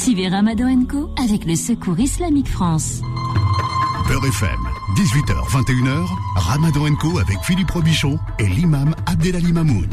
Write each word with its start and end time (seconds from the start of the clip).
Suivez 0.00 0.28
Ramadan 0.28 0.86
Co 0.86 1.10
avec 1.22 1.44
le 1.44 1.54
Secours 1.54 2.00
Islamique 2.00 2.48
France. 2.48 3.02
Beurre 4.08 4.24
FM, 4.24 4.58
18h, 4.96 5.50
21h, 5.50 6.06
Ramadan 6.36 6.94
Co 6.94 7.18
avec 7.18 7.36
Philippe 7.42 7.70
Robichon 7.70 8.18
et 8.38 8.46
l'imam 8.46 8.94
Abdelali 9.04 9.52
Mamoun. 9.52 9.90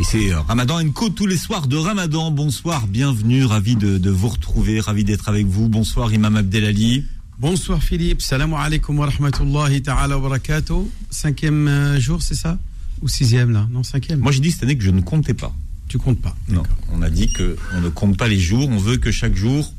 Et 0.00 0.04
c'est 0.04 0.32
euh, 0.32 0.40
Ramadan 0.40 0.88
Co 0.90 1.10
tous 1.10 1.26
les 1.26 1.36
soirs 1.36 1.66
de 1.66 1.76
Ramadan. 1.76 2.30
Bonsoir, 2.30 2.86
bienvenue, 2.86 3.44
ravi 3.44 3.76
de, 3.76 3.98
de 3.98 4.10
vous 4.10 4.28
retrouver, 4.28 4.80
ravi 4.80 5.04
d'être 5.04 5.28
avec 5.28 5.46
vous. 5.46 5.68
Bonsoir 5.68 6.10
Imam 6.14 6.36
Abdelali. 6.36 7.04
Bonsoir 7.38 7.82
Philippe, 7.82 8.22
salam 8.22 8.54
alaikum 8.54 8.98
wa 8.98 9.04
rahmatullahi 9.10 9.82
ta'ala 9.82 10.16
wa 10.16 10.22
barakatuh. 10.30 10.88
Cinquième 11.10 11.68
euh, 11.68 12.00
jour, 12.00 12.22
c'est 12.22 12.36
ça? 12.36 12.58
Ou 13.02 13.08
sixième 13.08 13.50
là? 13.50 13.68
Non, 13.70 13.82
cinquième. 13.82 14.20
Moi 14.20 14.32
j'ai 14.32 14.40
dit 14.40 14.50
cette 14.50 14.62
année 14.62 14.78
que 14.78 14.84
je 14.84 14.90
ne 14.90 15.02
comptais 15.02 15.34
pas. 15.34 15.52
Tu 15.94 15.98
comptes 15.98 16.20
pas. 16.20 16.34
Non, 16.48 16.64
on 16.92 17.02
a 17.02 17.08
dit 17.10 17.32
que 17.32 17.56
on 17.72 17.80
ne 17.80 17.88
compte 17.88 18.16
pas 18.18 18.26
les 18.26 18.40
jours, 18.40 18.68
on 18.68 18.78
veut 18.78 18.96
que 18.96 19.12
chaque 19.12 19.36
jour 19.36 19.72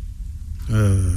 Euh, 0.72 1.12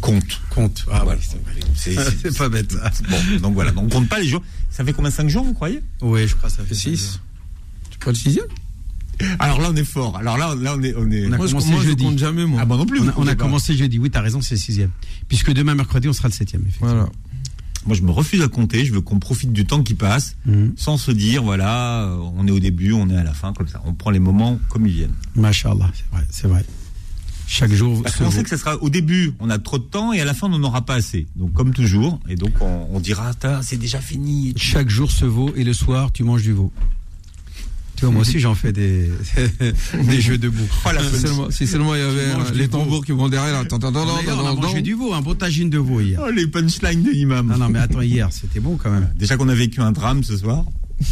compte. 0.00 0.40
compte. 0.48 0.86
Ah 0.90 1.02
Voilà. 1.04 1.20
oui, 1.20 1.38
c'est 1.76 2.34
pas 2.38 2.48
bête 2.48 2.72
ça. 2.72 2.90
Bon, 3.10 3.38
donc 3.40 3.52
voilà, 3.54 3.72
donc 3.72 3.84
on 3.84 3.88
compte 3.90 4.08
pas 4.08 4.18
les 4.20 4.26
jours. 4.28 4.42
Ça 4.70 4.86
fait 4.86 4.94
combien 4.94 5.10
5 5.10 5.28
jours, 5.28 5.44
vous 5.44 5.52
croyez? 5.52 5.82
Oui, 6.00 6.26
je 6.26 6.34
crois 6.34 6.48
que 6.48 6.56
ça 6.56 6.64
fait 6.64 6.74
Six. 6.74 7.20
Tu 7.90 7.98
pas 7.98 8.10
le 8.10 8.16
sixième? 8.16 8.46
Alors 9.38 9.60
là 9.60 9.68
on 9.70 9.76
est 9.76 9.84
fort. 9.84 10.16
Alors 10.16 10.38
là, 10.38 10.54
là 10.58 10.74
on 10.78 10.82
est 10.82 10.94
on 10.96 11.10
est 11.10 11.26
On 11.26 11.32
a 11.32 11.36
Moi, 11.36 11.46
je, 11.46 11.52
commencé 11.52 11.70
moi, 11.70 11.80
je 11.82 11.88
jeudi. 11.88 12.04
compte 12.04 12.18
jamais, 12.18 12.46
moi. 12.46 12.60
Ah 12.62 12.64
bon 12.64 12.78
non 12.78 12.86
plus. 12.86 13.00
On 13.00 13.08
a, 13.08 13.12
on 13.18 13.26
a 13.26 13.34
commencé 13.34 13.76
jeudi, 13.76 13.98
oui, 13.98 14.08
t'as 14.10 14.22
raison, 14.22 14.40
c'est 14.40 14.54
le 14.54 14.60
sixième. 14.60 14.90
Puisque 15.28 15.52
demain, 15.52 15.74
mercredi, 15.74 16.08
on 16.08 16.14
sera 16.14 16.28
le 16.28 16.32
septième. 16.34 16.64
Voilà. 16.80 17.06
Moi 17.86 17.96
je 17.96 18.02
me 18.02 18.10
refuse 18.10 18.42
à 18.42 18.48
compter, 18.48 18.84
je 18.84 18.92
veux 18.92 19.00
qu'on 19.00 19.18
profite 19.18 19.52
du 19.52 19.64
temps 19.64 19.82
qui 19.82 19.94
passe 19.94 20.36
Mhm. 20.46 20.72
sans 20.76 20.96
se 20.96 21.10
dire 21.10 21.42
voilà, 21.42 22.02
euh, 22.04 22.16
on 22.36 22.46
est 22.46 22.50
au 22.52 22.60
début, 22.60 22.92
on 22.92 23.08
est 23.10 23.16
à 23.16 23.24
la 23.24 23.34
fin 23.34 23.52
comme 23.52 23.68
ça. 23.68 23.82
On 23.84 23.92
prend 23.94 24.10
les 24.10 24.18
moments 24.20 24.58
comme 24.68 24.86
ils 24.86 24.92
viennent. 24.92 25.14
Masha'Allah, 25.34 25.90
c'est 25.94 26.06
vrai, 26.16 26.26
c'est 26.30 26.46
vrai. 26.48 26.64
Chaque 27.48 27.72
jour, 27.72 28.02
Parce 28.02 28.16
qu'on 28.16 28.30
sait 28.30 28.44
que 28.44 28.48
ça 28.48 28.56
sera 28.56 28.76
au 28.82 28.88
début, 28.88 29.34
on 29.38 29.50
a 29.50 29.58
trop 29.58 29.76
de 29.78 29.82
temps 29.84 30.12
et 30.14 30.20
à 30.20 30.24
la 30.24 30.32
fin 30.32 30.46
on 30.46 30.58
n'en 30.58 30.62
aura 30.68 30.86
pas 30.86 30.94
assez. 30.94 31.26
Donc 31.36 31.52
comme 31.52 31.74
toujours, 31.74 32.18
et 32.28 32.34
donc 32.36 32.52
on, 32.60 32.86
on 32.92 33.00
dira 33.00 33.32
c'est 33.62 33.76
déjà 33.76 34.00
fini. 34.00 34.54
chaque 34.56 34.88
jour 34.88 35.10
se 35.10 35.24
vaut 35.26 35.52
et 35.56 35.64
le 35.64 35.72
soir, 35.74 36.12
tu 36.12 36.24
manges 36.24 36.42
du 36.44 36.52
veau. 36.52 36.72
Tu 38.02 38.06
vois, 38.06 38.14
moi 38.14 38.22
aussi, 38.22 38.40
j'en 38.40 38.56
fais 38.56 38.72
des, 38.72 39.08
des 39.94 40.20
jeux 40.20 40.36
debout. 40.36 40.66
Oh, 40.84 40.88
la 40.92 41.04
Si 41.04 41.20
seulement, 41.20 41.50
si 41.52 41.66
seulement 41.68 41.94
il 41.94 42.00
y 42.00 42.02
avait 42.02 42.32
euh, 42.32 42.52
les 42.52 42.66
tambours 42.66 43.04
qui 43.04 43.12
vont 43.12 43.28
derrière. 43.28 43.64
D'ailleurs, 43.64 44.42
on 44.42 44.46
a 44.48 44.54
mangé 44.56 44.82
du 44.82 44.94
veau, 44.94 45.14
un 45.14 45.20
beau 45.20 45.34
tagine 45.36 45.70
de 45.70 45.78
veau 45.78 46.00
hier. 46.00 46.20
Oh, 46.20 46.28
les 46.28 46.48
punchlines 46.48 47.04
de 47.04 47.10
l'imam. 47.12 47.46
Non, 47.46 47.58
non, 47.58 47.68
mais 47.68 47.78
attends, 47.78 48.00
hier, 48.00 48.28
c'était 48.32 48.58
bon 48.58 48.76
quand 48.76 48.90
même. 48.90 49.08
Déjà 49.14 49.36
qu'on 49.36 49.48
a 49.48 49.54
vécu 49.54 49.80
un 49.80 49.92
drame 49.92 50.24
ce 50.24 50.36
soir. 50.36 50.64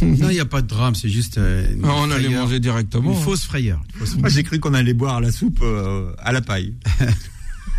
Non, 0.02 0.30
il 0.30 0.34
n'y 0.34 0.40
a 0.40 0.44
pas 0.44 0.62
de 0.62 0.66
drame, 0.66 0.96
c'est 0.96 1.08
juste 1.08 1.38
euh, 1.38 1.64
Ah, 1.84 1.90
on 1.98 2.10
allait 2.10 2.28
manger 2.28 2.58
directement. 2.58 3.12
une 3.12 3.20
fausse 3.20 3.44
frayeur. 3.44 3.80
Moi 4.18 4.28
j'ai 4.28 4.42
cru 4.42 4.58
qu'on 4.58 4.74
allait 4.74 4.92
boire 4.92 5.20
la 5.20 5.30
soupe 5.30 5.60
euh, 5.62 6.10
à 6.18 6.32
la 6.32 6.40
paille. 6.40 6.74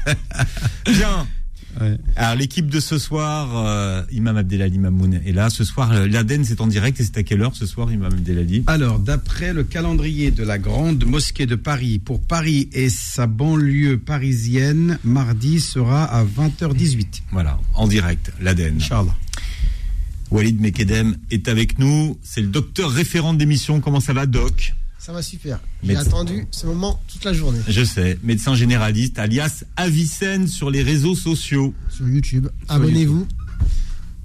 Bien. 0.85 1.27
Ouais. 1.79 1.97
Alors 2.15 2.35
l'équipe 2.35 2.67
de 2.67 2.79
ce 2.79 2.97
soir, 2.97 3.49
euh, 3.55 4.03
Imam 4.11 4.35
Abdelali 4.37 4.77
Mamoun 4.77 5.13
est 5.25 5.31
là. 5.31 5.49
Ce 5.49 5.63
soir, 5.63 5.91
euh, 5.91 6.07
l'Aden 6.07 6.43
c'est 6.43 6.61
en 6.61 6.67
direct 6.67 6.99
et 6.99 7.03
c'est 7.03 7.17
à 7.17 7.23
quelle 7.23 7.41
heure 7.41 7.55
ce 7.55 7.65
soir, 7.65 7.91
Imam 7.91 8.11
Abdelali? 8.11 8.63
Alors, 8.67 8.99
d'après 8.99 9.53
le 9.53 9.63
calendrier 9.63 10.31
de 10.31 10.43
la 10.43 10.57
grande 10.57 11.05
mosquée 11.05 11.45
de 11.45 11.55
Paris, 11.55 11.99
pour 11.99 12.19
Paris 12.21 12.69
et 12.73 12.89
sa 12.89 13.27
banlieue 13.27 13.97
parisienne, 13.97 14.99
mardi 15.03 15.59
sera 15.59 16.03
à 16.03 16.23
20h18. 16.23 17.21
Voilà, 17.31 17.59
en 17.73 17.87
direct, 17.87 18.31
l'Aden. 18.41 18.75
Inch'Allah. 18.77 19.15
Walid 20.31 20.61
Mekedem 20.61 21.17
est 21.29 21.47
avec 21.49 21.77
nous. 21.77 22.17
C'est 22.23 22.41
le 22.41 22.47
docteur 22.47 22.89
référent 22.89 23.33
d'émission. 23.33 23.81
Comment 23.81 23.99
ça 23.99 24.13
va, 24.13 24.25
Doc? 24.25 24.73
Ça 25.03 25.13
va 25.13 25.23
super. 25.23 25.59
J'ai 25.81 25.95
attendu 25.95 26.45
ce 26.51 26.67
moment 26.67 27.01
toute 27.11 27.25
la 27.25 27.33
journée 27.33 27.57
Je 27.67 27.83
sais, 27.83 28.19
médecin 28.21 28.53
généraliste, 28.53 29.17
alias 29.17 29.63
Avicenne 29.75 30.47
sur 30.47 30.69
les 30.69 30.83
réseaux 30.83 31.15
sociaux. 31.15 31.73
sur 31.89 32.07
YouTube. 32.07 32.49
Abonnez-vous. 32.69 33.25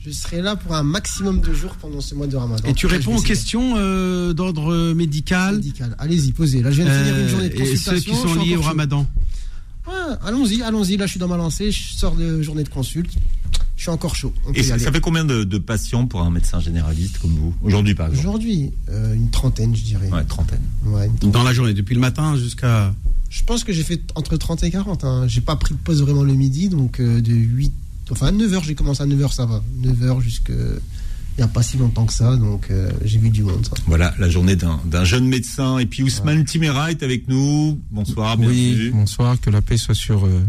Je 0.04 0.10
serai 0.10 0.42
là 0.42 0.54
pour 0.54 0.74
un 0.74 0.82
maximum 0.82 1.40
de 1.40 1.54
jours 1.54 1.76
pendant 1.80 2.02
ce 2.02 2.14
mois 2.14 2.26
de 2.26 2.36
Ramadan. 2.36 2.68
Et 2.68 2.74
tu 2.74 2.84
réponds 2.86 3.16
aux 3.16 3.22
questions 3.22 3.76
euh, 3.78 4.34
d'ordre 4.34 4.92
médical 4.92 5.56
Médical. 5.56 5.96
Allez-y, 5.98 6.32
posez. 6.32 6.62
Là, 6.62 6.70
je 6.70 6.82
viens 6.82 6.92
de 6.92 7.04
finir 7.04 7.18
une 7.20 7.28
journée 7.28 7.48
de 7.48 7.54
euh, 7.54 7.56
et 7.56 7.70
consultation. 7.70 8.14
ceux 8.14 8.28
qui 8.28 8.34
sont 8.34 8.44
liés 8.44 8.56
au 8.56 8.62
ramadan. 8.62 9.06
Ouais, 9.86 9.94
allons-y, 10.26 10.62
allons-y. 10.62 10.98
Là, 10.98 11.06
je 11.06 11.12
suis 11.12 11.20
dans 11.20 11.28
ma 11.28 11.38
lancée. 11.38 11.72
Je 11.72 11.94
sors 11.94 12.14
de 12.16 12.42
journée 12.42 12.64
de 12.64 12.68
consulte. 12.68 13.14
Je 13.76 13.82
suis 13.82 13.90
encore 13.90 14.14
chaud. 14.16 14.32
On 14.46 14.52
Et 14.52 14.62
ça, 14.62 14.78
fait 14.78 15.00
combien 15.00 15.24
de, 15.24 15.44
de 15.44 15.58
patients 15.58 16.06
pour 16.06 16.22
un 16.22 16.30
médecin 16.30 16.60
généraliste 16.60 17.18
comme 17.18 17.32
vous 17.32 17.54
Aujourd'hui, 17.62 17.94
par 17.94 18.06
exemple 18.06 18.26
Aujourd'hui, 18.26 18.72
euh, 18.88 19.14
une 19.14 19.28
trentaine, 19.30 19.76
je 19.76 19.82
dirais. 19.82 20.08
Ouais, 20.10 20.24
trentaine. 20.24 20.60
Ouais, 20.86 21.06
une 21.06 21.12
trentaine. 21.12 21.30
Dans 21.30 21.42
la 21.42 21.52
journée, 21.52 21.74
depuis 21.74 21.94
le 21.94 22.00
matin 22.00 22.36
jusqu'à. 22.36 22.94
Je 23.28 23.42
pense 23.44 23.64
que 23.64 23.72
j'ai 23.72 23.82
fait 23.82 24.00
entre 24.14 24.36
30 24.36 24.62
et 24.64 24.70
40. 24.70 25.04
Hein. 25.04 25.24
J'ai 25.28 25.42
pas 25.42 25.56
pris 25.56 25.74
de 25.74 25.78
pause 25.78 26.00
vraiment 26.00 26.22
le 26.22 26.32
midi, 26.34 26.68
donc 26.70 27.00
euh, 27.00 27.20
de 27.20 27.32
8. 27.32 27.70
Enfin, 28.10 28.28
à 28.28 28.32
9h, 28.32 28.64
j'ai 28.64 28.74
commencé 28.74 29.02
à 29.02 29.06
9h, 29.06 29.32
ça 29.34 29.44
va. 29.46 29.62
9h 29.82 30.20
jusque. 30.20 30.50
Il 31.38 31.40
n'y 31.40 31.44
a 31.44 31.48
pas 31.48 31.62
si 31.62 31.76
longtemps 31.76 32.06
que 32.06 32.14
ça, 32.14 32.34
donc 32.36 32.68
euh, 32.70 32.90
j'ai 33.04 33.18
vu 33.18 33.28
du 33.28 33.42
monde, 33.42 33.66
ça. 33.66 33.74
Voilà, 33.86 34.14
la 34.18 34.30
journée 34.30 34.56
d'un 34.56 35.04
jeune 35.04 35.26
médecin. 35.28 35.76
Et 35.78 35.84
puis 35.84 36.02
Ousmane 36.02 36.46
Timera 36.46 36.90
est 36.90 37.02
avec 37.02 37.28
nous. 37.28 37.78
Bonsoir, 37.90 38.38
Oui, 38.38 38.46
bienvenue. 38.46 38.90
bonsoir, 38.92 39.38
que 39.38 39.50
la 39.50 39.60
paix 39.60 39.76
soit 39.76 39.94
sur 39.94 40.24
euh, 40.24 40.40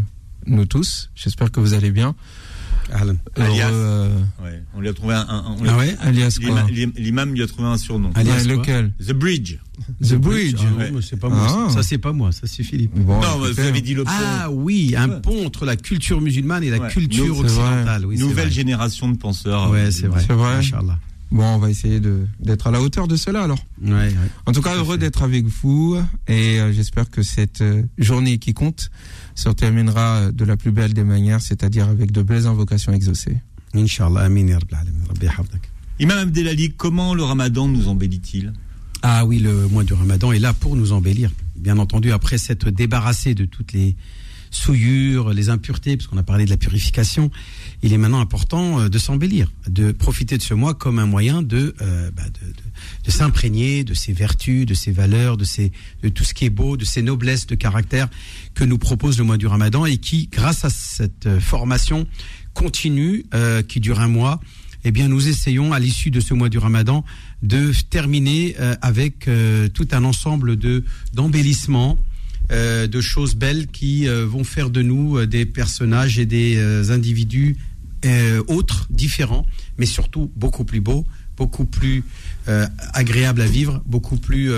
nous 0.46 0.64
tous. 0.64 1.10
J'espère 1.14 1.50
que 1.52 1.60
vous 1.60 1.74
allez 1.74 1.90
bien. 1.90 2.14
Ahlan. 2.92 3.16
Alias. 3.36 3.68
Heureux, 3.70 3.74
euh, 3.74 4.18
Ouais, 4.42 4.62
on 4.74 4.80
lui 4.80 4.88
a 4.88 4.92
trouvé 4.94 5.14
un. 5.14 5.26
un- 5.28 5.44
on 5.58 5.64
Ah 5.68 5.76
ouais 5.78 5.96
alias 6.00 6.36
quoi 6.40 6.48
l'imam- 6.48 6.68
l'im- 6.70 6.92
L'imam 6.96 7.32
lui 7.34 7.42
a 7.42 7.46
trouvé 7.46 7.68
un 7.68 7.76
surnom. 7.76 8.10
Alias 8.14 8.42
Ouais, 8.46 8.56
lequel 8.56 8.92
The 9.06 9.12
Bridge. 9.12 9.56
The 10.02 10.14
Bridge. 10.14 10.56
Ah, 10.60 10.78
Ouais. 10.78 10.90
c'est 11.02 11.18
pas 11.18 11.28
moi. 11.28 11.66
Ah. 11.68 11.70
Ça, 11.70 11.82
c'est 11.82 11.98
pas 11.98 12.12
moi, 12.12 12.32
ça 12.32 12.46
c'est 12.46 12.62
Philippe. 12.64 12.92
Bon, 12.94 13.20
non, 13.20 13.38
vous 13.38 13.60
avez 13.60 13.80
dit 13.80 13.94
le 13.94 14.04
pont. 14.04 14.10
Ah 14.12 14.50
oui, 14.50 14.94
un 14.96 15.08
pont 15.08 15.46
entre 15.46 15.64
la 15.66 15.76
culture 15.76 16.20
musulmane 16.20 16.64
et 16.64 16.70
la 16.70 16.78
Ouais. 16.78 16.88
culture 16.90 17.38
occidentale. 17.38 18.06
Oui, 18.06 18.18
Nouvelle 18.18 18.46
vrai. 18.46 18.50
génération 18.54 19.08
de 19.08 19.16
penseurs. 19.16 19.70
Ouais, 19.70 19.90
c'est 19.90 20.06
vrai. 20.08 20.22
C'est 20.26 20.32
vrai. 20.34 20.54
Inch'Allah. 20.56 20.98
Bon, 21.30 21.44
on 21.44 21.58
va 21.58 21.68
essayer 21.70 22.00
de- 22.00 22.26
d'être 22.40 22.66
à 22.66 22.70
la 22.70 22.80
hauteur 22.80 23.06
de 23.06 23.16
cela 23.16 23.42
alors. 23.42 23.58
Ouais, 23.82 23.90
ouais. 23.92 24.14
En 24.46 24.52
tout 24.52 24.62
cas, 24.62 24.74
heureux 24.76 24.96
d'être 24.96 25.22
avec 25.22 25.46
vous 25.46 25.96
et 26.26 26.58
euh, 26.60 26.72
j'espère 26.72 27.10
que 27.10 27.22
cette 27.22 27.60
euh, 27.60 27.82
journée 27.98 28.38
qui 28.38 28.54
compte 28.54 28.90
se 29.34 29.50
terminera 29.50 30.16
euh, 30.16 30.32
de 30.32 30.44
la 30.44 30.56
plus 30.56 30.70
belle 30.72 30.94
des 30.94 31.04
manières, 31.04 31.40
c'est-à-dire 31.42 31.88
avec 31.88 32.12
de 32.12 32.22
belles 32.22 32.46
invocations 32.46 32.92
exaucées. 32.92 33.36
Inch'Allah, 33.74 34.22
amin. 34.22 34.56
Imam 36.00 36.18
Abdelali, 36.18 36.72
comment 36.72 37.14
le 37.14 37.24
ramadan 37.24 37.68
nous 37.68 37.88
embellit-il? 37.88 38.52
Ah 39.02 39.24
oui, 39.26 39.38
le 39.38 39.68
mois 39.68 39.84
du 39.84 39.92
Ramadan 39.92 40.32
est 40.32 40.38
là 40.38 40.52
pour 40.52 40.74
nous 40.76 40.92
embellir. 40.92 41.30
Bien 41.56 41.78
entendu, 41.78 42.10
après 42.12 42.38
s'être 42.38 42.70
débarrassé 42.70 43.34
de 43.34 43.44
toutes 43.44 43.72
les 43.72 43.96
souillures, 44.50 45.32
les 45.32 45.48
impuretés, 45.48 45.96
parce 45.96 46.06
qu'on 46.06 46.18
a 46.18 46.22
parlé 46.22 46.44
de 46.44 46.50
la 46.50 46.56
purification, 46.56 47.30
il 47.82 47.92
est 47.92 47.98
maintenant 47.98 48.20
important 48.20 48.80
euh, 48.80 48.88
de 48.88 48.98
s'embellir, 48.98 49.50
de 49.68 49.92
profiter 49.92 50.38
de 50.38 50.42
ce 50.42 50.54
mois 50.54 50.74
comme 50.74 50.98
un 50.98 51.06
moyen 51.06 51.42
de, 51.42 51.74
euh, 51.80 52.10
bah, 52.10 52.24
s'imprégner 53.06 53.84
de 53.84 53.94
ses 53.94 54.12
vertus, 54.12 54.66
de 54.66 54.74
ses 54.74 54.92
valeurs, 54.92 55.36
de, 55.36 55.44
ses, 55.44 55.72
de 56.02 56.08
tout 56.08 56.24
ce 56.24 56.34
qui 56.34 56.44
est 56.44 56.50
beau, 56.50 56.76
de 56.76 56.84
ses 56.84 57.02
noblesses 57.02 57.46
de 57.46 57.54
caractère 57.54 58.08
que 58.54 58.64
nous 58.64 58.78
propose 58.78 59.18
le 59.18 59.24
mois 59.24 59.36
du 59.36 59.46
Ramadan 59.46 59.86
et 59.86 59.98
qui, 59.98 60.28
grâce 60.30 60.64
à 60.64 60.70
cette 60.70 61.26
euh, 61.26 61.40
formation 61.40 62.06
continue 62.54 63.24
euh, 63.34 63.62
qui 63.62 63.80
dure 63.80 64.00
un 64.00 64.08
mois, 64.08 64.40
eh 64.84 64.90
bien, 64.90 65.08
nous 65.08 65.28
essayons 65.28 65.72
à 65.72 65.78
l'issue 65.78 66.10
de 66.10 66.20
ce 66.20 66.34
mois 66.34 66.48
du 66.48 66.58
Ramadan 66.58 67.04
de 67.42 67.72
terminer 67.90 68.54
avec 68.80 69.28
tout 69.74 69.88
un 69.90 70.04
ensemble 70.04 70.56
de 70.56 70.84
d'embellissements, 71.12 71.98
euh, 72.50 72.86
de 72.86 73.00
choses 73.02 73.34
belles 73.34 73.66
qui 73.66 74.08
euh, 74.08 74.24
vont 74.24 74.42
faire 74.42 74.70
de 74.70 74.80
nous 74.80 75.18
euh, 75.18 75.26
des 75.26 75.44
personnages 75.44 76.18
et 76.18 76.24
des 76.24 76.58
individus 76.90 77.56
autres, 78.46 78.86
différents, 78.90 79.44
mais 79.76 79.84
surtout 79.84 80.30
beaucoup 80.36 80.64
plus 80.64 80.80
beaux, 80.80 81.04
beaucoup 81.36 81.64
plus 81.64 82.04
agréables 82.92 83.40
à 83.40 83.46
vivre, 83.46 83.82
beaucoup 83.86 84.16
plus 84.16 84.52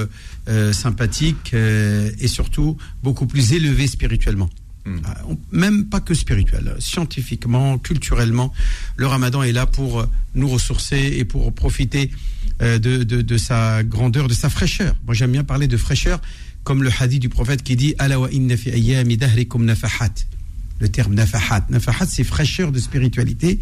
sympathiques 0.73 1.55
et 1.55 2.28
surtout 2.28 2.77
beaucoup 3.03 3.25
plus 3.27 3.55
élevés 3.55 3.87
spirituellement. 3.87 4.51
Mm. 4.84 4.98
Ah, 5.07 5.22
Même 5.53 5.87
pas 5.87 6.01
que 6.01 6.13
spirituel, 6.13 6.77
scientifiquement, 6.81 7.78
culturellement, 7.78 8.53
le 8.97 9.07
ramadan 9.07 9.42
est 9.42 9.53
là 9.53 9.65
pour 9.65 10.07
nous 10.34 10.48
ressourcer 10.48 11.15
et 11.16 11.25
pour 11.25 11.51
profiter 11.54 12.10
de, 12.60 12.77
de, 12.77 13.22
de 13.22 13.37
sa 13.39 13.83
grandeur, 13.83 14.28
de 14.28 14.34
sa 14.34 14.51
fraîcheur. 14.51 14.95
Moi 15.07 15.15
j'aime 15.15 15.33
bien 15.33 15.45
parler 15.45 15.66
de 15.66 15.78
fraîcheur 15.78 16.21
comme 16.65 16.83
le 16.83 16.91
hadith 16.98 17.21
du 17.21 17.28
prophète 17.28 17.62
qui 17.62 17.77
dit 17.77 17.95
Ala 17.98 18.21
wa 18.21 18.30
inna 18.30 18.57
fi 18.57 18.71
nafahat. 19.59 20.15
Le 20.78 20.89
terme 20.89 21.15
nafahat. 21.15 21.66
Nafahat, 21.68 22.07
c'est 22.07 22.24
fraîcheur 22.24 22.72
de 22.72 22.78
spiritualité 22.78 23.60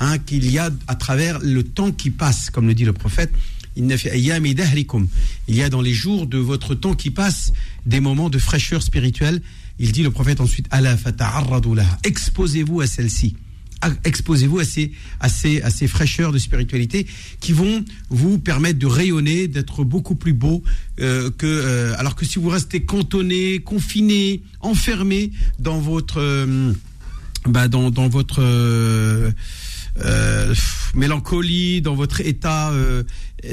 hein, 0.00 0.18
qu'il 0.18 0.50
y 0.50 0.58
a 0.58 0.70
à 0.86 0.94
travers 0.94 1.38
le 1.38 1.62
temps 1.62 1.92
qui 1.92 2.10
passe, 2.10 2.50
comme 2.50 2.66
le 2.66 2.74
dit 2.74 2.84
le 2.84 2.92
prophète. 2.92 3.32
Il 3.76 3.86
y 5.48 5.62
a 5.62 5.68
dans 5.70 5.80
les 5.80 5.92
jours 5.92 6.26
de 6.26 6.38
votre 6.38 6.74
temps 6.74 6.94
qui 6.94 7.10
passe 7.10 7.52
des 7.86 8.00
moments 8.00 8.28
de 8.28 8.38
fraîcheur 8.38 8.82
spirituelle. 8.82 9.40
Il 9.78 9.92
dit 9.92 10.02
le 10.02 10.10
prophète 10.10 10.40
ensuite 10.40 10.66
Ala. 10.70 10.96
Exposez-vous 12.02 12.80
à 12.80 12.86
celle-ci. 12.86 13.36
Exposez-vous 14.04 14.58
à 14.60 14.64
ces, 14.64 14.92
à, 15.20 15.28
ces, 15.28 15.62
à 15.62 15.70
ces 15.70 15.86
fraîcheurs 15.86 16.32
de 16.32 16.38
spiritualité 16.38 17.06
qui 17.40 17.52
vont 17.52 17.84
vous 18.10 18.38
permettre 18.38 18.78
de 18.78 18.86
rayonner, 18.86 19.48
d'être 19.48 19.84
beaucoup 19.84 20.14
plus 20.16 20.32
beau 20.32 20.62
euh, 21.00 21.30
que. 21.30 21.46
euh, 21.46 21.94
alors 21.98 22.14
que 22.14 22.24
si 22.24 22.38
vous 22.38 22.48
restez 22.48 22.84
cantonné, 22.84 23.60
confiné, 23.60 24.42
enfermé 24.60 25.30
dans 25.58 25.78
votre. 25.80 26.20
euh, 26.20 26.72
bah, 27.46 27.68
dans, 27.68 27.90
dans 27.90 28.08
votre. 28.08 28.40
euh, 28.42 29.30
euh, 30.04 30.54
mélancolie, 30.94 31.80
dans 31.82 31.94
votre 31.94 32.20
état. 32.20 32.70
euh, 32.70 33.02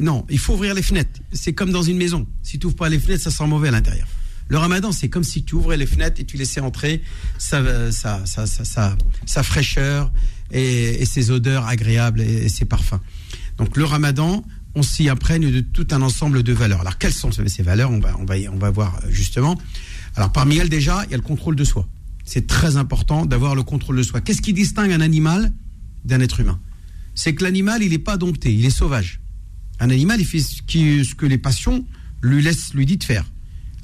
non, 0.01 0.25
il 0.29 0.39
faut 0.39 0.53
ouvrir 0.53 0.73
les 0.73 0.81
fenêtres. 0.83 1.19
C'est 1.31 1.53
comme 1.53 1.71
dans 1.71 1.83
une 1.83 1.97
maison. 1.97 2.27
Si 2.43 2.59
tu 2.59 2.67
ouvres 2.67 2.75
pas 2.75 2.89
les 2.89 2.99
fenêtres, 2.99 3.23
ça 3.23 3.31
sent 3.31 3.47
mauvais 3.47 3.69
à 3.69 3.71
l'intérieur. 3.71 4.07
Le 4.47 4.57
ramadan, 4.57 4.91
c'est 4.91 5.09
comme 5.09 5.23
si 5.23 5.43
tu 5.43 5.55
ouvrais 5.55 5.77
les 5.77 5.87
fenêtres 5.87 6.21
et 6.21 6.25
tu 6.25 6.37
laissais 6.37 6.59
entrer 6.61 7.01
sa, 7.37 7.91
sa, 7.91 8.25
sa, 8.25 8.45
sa, 8.45 8.95
sa- 9.25 9.43
fraîcheur 9.43 10.11
et, 10.51 11.03
ses 11.05 11.31
odeurs 11.31 11.65
agréables 11.65 12.21
et, 12.21 12.47
ses 12.49 12.65
parfums. 12.65 12.99
Donc 13.57 13.75
le 13.75 13.85
ramadan, 13.85 14.45
on 14.75 14.83
s'y 14.83 15.09
imprègne 15.09 15.51
de 15.51 15.61
tout 15.61 15.87
un 15.91 16.01
ensemble 16.01 16.43
de 16.43 16.53
valeurs. 16.53 16.81
Alors 16.81 16.97
quelles 16.97 17.13
sont 17.13 17.31
ces 17.31 17.63
valeurs? 17.63 17.89
On 17.89 17.99
va, 17.99 18.15
on, 18.19 18.25
va, 18.25 18.35
on 18.51 18.57
va 18.57 18.69
voir 18.69 18.99
euh, 19.03 19.07
justement. 19.09 19.59
Alors 20.15 20.31
parmi 20.31 20.57
elles 20.57 20.69
déjà, 20.69 21.03
il 21.05 21.11
y 21.11 21.13
a 21.15 21.17
le 21.17 21.23
contrôle 21.23 21.55
de 21.55 21.63
soi. 21.63 21.87
C'est 22.23 22.45
très 22.47 22.77
important 22.77 23.25
d'avoir 23.25 23.55
le 23.55 23.63
contrôle 23.63 23.97
de 23.97 24.03
soi. 24.03 24.21
Qu'est-ce 24.21 24.41
qui 24.41 24.53
distingue 24.53 24.91
un 24.91 25.01
animal 25.01 25.53
d'un 26.03 26.19
être 26.19 26.39
humain? 26.39 26.59
C'est 27.15 27.33
que 27.33 27.43
l'animal, 27.43 27.81
il 27.81 27.91
n'est 27.91 27.97
pas 27.97 28.17
dompté, 28.17 28.53
il 28.53 28.65
est 28.65 28.69
sauvage. 28.69 29.21
Un 29.79 29.89
animal, 29.89 30.19
il 30.19 30.25
fait 30.25 30.39
ce, 30.39 30.55
ce 30.57 31.15
que 31.15 31.25
les 31.25 31.37
passions 31.37 31.85
lui 32.21 32.41
laissent, 32.43 32.73
lui 32.73 32.85
dit 32.85 32.97
de 32.97 33.03
faire. 33.03 33.25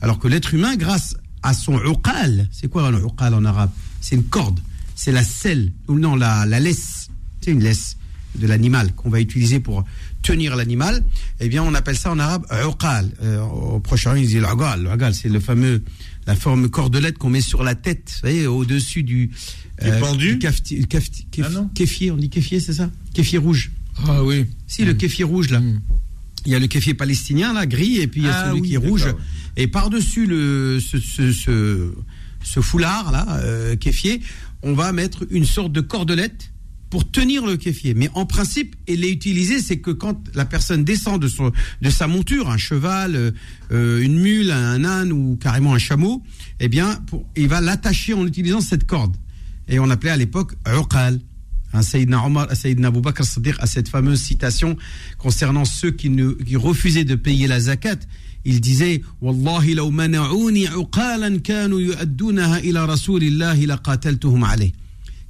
Alors 0.02 0.20
que 0.20 0.28
l'être 0.28 0.54
humain, 0.54 0.76
grâce 0.76 1.16
à 1.44 1.54
son 1.54 1.80
uqal, 1.84 2.48
c'est 2.52 2.68
quoi 2.70 2.88
un 2.88 2.94
uqal 3.06 3.34
en 3.34 3.46
arabe? 3.46 3.72
C'est 4.02 4.16
une 4.16 4.24
corde, 4.24 4.60
c'est 4.96 5.12
la 5.12 5.24
selle, 5.24 5.72
ou 5.88 5.98
non, 6.00 6.16
la, 6.16 6.46
la 6.46 6.60
laisse, 6.60 7.08
c'est 7.42 7.52
une 7.52 7.64
laisse 7.64 7.98
de 8.36 8.48
l'animal 8.48 8.94
qu'on 8.96 9.10
va 9.10 9.20
utiliser 9.20 9.60
pour 9.60 9.84
tenir 10.22 10.56
l'animal. 10.56 11.04
Eh 11.40 11.50
bien, 11.50 11.64
on 11.64 11.74
appelle 11.74 11.98
ça 11.98 12.12
en 12.12 12.20
arabe 12.20 12.46
uqal. 12.68 13.12
Euh, 13.24 13.42
au 13.44 13.80
Proche-Orient, 13.80 14.22
ils 14.22 14.28
disent. 14.28 14.38
L'uqal, 14.42 15.14
c'est 15.14 15.30
le 15.30 15.40
fameux, 15.40 15.84
la 16.28 16.36
forme 16.36 16.70
cordelette 16.70 17.18
qu'on 17.18 17.30
met 17.30 17.42
sur 17.42 17.64
la 17.64 17.76
tête, 17.76 18.12
vous 18.16 18.30
voyez, 18.30 18.48
au-dessus 18.48 19.04
du. 19.04 19.32
Est 19.80 20.00
pendu 20.00 20.38
du 20.38 20.48
kef- 20.48 21.26
Ah 21.44 21.48
kéfier, 21.74 22.12
on 22.12 22.18
dit 22.18 22.30
kéfier, 22.30 22.60
c'est 22.60 22.74
ça? 22.74 22.90
Kéfier 23.14 23.40
rouge. 23.40 23.72
Ah 24.08 24.24
oui. 24.24 24.46
Si, 24.68 24.86
le 24.86 24.94
kéfier 24.94 25.24
rouge, 25.26 25.50
là. 25.50 25.60
Mm. 25.60 25.82
Il 26.46 26.52
y 26.52 26.56
a 26.56 26.60
le 26.60 26.68
kéfier 26.68 26.94
palestinien, 26.94 27.54
là, 27.54 27.66
gris, 27.66 27.98
et 27.98 28.08
puis 28.08 28.22
il 28.22 28.26
y 28.26 28.30
a 28.30 28.34
Ah 28.36 28.48
celui 28.50 28.62
oui, 28.62 28.68
qui 28.70 28.74
est 28.76 28.78
rouge. 28.78 29.08
Et 29.58 29.68
par-dessus 29.68 30.26
le, 30.26 30.80
ce, 30.80 31.00
ce, 31.00 31.32
ce, 31.32 31.94
ce 32.44 32.60
foulard, 32.62 33.12
là, 33.12 33.26
euh, 33.44 33.76
kéfier, 33.76 34.22
on 34.64 34.74
va 34.74 34.92
mettre 34.92 35.26
une 35.30 35.46
sorte 35.46 35.72
de 35.72 35.82
cordelette 35.82 36.52
pour 36.92 37.10
tenir 37.10 37.46
le 37.46 37.56
kéfier. 37.56 37.94
Mais 37.94 38.10
en 38.14 38.26
principe, 38.26 38.76
elle 38.88 39.04
est 39.06 39.10
utilisée, 39.10 39.62
c'est 39.62 39.80
que 39.80 39.92
quand 39.92 40.28
la 40.36 40.46
personne 40.46 40.84
descend 40.84 41.22
de, 41.22 41.30
son, 41.30 41.52
de 41.82 41.90
sa 41.90 42.08
monture, 42.08 42.50
un 42.50 42.58
cheval, 42.58 43.16
euh, 43.16 43.32
euh, 43.72 44.02
une 44.02 44.20
mule, 44.20 44.52
un 44.52 44.84
âne 44.84 45.12
ou 45.12 45.38
carrément 45.38 45.74
un 45.74 45.80
chameau, 45.80 46.22
eh 46.60 46.68
bien, 46.68 47.00
il 47.36 47.48
va 47.48 47.62
l'attacher 47.62 48.14
en 48.14 48.28
utilisant 48.28 48.62
cette 48.62 48.86
corde. 48.86 49.16
Et 49.70 49.80
on 49.80 49.90
appelait 49.90 50.12
à 50.12 50.18
l'époque 50.18 50.54
uqal. 50.68 51.20
Un 51.74 51.82
Sayyidina 51.82 52.26
Omar, 52.26 52.54
Sayyidina 52.54 52.90
Abu 52.90 53.00
Bakr 53.00 53.24
a 53.60 53.66
cette 53.66 53.88
fameuse 53.88 54.20
citation 54.20 54.76
concernant 55.18 55.64
ceux 55.64 55.92
qui, 55.92 56.10
ne, 56.10 56.32
qui 56.32 56.58
refusaient 56.58 57.06
de 57.06 57.16
payer 57.16 57.48
la 57.48 57.62
zakat. 57.62 57.96
Il 58.46 58.62
disait. 58.62 59.02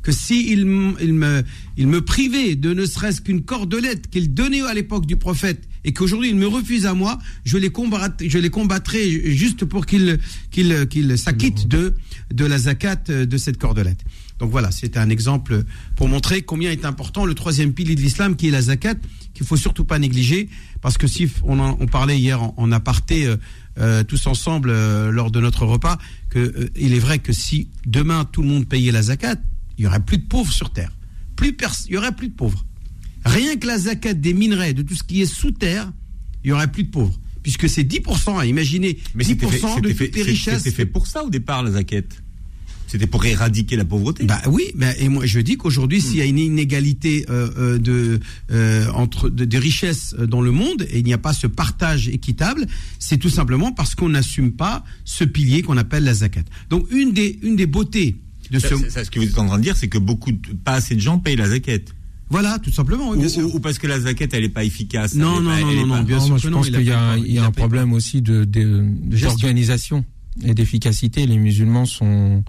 Que 0.02 0.12
si 0.12 0.52
il, 0.52 0.66
me, 0.66 2.00
privait 2.00 2.56
de 2.56 2.74
ne 2.74 2.86
serait-ce 2.86 3.22
qu'une 3.22 3.44
cordelette 3.44 4.10
qu'il 4.10 4.34
donnait 4.34 4.62
à 4.62 4.74
l'époque 4.74 5.06
du 5.06 5.16
prophète 5.16 5.68
et 5.84 5.94
qu'aujourd'hui 5.94 6.30
il 6.30 6.36
me 6.36 6.48
refuse 6.48 6.86
à 6.86 6.94
moi, 6.94 7.20
je 7.44 7.58
les, 7.58 7.70
combat, 7.70 8.10
je 8.20 8.38
les 8.40 8.50
combattrai 8.50 9.32
juste 9.32 9.66
pour 9.66 9.86
qu'il 9.86 10.20
qu'il 10.50 10.88
qu'il 10.88 11.18
s'acquitte 11.18 11.68
de, 11.68 11.94
de 12.34 12.46
la 12.46 12.58
zakat 12.58 13.04
euh, 13.10 13.26
de 13.26 13.38
cette 13.38 13.58
cordelette. 13.58 14.04
Donc 14.42 14.50
voilà, 14.50 14.72
c'est 14.72 14.98
un 14.98 15.10
exemple 15.12 15.64
pour 15.96 16.08
montrer 16.10 16.42
combien 16.42 16.72
est 16.72 16.84
important 16.84 17.26
le 17.26 17.36
troisième 17.36 17.74
pilier 17.74 17.94
de 17.96 18.02
l'islam 18.02 18.36
qui 18.36 18.48
est 18.48 18.52
la 18.52 18.64
zakat, 18.64 18.96
qu'il 19.36 19.46
faut 19.46 19.56
surtout 19.56 19.86
pas 19.86 20.00
négliger, 20.00 20.50
parce 20.82 20.98
que 20.98 21.06
si 21.06 21.30
on, 21.44 21.60
en- 21.60 21.78
on 21.80 21.86
parlait 21.86 22.18
hier 22.20 22.42
en, 22.42 22.54
en 22.58 22.72
aparté 22.72 23.28
euh, 23.28 23.38
euh, 23.78 24.04
tous 24.04 24.26
ensemble 24.26 24.72
euh, 24.72 25.12
lors 25.12 25.30
de 25.30 25.40
notre 25.40 25.66
repas, 25.68 26.00
que 26.32 26.40
euh, 26.40 26.70
il 26.76 26.94
est 26.94 27.00
vrai 27.00 27.20
que 27.20 27.32
si 27.32 27.70
demain 27.86 28.26
tout 28.26 28.42
le 28.42 28.48
monde 28.48 28.68
payait 28.68 28.92
la 28.92 29.04
zakat, 29.04 29.36
il 29.78 29.84
y 29.84 29.88
aurait 29.88 30.04
plus 30.04 30.18
de 30.18 30.26
pauvres 30.26 30.52
sur 30.52 30.72
terre, 30.74 30.92
plus 31.36 31.56
il 31.88 31.94
y 31.94 31.98
aurait 31.98 32.12
plus 32.16 32.30
de 32.30 32.34
pauvres. 32.34 32.66
Rien 33.24 33.56
que 33.58 33.68
la 33.68 33.78
zakat 33.78 34.16
des 34.16 34.34
minerais, 34.34 34.74
de 34.74 34.82
tout 34.82 34.96
ce 34.96 35.04
qui 35.04 35.22
est 35.22 35.28
sous 35.28 35.52
terre, 35.52 35.92
il 36.44 36.50
y 36.50 36.52
aurait 36.52 36.72
plus 36.72 36.84
de 36.86 36.90
pauvres, 36.90 37.18
puisque 37.44 37.70
c'est 37.70 37.84
10%. 37.84 38.40
à 38.40 38.46
Imaginez 38.48 38.98
Mais 39.14 39.24
10% 39.24 39.28
c'était 39.28 39.46
fait, 39.48 39.60
de 39.60 39.68
c'était 39.68 39.82
toutes 39.82 39.98
fait, 39.98 40.12
les 40.16 40.24
richesses. 40.24 40.58
c'était 40.64 40.76
fait 40.76 40.86
pour 40.88 41.06
ça 41.06 41.24
au 41.24 41.30
départ, 41.30 41.62
la 41.62 41.74
zaquette. 41.74 42.24
C'était 42.92 43.08
pour 43.08 43.24
éradiquer 43.24 43.78
la 43.78 43.86
pauvreté. 43.86 44.26
Bah 44.26 44.42
oui, 44.48 44.64
mais 44.76 44.94
et 45.00 45.08
moi 45.08 45.26
je 45.26 45.40
dis 45.40 45.56
qu'aujourd'hui, 45.56 46.02
s'il 46.02 46.18
y 46.18 46.22
a 46.22 46.26
une 46.26 46.38
inégalité 46.40 47.26
euh, 47.30 47.50
euh, 47.58 47.78
de 47.78 48.20
euh, 48.52 48.86
entre 48.94 49.30
de, 49.30 49.46
des 49.46 49.58
richesses 49.60 50.14
euh, 50.20 50.28
dans 50.28 50.42
le 50.42 50.52
monde 50.52 50.86
et 50.90 51.00
il 51.00 51.06
n'y 51.06 51.14
a 51.14 51.18
pas 51.18 51.32
ce 51.32 51.48
partage 51.48 52.10
équitable, 52.10 52.68
c'est 53.00 53.18
tout 53.18 53.30
simplement 53.30 53.72
parce 53.72 53.96
qu'on 53.96 54.10
n'assume 54.10 54.52
pas 54.52 54.84
ce 55.06 55.24
pilier 55.24 55.62
qu'on 55.62 55.78
appelle 55.78 56.04
la 56.04 56.14
zakat. 56.14 56.44
Donc 56.70 56.86
une 56.92 57.14
des 57.14 57.40
une 57.44 57.56
des 57.56 57.66
beautés 57.66 58.18
de 58.52 58.60
Ça, 58.60 58.68
ce 58.68 58.90
ça, 58.90 59.06
ce 59.06 59.10
que 59.10 59.20
vous 59.20 59.26
êtes 59.26 59.40
en 59.40 59.46
train 59.48 59.58
de 59.58 59.64
dire, 59.64 59.78
c'est 59.78 59.88
que 59.88 59.98
beaucoup, 59.98 60.34
de- 60.34 60.40
pas 60.66 60.74
assez 60.74 60.94
de 60.96 61.00
gens 61.00 61.18
payent 61.18 61.38
la 61.38 61.48
zaquette. 61.48 61.96
voilà, 62.30 62.60
tout 62.60 62.72
simplement. 62.74 63.12
Oui, 63.12 63.18
bien 63.20 63.28
Ou, 63.28 63.30
sûr. 63.30 63.46
ou- 63.48 63.56
ou 63.56 63.60
parce 63.62 63.78
que 63.80 63.88
la 63.88 64.02
zaquette, 64.02 64.34
elle 64.34 64.44
est 64.44 64.50
pas 64.50 64.66
efficace. 64.66 65.14
Non, 65.16 65.40
non, 65.40 65.50
pas- 65.52 65.62
non, 65.62 65.86
non, 65.88 66.02
bien 66.04 66.18
Non, 66.18 66.22
sûr 66.24 66.30
moi, 66.32 66.38
je 66.38 66.50
non, 66.50 66.58
pense 66.58 66.66
qu'il 66.70 66.82
y 66.82 66.92
a, 66.92 67.16
il 67.18 67.32
y 67.32 67.38
a 67.40 67.44
un 67.46 67.52
pas 67.52 67.62
problème 67.62 67.94
aussi 67.94 68.22
de, 68.22 68.44
d'organisation 68.44 70.04
et 70.44 70.54
d'efficacité. 70.54 71.26
Les 71.26 71.38
musulmans 71.38 71.86
sont 71.86 72.44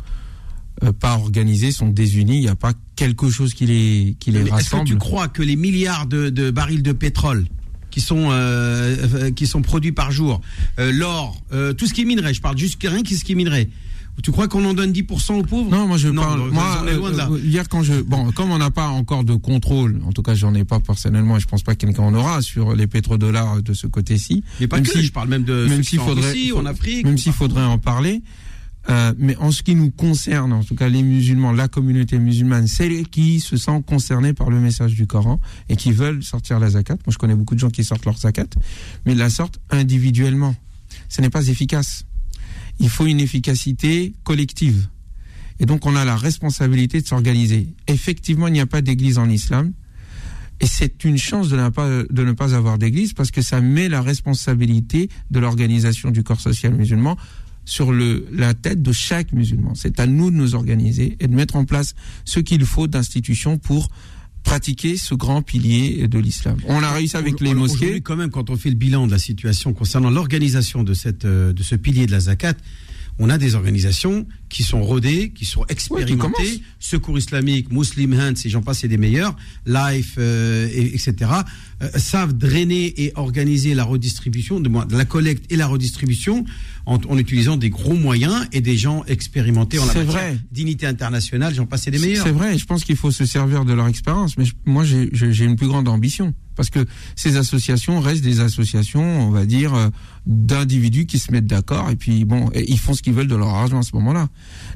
pas 1.00 1.14
organisés, 1.16 1.70
sont 1.72 1.88
désunis. 1.88 2.36
Il 2.38 2.42
n'y 2.42 2.48
a 2.48 2.56
pas 2.56 2.72
quelque 2.96 3.30
chose 3.30 3.54
qui 3.54 3.66
les, 3.66 4.16
qui 4.20 4.30
les 4.30 4.38
Mais 4.40 4.44
Est-ce 4.44 4.50
que 4.50 4.54
rassemble. 4.76 4.84
tu 4.88 4.96
crois 4.96 5.28
que 5.28 5.42
les 5.42 5.56
milliards 5.56 6.06
de, 6.06 6.28
de 6.30 6.50
barils 6.50 6.82
de 6.82 6.92
pétrole 6.92 7.46
qui 7.90 8.00
sont 8.00 8.28
euh, 8.30 8.96
euh, 9.14 9.30
qui 9.32 9.46
sont 9.46 9.60
produits 9.60 9.92
par 9.92 10.10
jour, 10.12 10.40
euh, 10.78 10.90
l'or, 10.92 11.36
euh, 11.52 11.72
tout 11.74 11.86
ce 11.86 11.92
qui 11.92 12.02
est 12.02 12.04
minerai, 12.06 12.32
je 12.32 12.40
parle 12.40 12.56
juste 12.56 12.80
rien 12.82 13.02
qui 13.02 13.16
ce 13.16 13.24
qui 13.24 13.32
est 13.32 13.34
minerai. 13.34 13.68
Tu 14.22 14.30
crois 14.30 14.46
qu'on 14.46 14.62
en 14.66 14.74
donne 14.74 14.92
10% 14.92 15.38
aux 15.38 15.42
pauvres? 15.42 15.70
Non, 15.70 15.86
moi 15.88 15.96
je 15.96 16.08
Non, 16.08 16.20
parle. 16.22 16.40
on- 16.42 16.52
moi, 16.52 16.80
on 16.84 16.86
est 16.86 16.94
loin 16.96 17.10
de 17.12 17.16
là. 17.16 17.28
euh, 17.30 17.38
hier 17.42 17.66
quand 17.68 17.82
je 17.82 17.94
bon, 18.02 18.30
comme 18.32 18.50
on 18.50 18.58
n'a 18.58 18.70
pas 18.70 18.88
encore 18.88 19.24
de 19.24 19.34
contrôle, 19.34 20.00
en 20.06 20.12
tout 20.12 20.20
cas 20.22 20.34
j'en 20.34 20.54
ai 20.54 20.64
pas 20.64 20.80
personnellement, 20.80 21.38
et 21.38 21.40
je 21.40 21.46
pense 21.46 21.62
pas 21.62 21.74
que 21.74 21.80
quelqu'un 21.86 22.02
en 22.02 22.14
aura 22.14 22.42
sur 22.42 22.74
les 22.74 22.86
pétrodollars 22.86 23.62
de 23.62 23.72
ce 23.72 23.86
côté-ci. 23.86 24.44
Mais 24.60 24.66
pas 24.68 24.80
que, 24.80 24.90
si- 24.90 25.02
je 25.06 25.12
parle 25.12 25.28
même 25.28 25.44
de 25.44 25.66
même 25.66 25.82
s'il 25.82 25.98
faudrait, 25.98 26.30
Russie, 26.32 26.52
en 26.52 26.66
Afrique. 26.66 27.04
même 27.06 27.16
s'il 27.18 27.32
faudrait 27.32 27.64
en 27.64 27.78
parler. 27.78 28.22
Euh, 28.88 29.14
mais 29.16 29.36
en 29.36 29.52
ce 29.52 29.62
qui 29.62 29.74
nous 29.74 29.90
concerne, 29.90 30.52
en 30.52 30.64
tout 30.64 30.74
cas 30.74 30.88
les 30.88 31.02
musulmans, 31.02 31.52
la 31.52 31.68
communauté 31.68 32.18
musulmane, 32.18 32.66
celles 32.66 33.08
qui 33.08 33.40
se 33.40 33.56
sentent 33.56 33.86
concernés 33.86 34.32
par 34.32 34.50
le 34.50 34.58
message 34.58 34.94
du 34.94 35.06
Coran 35.06 35.40
et 35.68 35.76
qui 35.76 35.92
veulent 35.92 36.22
sortir 36.22 36.58
la 36.58 36.70
zakat. 36.70 36.94
Moi, 37.06 37.12
je 37.12 37.18
connais 37.18 37.36
beaucoup 37.36 37.54
de 37.54 37.60
gens 37.60 37.70
qui 37.70 37.84
sortent 37.84 38.04
leur 38.04 38.18
zakat, 38.18 38.48
mais 39.06 39.12
ils 39.12 39.18
la 39.18 39.30
sortent 39.30 39.60
individuellement. 39.70 40.54
Ce 41.08 41.20
n'est 41.20 41.30
pas 41.30 41.46
efficace. 41.46 42.04
Il 42.80 42.88
faut 42.88 43.06
une 43.06 43.20
efficacité 43.20 44.14
collective. 44.24 44.88
Et 45.60 45.66
donc, 45.66 45.86
on 45.86 45.94
a 45.94 46.04
la 46.04 46.16
responsabilité 46.16 47.00
de 47.00 47.06
s'organiser. 47.06 47.68
Effectivement, 47.86 48.48
il 48.48 48.54
n'y 48.54 48.60
a 48.60 48.66
pas 48.66 48.82
d'église 48.82 49.18
en 49.18 49.28
islam. 49.28 49.72
Et 50.60 50.66
c'est 50.66 51.04
une 51.04 51.18
chance 51.18 51.48
de 51.48 51.56
ne 51.56 51.68
pas, 51.70 51.88
de 51.88 52.24
ne 52.24 52.32
pas 52.32 52.54
avoir 52.54 52.78
d'église 52.78 53.14
parce 53.14 53.30
que 53.30 53.42
ça 53.42 53.60
met 53.60 53.88
la 53.88 54.00
responsabilité 54.00 55.08
de 55.30 55.40
l'organisation 55.40 56.10
du 56.10 56.22
corps 56.22 56.40
social 56.40 56.72
musulman 56.72 57.16
sur 57.64 57.92
le, 57.92 58.26
la 58.32 58.54
tête 58.54 58.82
de 58.82 58.92
chaque 58.92 59.32
musulman. 59.32 59.74
C'est 59.74 60.00
à 60.00 60.06
nous 60.06 60.30
de 60.30 60.36
nous 60.36 60.54
organiser 60.54 61.16
et 61.20 61.28
de 61.28 61.34
mettre 61.34 61.56
en 61.56 61.64
place 61.64 61.94
ce 62.24 62.40
qu'il 62.40 62.64
faut 62.64 62.86
d'institutions 62.86 63.58
pour 63.58 63.88
pratiquer 64.42 64.96
ce 64.96 65.14
grand 65.14 65.42
pilier 65.42 66.08
de 66.08 66.18
l'islam. 66.18 66.56
On 66.66 66.82
a 66.82 66.90
réussi 66.90 67.16
avec 67.16 67.40
les 67.40 67.54
mosquées. 67.54 68.00
quand 68.00 68.16
même, 68.16 68.30
quand 68.30 68.50
on 68.50 68.56
fait 68.56 68.70
le 68.70 68.76
bilan 68.76 69.06
de 69.06 69.12
la 69.12 69.18
situation 69.18 69.72
concernant 69.72 70.10
l'organisation 70.10 70.82
de 70.82 70.94
cette 70.94 71.24
euh, 71.24 71.52
de 71.52 71.62
ce 71.62 71.76
pilier 71.76 72.06
de 72.06 72.12
la 72.12 72.20
zakat, 72.20 72.54
on 73.18 73.30
a 73.30 73.38
des 73.38 73.54
organisations 73.54 74.26
qui 74.48 74.62
sont 74.62 74.82
rodées, 74.82 75.30
qui 75.30 75.44
sont 75.44 75.64
expérimentées. 75.68 76.62
Secours 76.78 77.18
islamique, 77.18 77.70
Muslim 77.72 78.12
Hands, 78.14 78.34
et 78.44 78.48
j'en 78.48 78.62
passe, 78.62 78.80
c'est 78.80 78.88
des 78.88 78.98
meilleurs. 78.98 79.36
Life, 79.66 80.14
euh, 80.18 80.68
et- 80.72 80.94
etc. 80.94 81.30
euh, 81.82 81.88
savent 81.96 82.32
drainer 82.32 83.02
et 83.02 83.12
organiser 83.14 83.74
la 83.74 83.84
redistribution, 83.84 84.60
de 84.60 84.68
moins, 84.68 84.86
la 84.90 85.04
collecte 85.04 85.50
et 85.50 85.56
la 85.56 85.66
redistribution 85.66 86.44
en, 86.86 86.98
en 87.08 87.18
utilisant 87.18 87.56
des 87.56 87.70
gros 87.70 87.94
moyens 87.94 88.46
et 88.52 88.60
des 88.60 88.76
gens 88.76 89.04
expérimentés 89.06 89.78
en 89.78 89.86
la 89.86 89.92
C'est 89.92 90.04
matière. 90.04 90.14
vrai. 90.22 90.38
Dignité 90.50 90.86
internationale, 90.86 91.54
j'en 91.54 91.66
passe, 91.66 91.82
c'est 91.84 91.90
des 91.90 91.98
meilleurs. 91.98 92.24
C'est 92.26 92.32
vrai, 92.32 92.58
je 92.58 92.64
pense 92.66 92.84
qu'il 92.84 92.96
faut 92.96 93.10
se 93.10 93.24
servir 93.24 93.64
de 93.64 93.72
leur 93.72 93.86
expérience, 93.88 94.36
mais 94.36 94.44
je- 94.44 94.52
moi 94.66 94.84
j'ai 94.84 95.44
une 95.44 95.56
plus 95.56 95.68
grande 95.68 95.88
ambition. 95.88 96.34
Parce 96.54 96.68
que 96.68 96.84
ces 97.16 97.36
associations 97.38 97.98
restent 98.00 98.22
des 98.24 98.40
associations, 98.40 99.26
on 99.26 99.30
va 99.30 99.46
dire, 99.46 99.72
euh, 99.74 99.88
d'individus 100.26 101.06
qui 101.06 101.18
se 101.18 101.32
mettent 101.32 101.46
d'accord 101.46 101.90
et 101.90 101.96
puis 101.96 102.24
bon, 102.24 102.48
et 102.54 102.70
ils 102.70 102.78
font 102.78 102.94
ce 102.94 103.02
qu'ils 103.02 103.12
veulent 103.12 103.28
de 103.28 103.36
leur 103.36 103.48
argent 103.48 103.78
à 103.78 103.82
ce 103.82 103.94
moment-là. 103.96 104.28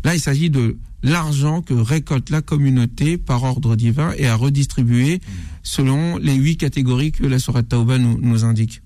Là, 0.05 0.15
il 0.15 0.21
s'agit 0.21 0.51
de 0.51 0.77
l'argent 1.03 1.63
que 1.63 1.75
récolte 1.75 2.31
la 2.31 2.43
communauté 2.43 3.17
par 3.17 3.45
ordre 3.45 3.77
divin 3.77 4.13
et 4.19 4.27
à 4.27 4.35
redistribuer 4.35 5.21
selon 5.63 6.17
les 6.19 6.35
huit 6.35 6.57
catégories 6.57 7.13
que 7.13 7.25
la 7.25 7.39
Sourate 7.39 7.69
Tauba 7.69 7.99
nous, 7.99 8.19
nous 8.21 8.45
indique. 8.45 8.83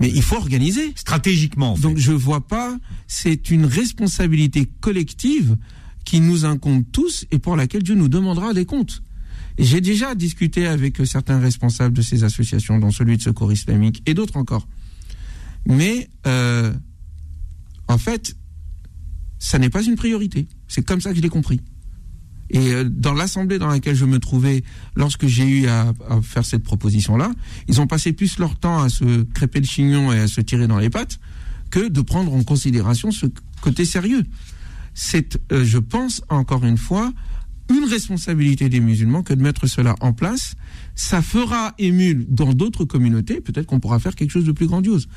Mais 0.00 0.08
il 0.08 0.22
faut 0.22 0.36
organiser. 0.36 0.92
Stratégiquement. 0.94 1.72
en 1.72 1.76
fait. 1.76 1.82
Donc 1.82 1.98
je 1.98 2.12
vois 2.12 2.46
pas, 2.46 2.76
c'est 3.06 3.50
une 3.50 3.64
responsabilité 3.64 4.68
collective 4.80 5.56
qui 6.04 6.20
nous 6.20 6.44
incombe 6.44 6.84
tous 6.90 7.26
et 7.30 7.38
pour 7.38 7.56
laquelle 7.56 7.82
Dieu 7.82 7.94
nous 7.94 8.08
demandera 8.08 8.54
des 8.54 8.64
comptes. 8.64 9.02
J'ai 9.58 9.80
déjà 9.80 10.14
discuté 10.14 10.66
avec 10.66 10.98
certains 11.04 11.40
responsables 11.40 11.94
de 11.96 12.02
ces 12.02 12.22
associations, 12.22 12.78
dont 12.78 12.92
celui 12.92 13.16
de 13.16 13.22
Secours 13.22 13.52
Islamique 13.52 14.02
et 14.06 14.14
d'autres 14.14 14.36
encore. 14.36 14.68
Mais 15.68 16.08
euh, 16.26 16.72
en 17.86 17.98
fait, 17.98 18.34
ça 19.38 19.58
n'est 19.58 19.70
pas 19.70 19.82
une 19.82 19.96
priorité. 19.96 20.48
C'est 20.66 20.84
comme 20.84 21.00
ça 21.00 21.10
que 21.10 21.16
je 21.16 21.22
l'ai 21.22 21.28
compris. 21.28 21.60
Et 22.50 22.72
euh, 22.72 22.84
dans 22.84 23.12
l'assemblée 23.12 23.58
dans 23.58 23.68
laquelle 23.68 23.94
je 23.94 24.06
me 24.06 24.18
trouvais 24.18 24.64
lorsque 24.96 25.26
j'ai 25.26 25.46
eu 25.46 25.66
à, 25.68 25.92
faire 26.22 26.44
cette 26.44 26.64
proposition-là, 26.64 27.30
ils 27.68 27.80
ont 27.80 27.86
passé 27.86 28.12
plus 28.12 28.38
leur 28.38 28.56
temps 28.56 28.82
à 28.82 28.88
se 28.88 29.22
crêper 29.34 29.60
le 29.60 29.66
chignon 29.66 30.12
et 30.12 30.20
à 30.20 30.26
se 30.26 30.40
tirer 30.40 30.66
dans 30.66 30.78
les 30.78 30.90
pattes 30.90 31.20
que 31.70 31.88
de 31.88 32.00
prendre 32.00 32.32
en 32.32 32.42
considération 32.42 33.10
ce 33.10 33.26
côté 33.60 33.84
sérieux. 33.84 34.24
C'est, 34.94 35.38
euh, 35.52 35.64
je 35.64 35.78
pense, 35.78 36.22
encore 36.30 36.64
une 36.64 36.78
fois, 36.78 37.12
une 37.70 37.84
responsabilité 37.84 38.70
des 38.70 38.80
musulmans 38.80 39.22
que 39.22 39.34
de 39.34 39.42
mettre 39.42 39.66
cela 39.66 39.94
en 40.00 40.14
place. 40.14 40.54
Ça 40.94 41.20
fera 41.20 41.74
émule 41.78 42.26
dans 42.28 42.54
d'autres 42.54 42.84
communautés. 42.84 43.42
Peut-être 43.42 43.66
qu'on 43.66 43.80
pourra 43.80 43.98
faire 43.98 44.14
quelque 44.14 44.30
chose 44.30 44.46
de 44.46 44.52
plus 44.52 44.66
grandiose. 44.66 45.08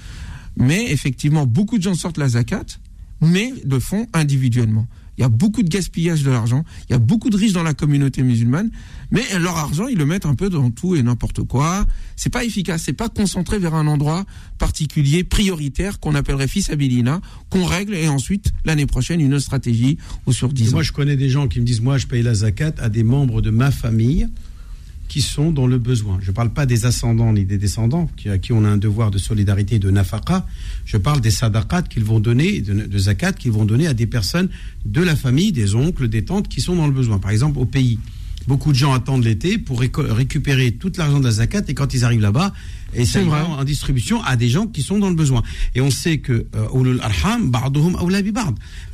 Mais 0.58 0.92
effectivement, 0.92 1.46
beaucoup 1.46 1.78
de 1.78 1.84
gens 1.84 1.96
sortent 1.96 2.18
la 2.18 2.30
zakat, 2.30 2.66
mais 3.22 3.54
le 3.66 3.80
font 3.80 4.08
individuellement. 4.14 4.88
Il 5.18 5.22
y 5.22 5.26
a 5.26 5.30
beaucoup 5.30 5.62
de 5.62 5.70
gaspillage 5.70 6.24
de 6.24 6.32
l'argent. 6.32 6.64
Il 6.90 6.94
y 6.94 6.96
a 6.96 6.98
beaucoup 6.98 7.30
de 7.30 7.38
riches 7.38 7.54
dans 7.54 7.64
la 7.64 7.74
communauté 7.74 8.24
musulmane, 8.24 8.72
mais 9.12 9.22
leur 9.40 9.58
argent, 9.58 9.88
ils 9.88 9.98
le 9.98 10.06
mettent 10.06 10.26
un 10.26 10.36
peu 10.36 10.50
dans 10.50 10.72
tout 10.72 10.96
et 10.96 11.04
n'importe 11.04 11.44
quoi. 11.44 11.86
C'est 12.16 12.32
pas 12.32 12.44
efficace. 12.44 12.84
C'est 12.86 12.94
pas 12.94 13.10
concentré 13.10 13.60
vers 13.60 13.76
un 13.76 13.88
endroit 13.88 14.26
particulier, 14.58 15.24
prioritaire, 15.24 16.00
qu'on 16.00 16.16
appellerait 16.16 16.48
fils 16.48 16.70
abilina, 16.70 17.22
qu'on 17.50 17.66
règle 17.66 17.94
et 17.94 18.08
ensuite, 18.08 18.52
l'année 18.66 18.86
prochaine, 18.88 19.20
une 19.22 19.34
autre 19.34 19.44
stratégie 19.44 19.98
ou 20.26 20.34
sur 20.34 20.50
Et 20.50 20.54
10 20.54 20.70
ans. 20.70 20.72
Moi, 20.78 20.84
je 20.84 20.92
connais 20.92 21.18
des 21.18 21.30
gens 21.30 21.48
qui 21.48 21.60
me 21.60 21.66
disent 21.66 21.82
Moi, 21.82 21.98
je 21.98 22.08
paye 22.08 22.24
la 22.24 22.34
zakat 22.34 22.74
à 22.80 22.90
des 22.90 23.04
membres 23.04 23.42
de 23.42 23.52
ma 23.52 23.70
famille 23.70 24.28
qui 25.12 25.22
sont 25.22 25.52
dans 25.52 25.68
le 25.68 25.78
besoin. 25.78 26.20
Je 26.22 26.32
ne 26.32 26.34
parle 26.34 26.52
pas 26.52 26.66
des 26.66 26.86
ascendants 26.86 27.34
ni 27.34 27.44
des 27.44 27.58
descendants, 27.58 28.10
qui, 28.16 28.30
à 28.30 28.38
qui 28.38 28.54
on 28.54 28.64
a 28.64 28.70
un 28.70 28.78
devoir 28.78 29.12
de 29.12 29.18
solidarité 29.18 29.76
et 29.76 29.80
de 29.80 29.92
nafaqa. 29.92 30.48
Je 30.86 30.96
parle 30.96 31.20
des 31.20 31.32
sadaqat 31.32 31.82
qu'ils 31.82 32.06
vont 32.06 32.22
donner, 32.22 32.62
de, 32.62 32.74
de 32.74 32.98
zakat 32.98 33.34
qu'ils 33.34 33.52
vont 33.52 33.66
donner 33.66 33.88
à 33.88 33.94
des 33.94 34.08
personnes 34.08 34.48
de 34.86 35.02
la 35.02 35.18
famille, 35.18 35.52
des 35.52 35.76
oncles, 35.76 36.08
des 36.08 36.24
tantes 36.24 36.48
qui 36.48 36.62
sont 36.62 36.78
dans 36.78 36.88
le 36.88 36.94
besoin. 36.94 37.20
Par 37.20 37.32
exemple, 37.32 37.60
au 37.60 37.66
pays. 37.66 38.00
Beaucoup 38.48 38.72
de 38.72 38.78
gens 38.78 38.94
attendent 38.94 39.24
l'été 39.24 39.58
pour 39.58 39.80
récupérer 39.80 40.72
tout 40.72 40.92
l'argent 40.98 41.20
de 41.20 41.26
la 41.26 41.32
zakat 41.32 41.62
et 41.68 41.74
quand 41.74 41.94
ils 41.94 42.04
arrivent 42.04 42.22
là-bas, 42.22 42.54
et 42.94 43.06
C'est 43.06 43.22
vrai. 43.22 43.42
en 43.42 43.64
distribution 43.64 44.22
à 44.24 44.36
des 44.36 44.50
gens 44.50 44.68
qui 44.68 44.82
sont 44.82 45.00
dans 45.00 45.10
le 45.10 45.16
besoin. 45.16 45.44
Et 45.76 45.82
on 45.82 45.92
sait 45.92 46.18
que 46.18 46.48
euh, 46.56 46.98
arham. 47.02 47.52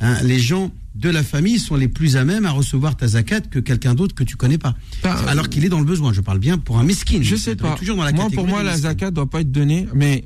Hein, 0.00 0.16
les 0.22 0.38
gens 0.38 0.70
de 0.94 1.08
la 1.10 1.22
famille 1.22 1.58
sont 1.58 1.76
les 1.76 1.88
plus 1.88 2.16
à 2.16 2.24
même 2.24 2.44
à 2.46 2.50
recevoir 2.50 2.96
ta 2.96 3.06
zakat 3.08 3.40
que 3.42 3.58
quelqu'un 3.58 3.94
d'autre 3.94 4.14
que 4.14 4.24
tu 4.24 4.36
connais 4.36 4.58
pas. 4.58 4.74
Bah, 5.02 5.16
Alors 5.28 5.48
qu'il 5.48 5.64
est 5.64 5.68
dans 5.68 5.78
le 5.78 5.84
besoin. 5.84 6.12
Je 6.12 6.20
parle 6.20 6.38
bien 6.38 6.58
pour 6.58 6.78
un 6.78 6.84
mesquine. 6.84 7.22
Je 7.22 7.36
sais 7.36 7.56
pas. 7.56 7.74
Toujours 7.74 7.96
dans 7.96 8.04
la 8.04 8.12
moi, 8.12 8.28
pour 8.32 8.46
moi, 8.46 8.62
la 8.62 8.76
zakat 8.76 9.10
doit 9.10 9.28
pas 9.28 9.40
être 9.40 9.52
donnée, 9.52 9.88
mais 9.94 10.24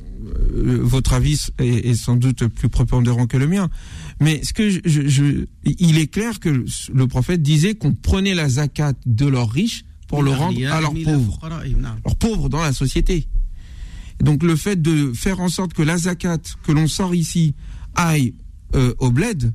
euh, 0.57 0.79
votre 0.83 1.13
avis 1.13 1.39
est, 1.59 1.91
est 1.91 1.95
sans 1.95 2.17
doute 2.17 2.47
plus 2.47 2.69
prépondérant 2.69 3.27
que 3.27 3.37
le 3.37 3.47
mien. 3.47 3.69
Mais 4.23 4.43
ce 4.45 4.53
que 4.53 4.71
je, 4.71 4.81
je- 4.85 5.09
je- 5.09 5.47
il 5.65 5.99
est 5.99 6.07
clair 6.07 6.39
que 6.41 6.65
le 6.93 7.07
prophète 7.09 7.43
disait 7.43 7.75
qu'on 7.75 7.93
prenait 7.95 8.35
la 8.35 8.49
zakat 8.49 8.93
de 9.07 9.27
leurs 9.27 9.51
riches 9.51 9.85
pour 10.09 10.23
le 10.23 10.31
rendre 10.31 10.59
à 10.71 10.81
leurs 10.81 10.93
pauvres, 10.95 11.39
leurs 12.05 12.17
pauvres 12.17 12.49
dans 12.49 12.61
la 12.63 12.73
société. 12.73 13.29
Donc 14.21 14.43
le 14.43 14.57
fait 14.57 14.81
de 14.81 15.13
faire 15.15 15.41
en 15.41 15.49
sorte 15.49 15.73
que 15.73 15.83
la 15.83 15.97
zakat 15.99 16.39
que 16.65 16.73
l'on 16.73 16.87
sort 16.87 17.15
ici 17.15 17.55
aille 17.95 18.35
euh, 18.75 18.95
au 18.99 19.11
bled. 19.11 19.53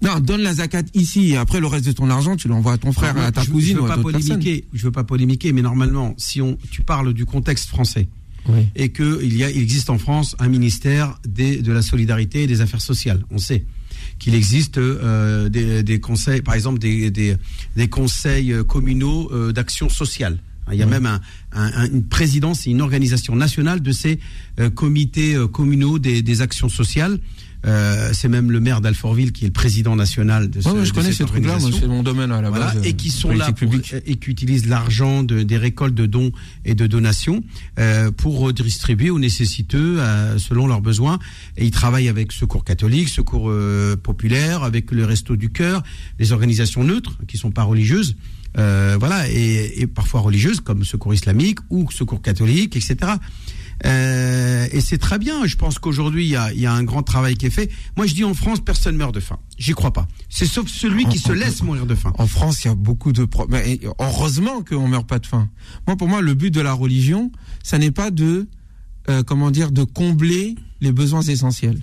Non, 0.00 0.18
donne 0.18 0.40
la 0.42 0.54
zakat 0.54 0.82
ici 0.94 1.30
et 1.30 1.36
après 1.36 1.60
le 1.60 1.66
reste 1.68 1.86
de 1.86 1.92
ton 1.92 2.10
argent, 2.10 2.34
tu 2.34 2.48
l'envoies 2.48 2.72
à 2.72 2.78
ton 2.78 2.90
frère, 2.92 3.10
Alors, 3.12 3.24
à 3.26 3.32
ta 3.32 3.42
je, 3.42 3.50
cousine 3.50 3.76
je 3.76 3.76
veux 3.76 3.82
ou 3.82 3.86
à 3.86 3.88
pas 3.90 3.96
d'autres 3.96 4.10
personnes. 4.12 4.38
polémiquer. 4.40 4.64
Je 4.72 4.82
veux 4.84 4.90
pas 4.90 5.04
polémiquer, 5.04 5.52
mais 5.52 5.62
normalement, 5.62 6.14
si 6.16 6.40
on, 6.40 6.56
tu 6.72 6.82
parles 6.82 7.12
du 7.14 7.24
contexte 7.24 7.68
français 7.68 8.08
Oui. 8.48 8.66
et 8.74 8.88
que 8.88 9.22
il 9.22 9.36
y 9.36 9.44
a, 9.44 9.50
il 9.50 9.62
existe 9.62 9.88
en 9.90 9.98
France 9.98 10.34
un 10.40 10.48
ministère 10.48 11.18
des, 11.26 11.62
de 11.62 11.70
la 11.72 11.80
solidarité 11.82 12.42
et 12.42 12.46
des 12.48 12.60
affaires 12.60 12.80
sociales, 12.80 13.24
on 13.30 13.38
sait 13.38 13.64
qu'il 14.18 14.34
existe 14.34 14.78
euh, 14.78 15.48
des, 15.48 15.82
des 15.84 16.00
conseils, 16.00 16.42
par 16.42 16.54
exemple 16.54 16.78
des, 16.80 17.10
des, 17.10 17.36
des 17.76 17.88
conseils 17.88 18.52
euh, 18.52 18.64
communaux 18.64 19.30
euh, 19.32 19.52
d'action 19.52 19.88
sociale. 19.88 20.38
Il 20.72 20.78
y 20.78 20.82
a 20.82 20.86
même 20.86 21.06
un, 21.06 21.20
un- 21.52 21.72
un- 21.82 21.86
une 21.90 22.04
présidence 22.04 22.66
et 22.66 22.70
une 22.70 22.80
organisation 22.82 23.34
nationale 23.36 23.80
de 23.82 23.92
ces 23.92 24.18
euh, 24.60 24.70
comités 24.70 25.36
communaux 25.52 25.98
des, 25.98 26.22
des 26.22 26.40
actions 26.40 26.68
sociales. 26.68 27.18
Euh, 27.64 28.10
c'est 28.12 28.28
même 28.28 28.50
le 28.50 28.58
maire 28.58 28.80
d'Alfortville 28.80 29.30
qui 29.30 29.44
est 29.44 29.48
le 29.48 29.52
président 29.52 29.94
national 29.94 30.50
de, 30.50 30.60
ce, 30.60 30.68
Ouais, 30.68 30.80
ouais, 30.80 30.84
je 30.84 30.90
de 30.90 30.94
connais 30.96 31.08
cette 31.12 31.18
ces 31.18 31.24
trucs-là, 31.26 31.46
moi, 31.46 31.54
organisation. 31.56 31.80
c'est 31.86 31.88
mon 31.94 32.02
domaine 32.02 32.32
à 32.32 32.40
la 32.42 32.50
Voilà, 32.50 32.72
base. 32.74 32.84
et 32.84 32.88
euh, 32.88 32.92
qui 32.92 33.08
sont 33.10 33.30
là 33.32 33.46
pour- 33.46 33.54
publique. 33.54 33.94
et 34.04 34.16
qui 34.16 34.30
utilisent 34.30 34.66
l'argent 34.66 35.22
de- 35.22 35.42
des 35.44 35.56
récoltes 35.58 35.94
de 35.94 36.06
dons 36.06 36.32
et 36.64 36.74
de 36.74 36.86
donations 36.88 37.44
euh, 37.78 38.10
pour 38.10 38.38
redistribuer 38.40 39.10
aux 39.10 39.18
nécessiteux 39.20 39.96
euh, 40.00 40.38
selon 40.38 40.66
leurs 40.66 40.80
besoins. 40.80 41.18
Et 41.56 41.64
ils 41.64 41.70
travaillent 41.70 42.08
avec 42.08 42.32
Secours 42.32 42.64
catholique, 42.64 43.08
Secours 43.08 43.48
euh, 43.50 43.94
populaire, 43.96 44.64
avec 44.64 44.90
le 44.90 45.04
Resto 45.04 45.36
du 45.36 45.50
Cœur, 45.50 45.82
les 46.18 46.32
organisations 46.32 46.82
neutres 46.82 47.16
qui 47.28 47.36
sont 47.38 47.52
pas 47.52 47.62
religieuses. 47.62 48.16
euh, 48.58 48.96
voilà, 48.98 49.30
et, 49.30 49.80
et 49.80 49.86
parfois 49.86 50.20
religieuses 50.20 50.60
comme 50.60 50.84
Secours 50.84 51.14
islamique 51.14 51.60
ou 51.70 51.88
Secours 51.90 52.20
catholique, 52.20 52.76
etc. 52.76 53.12
Euh, 53.84 54.66
et 54.70 54.80
c'est 54.80 54.98
très 54.98 55.18
bien. 55.18 55.46
Je 55.46 55.56
pense 55.56 55.78
qu'aujourd'hui, 55.78 56.24
il 56.24 56.30
y 56.30 56.36
a, 56.36 56.52
il 56.52 56.60
y 56.60 56.66
a 56.66 56.72
un 56.72 56.84
grand 56.84 57.02
travail 57.02 57.36
qui 57.36 57.46
est 57.46 57.50
fait. 57.50 57.70
Moi, 57.96 58.06
je 58.06 58.14
dis 58.14 58.24
en 58.24 58.34
France, 58.34 58.60
personne 58.60 58.96
meurt 58.96 59.14
de 59.14 59.20
faim. 59.20 59.38
J'y 59.58 59.72
crois 59.72 59.92
pas. 59.92 60.06
C'est 60.28 60.46
sauf 60.46 60.68
celui 60.68 61.06
qui 61.06 61.18
se 61.18 61.32
laisse 61.32 61.62
mourir 61.62 61.86
de 61.86 61.94
faim. 61.94 62.12
En 62.18 62.26
France, 62.26 62.64
il 62.64 62.68
y 62.68 62.70
a 62.70 62.74
beaucoup 62.74 63.12
de 63.12 63.24
problèmes. 63.24 63.78
Heureusement 63.98 64.62
qu'on 64.62 64.88
meurt 64.88 65.06
pas 65.06 65.18
de 65.18 65.26
faim. 65.26 65.48
Moi, 65.86 65.96
pour 65.96 66.08
moi, 66.08 66.20
le 66.20 66.34
but 66.34 66.50
de 66.50 66.60
la 66.60 66.72
religion, 66.72 67.32
ça 67.62 67.78
n'est 67.78 67.90
pas 67.90 68.10
de, 68.10 68.48
euh, 69.08 69.22
comment 69.22 69.50
dire, 69.50 69.72
de 69.72 69.84
combler 69.84 70.54
les 70.80 70.92
besoins 70.92 71.22
essentiels. 71.22 71.80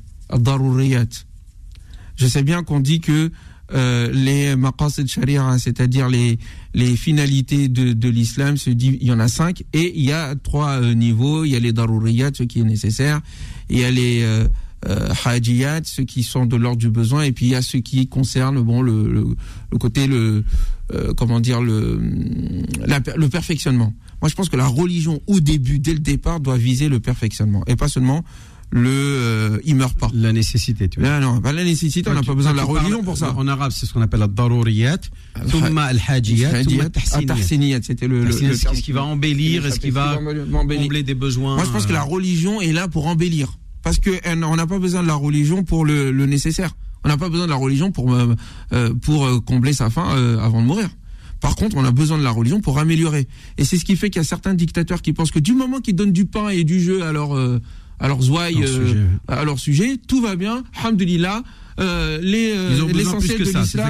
Je 2.15 2.27
sais 2.27 2.43
bien 2.43 2.63
qu'on 2.63 2.79
dit 2.79 2.99
que 2.99 3.31
euh, 3.73 4.11
les 4.11 4.55
maqasid 4.55 5.07
sharia, 5.07 5.57
c'est-à-dire 5.57 6.09
les 6.09 6.37
les 6.73 6.95
finalités 6.95 7.67
de, 7.67 7.93
de 7.93 8.09
l'islam, 8.09 8.57
se 8.57 8.69
dit 8.69 8.97
il 9.01 9.07
y 9.07 9.11
en 9.11 9.19
a 9.19 9.27
cinq 9.27 9.63
et 9.73 9.93
il 9.97 10.05
y 10.05 10.11
a 10.11 10.35
trois 10.35 10.81
euh, 10.81 10.93
niveaux. 10.93 11.45
Il 11.45 11.51
y 11.51 11.55
a 11.55 11.59
les 11.59 11.73
daruriyat, 11.73 12.31
ce 12.33 12.43
qui 12.43 12.59
est 12.59 12.63
nécessaire. 12.63 13.21
Il 13.69 13.79
y 13.79 13.83
a 13.83 13.91
les 13.91 14.21
euh, 14.23 14.47
euh, 14.87 15.09
hajiyat, 15.25 15.81
ceux 15.83 16.03
qui 16.03 16.23
sont 16.23 16.45
de 16.45 16.55
l'ordre 16.55 16.77
du 16.77 16.89
besoin, 16.89 17.23
et 17.23 17.31
puis 17.31 17.47
il 17.47 17.51
y 17.51 17.55
a 17.55 17.61
ce 17.61 17.77
qui 17.77 18.07
concerne 18.07 18.61
bon 18.61 18.81
le, 18.81 19.11
le, 19.11 19.35
le 19.71 19.77
côté 19.77 20.07
le 20.07 20.43
euh, 20.93 21.13
comment 21.13 21.39
dire 21.39 21.61
le 21.61 21.99
le 22.87 23.27
perfectionnement. 23.27 23.93
Moi, 24.21 24.29
je 24.29 24.35
pense 24.35 24.49
que 24.49 24.57
la 24.57 24.67
religion 24.67 25.21
au 25.27 25.39
début, 25.39 25.79
dès 25.79 25.93
le 25.93 25.99
départ, 25.99 26.41
doit 26.41 26.57
viser 26.57 26.89
le 26.89 26.99
perfectionnement 26.99 27.63
et 27.67 27.75
pas 27.77 27.87
seulement 27.87 28.23
le 28.71 28.89
euh, 28.89 29.59
il 29.65 29.75
meurt 29.75 29.97
pas. 29.97 30.09
La 30.13 30.31
nécessité, 30.31 30.89
tu 30.89 30.99
vois. 30.99 31.09
Là, 31.09 31.19
non, 31.19 31.41
pas 31.41 31.51
la 31.51 31.63
nécessité, 31.63 32.09
on 32.09 32.13
n'a 32.13 32.21
pas 32.21 32.35
besoin 32.35 32.51
de 32.51 32.57
la 32.57 32.63
religion 32.63 33.03
pour 33.03 33.17
ça. 33.17 33.33
En 33.35 33.47
arabe, 33.47 33.71
c'est 33.71 33.85
ce 33.85 33.93
qu'on 33.93 34.01
appelle 34.01 34.19
la 34.19 34.27
daruriyat, 34.27 34.99
thumma 35.49 35.85
al-hajiyat, 35.85 36.63
thumma 36.63 36.85
Ah, 36.95 37.35
c'était 37.81 38.07
le, 38.07 38.25
le, 38.25 38.31
ce 38.31 38.81
qui 38.81 38.91
va 38.91 39.03
embellir, 39.03 39.65
est-ce 39.65 39.79
qui 39.79 39.89
va 39.89 40.19
combler 40.51 41.03
des 41.03 41.15
besoins. 41.15 41.55
Moi, 41.55 41.65
je 41.65 41.71
pense 41.71 41.85
que 41.85 41.93
la 41.93 42.03
religion 42.03 42.61
est 42.61 42.71
là 42.73 42.87
pour 42.87 43.07
embellir. 43.07 43.57
Parce 43.81 43.97
que 43.97 44.09
euh, 44.09 44.41
on 44.43 44.57
n'a 44.57 44.67
pas 44.67 44.77
besoin 44.77 45.01
de 45.03 45.07
la 45.07 45.15
religion 45.15 45.63
pour 45.63 45.85
le, 45.85 46.11
le 46.11 46.25
nécessaire. 46.25 46.75
On 47.05 47.07
n'a 47.07 47.15
pas 47.17 47.29
besoin 47.29 47.45
de 47.45 47.51
la 47.51 47.55
religion 47.55 47.91
pour 47.91 48.13
euh, 48.13 48.35
euh, 48.73 48.93
pour 48.93 49.25
euh, 49.25 49.39
combler 49.39 49.71
sa 49.71 49.89
faim 49.89 50.09
euh, 50.15 50.37
avant 50.39 50.61
de 50.61 50.67
mourir. 50.67 50.89
Par 51.39 51.55
contre, 51.55 51.77
on 51.77 51.85
a 51.85 51.91
besoin 51.91 52.17
de 52.17 52.23
la 52.23 52.31
religion 52.31 52.59
pour 52.59 52.77
améliorer. 52.79 53.25
Et 53.57 53.63
c'est 53.63 53.77
ce 53.77 53.85
qui 53.85 53.95
fait 53.95 54.09
qu'il 54.09 54.19
y 54.19 54.25
a 54.25 54.27
certains 54.27 54.53
dictateurs 54.53 55.01
qui 55.01 55.13
pensent 55.13 55.31
que 55.31 55.39
du 55.39 55.53
moment 55.53 55.79
qu'ils 55.79 55.95
donnent 55.95 56.11
du 56.11 56.25
pain 56.25 56.49
et 56.49 56.65
du 56.65 56.81
jeu 56.81 57.03
à 57.03 57.13
leur 57.13 57.33
euh, 57.37 57.61
à 57.99 58.07
leurs 58.07 58.29
ouailles, 58.31 58.55
euh, 58.63 59.05
à 59.27 59.43
leur 59.43 59.59
sujet, 59.59 59.97
tout 60.07 60.21
va 60.21 60.35
bien. 60.35 60.63
Alhamdulillah. 60.81 61.43
Euh, 61.79 62.19
les 62.21 62.51
euh, 62.57 62.75
l'essentiel 62.97 63.37
que 63.37 63.43
de 63.43 63.49
l'islam 63.61 63.87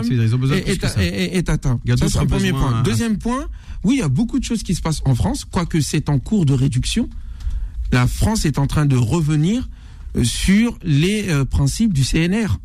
est, 0.58 0.60
est- 0.70 0.84
est- 1.02 1.38
est- 1.38 1.50
atteint. 1.50 1.80
Ça, 1.98 2.06
c'est 2.10 2.18
un 2.20 2.26
premier 2.38 2.52
point. 2.52 2.70
hein. 2.78 2.84
Deuxième 2.84 3.18
point, 3.18 3.46
oui, 3.84 3.96
il 3.96 4.00
y 4.00 4.04
a 4.04 4.10
beaucoup 4.10 4.38
de 4.38 4.44
choses 4.44 4.62
qui 4.62 4.76
se 4.76 4.82
passent 4.82 5.02
en 5.06 5.16
France, 5.16 5.44
quoique 5.50 5.82
c'est 5.82 6.08
en 6.10 6.20
cours 6.20 6.46
de 6.46 6.54
réduction. 6.54 7.10
La 7.92 8.06
France 8.06 8.46
est 8.46 8.60
en 8.60 8.68
train 8.68 8.86
de 8.86 8.96
revenir 8.96 9.68
euh, 10.16 10.24
sur 10.24 10.78
les 10.84 11.30
euh, 11.30 11.46
principes 11.46 11.92
du 11.94 12.04
CNR. 12.04 12.60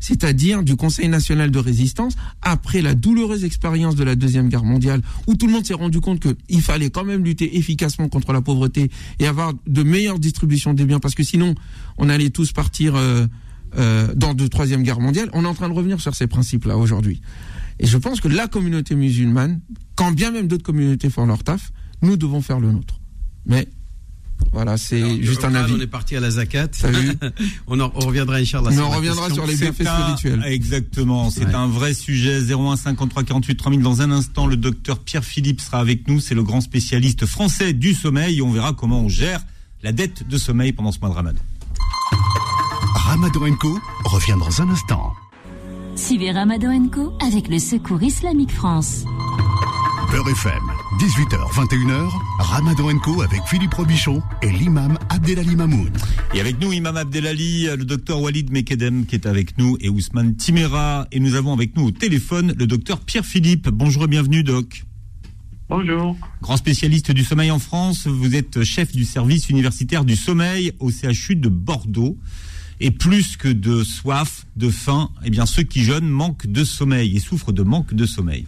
C'est-à-dire 0.00 0.62
du 0.62 0.76
Conseil 0.76 1.08
national 1.08 1.50
de 1.50 1.58
résistance, 1.58 2.14
après 2.42 2.82
la 2.82 2.94
douloureuse 2.94 3.44
expérience 3.44 3.96
de 3.96 4.04
la 4.04 4.16
Deuxième 4.16 4.48
Guerre 4.48 4.64
mondiale, 4.64 5.02
où 5.26 5.34
tout 5.34 5.46
le 5.46 5.52
monde 5.52 5.66
s'est 5.66 5.74
rendu 5.74 6.00
compte 6.00 6.20
qu'il 6.20 6.62
fallait 6.62 6.90
quand 6.90 7.04
même 7.04 7.24
lutter 7.24 7.56
efficacement 7.56 8.08
contre 8.08 8.32
la 8.32 8.40
pauvreté 8.40 8.90
et 9.18 9.26
avoir 9.26 9.52
de 9.66 9.82
meilleures 9.82 10.18
distributions 10.18 10.74
des 10.74 10.84
biens, 10.84 11.00
parce 11.00 11.14
que 11.14 11.22
sinon, 11.22 11.54
on 11.98 12.08
allait 12.08 12.30
tous 12.30 12.52
partir 12.52 12.94
euh, 12.96 13.26
euh, 13.76 14.14
dans 14.14 14.34
de 14.34 14.46
Troisième 14.46 14.82
Guerre 14.82 15.00
mondiale. 15.00 15.28
On 15.32 15.44
est 15.44 15.48
en 15.48 15.54
train 15.54 15.68
de 15.68 15.74
revenir 15.74 16.00
sur 16.00 16.14
ces 16.14 16.26
principes-là 16.26 16.76
aujourd'hui. 16.76 17.20
Et 17.78 17.86
je 17.86 17.98
pense 17.98 18.20
que 18.20 18.28
la 18.28 18.46
communauté 18.46 18.94
musulmane, 18.94 19.60
quand 19.96 20.12
bien 20.12 20.30
même 20.30 20.48
d'autres 20.48 20.62
communautés 20.62 21.10
font 21.10 21.26
leur 21.26 21.42
taf, 21.42 21.72
nous 22.02 22.16
devons 22.16 22.40
faire 22.40 22.60
le 22.60 22.72
nôtre. 22.72 23.00
Mais 23.44 23.68
voilà, 24.56 24.78
c'est 24.78 25.22
juste 25.22 25.44
un 25.44 25.54
avis. 25.54 25.74
On 25.76 25.80
est 25.80 25.86
parti 25.86 26.16
à 26.16 26.20
la 26.20 26.30
zakat. 26.30 26.68
Salut. 26.72 27.12
on, 27.66 27.78
en, 27.78 27.92
on 27.94 28.06
reviendra, 28.06 28.36
Inch'Allah. 28.36 28.70
Mais 28.70 28.80
on 28.80 28.88
reviendra 28.90 29.28
sur 29.30 29.46
les 29.46 29.54
bienfaits 29.54 29.84
spirituels. 29.86 30.42
Exactement, 30.46 31.28
c'est 31.30 31.44
Ouais. 31.44 31.54
un 31.54 31.66
vrai 31.66 31.92
sujet. 31.92 32.40
01 32.40 32.76
53 32.76 33.22
48 33.24 33.54
3000. 33.56 33.82
Dans 33.82 34.00
un 34.00 34.10
instant, 34.10 34.46
le 34.46 34.56
docteur 34.56 34.98
Pierre 35.00 35.24
Philippe 35.24 35.60
sera 35.60 35.78
avec 35.78 36.08
nous. 36.08 36.20
C'est 36.20 36.34
le 36.34 36.42
grand 36.42 36.62
spécialiste 36.62 37.26
français 37.26 37.74
du 37.74 37.92
sommeil. 37.92 38.40
On 38.40 38.50
verra 38.50 38.72
comment 38.72 39.00
on 39.00 39.08
gère 39.10 39.40
la 39.82 39.92
dette 39.92 40.26
de 40.26 40.38
sommeil 40.38 40.72
pendant 40.72 40.90
ce 40.90 40.98
mois 41.00 41.10
de 41.10 41.14
Ramadan. 41.14 41.40
Ramadan 42.94 43.54
Co 43.60 43.78
revient 44.04 44.36
dans 44.40 44.62
un 44.62 44.70
instant. 44.70 45.12
Suivez 45.96 46.32
Ramadan 46.32 46.88
Co 46.88 47.12
avec 47.20 47.48
le 47.48 47.58
Secours 47.58 48.02
Islamique 48.02 48.52
France. 48.52 49.04
Beurre 50.10 50.28
FM, 50.30 50.62
18h, 50.94 51.52
21h, 51.52 52.10
Ramadan 52.38 52.98
Co 53.00 53.20
avec 53.20 53.42
Philippe 53.46 53.74
Robichon 53.74 54.22
et 54.40 54.50
l'imam 54.50 54.96
Abdelali 55.10 55.56
Mamoun. 55.56 55.90
Et 56.32 56.40
avec 56.40 56.60
nous, 56.60 56.72
Imam 56.72 56.96
Abdelali, 56.96 57.64
le 57.64 57.84
docteur 57.84 58.20
Walid 58.20 58.50
Mekedem 58.52 59.04
qui 59.04 59.16
est 59.16 59.26
avec 59.26 59.58
nous 59.58 59.76
et 59.80 59.90
Ousmane 59.90 60.36
Timera. 60.36 61.08
Et 61.10 61.18
nous 61.18 61.34
avons 61.34 61.52
avec 61.52 61.76
nous 61.76 61.86
au 61.86 61.90
téléphone 61.90 62.54
le 62.56 62.66
docteur 62.66 63.00
Pierre 63.00 63.26
Philippe. 63.26 63.68
Bonjour 63.68 64.04
et 64.04 64.06
bienvenue, 64.06 64.44
doc. 64.44 64.84
Bonjour. 65.68 66.16
Grand 66.40 66.56
spécialiste 66.56 67.10
du 67.10 67.24
sommeil 67.24 67.50
en 67.50 67.58
France, 67.58 68.06
vous 68.06 68.36
êtes 68.36 68.62
chef 68.62 68.92
du 68.92 69.04
service 69.04 69.50
universitaire 69.50 70.04
du 70.04 70.14
sommeil 70.14 70.72
au 70.78 70.90
CHU 70.90 71.34
de 71.34 71.48
Bordeaux. 71.48 72.16
Et 72.78 72.92
plus 72.92 73.36
que 73.36 73.48
de 73.48 73.82
soif, 73.82 74.46
de 74.56 74.70
faim, 74.70 75.10
eh 75.24 75.30
bien 75.30 75.46
ceux 75.46 75.64
qui 75.64 75.82
jeûnent 75.82 76.08
manquent 76.08 76.46
de 76.46 76.62
sommeil 76.62 77.16
et 77.16 77.20
souffrent 77.20 77.52
de 77.52 77.64
manque 77.64 77.92
de 77.92 78.06
sommeil. 78.06 78.46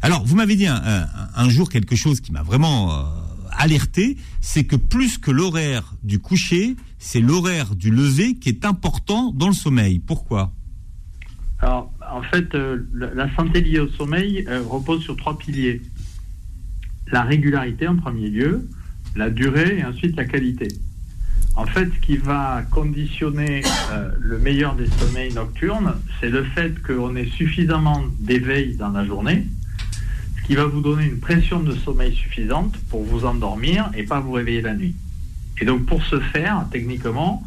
Alors, 0.00 0.24
vous 0.24 0.36
m'avez 0.36 0.54
dit 0.54 0.66
un, 0.66 1.48
jour 1.48 1.68
quelque 1.68 1.96
chose 1.96 2.20
qui 2.20 2.30
m'a 2.30 2.42
vraiment 2.42 2.92
euh, 2.92 3.02
alerté, 3.50 4.16
c'est 4.40 4.64
que 4.64 4.76
plus 4.76 5.18
que 5.18 5.30
l'horaire 5.30 5.94
du 6.04 6.20
coucher, 6.20 6.76
c'est 6.98 7.20
l'horaire 7.20 7.74
du 7.74 7.90
lever 7.90 8.34
qui 8.34 8.48
est 8.48 8.64
important 8.64 9.32
dans 9.32 9.48
le 9.48 9.54
sommeil. 9.54 9.98
Pourquoi? 9.98 10.52
Alors, 11.60 11.92
en 12.12 12.22
fait, 12.22 12.54
euh, 12.54 12.86
la, 12.94 13.34
santé 13.34 13.60
liée 13.60 13.80
au 13.80 13.88
sommeil 13.88 14.44
euh, 14.48 14.62
repose 14.62 15.02
sur 15.02 15.16
trois 15.16 15.36
piliers. 15.36 15.82
La 17.10 17.22
régularité 17.22 17.88
en 17.88 17.96
premier 17.96 18.28
lieu, 18.28 18.68
la 19.16 19.30
durée 19.30 19.78
et 19.78 19.84
ensuite 19.84 20.14
la 20.16 20.26
qualité. 20.26 20.68
En 21.56 21.66
fait, 21.66 21.86
ce 21.92 22.06
qui 22.06 22.16
va 22.16 22.62
conditionner 22.70 23.62
le 24.20 24.38
meilleur 24.38 24.76
des 24.76 24.86
sommeils 24.86 25.32
nocturnes, 25.32 25.94
c'est 26.20 26.30
le 26.30 26.44
fait 26.44 26.80
qu'on 26.82 27.16
ait 27.16 27.26
suffisamment 27.26 28.04
d'éveil 28.20 28.76
dans 28.76 28.90
la 28.90 29.04
journée, 29.04 29.44
qui 30.48 30.54
va 30.54 30.64
vous 30.64 30.80
donner 30.80 31.04
une 31.04 31.20
pression 31.20 31.60
de 31.60 31.74
sommeil 31.74 32.14
suffisante 32.14 32.74
pour 32.88 33.04
vous 33.04 33.26
endormir 33.26 33.90
et 33.94 34.04
pas 34.04 34.18
vous 34.18 34.32
réveiller 34.32 34.62
la 34.62 34.74
nuit. 34.74 34.96
Et 35.60 35.66
donc, 35.66 35.84
pour 35.84 36.02
ce 36.04 36.18
faire, 36.20 36.64
techniquement, 36.72 37.44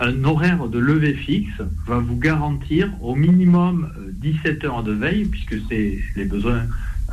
un 0.00 0.24
horaire 0.24 0.66
de 0.66 0.80
lever 0.80 1.14
fixe 1.14 1.62
va 1.86 1.98
vous 1.98 2.16
garantir 2.16 2.90
au 3.02 3.14
minimum 3.14 3.88
euh, 3.96 4.10
17 4.14 4.64
heures 4.64 4.82
de 4.82 4.90
veille, 4.92 5.26
puisque 5.26 5.62
c'est 5.68 6.00
les 6.16 6.24
besoins 6.24 6.62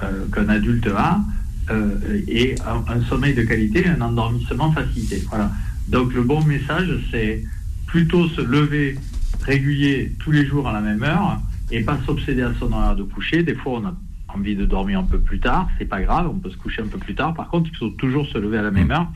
euh, 0.02 0.26
qu'un 0.34 0.50
adulte 0.50 0.88
a, 0.88 1.22
euh, 1.70 2.22
et 2.28 2.56
un, 2.66 3.02
sommeil 3.04 3.36
de 3.36 3.44
qualité, 3.44 3.88
un 3.88 4.02
endormissement 4.02 4.72
facilité. 4.72 5.24
Voilà. 5.30 5.52
Donc 5.88 6.16
le 6.16 6.24
bon 6.24 6.44
message, 6.46 6.90
c'est 7.12 7.44
plutôt 7.86 8.28
se 8.30 8.42
lever 8.42 8.98
régulier 9.44 10.16
tous 10.18 10.32
les 10.32 10.48
jours 10.48 10.68
à 10.68 10.74
la 10.74 10.82
même 10.82 11.04
heure 11.04 11.40
et 11.70 11.82
pas 11.82 12.00
s'obséder 12.08 12.42
à 12.42 12.54
son 12.60 12.72
horaire 12.72 12.96
de 12.96 13.04
coucher. 13.04 13.44
Des 13.44 13.54
fois, 13.54 13.82
on 13.84 13.86
a 13.86 13.96
envie 14.38 14.56
de 14.56 14.66
dormir 14.66 15.00
un 15.00 15.04
peu 15.04 15.20
plus 15.20 15.40
tard, 15.40 15.68
c'est 15.78 15.86
pas 15.86 16.02
grave, 16.02 16.30
on 16.30 16.40
peut 16.40 16.52
se 16.52 16.58
coucher 16.58 16.82
un 16.82 16.88
peu 16.88 16.98
plus 16.98 17.16
tard. 17.16 17.34
Par 17.34 17.50
contre, 17.50 17.70
il 17.72 17.78
faut 17.78 17.90
toujours 17.90 18.26
se 18.28 18.38
lever 18.38 18.60
à 18.60 18.62
la 18.62 18.72
même 18.72 18.92
heure 18.92 19.08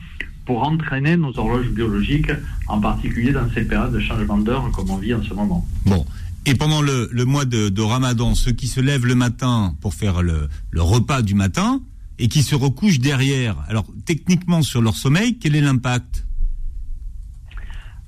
pour 0.44 0.62
entraîner 0.62 1.16
nos 1.16 1.38
horloges 1.38 1.70
biologiques, 1.70 2.32
en 2.66 2.80
particulier 2.80 3.32
dans 3.32 3.48
ces 3.54 3.64
périodes 3.64 3.92
de 3.92 4.00
changement 4.00 4.38
d'heure 4.38 4.70
comme 4.72 4.90
on 4.90 4.98
vit 4.98 5.14
en 5.14 5.22
ce 5.22 5.34
moment. 5.34 5.66
Bon. 5.86 6.04
Et 6.44 6.56
pendant 6.56 6.82
le, 6.82 7.08
le 7.12 7.24
mois 7.24 7.44
de, 7.44 7.68
de 7.68 7.82
Ramadan, 7.82 8.34
ceux 8.34 8.50
qui 8.50 8.66
se 8.66 8.80
lèvent 8.80 9.06
le 9.06 9.14
matin 9.14 9.76
pour 9.80 9.94
faire 9.94 10.22
le, 10.22 10.48
le 10.72 10.82
repas 10.82 11.22
du 11.22 11.34
matin 11.34 11.80
et 12.18 12.26
qui 12.26 12.42
se 12.42 12.56
recouchent 12.56 12.98
derrière, 12.98 13.56
alors 13.68 13.86
techniquement 14.04 14.62
sur 14.62 14.82
leur 14.82 14.96
sommeil, 14.96 15.38
quel 15.38 15.54
est 15.54 15.60
l'impact? 15.60 16.26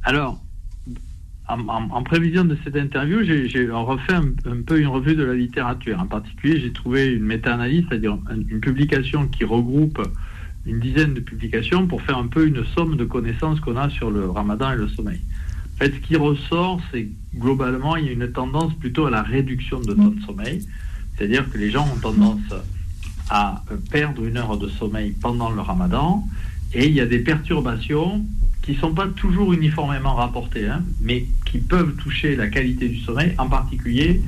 Alors, 0.03 0.43
en, 1.48 2.02
prévision 2.02 2.44
de 2.44 2.57
cette 2.64 2.76
interview, 2.76 3.22
j'ai 3.22 3.68
refait 3.70 4.14
un, 4.14 4.28
un 4.50 4.62
peu 4.66 4.80
une 4.80 4.87
revue 4.87 5.14
de 5.14 5.24
la 5.24 5.35
littérature. 5.35 6.00
En 6.00 6.07
particulier, 6.07 6.59
j'ai 6.61 6.72
trouvé 6.72 7.12
une 7.12 7.24
méta-analyse, 7.24 7.85
c'est-à-dire 7.88 8.16
un- 8.30 8.37
une 8.48 8.61
publication 8.61 9.28
qui 9.28 9.44
regroupe 9.44 10.00
une 10.66 10.80
dizaine 10.80 11.12
de 11.12 11.20
publications 11.20 11.87
pour 11.87 12.00
faire 12.00 12.16
un 12.16 12.26
peu 12.28 12.46
une 12.46 12.64
somme 12.74 12.96
de 12.96 13.04
connaissances 13.04 13.61
qu'on 13.61 13.76
a 13.76 13.90
sur 13.90 14.11
le 14.11 14.30
ramadan 14.30 14.72
et 14.72 14.76
le 14.76 14.88
sommeil. 14.88 15.20
En 15.74 15.76
fait, 15.78 15.92
ce 15.92 15.98
qui 15.98 16.16
ressort, 16.16 16.80
c'est 16.92 17.09
globalement, 17.37 17.96
il 17.96 18.07
y 18.07 18.09
a 18.09 18.12
une 18.12 18.33
tendance 18.33 18.72
plutôt 18.74 19.04
à 19.07 19.11
la 19.11 19.22
réduction 19.22 19.80
de 19.80 19.92
temps 19.92 20.07
de 20.09 20.20
sommeil. 20.22 20.66
C'est-à-dire 21.16 21.50
que 21.50 21.59
les 21.59 21.70
gens 21.70 21.87
ont 21.94 21.98
tendance 22.00 22.40
à 23.28 23.62
perdre 23.90 24.24
une 24.24 24.37
heure 24.38 24.57
de 24.57 24.68
sommeil 24.68 25.14
pendant 25.20 25.50
le 25.50 25.61
ramadan 25.61 26.26
et 26.72 26.87
il 26.87 26.92
y 26.94 27.00
a 27.00 27.07
des 27.07 27.18
perturbations 27.18 28.24
qui 28.64 28.72
ne 28.72 28.77
sont 28.79 28.94
pas 28.94 29.07
toujours 29.09 29.53
uniformément 29.53 30.14
rapportées, 30.14 30.68
hein, 30.68 30.83
mais 31.00 31.27
qui 31.44 31.59
peuvent 31.59 31.94
toucher 31.96 32.35
la 32.35 32.48
qualité 32.48 32.88
du 32.88 32.98
sommeil, 33.00 33.35
en 33.37 33.48
particulier 33.48 34.22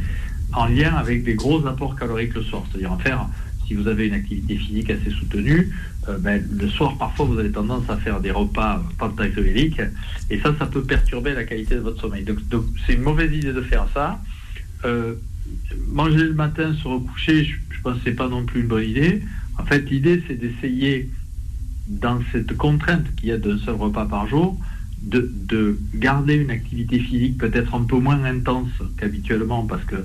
en 0.53 0.66
lien 0.66 0.94
avec 0.94 1.25
des 1.25 1.35
gros 1.35 1.66
apports 1.66 1.96
caloriques 1.96 2.35
le 2.35 2.42
soir. 2.42 2.62
C'est-à-dire 2.70 2.92
en 2.92 2.99
faire, 2.99 3.27
si 3.66 3.75
vous 3.75 3.88
avez 3.88 4.07
une 4.07 4.14
activité 4.14 4.57
physique 4.57 4.90
assez 4.90 5.11
soutenue, 5.11 5.72
euh, 6.09 6.18
ben, 6.18 6.42
le 6.51 6.68
soir 6.68 6.96
parfois 6.99 7.27
vous 7.27 7.38
avez 7.38 7.51
tendance 7.51 7.88
à 7.88 7.96
faire 7.96 8.20
des 8.20 8.31
repas 8.31 8.83
pentacaloriques, 8.99 9.81
et 10.31 10.38
ça, 10.40 10.55
ça 10.59 10.66
peut 10.66 10.83
perturber 10.83 11.35
la 11.35 11.44
qualité 11.44 11.75
de 11.77 11.81
votre 11.81 12.01
sommeil. 12.01 12.25
Donc 12.25 12.38
c'est 12.87 12.92
une 12.92 13.03
mauvaise 13.03 13.33
idée 13.33 13.53
de 13.53 13.62
faire 13.62 13.87
ça. 13.94 14.20
Euh, 14.85 15.14
manger 15.88 16.25
le 16.25 16.35
matin, 16.35 16.75
se 16.75 16.87
recoucher, 16.87 17.44
je, 17.44 17.81
pense 17.83 17.99
que 18.03 18.11
pas 18.11 18.29
non 18.29 18.44
plus 18.44 18.61
une 18.61 18.66
bonne 18.66 18.85
idée. 18.85 19.22
En 19.59 19.64
fait, 19.64 19.88
l'idée, 19.90 20.22
c'est 20.27 20.35
d'essayer, 20.35 21.09
dans 21.88 22.20
cette 22.33 22.57
contrainte 22.57 23.05
qu'il 23.16 23.29
y 23.29 23.33
a 23.33 23.38
d'un 23.38 23.59
seul 23.59 23.75
repas 23.75 24.07
par 24.07 24.29
jour, 24.29 24.59
de, 25.03 25.31
de 25.49 25.79
garder 25.94 26.35
une 26.35 26.51
activité 26.51 26.99
physique 26.99 27.38
peut-être 27.38 27.75
un 27.75 27.85
peu 27.85 27.99
moins 27.99 28.22
intense 28.25 28.70
qu'habituellement 28.96 29.64
parce 29.64 29.85
que 29.85 29.96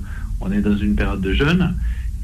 on 0.41 0.51
est 0.51 0.61
dans 0.61 0.77
une 0.77 0.95
période 0.95 1.21
de 1.21 1.33
jeûne, 1.33 1.75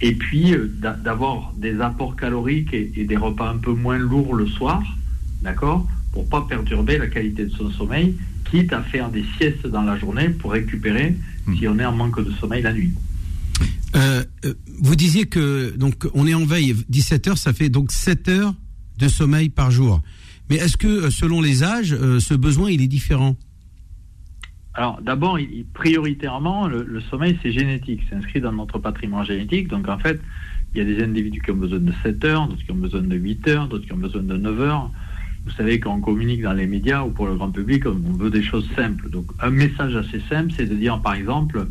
et 0.02 0.14
puis 0.14 0.54
euh, 0.54 0.72
d'a- 0.80 0.94
d'avoir 0.94 1.54
des 1.58 1.80
apports 1.82 2.16
caloriques 2.16 2.74
et, 2.74 2.92
et 2.96 3.06
des 3.06 3.18
repas 3.18 3.52
un 3.52 3.58
peu 3.58 3.74
moins 3.74 3.98
lourds 3.98 4.34
le 4.36 4.48
soir, 4.48 4.84
d'accord, 5.42 5.88
pour 6.14 6.28
pas 6.30 6.42
perturber 6.48 6.98
la 6.98 7.08
qualité 7.08 7.46
de 7.46 7.52
son 7.52 7.70
sommeil, 7.72 8.16
quitte 8.50 8.74
à 8.74 8.82
faire 8.82 9.10
des 9.10 9.24
siestes 9.38 9.68
dans 9.68 9.84
la 9.84 9.98
journée 9.98 10.30
pour 10.30 10.52
récupérer 10.54 11.16
si 11.58 11.68
on 11.68 11.78
est 11.80 11.86
en 11.86 11.92
manque 11.96 12.24
de 12.24 12.32
sommeil 12.34 12.62
la 12.62 12.74
nuit. 12.74 12.92
Euh, 13.96 14.24
euh, 14.46 14.54
vous 14.82 14.96
disiez 14.96 15.26
que 15.26 15.76
donc 15.78 16.08
on 16.14 16.28
est 16.28 16.34
en 16.34 16.46
veille 16.46 16.76
17 16.90 17.28
heures, 17.30 17.38
ça 17.38 17.54
fait 17.54 17.70
donc 17.70 17.92
7 17.92 18.30
heures 18.30 18.54
de 18.98 19.08
sommeil 19.08 19.50
par 19.50 19.72
jour. 19.72 20.02
Mais 20.50 20.56
est-ce 20.58 20.78
que 20.78 20.88
euh, 20.88 21.10
selon 21.10 21.42
les 21.42 21.64
âges, 21.64 21.94
euh, 21.94 22.20
ce 22.20 22.34
besoin 22.34 22.70
il 22.70 22.82
est 22.82 22.88
différent? 22.88 23.36
Alors 24.74 25.02
d'abord, 25.02 25.40
prioritairement, 25.74 26.68
le, 26.68 26.84
le 26.84 27.02
sommeil 27.02 27.38
c'est 27.42 27.52
génétique, 27.52 28.02
c'est 28.10 28.16
inscrit 28.16 28.40
dans 28.40 28.52
notre 28.52 28.80
patrimoine 28.80 29.26
génétique. 29.26 29.68
Donc 29.68 29.88
en 29.88 29.98
fait, 29.98 30.22
il 30.74 30.78
y 30.78 30.82
a 30.82 30.86
des 30.86 31.04
individus 31.04 31.42
qui 31.42 31.52
ont 31.52 31.56
besoin 31.56 31.80
de 31.80 31.94
7 32.04 32.24
heures, 32.26 32.48
d'autres 32.48 32.64
qui 32.64 32.72
ont 32.72 32.76
besoin 32.76 33.02
de 33.02 33.16
8 33.16 33.48
heures, 33.48 33.68
d'autres 33.68 33.86
qui 33.86 33.94
ont 33.94 33.98
besoin 33.98 34.22
de 34.22 34.38
9 34.38 34.62
heures. 34.62 34.92
Vous 35.46 35.52
savez, 35.54 35.80
quand 35.80 35.96
on 35.96 36.02
communique 36.02 36.42
dans 36.42 36.54
les 36.54 36.68
médias 36.68 37.04
ou 37.04 37.10
pour 37.10 37.26
le 37.26 37.36
grand 37.36 37.52
public, 37.52 37.86
on 37.86 37.94
veut 37.94 38.30
des 38.30 38.44
choses 38.44 38.70
simples. 38.76 39.10
Donc 39.10 39.26
un 39.40 39.50
message 39.50 39.96
assez 39.96 40.22
simple, 40.30 40.54
c'est 40.56 40.66
de 40.66 40.76
dire 40.76 41.02
par 41.02 41.14
exemple, 41.14 41.68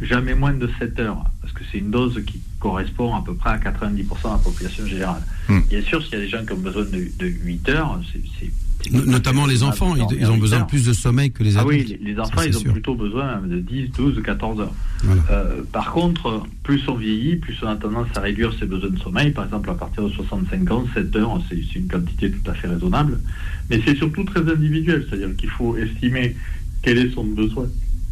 jamais 0.00 0.34
moins 0.34 0.52
de 0.52 0.68
7 0.78 0.98
heures, 1.00 1.24
parce 1.40 1.52
que 1.52 1.62
c'est 1.70 1.78
une 1.78 1.90
dose 1.90 2.20
qui 2.26 2.40
correspond 2.58 3.14
à 3.14 3.22
peu 3.24 3.34
près 3.34 3.50
à 3.50 3.58
90% 3.58 3.96
de 3.96 4.28
la 4.28 4.38
population 4.38 4.86
générale. 4.86 5.22
Hmm. 5.48 5.60
Bien 5.68 5.82
sûr, 5.82 6.02
s'il 6.02 6.14
y 6.14 6.16
a 6.16 6.20
des 6.20 6.28
gens 6.28 6.44
qui 6.44 6.52
ont 6.52 6.58
besoin 6.58 6.84
de, 6.84 7.08
de 7.18 7.26
8 7.26 7.68
heures, 7.70 8.00
c'est... 8.40 8.50
Notamment 8.90 9.46
les 9.46 9.62
enfants, 9.62 9.94
ils, 9.96 10.02
ont 10.02 10.34
8 10.34 10.40
besoin 10.40 10.60
de 10.60 10.66
plus 10.66 10.84
de 10.84 10.92
sommeil 10.92 11.30
que 11.30 11.42
les 11.42 11.56
Ah 11.56 11.60
adultes. 11.62 11.88
oui, 11.88 11.98
les, 12.02 12.18
enfants, 12.20 12.42
ils 12.42 12.54
ont 12.56 12.60
sûr. 12.60 12.72
plutôt 12.72 12.94
besoin 12.94 13.40
de 13.40 13.58
10, 13.58 13.92
12, 13.96 14.22
14 14.22 14.60
heures. 14.60 14.74
Voilà. 15.02 15.22
Euh, 15.30 15.62
par 15.72 15.90
contre, 15.92 16.42
plus 16.64 16.82
on 16.88 16.94
vieillit, 16.94 17.36
plus 17.36 17.56
on 17.62 17.68
a 17.68 17.76
tendance 17.76 18.08
à 18.14 18.20
réduire 18.20 18.52
ses 18.58 18.66
besoins 18.66 18.90
de 18.90 18.98
sommeil. 18.98 19.30
Par 19.30 19.44
exemple, 19.46 19.70
à 19.70 19.74
partir 19.74 20.02
de 20.02 20.10
65 20.10 20.70
ans, 20.70 20.84
7 20.92 21.16
heures, 21.16 21.40
c'est 21.48 21.74
une 21.76 21.88
quantité 21.88 22.30
tout 22.30 22.50
à 22.50 22.52
fait 22.52 22.68
raisonnable. 22.68 23.20
Mais 23.70 23.80
c'est 23.86 23.96
surtout 23.96 24.24
très 24.24 24.40
individuel, 24.40 25.06
c'est-à-dire 25.08 25.34
qu'il 25.36 25.50
faut 25.50 25.76
estimer 25.78 26.36
quel 26.82 26.98
est 26.98 27.10
son 27.14 27.24
besoin 27.24 27.66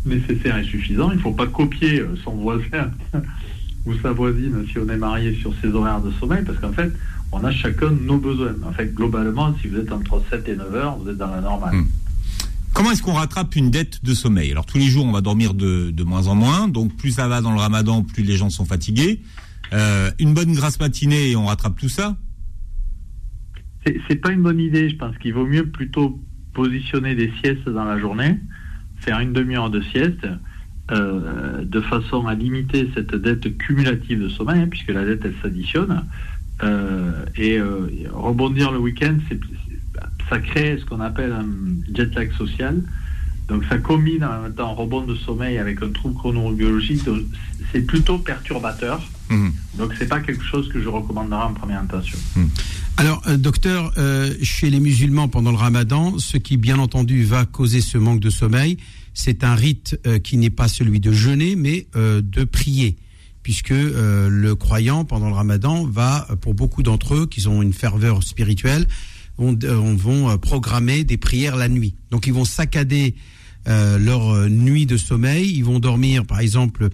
nécessaire 0.04 0.58
et 0.58 0.64
suffisant. 0.64 1.10
Il 1.10 1.16
ne 1.16 1.22
faut 1.22 1.32
pas 1.32 1.46
copier 1.46 2.00
euh, 2.00 2.16
son 2.24 2.32
voisin 2.32 2.90
ou 3.86 3.94
sa 4.02 4.12
voisine 4.12 4.64
si 4.70 4.78
on 4.78 4.88
est 4.88 4.96
marié 4.96 5.34
sur 5.34 5.52
ses 5.60 5.68
horaires 5.68 6.00
de 6.00 6.10
sommeil, 6.12 6.44
parce 6.44 6.58
qu'en 6.58 6.72
fait, 6.72 6.92
on 7.32 7.42
a 7.44 7.50
chacun 7.50 7.90
nos 7.90 8.18
besoins. 8.18 8.54
En 8.64 8.72
fait, 8.72 8.94
globalement, 8.94 9.54
si 9.60 9.68
vous 9.68 9.78
êtes 9.78 9.92
entre 9.92 10.22
7 10.30 10.48
et 10.48 10.56
9 10.56 10.74
heures, 10.74 10.96
vous 10.98 11.08
êtes 11.08 11.16
dans 11.16 11.30
la 11.30 11.40
normale. 11.40 11.74
Hmm. 11.74 11.86
Comment 12.74 12.90
est-ce 12.92 13.02
qu'on 13.02 13.12
rattrape 13.12 13.54
une 13.56 13.70
dette 13.70 14.02
de 14.02 14.14
sommeil? 14.14 14.50
Alors 14.50 14.64
tous 14.64 14.78
les 14.78 14.86
jours, 14.86 15.04
on 15.04 15.12
va 15.12 15.20
dormir 15.20 15.52
de, 15.52 15.90
de, 15.90 16.04
moins 16.04 16.26
en 16.28 16.34
moins, 16.34 16.68
donc 16.68 16.96
plus 16.96 17.10
ça 17.12 17.28
va 17.28 17.42
dans 17.42 17.52
le 17.52 17.58
ramadan, 17.58 18.02
plus 18.02 18.22
les 18.22 18.36
gens 18.36 18.48
sont 18.48 18.64
fatigués. 18.64 19.20
Euh, 19.72 20.10
une 20.18 20.34
bonne 20.34 20.52
grasse 20.52 20.80
matinée 20.80 21.30
et 21.30 21.36
on 21.36 21.46
rattrape 21.46 21.78
tout 21.78 21.88
ça? 21.88 22.16
C'est 23.84 24.16
pas 24.16 24.30
une 24.30 24.42
bonne 24.42 24.60
idée, 24.60 24.88
je 24.88 24.96
pense 24.96 25.16
qu'il 25.18 25.34
vaut 25.34 25.46
mieux 25.46 25.66
plutôt 25.68 26.20
positionner 26.54 27.14
des 27.14 27.32
siestes 27.40 27.68
dans 27.68 27.84
la 27.84 27.98
journée, 27.98 28.38
faire 29.02 29.18
une 29.18 29.32
demi-heure 29.32 29.70
de 29.70 29.80
sieste, 29.80 30.26
euh, 30.90 31.64
de 31.64 31.80
façon 31.80 32.26
à 32.26 32.34
limiter 32.34 32.88
cette 32.94 33.14
dette 33.14 33.56
cumulative 33.58 34.22
de 34.22 34.28
sommeil, 34.28 34.62
hein, 34.62 34.68
puisque 34.68 34.90
la 34.90 35.04
dette, 35.04 35.24
elle 35.24 35.34
s'additionne. 35.42 36.04
Euh, 36.62 37.24
et 37.36 37.58
euh, 37.58 37.88
rebondir 38.12 38.70
le 38.70 38.78
week-end, 38.78 39.16
ça 40.30 40.38
crée 40.38 40.78
ce 40.78 40.84
qu'on 40.84 41.00
appelle 41.00 41.32
un 41.32 41.46
jet 41.94 42.14
lag 42.14 42.32
social. 42.32 42.80
Donc 43.52 43.64
ça 43.68 43.76
combine 43.76 44.26
temps 44.56 44.70
un 44.70 44.74
rebond 44.74 45.02
de 45.02 45.14
sommeil 45.14 45.58
avec 45.58 45.82
un 45.82 45.90
trouble 45.90 46.14
chronobiologique. 46.14 47.02
C'est 47.70 47.82
plutôt 47.82 48.18
perturbateur. 48.18 49.02
Mmh. 49.28 49.48
Donc 49.76 49.92
c'est 49.98 50.08
pas 50.08 50.20
quelque 50.20 50.42
chose 50.42 50.68
que 50.70 50.80
je 50.80 50.88
recommanderais 50.88 51.42
en 51.42 51.52
première 51.52 51.80
intention. 51.80 52.18
Mmh. 52.34 52.44
Alors, 52.96 53.22
euh, 53.26 53.36
docteur, 53.36 53.92
euh, 53.98 54.34
chez 54.42 54.70
les 54.70 54.80
musulmans 54.80 55.28
pendant 55.28 55.50
le 55.50 55.56
ramadan, 55.56 56.18
ce 56.18 56.38
qui 56.38 56.56
bien 56.56 56.78
entendu 56.78 57.24
va 57.24 57.44
causer 57.44 57.80
ce 57.80 57.98
manque 57.98 58.20
de 58.20 58.30
sommeil, 58.30 58.78
c'est 59.12 59.44
un 59.44 59.54
rite 59.54 59.98
euh, 60.06 60.18
qui 60.18 60.38
n'est 60.38 60.50
pas 60.50 60.68
celui 60.68 60.98
de 60.98 61.12
jeûner, 61.12 61.54
mais 61.54 61.86
de 61.94 62.44
prier. 62.44 62.96
Puisque 63.42 63.72
euh, 63.72 64.28
le 64.30 64.54
croyant, 64.54 65.04
pendant 65.04 65.28
le 65.28 65.34
ramadan, 65.34 65.84
va, 65.84 66.28
pour 66.40 66.54
beaucoup 66.54 66.82
d'entre 66.82 67.14
eux 67.14 67.26
qui 67.26 67.46
ont 67.48 67.60
une 67.60 67.72
ferveur 67.72 68.22
spirituelle, 68.22 68.86
vont, 69.36 69.58
vont 69.96 70.38
programmer 70.38 71.04
des 71.04 71.16
prières 71.16 71.56
la 71.56 71.68
nuit. 71.68 71.94
Donc 72.10 72.26
ils 72.26 72.32
vont 72.32 72.44
saccader 72.44 73.14
leur 73.66 74.48
nuit 74.48 74.86
de 74.86 74.96
sommeil, 74.96 75.52
ils 75.54 75.64
vont 75.64 75.78
dormir 75.78 76.24
par 76.24 76.40
exemple 76.40 76.88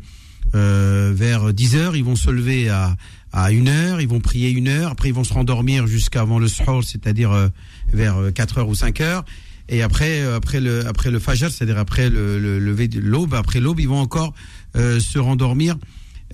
vers 0.53 1.53
10 1.53 1.77
heures, 1.77 1.97
ils 1.97 2.05
vont 2.05 2.17
se 2.17 2.31
lever 2.31 2.69
à, 2.69 2.97
à 3.33 3.53
une 3.53 3.69
heure, 3.69 4.01
ils 4.01 4.09
vont 4.09 4.21
prier 4.21 4.51
une 4.51 4.69
heure, 4.69 4.91
après 4.93 5.09
ils 5.09 5.15
vont 5.15 5.25
se 5.25 5.33
rendormir 5.35 5.87
jusqu'avant 5.87 6.39
le 6.39 6.49
suhoor, 6.49 6.85
c'est-à-dire 6.85 7.51
vers 7.93 8.17
4 8.35 8.59
heures 8.59 8.69
ou 8.69 8.75
5 8.75 9.01
heures, 9.01 9.25
et 9.69 9.83
après 9.83 10.23
après 10.23 10.61
le 10.61 10.87
après 10.87 11.11
le 11.11 11.19
fajr, 11.19 11.51
c'est-à-dire 11.51 11.79
après 11.79 12.09
le, 12.11 12.39
le 12.39 12.59
lever 12.59 12.89
de 12.89 13.01
l'aube, 13.01 13.35
après 13.35 13.61
l'aube, 13.61 13.81
ils 13.81 13.89
vont 13.89 14.01
encore 14.01 14.35
euh, 14.77 15.01
se 15.01 15.19
rendormir. 15.19 15.77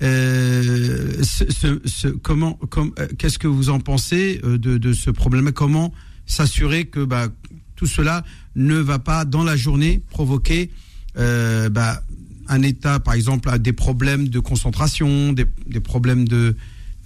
Euh, 0.03 1.23
ce, 1.23 1.79
ce, 1.85 2.07
comment, 2.09 2.53
comme, 2.69 2.93
qu'est-ce 3.17 3.39
que 3.39 3.47
vous 3.47 3.69
en 3.69 3.79
pensez 3.79 4.41
de, 4.43 4.57
de 4.77 4.93
ce 4.93 5.09
problème? 5.09 5.51
Comment 5.53 5.93
s'assurer 6.25 6.85
que 6.85 6.99
bah, 6.99 7.29
tout 7.75 7.85
cela 7.85 8.23
ne 8.55 8.75
va 8.75 8.99
pas 8.99 9.25
dans 9.25 9.43
la 9.43 9.55
journée 9.55 10.01
provoquer 10.09 10.71
euh, 11.17 11.69
bah, 11.69 12.01
un 12.47 12.61
état, 12.61 12.99
par 12.99 13.13
exemple, 13.13 13.57
des 13.59 13.73
problèmes 13.73 14.27
de 14.27 14.39
concentration, 14.39 15.33
des, 15.33 15.45
des 15.67 15.79
problèmes 15.79 16.27
de 16.27 16.55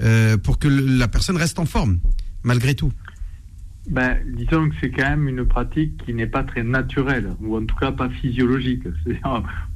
euh, 0.02 0.38
pour 0.38 0.60
que 0.60 0.68
la 0.68 1.08
personne 1.08 1.36
reste 1.36 1.60
en 1.60 1.66
forme 1.66 2.00
malgré 2.44 2.74
tout 2.74 2.94
ben, 3.90 4.18
disons 4.24 4.70
que 4.70 4.76
c'est 4.80 4.92
quand 4.92 5.10
même 5.10 5.28
une 5.28 5.46
pratique 5.46 6.06
qui 6.06 6.14
n'est 6.14 6.28
pas 6.28 6.44
très 6.44 6.62
naturelle, 6.62 7.32
ou 7.42 7.58
en 7.58 7.66
tout 7.66 7.76
cas 7.76 7.92
pas 7.92 8.08
physiologique. 8.10 8.84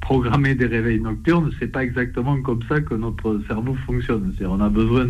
Programmer 0.01 0.53
des 0.53 0.67
réveils 0.67 0.99
nocturnes, 0.99 1.51
c'est 1.59 1.71
pas 1.71 1.83
exactement 1.83 2.39
comme 2.41 2.62
ça 2.69 2.79
que 2.81 2.93
notre 2.93 3.41
cerveau 3.47 3.75
fonctionne. 3.88 4.31
on 4.41 4.62
a 4.62 4.69
besoin 4.69 5.07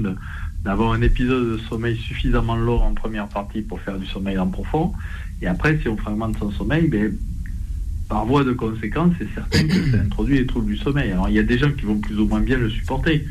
d'avoir 0.64 0.94
un 0.94 1.02
épisode 1.02 1.54
de 1.54 1.58
sommeil 1.58 1.98
suffisamment 1.98 2.56
long 2.56 2.82
en 2.82 2.94
première 2.94 3.28
partie 3.28 3.62
pour 3.62 3.82
faire 3.82 3.98
du 3.98 4.06
sommeil 4.06 4.38
en 4.38 4.48
profond, 4.48 4.94
et 5.44 5.48
après, 5.48 5.78
si 5.82 5.90
on 5.90 5.98
fragmente 5.98 6.38
son 6.40 6.52
sommeil, 6.52 6.88
ben, 6.88 7.14
par 8.08 8.26
voie 8.26 8.44
de 8.44 8.54
conséquence, 8.54 9.14
c'est 9.20 9.28
certain 9.34 9.68
que 9.68 9.92
ça 9.92 9.98
introduit 9.98 10.38
les 10.38 10.46
troubles 10.46 10.68
du 10.68 10.78
sommeil. 10.78 11.12
Alors, 11.12 11.28
il 11.28 11.36
y 11.36 11.40
a 11.40 11.44
des 11.44 11.58
gens 11.58 11.72
qui 11.72 11.86
vont 11.86 12.00
plus 12.00 12.18
ou 12.18 12.26
moins 12.26 12.40
bien 12.40 12.58
le 12.58 12.70
supporter 12.70 13.26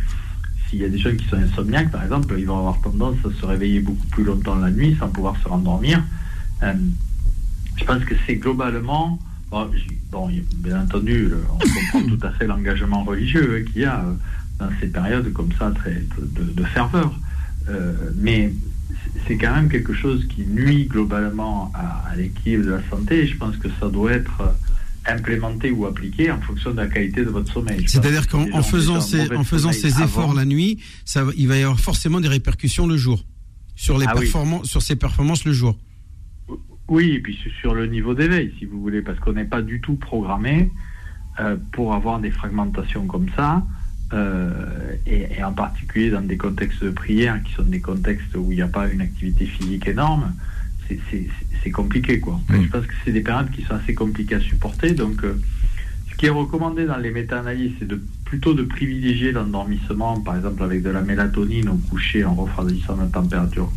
s'il 0.68 0.80
y 0.80 0.84
a 0.84 0.88
des 0.88 0.98
gens 0.98 1.14
qui 1.14 1.26
sont 1.26 1.36
insomniaques, 1.36 1.90
par 1.90 2.02
exemple, 2.02 2.34
ils 2.38 2.46
vont 2.46 2.58
avoir 2.58 2.80
tendance 2.80 3.16
à 3.26 3.40
se 3.40 3.44
réveiller 3.44 3.80
beaucoup 3.80 4.06
plus 4.06 4.24
longtemps 4.24 4.54
la 4.56 4.70
nuit 4.70 4.96
sans 4.98 5.08
pouvoir 5.08 5.36
se 5.42 5.48
rendormir. 5.48 6.02
Euh, 6.62 6.72
je 7.76 7.84
pense 7.84 8.02
que 8.04 8.14
c'est 8.26 8.36
globalement, 8.36 9.18
bon, 9.50 10.30
bien 10.56 10.82
entendu, 10.82 11.30
on 11.50 11.58
comprend 11.58 12.16
tout 12.16 12.26
à 12.26 12.30
fait 12.32 12.46
l'engagement 12.46 13.04
religieux 13.04 13.58
hein, 13.58 13.70
qu'il 13.70 13.82
y 13.82 13.84
a 13.84 14.00
euh, 14.00 14.12
dans 14.58 14.70
ces 14.80 14.86
périodes 14.86 15.30
comme 15.32 15.50
ça, 15.58 15.70
très, 15.72 16.02
de, 16.18 16.64
ferveur. 16.64 17.18
Euh, 17.68 18.10
mais 18.16 18.52
c'est 19.26 19.36
quand 19.36 19.54
même 19.54 19.68
quelque 19.68 19.92
chose 19.92 20.26
qui 20.28 20.42
nuit 20.46 20.86
globalement 20.86 21.70
à, 21.74 22.08
à 22.10 22.16
l'équilibre 22.16 22.64
de 22.64 22.70
la 22.70 22.90
santé. 22.90 23.26
Je 23.26 23.36
pense 23.36 23.56
que 23.56 23.68
ça 23.80 23.88
doit 23.88 24.12
être 24.12 24.54
implémenter 25.06 25.70
ou 25.70 25.86
appliquer 25.86 26.30
en 26.30 26.40
fonction 26.40 26.70
de 26.70 26.76
la 26.76 26.86
qualité 26.86 27.24
de 27.24 27.30
votre 27.30 27.52
sommeil. 27.52 27.84
C'est-à-dire 27.86 28.28
qu'en 28.28 28.62
faisant 28.62 29.00
ces, 29.00 29.34
en 29.34 29.44
faisant 29.44 29.72
ces 29.72 30.02
efforts 30.02 30.34
la 30.34 30.44
nuit, 30.44 30.78
ça, 31.04 31.24
il 31.36 31.48
va 31.48 31.58
y 31.58 31.62
avoir 31.62 31.80
forcément 31.80 32.20
des 32.20 32.28
répercussions 32.28 32.86
le 32.86 32.96
jour 32.96 33.24
sur 33.74 33.98
les 33.98 34.06
ah 34.08 34.14
performances, 34.14 34.68
sur 34.68 34.82
ses 34.82 34.96
performances 34.96 35.44
le 35.44 35.52
jour. 35.52 35.76
Oui, 36.88 37.12
et 37.12 37.20
puis 37.20 37.38
sur 37.60 37.74
le 37.74 37.86
niveau 37.86 38.14
d'éveil, 38.14 38.52
si 38.58 38.64
vous 38.64 38.80
voulez, 38.80 39.02
parce 39.02 39.18
qu'on 39.18 39.32
n'est 39.32 39.44
pas 39.44 39.62
du 39.62 39.80
tout 39.80 39.96
programmé 39.96 40.70
euh, 41.40 41.56
pour 41.72 41.94
avoir 41.94 42.20
des 42.20 42.30
fragmentations 42.30 43.06
comme 43.06 43.28
ça, 43.34 43.64
euh, 44.12 44.50
et, 45.06 45.38
et, 45.38 45.44
en 45.44 45.52
particulier 45.52 46.10
dans 46.10 46.20
des 46.20 46.36
contextes 46.36 46.84
de 46.84 46.90
prière 46.90 47.42
qui 47.42 47.52
sont 47.54 47.62
des 47.62 47.80
contextes 47.80 48.34
où 48.36 48.52
il 48.52 48.56
n'y 48.56 48.62
a 48.62 48.68
pas 48.68 48.88
une 48.88 49.00
activité 49.00 49.46
physique 49.46 49.88
énorme 49.88 50.32
c'est 51.62 51.70
compliqué. 51.70 52.20
Quoi. 52.20 52.40
Je 52.50 52.68
pense 52.68 52.86
que 52.86 52.92
c'est 53.04 53.12
des 53.12 53.20
périodes 53.20 53.50
qui 53.50 53.62
sont 53.62 53.74
assez 53.74 53.94
compliquées 53.94 54.36
à 54.36 54.40
supporter. 54.40 54.92
Donc, 54.92 55.22
euh, 55.24 55.40
ce 56.10 56.16
qui 56.16 56.26
est 56.26 56.30
recommandé 56.30 56.86
dans 56.86 56.96
les 56.96 57.10
méta-analyses, 57.10 57.72
c'est 57.78 57.88
de, 57.88 58.00
plutôt 58.24 58.54
de 58.54 58.62
privilégier 58.62 59.32
l'endormissement, 59.32 60.20
par 60.20 60.36
exemple 60.36 60.62
avec 60.62 60.82
de 60.82 60.90
la 60.90 61.02
mélatonine 61.02 61.68
au 61.68 61.76
coucher 61.76 62.24
en 62.24 62.34
refroidissant 62.34 62.96
la 62.96 63.06
température 63.06 63.70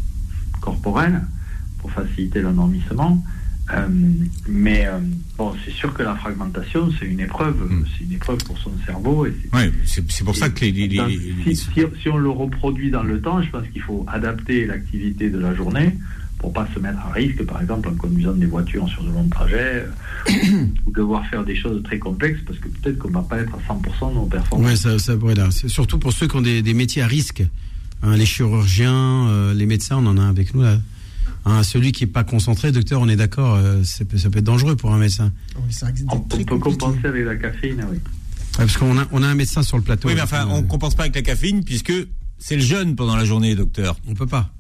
corporelle 0.61 1.21
pour 1.79 1.91
faciliter 1.91 2.41
l'endormissement. 2.41 3.23
Euh, 3.73 3.87
mais 4.47 4.85
euh, 4.85 4.99
bon, 5.37 5.53
c'est 5.65 5.71
sûr 5.71 5.93
que 5.93 6.03
la 6.03 6.15
fragmentation, 6.15 6.89
c'est 6.99 7.05
une 7.05 7.19
épreuve, 7.19 7.55
mm. 7.55 7.85
c'est 7.97 8.03
une 8.03 8.13
épreuve 8.13 8.37
pour 8.43 8.57
son 8.59 8.71
cerveau. 8.85 9.27
c'est 9.85 10.23
pour 10.23 10.35
ça 10.35 10.49
que 10.49 10.65
les, 10.65 11.55
si, 11.55 11.55
si, 11.55 12.09
on 12.09 12.17
le 12.17 12.29
reproduit 12.29 12.91
dans 12.91 13.03
le 13.03 13.19
temps, 13.19 13.41
je 13.41 13.49
pense 13.49 13.67
qu'il 13.73 13.81
faut 13.81 14.05
adapter 14.07 14.65
l'activité 14.65 15.29
de 15.29 15.39
la 15.39 15.55
journée 15.55 15.95
pour 16.37 16.53
pas 16.53 16.67
se 16.75 16.79
mettre 16.79 16.99
à 16.99 17.11
risque, 17.11 17.43
par 17.43 17.61
exemple, 17.61 17.87
en 17.89 17.95
conduisant 17.95 18.33
des 18.33 18.45
voitures 18.45 18.87
sur 18.89 19.03
de 19.03 19.09
longs 19.09 19.27
trajets, 19.29 19.85
ou 20.85 20.91
devoir 20.91 21.25
faire 21.27 21.43
des 21.43 21.55
choses 21.55 21.81
très 21.83 21.97
complexes, 21.97 22.41
parce 22.45 22.59
que 22.59 22.67
peut-être 22.67 22.99
qu'on 22.99 23.09
va 23.09 23.23
pas 23.23 23.39
être 23.39 23.53
à 23.55 23.73
100% 23.73 24.09
de 24.09 24.15
nos 24.15 24.25
performances. 24.25 24.71
Oui, 24.71 24.77
ça, 24.77 24.99
ça 24.99 25.15
là. 25.15 25.49
C'est 25.49 25.69
surtout 25.69 25.97
pour 25.97 26.13
ceux 26.13 26.27
qui 26.27 26.35
ont 26.35 26.41
des, 26.41 26.73
métiers 26.73 27.01
à 27.01 27.07
risque. 27.07 27.43
Hein, 28.03 28.17
les 28.17 28.25
chirurgiens, 28.25 29.27
euh, 29.29 29.53
les 29.53 29.65
médecins, 29.65 29.97
on 29.97 30.05
en 30.05 30.17
a 30.17 30.27
avec 30.27 30.53
nous 30.53 30.61
là. 30.61 30.77
Hein, 31.47 31.61
celui 31.61 31.91
qui 31.91 32.03
n'est 32.03 32.11
pas 32.11 32.23
concentré, 32.23 32.71
docteur, 32.71 32.99
on 32.99 33.07
est 33.07 33.15
d'accord, 33.15 33.55
euh, 33.55 33.83
ça 33.83 34.03
peut 34.03 34.17
être 34.17 34.43
dangereux 34.43 34.75
pour 34.75 34.91
un 34.93 34.97
médecin. 34.97 35.31
on, 36.09 36.19
peut 36.19 36.57
compenser 36.57 37.05
avec 37.05 37.23
la 37.23 37.35
caféine, 37.35 37.85
oui. 37.91 37.99
parce 38.57 38.77
qu'on 38.77 38.97
a, 38.97 39.07
on 39.11 39.21
a 39.21 39.27
un 39.27 39.35
médecin 39.35 39.61
sur 39.61 39.77
le 39.77 39.83
plateau. 39.83 40.07
Oui, 40.07 40.15
mais 40.15 40.21
enfin, 40.21 40.47
on 40.49 40.63
ne 40.63 40.67
compense 40.67 40.95
pas 40.95 41.03
avec 41.03 41.15
la 41.15 41.21
caféine 41.21 41.63
puisque 41.63 41.93
c'est 42.39 42.55
le 42.55 42.63
jeûne 42.63 42.95
pendant 42.95 43.15
la 43.15 43.25
journée, 43.25 43.53
docteur. 43.53 43.95
On 44.07 44.15
peut 44.15 44.25
pas. 44.25 44.51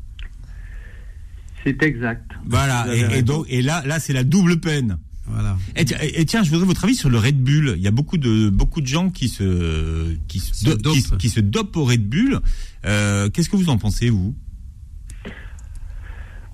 C'est 1.63 1.81
exact. 1.81 2.31
Voilà. 2.45 2.85
Et, 2.93 3.23
donc, 3.23 3.47
et 3.49 3.63
là, 3.63 3.83
là, 3.87 3.99
c'est 3.99 4.13
la 4.13 4.23
double 4.23 4.59
peine. 4.59 4.99
Voilà. 5.27 5.57
Et, 5.75 6.25
tiens, 6.25 6.43
je 6.43 6.51
voudrais 6.51 6.67
votre 6.67 6.83
avis 6.83 6.93
sur 6.93 7.09
le 7.09 7.17
Red 7.17 7.41
Bull. 7.41 7.73
Il 7.77 7.81
y 7.81 7.87
a 7.87 7.91
beaucoup 7.91 8.19
de 8.19 8.49
beaucoup 8.49 8.79
de 8.79 8.85
gens 8.85 9.09
qui 9.09 9.27
se 9.27 10.15
qui 10.27 10.39
se, 10.39 11.15
qui, 11.17 11.29
se 11.29 11.39
dopent 11.39 11.77
au 11.77 11.85
Red 11.85 12.07
Bull. 12.07 12.41
Euh, 12.85 13.31
Qu'est-ce 13.31 13.49
que 13.49 13.55
vous 13.55 13.69
en 13.69 13.79
pensez 13.79 14.11
vous? 14.11 14.35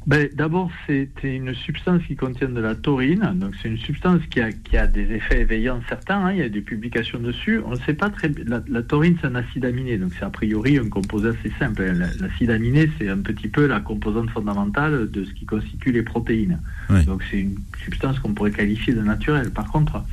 Ben, 0.08 0.30
D'abord, 0.34 0.72
c'est 0.88 1.10
une 1.24 1.54
substance 1.54 2.02
qui 2.08 2.16
contient 2.16 2.50
de 2.50 2.60
la 2.60 2.76
taurine. 2.76 3.34
Donc, 3.36 3.54
c'est 3.62 3.70
une 3.70 3.78
substance 3.78 4.22
qui 4.30 4.42
a, 4.42 4.52
qui 4.52 4.78
a, 4.78 4.88
des 4.88 5.12
effets 5.12 5.42
éveillants 5.42 5.82
certains. 5.88 6.26
Hein. 6.26 6.32
il 6.34 6.40
y 6.40 6.44
a 6.44 6.50
des 6.50 6.62
publications 6.62 7.20
dessus. 7.20 7.62
On 7.66 7.72
ne 7.72 7.80
sait 7.80 7.94
pas 7.94 8.10
très 8.10 8.32
la, 8.46 8.62
la 8.68 8.82
taurine, 8.82 9.18
c'est 9.22 9.28
un 9.28 9.36
acide 9.36 9.66
aminé. 9.66 9.98
Donc, 9.98 10.14
c'est 10.18 10.26
a 10.26 10.30
priori 10.30 10.78
un 10.78 10.90
composé 10.90 11.30
assez 11.30 11.52
simple. 11.60 11.84
L'acide 12.20 12.50
aminé, 12.50 12.90
c'est 12.98 13.10
un 13.10 13.20
petit 13.20 13.48
peu 13.48 13.68
la 13.68 13.80
composante 13.80 14.30
fondamentale 14.32 15.10
de 15.10 15.24
ce 15.24 15.34
qui 15.34 15.46
constitue 15.46 15.92
les 15.92 16.04
protéines. 16.04 16.60
Donc, 17.06 17.24
c'est 17.30 17.40
une 17.40 17.58
substance 17.84 18.20
qu'on 18.20 18.34
pourrait 18.34 18.52
qualifier 18.52 18.94
de 18.94 19.02
naturelle. 19.02 19.52
Par 19.52 19.72
contre, 19.72 20.04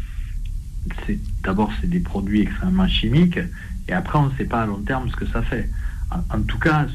d'abord, 1.43 1.73
c'est 1.81 1.89
des 1.89 2.01
produits 2.01 2.43
extrêmement 2.43 2.89
chimiques. 2.89 3.39
Et 3.89 3.93
après, 3.93 4.19
on 4.19 4.27
ne 4.27 4.35
sait 4.37 4.45
pas 4.45 4.63
à 4.63 4.67
long 4.67 4.81
terme 4.81 5.09
ce 5.09 5.17
que 5.17 5.27
ça 5.27 5.43
fait. 5.43 5.69
En, 6.11 6.41
tout 6.43 6.59
cas, 6.59 6.87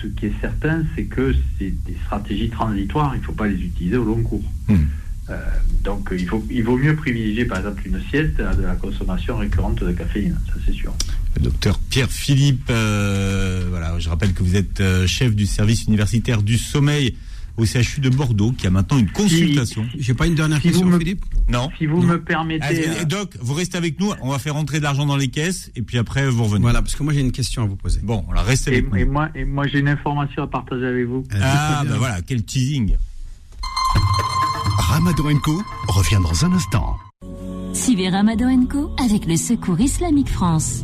ce, 0.00 0.06
qui 0.06 0.26
est 0.26 0.40
certain, 0.40 0.84
c'est 0.94 1.04
que 1.04 1.34
c'est 1.58 1.72
des 1.84 1.96
stratégies 2.04 2.48
transitoires, 2.48 3.14
il 3.14 3.20
ne 3.20 3.24
faut 3.24 3.32
pas 3.32 3.48
les 3.48 3.60
utiliser 3.60 3.96
au 3.96 4.04
long 4.04 4.22
cours. 4.22 4.42
Hmm. 4.68 4.76
Euh, 5.30 5.36
donc 5.84 6.08
il, 6.12 6.26
faut, 6.26 6.44
il 6.50 6.64
vaut 6.64 6.76
mieux 6.76 6.96
privilégier 6.96 7.44
par 7.44 7.58
exemple 7.58 7.82
une 7.86 8.00
sieste 8.10 8.40
à 8.40 8.54
de 8.54 8.62
la 8.62 8.74
consommation 8.74 9.36
récurrente 9.36 9.84
de 9.84 9.92
caféine, 9.92 10.36
ça 10.48 10.54
c'est 10.66 10.72
sûr. 10.72 10.92
Le 11.36 11.42
docteur 11.42 11.78
Pierre 11.78 12.10
Philippe, 12.10 12.68
euh, 12.70 13.66
voilà, 13.68 13.98
je 13.98 14.08
rappelle 14.08 14.32
que 14.32 14.42
vous 14.42 14.56
êtes 14.56 14.80
euh, 14.80 15.06
chef 15.06 15.34
du 15.36 15.46
service 15.46 15.84
universitaire 15.84 16.42
du 16.42 16.58
sommeil 16.58 17.14
au 17.60 17.66
CHU 17.66 18.00
de 18.00 18.08
Bordeaux, 18.08 18.52
qui 18.52 18.66
a 18.66 18.70
maintenant 18.70 18.98
une 18.98 19.10
consultation. 19.10 19.86
J'ai 19.98 20.14
pas 20.14 20.26
une 20.26 20.34
dernière 20.34 20.58
Si 20.58 20.68
question, 20.68 20.86
me- 20.86 20.98
Philippe 20.98 21.24
Non. 21.48 21.68
Si 21.78 21.86
vous 21.86 22.00
me 22.02 22.20
permettez... 22.22 22.64
Allez, 22.64 22.86
euh, 22.88 23.04
Doc, 23.04 23.36
vous 23.40 23.54
restez 23.54 23.76
avec 23.78 24.00
nous, 24.00 24.12
on 24.22 24.30
va 24.30 24.38
faire 24.38 24.54
rentrer 24.54 24.78
de 24.78 24.84
l'argent 24.84 25.06
dans 25.06 25.16
les 25.16 25.28
caisses, 25.28 25.70
et 25.76 25.82
puis 25.82 25.98
après 25.98 26.28
vous 26.28 26.44
revenez. 26.44 26.62
Voilà, 26.62 26.80
parce 26.82 26.94
que 26.96 27.02
moi 27.02 27.12
j'ai 27.12 27.20
une 27.20 27.32
question 27.32 27.62
à 27.62 27.66
vous 27.66 27.76
poser. 27.76 28.00
Bon, 28.02 28.24
alors 28.30 28.44
restez 28.44 28.72
et, 28.72 28.78
avec 28.78 28.94
et 28.94 29.04
nous. 29.04 29.12
moi, 29.12 29.28
et 29.34 29.44
moi 29.44 29.66
j'ai 29.68 29.78
une 29.80 29.88
information 29.88 30.42
à 30.42 30.46
partager 30.46 30.86
avec 30.86 31.06
vous. 31.06 31.24
Ah, 31.40 31.80
c'est 31.82 31.88
bah 31.88 31.96
voilà, 31.98 32.22
quel 32.22 32.42
teasing. 32.44 32.96
Ramadan 34.78 35.38
Co 35.42 35.62
revient 35.88 36.18
dans 36.22 36.44
un 36.44 36.52
instant. 36.52 36.96
Suivez 37.72 38.08
Ramadan 38.08 38.66
Co 38.66 38.90
avec 38.98 39.26
le 39.26 39.36
Secours 39.36 39.80
Islamique 39.80 40.28
France. 40.30 40.82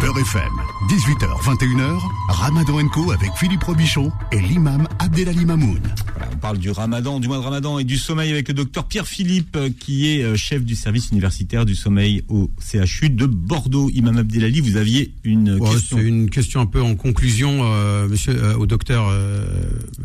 Beurre 0.00 0.18
FM, 0.18 0.52
18h, 0.88 1.40
21h, 1.42 2.00
Ramadan 2.28 2.86
Co 2.88 3.12
avec 3.12 3.30
Philippe 3.36 3.62
Robichon 3.62 4.10
et 4.32 4.40
l'imam 4.40 4.88
Abdelali 4.98 5.44
Mamoun. 5.44 5.80
Voilà, 6.16 6.30
on 6.32 6.36
parle 6.38 6.58
du 6.58 6.70
ramadan, 6.70 7.20
du 7.20 7.28
mois 7.28 7.38
de 7.38 7.42
ramadan 7.42 7.78
et 7.78 7.84
du 7.84 7.96
sommeil 7.96 8.30
avec 8.32 8.48
le 8.48 8.54
docteur 8.54 8.86
Pierre 8.86 9.06
Philippe, 9.06 9.56
euh, 9.56 9.70
qui 9.70 10.08
est 10.10 10.22
euh, 10.22 10.36
chef 10.36 10.64
du 10.64 10.74
service 10.74 11.10
universitaire 11.10 11.64
du 11.64 11.74
sommeil 11.76 12.24
au 12.28 12.50
CHU 12.60 13.10
de 13.10 13.26
Bordeaux. 13.26 13.90
Imam 13.94 14.18
Abdelali, 14.18 14.60
vous 14.60 14.76
aviez 14.76 15.12
une 15.24 15.52
Ouais, 15.58 15.70
question. 15.70 15.96
c'est 15.98 16.04
une 16.04 16.28
question 16.30 16.60
un 16.60 16.66
peu 16.66 16.82
en 16.82 16.94
conclusion, 16.96 17.60
euh, 17.62 18.08
monsieur, 18.08 18.34
euh, 18.36 18.56
au 18.56 18.66
docteur 18.66 19.06
euh, 19.08 19.46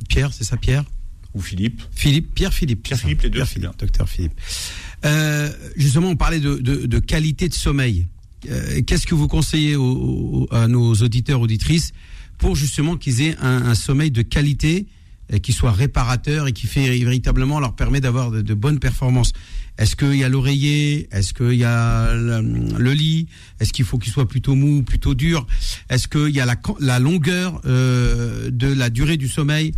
Pierre, 0.10 0.32
c'est 0.32 0.44
ça 0.44 0.58
Pierre? 0.58 0.84
Ou 1.34 1.42
Philippe. 1.42 1.82
Philippe, 1.92 2.34
Pierre 2.36 2.54
Philippe. 2.54 2.84
Pierre. 2.84 3.00
Philippe, 3.00 3.22
les 3.24 3.30
deux, 3.30 3.36
Pierre. 3.40 3.48
Philippe, 3.48 3.78
docteur 3.80 4.08
Philippe. 4.08 4.34
Euh, 5.06 5.50
justement, 5.76 6.08
on 6.10 6.16
parlait 6.16 6.40
de, 6.40 6.56
de, 6.56 6.86
de 6.86 7.00
qualité 7.00 7.50
de 7.50 7.54
sommeil. 7.54 8.08
Euh, 8.50 8.82
Qu'est-ce 8.86 9.08
que 9.08 9.16
vous 9.16 9.28
conseillez 9.28 9.76
à 10.52 10.68
nos 10.68 10.94
auditeurs, 10.96 11.42
auditrices, 11.42 11.92
pour 12.38 12.56
justement 12.56 12.98
qu'ils 12.98 13.22
aient 13.22 13.36
un, 13.42 13.76
sommeil 13.76 14.12
de 14.12 14.22
qualité, 14.22 14.88
et 15.30 15.42
qui 15.42 15.52
soit 15.52 15.74
réparateur 15.74 16.48
et 16.48 16.54
qui 16.54 16.68
fait 16.68 16.88
véritablement 17.00 17.60
leur 17.60 17.76
permet 17.76 18.00
d'avoir 18.00 18.32
de, 18.32 18.54
bonnes 18.54 18.80
performances? 18.80 19.34
Est-ce 19.78 19.96
qu'il 19.96 20.16
y 20.16 20.24
a 20.24 20.30
l'oreiller? 20.30 21.08
Est-ce 21.12 21.34
qu'il 21.34 21.54
y 21.54 21.64
a 21.64 22.14
le, 22.14 22.94
lit? 22.94 23.28
Est-ce 23.60 23.74
qu'il 23.74 23.86
faut 23.86 23.98
qu'il 23.98 24.12
soit 24.12 24.28
plutôt 24.28 24.56
mou, 24.56 24.84
plutôt 24.84 25.14
dur? 25.14 25.46
Est-ce 25.90 26.08
qu'il 26.08 26.36
y 26.36 26.40
a 26.40 26.46
la, 26.80 27.00
longueur 27.00 27.62
euh, 27.66 28.50
de 28.52 28.68
la 28.68 28.90
durée 28.90 29.18
du 29.18 29.28
sommeil? 29.28 29.74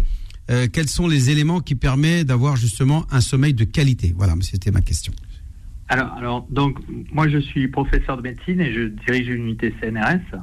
Euh, 0.50 0.67
quels 0.72 0.89
sont 0.89 1.08
les 1.08 1.30
éléments 1.30 1.60
qui 1.60 1.76
permettent 1.76 2.28
d'avoir 2.28 2.56
justement 2.56 3.06
un 3.12 3.22
sommeil 3.22 3.54
de 3.54 3.65
qualité? 3.65 4.13
Voilà, 4.17 4.36
c'était 4.41 4.72
ma 4.72 4.82
question. 4.82 5.13
Alors, 5.89 6.45
donc, 6.52 6.78
moi, 7.12 7.28
je 7.28 7.39
suis 7.39 7.67
professeur 7.67 8.17
de 8.17 8.21
médecine 8.21 8.62
et 8.62 8.71
je 8.71 8.84
dirige 8.84 9.28
une 9.28 9.43
unité 9.43 9.73
CNRS. 9.82 10.38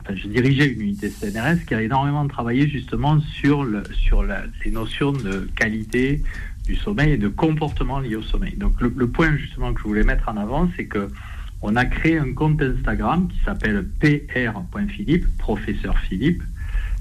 Enfin, 0.00 0.14
je 0.14 0.28
dirigeais 0.28 0.66
une 0.66 0.82
unité 0.82 1.08
CNRS 1.08 1.64
qui 1.66 1.74
a 1.74 1.80
énormément 1.80 2.26
travaillé 2.28 2.68
justement 2.68 3.18
sur, 3.20 3.64
le, 3.64 3.82
sur 3.94 4.22
les 4.22 4.70
notions 4.70 5.12
de 5.12 5.48
qualité 5.56 6.22
du 6.66 6.76
sommeil 6.76 7.12
et 7.12 7.16
de 7.16 7.28
comportement 7.28 7.98
lié 7.98 8.16
au 8.16 8.22
sommeil. 8.22 8.56
Donc, 8.56 8.78
le, 8.82 8.92
le 8.94 9.08
point 9.08 9.34
justement 9.38 9.72
que 9.72 9.80
je 9.80 9.86
voulais 9.86 10.04
mettre 10.04 10.28
en 10.28 10.36
avant, 10.36 10.68
c'est 10.76 10.84
que 10.84 11.08
on 11.62 11.76
a 11.76 11.86
créé 11.86 12.18
un 12.18 12.34
compte 12.34 12.60
Instagram 12.60 13.26
qui 13.28 13.38
s'appelle 13.42 13.88
pr.philippe, 13.98 15.24
professeur 15.38 15.98
Philippe, 16.00 16.42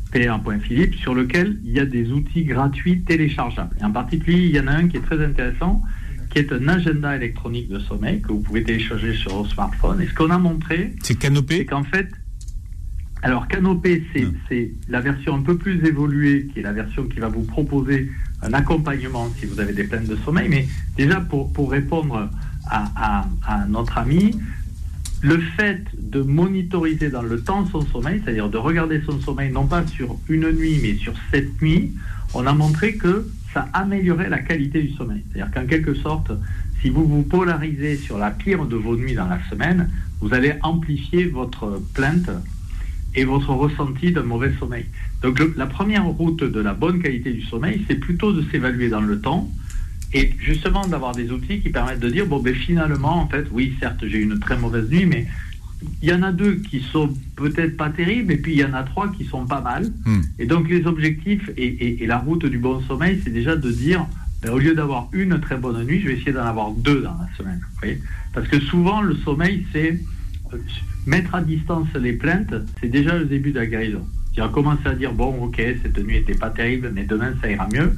pr.philippe, 0.09 0.95
sur 0.95 1.13
lequel 1.13 1.59
il 1.65 1.73
y 1.73 1.81
a 1.81 1.85
des 1.85 2.13
outils 2.13 2.45
gratuits 2.45 3.01
téléchargeables. 3.01 3.75
Et 3.81 3.83
en 3.83 3.91
particulier, 3.91 4.47
il 4.47 4.55
y 4.55 4.59
en 4.61 4.67
a 4.67 4.71
un 4.71 4.87
qui 4.87 4.95
est 4.95 5.01
très 5.01 5.21
intéressant, 5.21 5.81
qui 6.33 6.39
est 6.39 6.51
un 6.51 6.67
agenda 6.67 7.15
électronique 7.15 7.69
de 7.69 7.77
sommeil 7.79 8.19
que 8.21 8.29
vous 8.29 8.39
pouvez 8.39 8.63
télécharger 8.63 9.13
sur 9.13 9.35
vos 9.43 9.45
smartphones. 9.45 10.01
Et 10.01 10.07
ce 10.07 10.13
qu'on 10.15 10.31
a 10.31 10.39
montré, 10.39 10.95
C'est 11.03 11.13
Canopé 11.15 11.57
c'est 11.59 11.65
qu'en 11.65 11.83
fait, 11.83 12.07
alors 13.21 13.47
Canopé, 13.47 14.03
c'est 14.13 14.25
Hmm. 14.25 14.33
c'est 14.49 14.71
la 14.89 14.99
version 14.99 15.35
un 15.35 15.41
peu 15.43 15.57
plus 15.57 15.85
évoluée, 15.85 16.47
qui 16.51 16.59
est 16.59 16.63
la 16.63 16.73
version 16.73 17.03
qui 17.05 17.19
va 17.19 17.27
vous 17.29 17.43
proposer 17.43 18.11
un 18.41 18.51
accompagnement 18.53 19.31
si 19.39 19.45
vous 19.45 19.59
avez 19.59 19.73
des 19.73 19.83
plaintes 19.83 20.07
de 20.07 20.15
sommeil. 20.25 20.49
Mais 20.49 20.67
déjà, 20.97 21.21
pour, 21.21 21.53
pour 21.53 21.69
répondre 21.71 22.29
à, 22.67 22.91
à- 22.95 23.27
à 23.45 23.65
notre 23.67 23.97
ami, 23.99 24.35
le 25.21 25.37
fait 25.55 25.83
de 26.01 26.21
monitoriser 26.21 27.09
dans 27.09 27.21
le 27.21 27.39
temps 27.41 27.65
son 27.67 27.81
sommeil, 27.85 28.21
c'est-à-dire 28.23 28.49
de 28.49 28.57
regarder 28.57 29.01
son 29.05 29.21
sommeil 29.21 29.51
non 29.51 29.67
pas 29.67 29.85
sur 29.87 30.17
une 30.27 30.51
nuit, 30.51 30.79
mais 30.81 30.95
sur 30.95 31.13
sept 31.31 31.61
nuits, 31.61 31.93
on 32.33 32.45
a 32.47 32.53
montré 32.53 32.95
que 32.95 33.25
ça 33.53 33.69
améliorait 33.73 34.29
la 34.29 34.39
qualité 34.39 34.81
du 34.81 34.93
sommeil. 34.93 35.23
C'est-à-dire 35.31 35.53
qu'en 35.53 35.67
quelque 35.67 35.93
sorte, 35.93 36.31
si 36.81 36.89
vous 36.89 37.05
vous 37.05 37.23
polarisez 37.23 37.97
sur 37.97 38.17
la 38.17 38.31
pire 38.31 38.65
de 38.65 38.75
vos 38.75 38.95
nuits 38.97 39.13
dans 39.13 39.27
la 39.27 39.39
semaine, 39.49 39.89
vous 40.19 40.33
allez 40.33 40.53
amplifier 40.61 41.25
votre 41.25 41.81
plainte 41.93 42.29
et 43.15 43.25
votre 43.25 43.51
ressenti 43.51 44.11
d'un 44.11 44.23
mauvais 44.23 44.51
sommeil. 44.59 44.85
Donc 45.21 45.41
la 45.55 45.67
première 45.67 46.05
route 46.05 46.43
de 46.43 46.59
la 46.59 46.73
bonne 46.73 47.01
qualité 47.01 47.31
du 47.31 47.43
sommeil, 47.43 47.85
c'est 47.87 47.95
plutôt 47.95 48.33
de 48.33 48.43
s'évaluer 48.49 48.89
dans 48.89 49.01
le 49.01 49.19
temps 49.21 49.49
et 50.13 50.33
justement 50.39 50.85
d'avoir 50.87 51.13
des 51.13 51.31
outils 51.31 51.59
qui 51.59 51.69
permettent 51.69 51.99
de 51.99 52.09
dire, 52.09 52.25
bon 52.25 52.39
ben 52.39 52.53
finalement, 52.53 53.21
en 53.21 53.27
fait, 53.27 53.45
oui, 53.51 53.73
certes, 53.79 54.03
j'ai 54.05 54.19
eu 54.19 54.23
une 54.23 54.39
très 54.39 54.57
mauvaise 54.57 54.89
nuit, 54.89 55.05
mais 55.05 55.27
il 56.01 56.09
y 56.09 56.13
en 56.13 56.23
a 56.23 56.31
deux 56.31 56.55
qui 56.55 56.81
sont 56.81 57.09
peut-être 57.35 57.77
pas 57.77 57.89
terribles, 57.89 58.31
et 58.33 58.37
puis 58.37 58.53
il 58.53 58.59
y 58.59 58.65
en 58.65 58.73
a 58.73 58.83
trois 58.83 59.11
qui 59.11 59.25
sont 59.25 59.45
pas 59.45 59.61
mal. 59.61 59.91
Hmm. 60.05 60.21
Et 60.39 60.45
donc 60.45 60.69
les 60.69 60.85
objectifs 60.85 61.49
et, 61.57 61.65
et- 61.65 62.03
et 62.03 62.07
la 62.07 62.17
route 62.19 62.45
du 62.45 62.57
bon 62.59 62.81
sommeil, 62.81 63.19
c'est 63.23 63.29
déjà 63.31 63.55
de 63.55 63.71
dire, 63.71 64.05
ben, 64.41 64.51
au 64.51 64.59
lieu 64.59 64.73
d'avoir 64.75 65.07
une 65.13 65.39
très 65.39 65.57
bonne 65.57 65.83
nuit, 65.85 66.01
je 66.01 66.07
vais 66.07 66.13
essayer 66.15 66.33
d'en 66.33 66.45
avoir 66.45 66.71
deux 66.71 67.01
dans 67.01 67.15
la 67.17 67.29
semaine. 67.37 67.59
vous 67.61 67.77
voyez 67.79 67.99
Parce 68.33 68.47
que 68.47 68.59
souvent, 68.59 69.01
le 69.01 69.15
sommeil, 69.15 69.65
c'est 69.71 69.99
euh, 70.53 70.57
mettre 71.05 71.35
à 71.35 71.41
distance 71.41 71.87
les 71.99 72.13
plaintes, 72.13 72.53
c'est 72.81 72.89
déjà 72.89 73.17
le 73.17 73.25
début 73.25 73.51
de 73.51 73.59
la 73.59 73.65
guérison. 73.67 74.05
C'est-à-dire 74.33 74.51
commencer 74.51 74.87
à 74.87 74.95
dire, 74.95 75.13
bon, 75.13 75.43
ok, 75.43 75.61
cette 75.83 75.97
nuit 76.03 76.17
était 76.17 76.35
pas 76.35 76.49
terrible, 76.49 76.91
mais 76.93 77.03
demain, 77.05 77.33
ça 77.41 77.49
ira 77.51 77.67
mieux. 77.71 77.93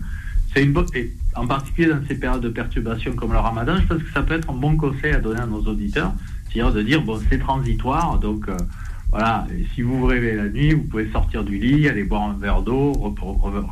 C'est 0.54 0.64
une 0.64 0.72
bonne, 0.74 0.86
et 0.96 1.12
en 1.36 1.48
particulier 1.48 1.90
dans 1.90 2.00
ces 2.08 2.16
périodes 2.16 2.42
de 2.42 2.50
perturbation 2.50 3.14
comme 3.14 3.32
le 3.34 3.38
ramadan, 3.40 3.76
je 3.82 3.88
pense 3.88 4.02
que 4.04 4.12
ça 4.12 4.22
peut 4.22 4.36
être 4.36 4.50
un 4.50 4.54
bon 4.56 4.78
conseil 4.78 5.12
à 5.14 5.20
donner 5.20 5.42
à 5.42 5.46
nos 5.46 5.62
auditeurs, 5.62 6.14
c'est-à-dire 6.50 6.74
de 6.74 6.82
dire, 6.82 7.02
bon, 7.02 7.20
c'est 7.30 7.40
transitoire, 7.40 8.20
donc 8.20 8.48
euh, 8.48 8.58
voilà, 9.12 9.48
et 9.58 9.66
si 9.74 9.82
vous 9.82 10.00
vous 10.00 10.06
réveillez 10.06 10.36
la 10.36 10.50
nuit, 10.50 10.74
vous 10.74 10.84
pouvez 10.84 11.10
sortir 11.12 11.44
du 11.44 11.58
lit, 11.58 11.88
aller 11.88 12.04
boire 12.04 12.24
un 12.24 12.38
verre 12.38 12.62
d'eau, 12.62 12.94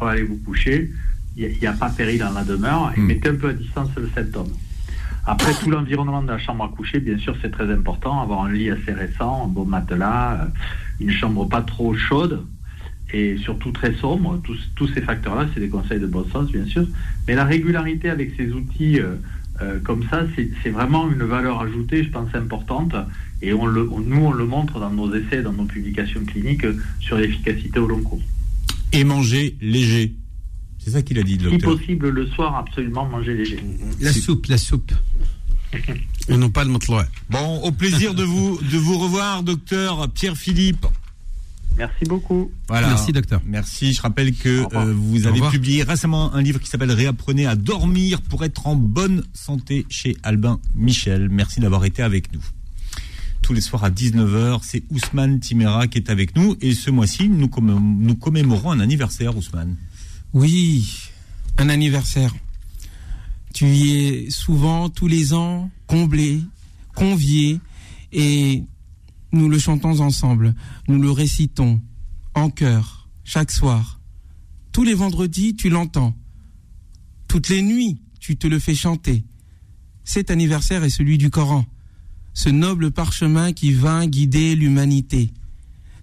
aller 0.02 0.24
vous 0.24 0.38
coucher, 0.38 0.92
il 1.36 1.58
n'y 1.60 1.68
a, 1.68 1.74
pas 1.74 1.90
péril 1.90 2.20
dans 2.20 2.32
la 2.32 2.44
demeure, 2.44 2.92
et 2.96 3.00
Mm. 3.00 3.06
mettez 3.06 3.30
un 3.30 3.36
peu 3.36 3.50
à 3.50 3.54
distance 3.54 3.90
le 3.98 4.10
symptôme. 4.14 4.50
Après, 5.26 5.54
tout 5.54 5.70
l'environnement 5.70 6.22
de 6.22 6.28
la 6.28 6.38
chambre 6.38 6.66
à 6.66 6.68
coucher, 6.68 7.00
bien 7.00 7.18
sûr, 7.18 7.36
c'est 7.42 7.52
très 7.52 7.72
important. 7.72 8.22
Avoir 8.22 8.44
un 8.44 8.52
lit 8.52 8.70
assez 8.70 8.92
récent, 8.92 9.46
un 9.46 9.48
beau 9.48 9.64
matelas, 9.64 10.34
euh, 10.34 10.46
une 11.00 11.12
chambre 11.12 11.48
pas 11.48 11.62
trop 11.62 11.96
chaude 11.96 12.46
et 13.14 13.38
surtout 13.38 13.72
très 13.72 13.94
sombre. 13.94 14.42
Tous, 14.44 14.60
tous 14.76 14.88
ces 14.88 15.02
facteurs-là, 15.02 15.48
c'est 15.54 15.62
des 15.62 15.70
conseils 15.70 16.00
de 16.00 16.08
bon 16.08 16.26
sens, 16.30 16.52
bien 16.52 16.66
sûr. 16.66 16.86
Mais 17.28 17.36
la 17.36 17.46
régularité 17.46 18.10
avec 18.10 18.34
ces 18.36 18.52
outils 18.52 19.00
euh, 19.62 19.80
comme 19.80 20.04
ça, 20.10 20.26
c'est 20.64 20.70
vraiment 20.70 21.10
une 21.12 21.24
valeur 21.24 21.62
ajoutée, 21.62 22.04
je 22.04 22.10
pense, 22.10 22.34
importante. 22.34 22.96
Et 23.42 23.54
on 23.54 23.66
le, 23.66 23.88
on- 23.92 24.00
nous, 24.00 24.22
on 24.26 24.32
le 24.32 24.46
montre 24.46 24.80
dans 24.80 24.90
nos 24.90 25.14
essais, 25.14 25.42
dans 25.44 25.54
nos 25.54 25.66
publications 25.66 26.24
cliniques 26.26 26.66
sur 27.00 27.18
l'efficacité 27.18 27.78
au 27.80 27.88
long 27.88 28.02
cours. 28.02 28.22
Et 28.94 29.04
manger 29.04 29.56
léger. 29.62 30.14
C'est 30.80 30.92
ça 30.92 31.02
qu'il 31.02 31.18
a 31.20 31.24
dit, 31.24 31.38
le 31.38 31.50
Si 31.50 31.58
docteur. 31.58 31.78
possible, 31.78 32.10
le 32.10 32.28
soir, 32.28 32.56
absolument 32.58 33.06
manger 33.08 33.34
léger. 33.36 33.60
La 34.02 34.12
soupe, 34.14 34.48
la 34.48 34.58
soupe. 34.58 34.92
Et 36.30 36.38
non 36.38 36.50
pas 36.50 36.64
le 36.64 36.70
matloua. 36.72 37.06
Bon, 37.30 37.62
au 37.64 37.72
plaisir 37.72 38.14
de 38.14 38.24
vous, 38.24 38.60
de 38.62 38.78
vous 38.78 38.98
revoir, 38.98 39.44
docteur 39.44 40.10
Pierre 40.10 40.38
Philippe. 40.38 40.86
Merci 41.78 42.06
beaucoup. 42.06 42.52
Voilà. 42.68 42.88
Merci, 42.90 43.12
docteur. 43.12 43.42
Merci. 43.46 43.94
Je 43.94 44.02
rappelle 44.02 44.34
que 44.36 44.66
euh, 44.76 44.94
vous 44.96 45.26
avez 45.26 45.42
publié 45.50 45.84
récemment 45.84 46.34
un 46.34 46.42
livre 46.42 46.60
qui 46.60 46.70
s'appelle 46.70 46.92
Réapprenez 46.92 47.46
à 47.48 47.56
dormir 47.56 48.22
pour 48.22 48.44
être 48.44 48.68
en 48.68 48.76
bonne 48.76 49.24
santé 49.34 49.86
chez 49.90 50.16
Albin 50.24 50.60
Michel. 50.76 51.30
Merci 51.30 51.60
d'avoir 51.60 51.84
été 51.86 52.04
avec 52.04 52.32
nous. 52.34 52.44
Tous 53.42 53.54
les 53.54 53.62
soirs 53.62 53.84
à 53.84 53.90
19h, 53.90 54.60
c'est 54.64 54.84
Ousmane 54.92 55.40
Timera 55.40 55.88
qui 55.88 55.98
est 55.98 56.10
avec 56.10 56.36
nous. 56.36 56.56
Et 56.62 56.74
ce 56.74 56.92
mois-ci, 56.92 57.28
nous, 57.28 57.48
commé- 57.48 57.74
nous 57.80 58.16
commémorons 58.16 58.72
un 58.72 58.80
anniversaire, 58.80 59.36
Ousmane. 59.36 59.76
Oui, 60.34 60.88
un 61.58 61.70
anniversaire. 61.70 62.34
Tu 63.54 63.66
y 63.68 63.98
es 64.08 64.30
souvent, 64.30 64.90
tous 64.90 65.08
les 65.08 65.34
ans, 65.34 65.70
comblé, 65.88 66.40
convié, 66.96 67.60
et 68.14 68.64
nous 69.34 69.50
le 69.50 69.60
chantons 69.60 70.00
ensemble. 70.00 70.56
Nous 70.88 71.02
le 71.02 71.12
récitons 71.12 71.82
en 72.34 72.50
chœur, 72.50 73.10
chaque 73.24 73.52
soir. 73.52 74.00
Tous 74.72 74.84
les 74.84 74.94
vendredis, 74.94 75.56
tu 75.56 75.70
l'entends. 75.70 76.16
Toutes 77.28 77.50
les 77.50 77.62
nuits, 77.62 78.02
tu 78.20 78.38
te 78.38 78.48
le 78.48 78.60
fais 78.60 78.76
chanter. 78.76 79.26
Cet 80.04 80.32
anniversaire 80.32 80.84
est 80.84 80.90
celui 80.90 81.18
du 81.18 81.30
Coran, 81.30 81.66
ce 82.34 82.50
noble 82.50 82.92
parchemin 82.92 83.54
qui 83.54 83.74
vint 83.74 84.08
guider 84.08 84.56
l'humanité 84.56 85.34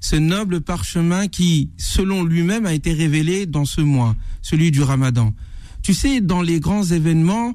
ce 0.01 0.16
noble 0.16 0.62
parchemin 0.62 1.29
qui, 1.29 1.71
selon 1.77 2.25
lui-même, 2.25 2.66
a 2.66 2.73
été 2.73 2.93
révélé 2.93 3.47
dans 3.47 3.66
ce 3.66 3.83
mois, 3.83 4.16
celui 4.40 4.71
du 4.71 4.83
Ramadan. 4.83 5.35
Tu 5.83 5.95
sais, 5.95 6.21
dans 6.21 6.43
les 6.43 6.59
grands 6.59 6.85
événements, 6.85 7.55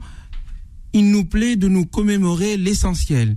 il 0.93 1.09
nous 1.09 1.25
plaît 1.25 1.55
de 1.55 1.67
nous 1.67 1.85
commémorer 1.85 2.55
l'essentiel. 2.55 3.35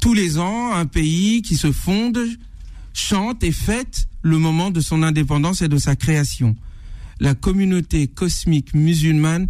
Tous 0.00 0.14
les 0.14 0.38
ans, 0.38 0.72
un 0.72 0.86
pays 0.86 1.42
qui 1.42 1.56
se 1.56 1.72
fonde 1.72 2.18
chante 2.94 3.44
et 3.44 3.52
fête 3.52 4.08
le 4.22 4.38
moment 4.38 4.70
de 4.70 4.80
son 4.80 5.02
indépendance 5.02 5.62
et 5.62 5.68
de 5.68 5.76
sa 5.76 5.94
création. 5.94 6.56
La 7.20 7.34
communauté 7.34 8.06
cosmique 8.08 8.74
musulmane 8.74 9.48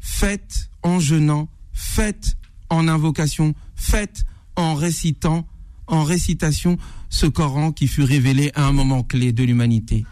fête 0.00 0.70
en 0.82 1.00
jeûnant, 1.00 1.48
fête 1.72 2.36
en 2.68 2.88
invocation, 2.88 3.54
fête 3.74 4.24
en 4.56 4.74
récitant, 4.74 5.46
en 5.86 6.04
récitation 6.04 6.76
ce 7.08 7.26
Coran 7.26 7.72
qui 7.72 7.88
fut 7.88 8.02
révélé 8.02 8.50
à 8.54 8.66
un 8.66 8.72
moment 8.72 9.02
clé 9.02 9.32
de 9.32 9.44
l'humanité. 9.44 10.04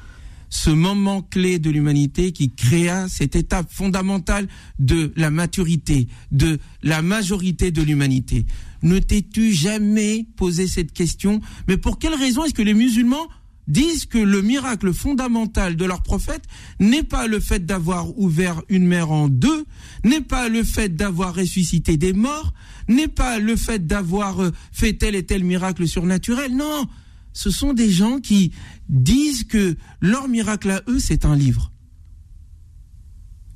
Ce 0.67 0.73
moment 0.73 1.23
clé 1.23 1.61
de 1.61 1.71
l'humanité 1.71 2.33
qui 2.33 2.53
créa 2.53 3.07
cette 3.09 3.37
étape 3.37 3.73
fondamentale 3.73 4.49
de 4.81 5.13
la 5.15 5.31
maturité, 5.31 6.09
de 6.33 6.59
la 6.83 7.03
majorité 7.03 7.71
de 7.71 7.83
l'humanité. 7.83 8.47
Ne 8.83 8.99
t'es-tu 8.99 9.53
jamais 9.53 10.27
posé 10.37 10.67
cette 10.67 10.91
question? 10.91 11.41
Mais 11.69 11.77
pour 11.77 12.01
quelle 12.01 12.15
raison 12.15 12.43
est-ce 12.43 12.53
que 12.53 12.63
les 12.63 12.75
musulmans 12.75 13.29
disent 13.69 14.07
que 14.07 14.19
le 14.19 14.43
miracle 14.43 14.93
fondamental 14.93 15.77
de 15.77 15.85
leur 15.85 16.03
prophète 16.03 16.43
n'est 16.81 17.05
pas 17.05 17.29
le 17.29 17.39
fait 17.39 17.65
d'avoir 17.65 18.19
ouvert 18.19 18.61
une 18.69 18.89
mer 18.89 19.13
en 19.13 19.29
deux, 19.29 19.67
n'est 20.03 20.21
pas 20.21 20.49
le 20.49 20.65
fait 20.65 20.97
d'avoir 20.97 21.37
ressuscité 21.37 21.97
des 21.97 22.13
morts, 22.13 22.53
n'est 22.89 23.07
pas 23.07 23.39
le 23.39 23.55
fait 23.55 23.87
d'avoir 23.87 24.43
euh, 24.43 24.51
fait 24.73 24.95
tel 24.95 25.15
et 25.15 25.25
tel 25.25 25.45
miracle 25.45 25.87
surnaturel? 25.87 26.57
Non, 26.57 26.89
ce 27.37 27.51
sont 27.51 27.75
des 27.75 27.91
gens 27.91 28.19
qui 28.19 28.51
disent 28.89 29.45
que 29.45 29.77
leur 30.01 30.27
miracle 30.27 30.71
à 30.71 30.83
eux, 30.89 30.99
c'est 30.99 31.27
un 31.27 31.37
livre. 31.37 31.71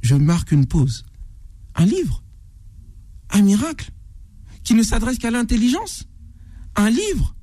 Je 0.03 0.14
marque 0.14 0.53
une 0.53 0.66
pause. 0.66 1.03
Un 1.75 1.87
livre. 1.87 2.23
Un 3.31 3.40
miracle 3.40 3.90
qui 4.64 4.75
ne 4.75 4.83
s'adresse 4.83 5.16
qu'à 5.16 5.31
l'intelligence. 5.31 6.05
Un 6.77 6.90
livre. 6.90 7.35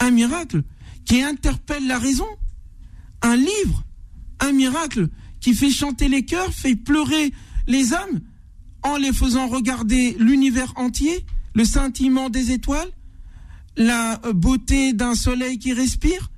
Un 0.00 0.10
miracle 0.10 0.64
qui 1.04 1.22
interpelle 1.22 1.86
la 1.86 2.00
raison. 2.00 2.26
Un 3.22 3.36
livre. 3.36 3.84
Un 4.40 4.50
miracle 4.50 5.08
qui 5.38 5.54
fait 5.54 5.70
chanter 5.70 6.08
les 6.08 6.24
cœurs, 6.24 6.52
fait 6.52 6.74
pleurer 6.74 7.32
les 7.68 7.94
âmes 7.94 8.22
en 8.82 8.96
les 8.96 9.12
faisant 9.12 9.46
regarder 9.46 10.16
l'univers 10.18 10.72
entier, 10.74 11.24
le 11.54 11.64
scintillement 11.64 12.28
des 12.28 12.50
étoiles, 12.50 12.90
la 13.76 14.20
beauté 14.34 14.92
d'un 14.92 15.14
soleil 15.14 15.58
qui 15.58 15.72
respire, 15.72 16.30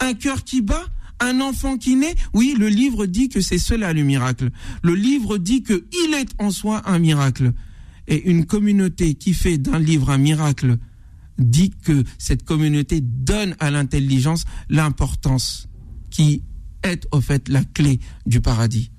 un 0.00 0.14
cœur 0.14 0.44
qui 0.44 0.62
bat, 0.62 0.84
un 1.20 1.40
enfant 1.40 1.78
qui 1.78 1.96
naît. 1.96 2.14
Oui, 2.32 2.54
le 2.58 2.68
livre 2.68 3.06
dit 3.06 3.28
que 3.28 3.40
c'est 3.40 3.58
cela 3.58 3.92
le 3.92 4.02
miracle. 4.02 4.50
Le 4.82 4.94
livre 4.94 5.38
dit 5.38 5.62
que 5.62 5.86
il 6.04 6.14
est 6.14 6.30
en 6.38 6.50
soi 6.50 6.82
un 6.86 6.98
miracle. 6.98 7.52
Et 8.08 8.30
une 8.30 8.46
communauté 8.46 9.14
qui 9.14 9.32
fait 9.32 9.58
d'un 9.58 9.78
livre 9.78 10.10
un 10.10 10.18
miracle 10.18 10.78
dit 11.38 11.70
que 11.70 12.04
cette 12.18 12.44
communauté 12.44 13.00
donne 13.00 13.54
à 13.60 13.70
l'intelligence 13.70 14.44
l'importance 14.68 15.68
qui 16.10 16.42
est 16.82 17.06
au 17.12 17.20
fait 17.20 17.48
la 17.48 17.64
clé 17.64 18.00
du 18.26 18.40
paradis. 18.40 18.90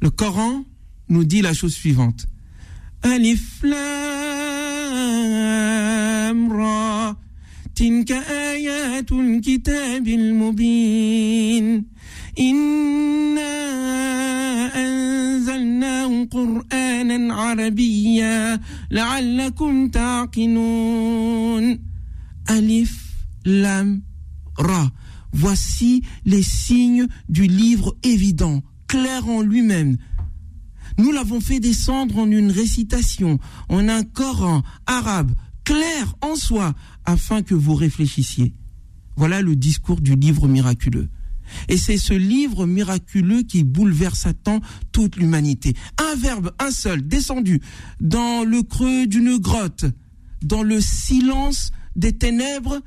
Le 0.00 0.10
Coran 0.10 0.64
nous 1.08 1.24
dit 1.24 1.42
la 1.42 1.54
chose 1.54 1.74
suivante. 1.74 2.26
Ra 6.49 7.15
تلك 7.75 8.11
آيات 8.11 9.11
الكتاب 9.11 10.07
المبين 10.07 11.85
إنا 12.39 13.51
أنزلناه 14.75 16.23
قرآنا 16.23 17.33
عربيا 17.35 18.61
لعلكم 18.91 19.87
تعقلون 19.87 21.79
ألف 22.49 22.97
لام 23.45 24.03
را 24.59 24.91
Voici 25.33 26.03
les 26.25 26.43
signes 26.43 27.07
du 27.29 27.47
livre 27.47 27.95
évident, 28.03 28.61
clair 28.87 29.29
en 29.29 29.41
lui-même. 29.41 29.95
Nous 30.97 31.13
l'avons 31.13 31.39
fait 31.39 31.61
descendre 31.61 32.17
en 32.17 32.29
une 32.29 32.51
récitation, 32.51 33.39
en 33.69 33.87
un 33.87 34.03
Coran 34.03 34.61
arabe, 34.85 35.31
clair 35.66 36.14
en 36.22 36.36
soi, 36.36 36.74
afin 37.04 37.42
que 37.42 37.54
vous 37.54 37.74
réfléchissiez. 37.74 38.54
Voilà 39.16 39.42
le 39.42 39.56
discours 39.56 40.00
du 40.00 40.14
livre 40.14 40.48
miraculeux. 40.48 41.10
Et 41.68 41.76
c'est 41.76 41.98
ce 41.98 42.14
livre 42.14 42.66
miraculeux 42.66 43.42
qui 43.42 43.64
bouleverse 43.64 44.26
à 44.26 44.32
temps 44.32 44.60
toute 44.92 45.16
l'humanité. 45.16 45.74
Un 45.98 46.14
verbe, 46.16 46.52
un 46.58 46.70
seul, 46.70 47.06
descendu 47.06 47.60
dans 48.00 48.44
le 48.44 48.62
creux 48.62 49.06
d'une 49.06 49.38
grotte, 49.38 49.84
dans 50.42 50.62
le 50.62 50.80
silence 50.80 51.72
des 51.96 52.12
ténèbres, 52.12 52.80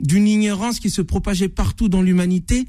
d'une 0.00 0.28
ignorance 0.28 0.80
qui 0.80 0.90
se 0.90 1.02
propageait 1.02 1.48
partout 1.48 1.88
dans 1.88 2.02
l'humanité. 2.02 2.68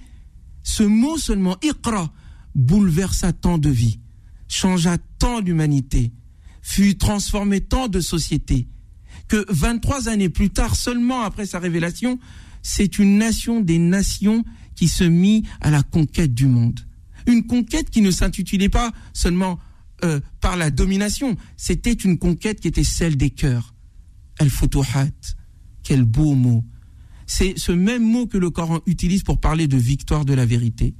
Ce 0.64 0.84
mot 0.84 1.18
seulement, 1.18 1.58
Iqra, 1.62 2.14
bouleversa 2.56 3.34
tant 3.34 3.58
de 3.58 3.70
vies, 3.70 4.00
changea 4.48 4.98
tant 5.20 5.42
d'humanité, 5.42 6.14
fut 6.62 6.98
transformé 6.98 7.60
tant 7.60 7.90
de 7.90 8.00
sociétés 8.00 8.68
que 9.28 9.46
23 9.50 10.10
années 10.10 10.30
plus 10.30 10.50
tard, 10.50 10.76
seulement 10.76 11.22
après 11.22 11.46
sa 11.46 11.60
révélation, 11.60 12.20
c'est 12.62 12.98
une 12.98 13.18
nation 13.18 13.60
des 13.60 13.78
nations 13.78 14.44
qui 14.76 14.88
se 14.88 15.04
mit 15.04 15.44
à 15.62 15.70
la 15.70 15.84
conquête 15.84 16.34
du 16.34 16.48
monde. 16.48 16.80
Une 17.28 17.46
conquête 17.46 17.90
qui 17.90 18.02
ne 18.02 18.12
s'intitulait 18.12 18.70
pas 18.70 18.92
seulement 19.14 19.60
euh, 20.04 20.20
par 20.42 20.58
la 20.58 20.72
domination, 20.72 21.38
c'était 21.58 21.94
une 21.94 22.18
conquête 22.18 22.60
qui 22.60 22.68
était 22.68 22.84
celle 22.84 23.16
des 23.16 23.30
cœurs. 23.30 23.74
El-Futuhat, 24.40 25.12
quel 25.84 26.04
beau 26.04 26.34
mot. 26.34 26.66
C'est 27.28 27.58
ce 27.58 27.72
même 27.72 28.04
mot 28.04 28.28
que 28.28 28.38
le 28.38 28.50
Coran 28.50 28.80
utilise 28.86 29.24
pour 29.24 29.40
parler 29.40 29.68
de 29.68 29.78
victoire 29.78 30.26
de 30.26 30.34
la 30.34 30.46
vérité. 30.46 30.96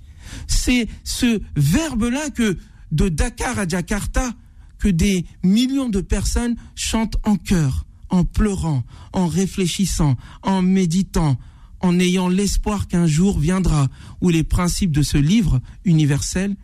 C'est 0.48 0.88
ce 1.04 1.42
verbe-là 1.56 2.30
que 2.30 2.58
de 2.92 3.10
Dakar 3.10 3.60
à 3.60 3.68
Jakarta, 3.68 4.34
que 4.80 4.88
des 4.88 5.26
millions 5.44 5.90
de 5.90 6.02
personnes 6.02 6.56
chantent 6.76 7.18
en 7.24 7.36
chœur 7.36 7.86
en 8.14 8.26
pleurant, 8.26 8.84
en 9.12 9.26
réfléchissant, 9.26 10.18
en 10.44 10.62
méditant, 10.62 11.40
en 11.80 12.00
ayant 12.00 12.30
l'espoir 12.30 12.88
qu'un 12.88 13.08
jour 13.08 13.40
viendra 13.40 13.88
où 14.22 14.30
les 14.30 14.44
principes 14.44 14.92
de 14.92 15.02
ce 15.02 15.18
livre 15.18 15.60
universel 15.84 16.56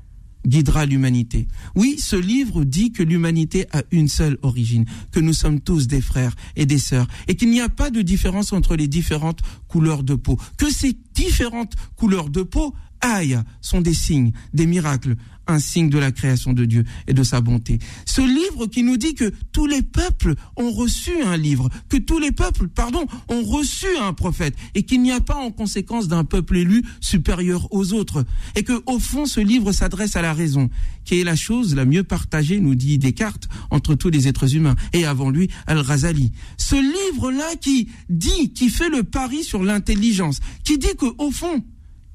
guidera 0.45 0.85
l'humanité. 0.85 1.47
Oui, 1.73 1.97
ce 1.97 2.15
livre 2.15 2.63
dit 2.63 2.91
que 2.91 3.01
l'humanité 3.01 3.65
a 3.71 3.81
une 3.89 4.07
seule 4.07 4.37
origine, 4.43 4.85
que 5.11 5.19
nous 5.19 5.33
sommes 5.33 5.59
tous 5.59 5.87
des 5.87 6.01
frères 6.01 6.35
et 6.55 6.67
des 6.67 6.77
sœurs, 6.77 7.07
et 7.27 7.35
qu'il 7.35 7.49
n'y 7.49 7.61
a 7.61 7.67
pas 7.67 7.89
de 7.89 8.03
différence 8.03 8.53
entre 8.53 8.75
les 8.75 8.87
différentes 8.87 9.41
couleurs 9.67 10.03
de 10.03 10.13
peau, 10.13 10.39
que 10.55 10.71
ces 10.71 10.95
différentes 11.15 11.73
couleurs 11.95 12.29
de 12.29 12.43
peau 12.43 12.75
aillent 13.01 13.41
sont 13.61 13.81
des 13.81 13.93
signes, 13.93 14.31
des 14.53 14.65
miracles, 14.65 15.15
un 15.49 15.59
signe 15.59 15.89
de 15.89 15.97
la 15.97 16.11
création 16.11 16.53
de 16.53 16.65
Dieu 16.65 16.85
et 17.07 17.13
de 17.13 17.23
sa 17.23 17.41
bonté. 17.41 17.79
Ce 18.05 18.21
livre 18.21 18.67
qui 18.67 18.83
nous 18.83 18.97
dit 18.97 19.15
que 19.15 19.33
tous 19.51 19.65
les 19.65 19.81
peuples 19.81 20.35
ont 20.55 20.71
reçu 20.71 21.11
un 21.23 21.37
livre, 21.37 21.69
que 21.89 21.97
tous 21.97 22.19
les 22.19 22.31
peuples, 22.31 22.67
pardon, 22.67 23.05
ont 23.27 23.43
reçu 23.43 23.87
un 23.99 24.13
prophète 24.13 24.55
et 24.75 24.83
qu'il 24.83 25.01
n'y 25.01 25.11
a 25.11 25.21
pas 25.21 25.35
en 25.35 25.51
conséquence 25.51 26.07
d'un 26.07 26.23
peuple 26.23 26.57
élu 26.57 26.83
supérieur 27.01 27.67
aux 27.71 27.93
autres 27.93 28.25
et 28.55 28.63
que 28.63 28.83
au 28.85 28.99
fond 28.99 29.25
ce 29.25 29.39
livre 29.39 29.71
s'adresse 29.71 30.15
à 30.15 30.21
la 30.21 30.33
raison, 30.33 30.69
qui 31.03 31.19
est 31.19 31.23
la 31.23 31.35
chose 31.35 31.75
la 31.75 31.85
mieux 31.85 32.03
partagée, 32.03 32.59
nous 32.59 32.75
dit 32.75 32.99
Descartes, 32.99 33.49
entre 33.71 33.95
tous 33.95 34.09
les 34.09 34.27
êtres 34.27 34.55
humains 34.55 34.75
et 34.93 35.05
avant 35.05 35.31
lui 35.31 35.49
Al-Ghazali. 35.65 36.31
Ce 36.57 36.75
livre-là 36.75 37.55
qui 37.59 37.89
dit, 38.09 38.53
qui 38.53 38.69
fait 38.69 38.89
le 38.89 39.03
pari 39.03 39.43
sur 39.43 39.63
l'intelligence, 39.63 40.39
qui 40.63 40.77
dit 40.77 40.95
que 40.97 41.07
au 41.17 41.31
fond 41.31 41.63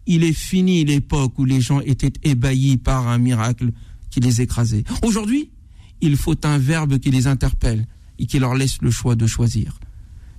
il 0.06 0.24
est 0.24 0.32
fini 0.32 0.84
l'époque 0.84 1.38
où 1.38 1.44
les 1.44 1.60
gens 1.60 1.80
étaient 1.80 2.12
ébahis 2.22 2.76
par 2.76 3.08
un 3.08 3.18
miracle 3.18 3.72
qui 4.10 4.20
les 4.20 4.40
écrasait. 4.40 4.84
Aujourd'hui, 5.02 5.50
il 6.00 6.16
faut 6.16 6.36
un 6.44 6.58
verbe 6.58 6.98
qui 6.98 7.10
les 7.10 7.26
interpelle 7.26 7.86
et 8.18 8.26
qui 8.26 8.38
leur 8.38 8.54
laisse 8.54 8.78
le 8.82 8.90
choix 8.90 9.16
de 9.16 9.26
choisir. 9.26 9.78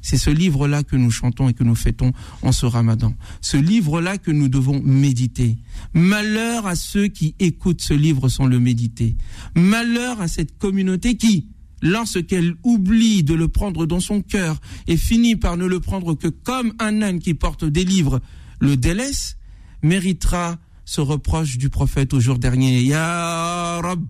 C'est 0.02 0.18
ce 0.18 0.30
livre-là 0.30 0.84
que 0.84 0.96
nous 0.96 1.10
chantons 1.10 1.50
et 1.50 1.54
que 1.56 1.64
nous 1.64 1.74
fêtons 1.74 2.14
en 2.44 2.52
ce 2.52 2.68
ramadan. 2.68 3.16
Ce 3.42 3.58
livre-là 3.58 4.20
que 4.20 4.30
nous 4.30 4.50
devons 4.50 4.80
méditer. 4.84 5.58
Malheur 5.96 6.68
à 6.68 6.76
ceux 6.76 7.08
qui 7.08 7.34
écoutent 7.40 7.82
ce 7.82 7.96
livre 7.96 8.30
sans 8.30 8.46
le 8.46 8.60
méditer. 8.60 9.16
Malheur 9.56 10.22
à 10.22 10.28
cette 10.28 10.60
communauté 10.60 11.18
qui, 11.18 11.48
lorsqu'elle 11.82 12.54
oublie 12.64 13.24
de 13.24 13.34
le 13.34 13.48
prendre 13.48 13.88
dans 13.88 14.00
son 14.00 14.22
cœur 14.22 14.62
et 14.86 14.96
finit 14.96 15.36
par 15.36 15.58
ne 15.58 15.66
le 15.66 15.80
prendre 15.80 16.14
que 16.14 16.28
comme 16.28 16.74
un 16.78 17.02
âne 17.02 17.20
qui 17.20 17.34
porte 17.34 17.66
des 17.66 17.84
livres, 17.84 18.22
le 18.60 18.78
délaisse, 18.78 19.38
méritera 19.86 20.58
ce 20.84 21.00
reproche 21.00 21.58
du 21.58 21.70
prophète 21.70 22.14
au 22.14 22.20
jour 22.20 22.38
dernier. 22.38 22.82
Ya 22.84 23.80
Rab, 23.82 24.04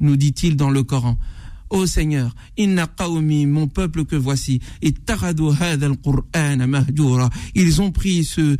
nous 0.00 0.16
dit-il 0.16 0.56
dans 0.56 0.70
le 0.70 0.82
Coran. 0.82 1.18
Ô 1.68 1.86
Seigneur, 1.86 2.34
inna 2.56 2.86
qawmi, 2.86 3.46
mon 3.46 3.68
peuple 3.68 4.04
que 4.04 4.16
voici. 4.16 4.60
Ils 7.54 7.82
ont 7.82 7.92
pris 7.92 8.24
ce 8.24 8.56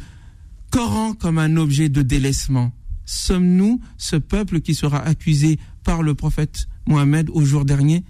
Coran 0.70 1.14
comme 1.14 1.38
un 1.38 1.56
objet 1.56 1.88
de 1.88 2.02
délaissement. 2.02 2.72
Sommes-nous 3.04 3.80
ce 3.96 4.16
peuple 4.16 4.61
qui 4.61 4.74
sera 4.74 5.00
accusé 5.00 5.58
par 5.82 6.02
le 6.02 6.14
prophète 6.14 6.68
Mohammed 6.86 7.30
au 7.30 7.44
jour 7.44 7.64
dernier? 7.64 8.04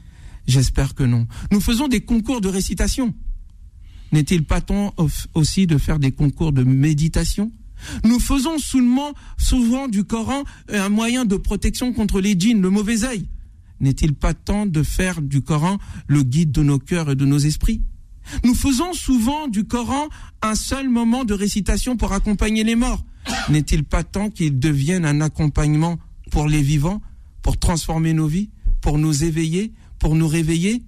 J'espère 0.46 0.94
que 0.94 1.04
non. 1.04 1.26
Nous 1.50 1.60
faisons 1.60 1.88
des 1.88 2.02
concours 2.02 2.42
de 2.42 2.48
récitation. 2.48 3.14
N'est-il 4.12 4.44
pas 4.44 4.60
temps 4.60 4.94
aussi 5.32 5.66
de 5.66 5.78
faire 5.78 5.98
des 5.98 6.12
concours 6.12 6.52
de 6.52 6.64
méditation? 6.64 7.50
Nous 8.04 8.20
faisons 8.20 8.58
souvent, 8.58 9.88
du 9.88 10.04
Coran 10.04 10.44
un 10.68 10.88
moyen 10.88 11.24
de 11.24 11.36
protection 11.36 11.92
contre 11.92 12.20
les 12.20 12.38
djinns, 12.38 12.60
le 12.60 12.70
mauvais 12.70 13.04
œil. 13.04 13.28
N'est-il 13.80 14.14
pas 14.14 14.34
temps 14.34 14.66
de 14.66 14.82
faire 14.82 15.22
du 15.22 15.42
Coran 15.42 15.78
le 16.06 16.22
guide 16.22 16.52
de 16.52 16.62
nos 16.62 16.78
cœurs 16.78 17.10
et 17.10 17.16
de 17.16 17.24
nos 17.24 17.38
esprits? 17.38 17.80
Nous 18.44 18.54
faisons 18.54 18.92
souvent 18.92 19.48
du 19.48 19.64
Coran 19.64 20.08
un 20.42 20.54
seul 20.54 20.88
moment 20.88 21.24
de 21.24 21.34
récitation 21.34 21.96
pour 21.96 22.12
accompagner 22.12 22.64
les 22.64 22.76
morts. 22.76 23.04
N'est-il 23.48 23.84
pas 23.84 24.04
temps 24.04 24.30
qu'il 24.30 24.58
devienne 24.58 25.04
un 25.04 25.20
accompagnement 25.20 25.98
pour 26.30 26.46
les 26.46 26.62
vivants, 26.62 27.00
pour 27.42 27.58
transformer 27.58 28.12
nos 28.12 28.26
vies, 28.26 28.50
pour 28.80 28.98
nous 28.98 29.24
éveiller, 29.24 29.72
pour 29.98 30.14
nous 30.14 30.28
réveiller? 30.28 30.82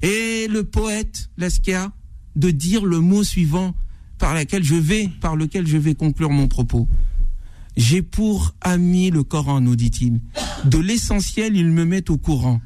Et 0.00 0.48
le 0.48 0.64
poète, 0.64 1.30
Laskia, 1.36 1.92
de 2.36 2.50
dire 2.50 2.84
le 2.84 3.00
mot 3.00 3.24
suivant 3.24 3.74
par 4.22 4.36
je 4.38 4.76
vais, 4.76 5.10
par 5.20 5.34
lequel 5.34 5.66
je 5.66 5.76
vais 5.76 5.96
conclure 5.96 6.30
mon 6.30 6.46
propos. 6.46 6.86
J'ai 7.76 8.02
pour 8.02 8.54
ami 8.60 9.10
le 9.10 9.24
Coran, 9.24 9.60
nous 9.60 9.74
dit-il. 9.74 10.20
De 10.64 10.78
l'essentiel, 10.78 11.56
il 11.56 11.72
me 11.72 11.84
met 11.84 12.08
au 12.08 12.18
courant. 12.18 12.60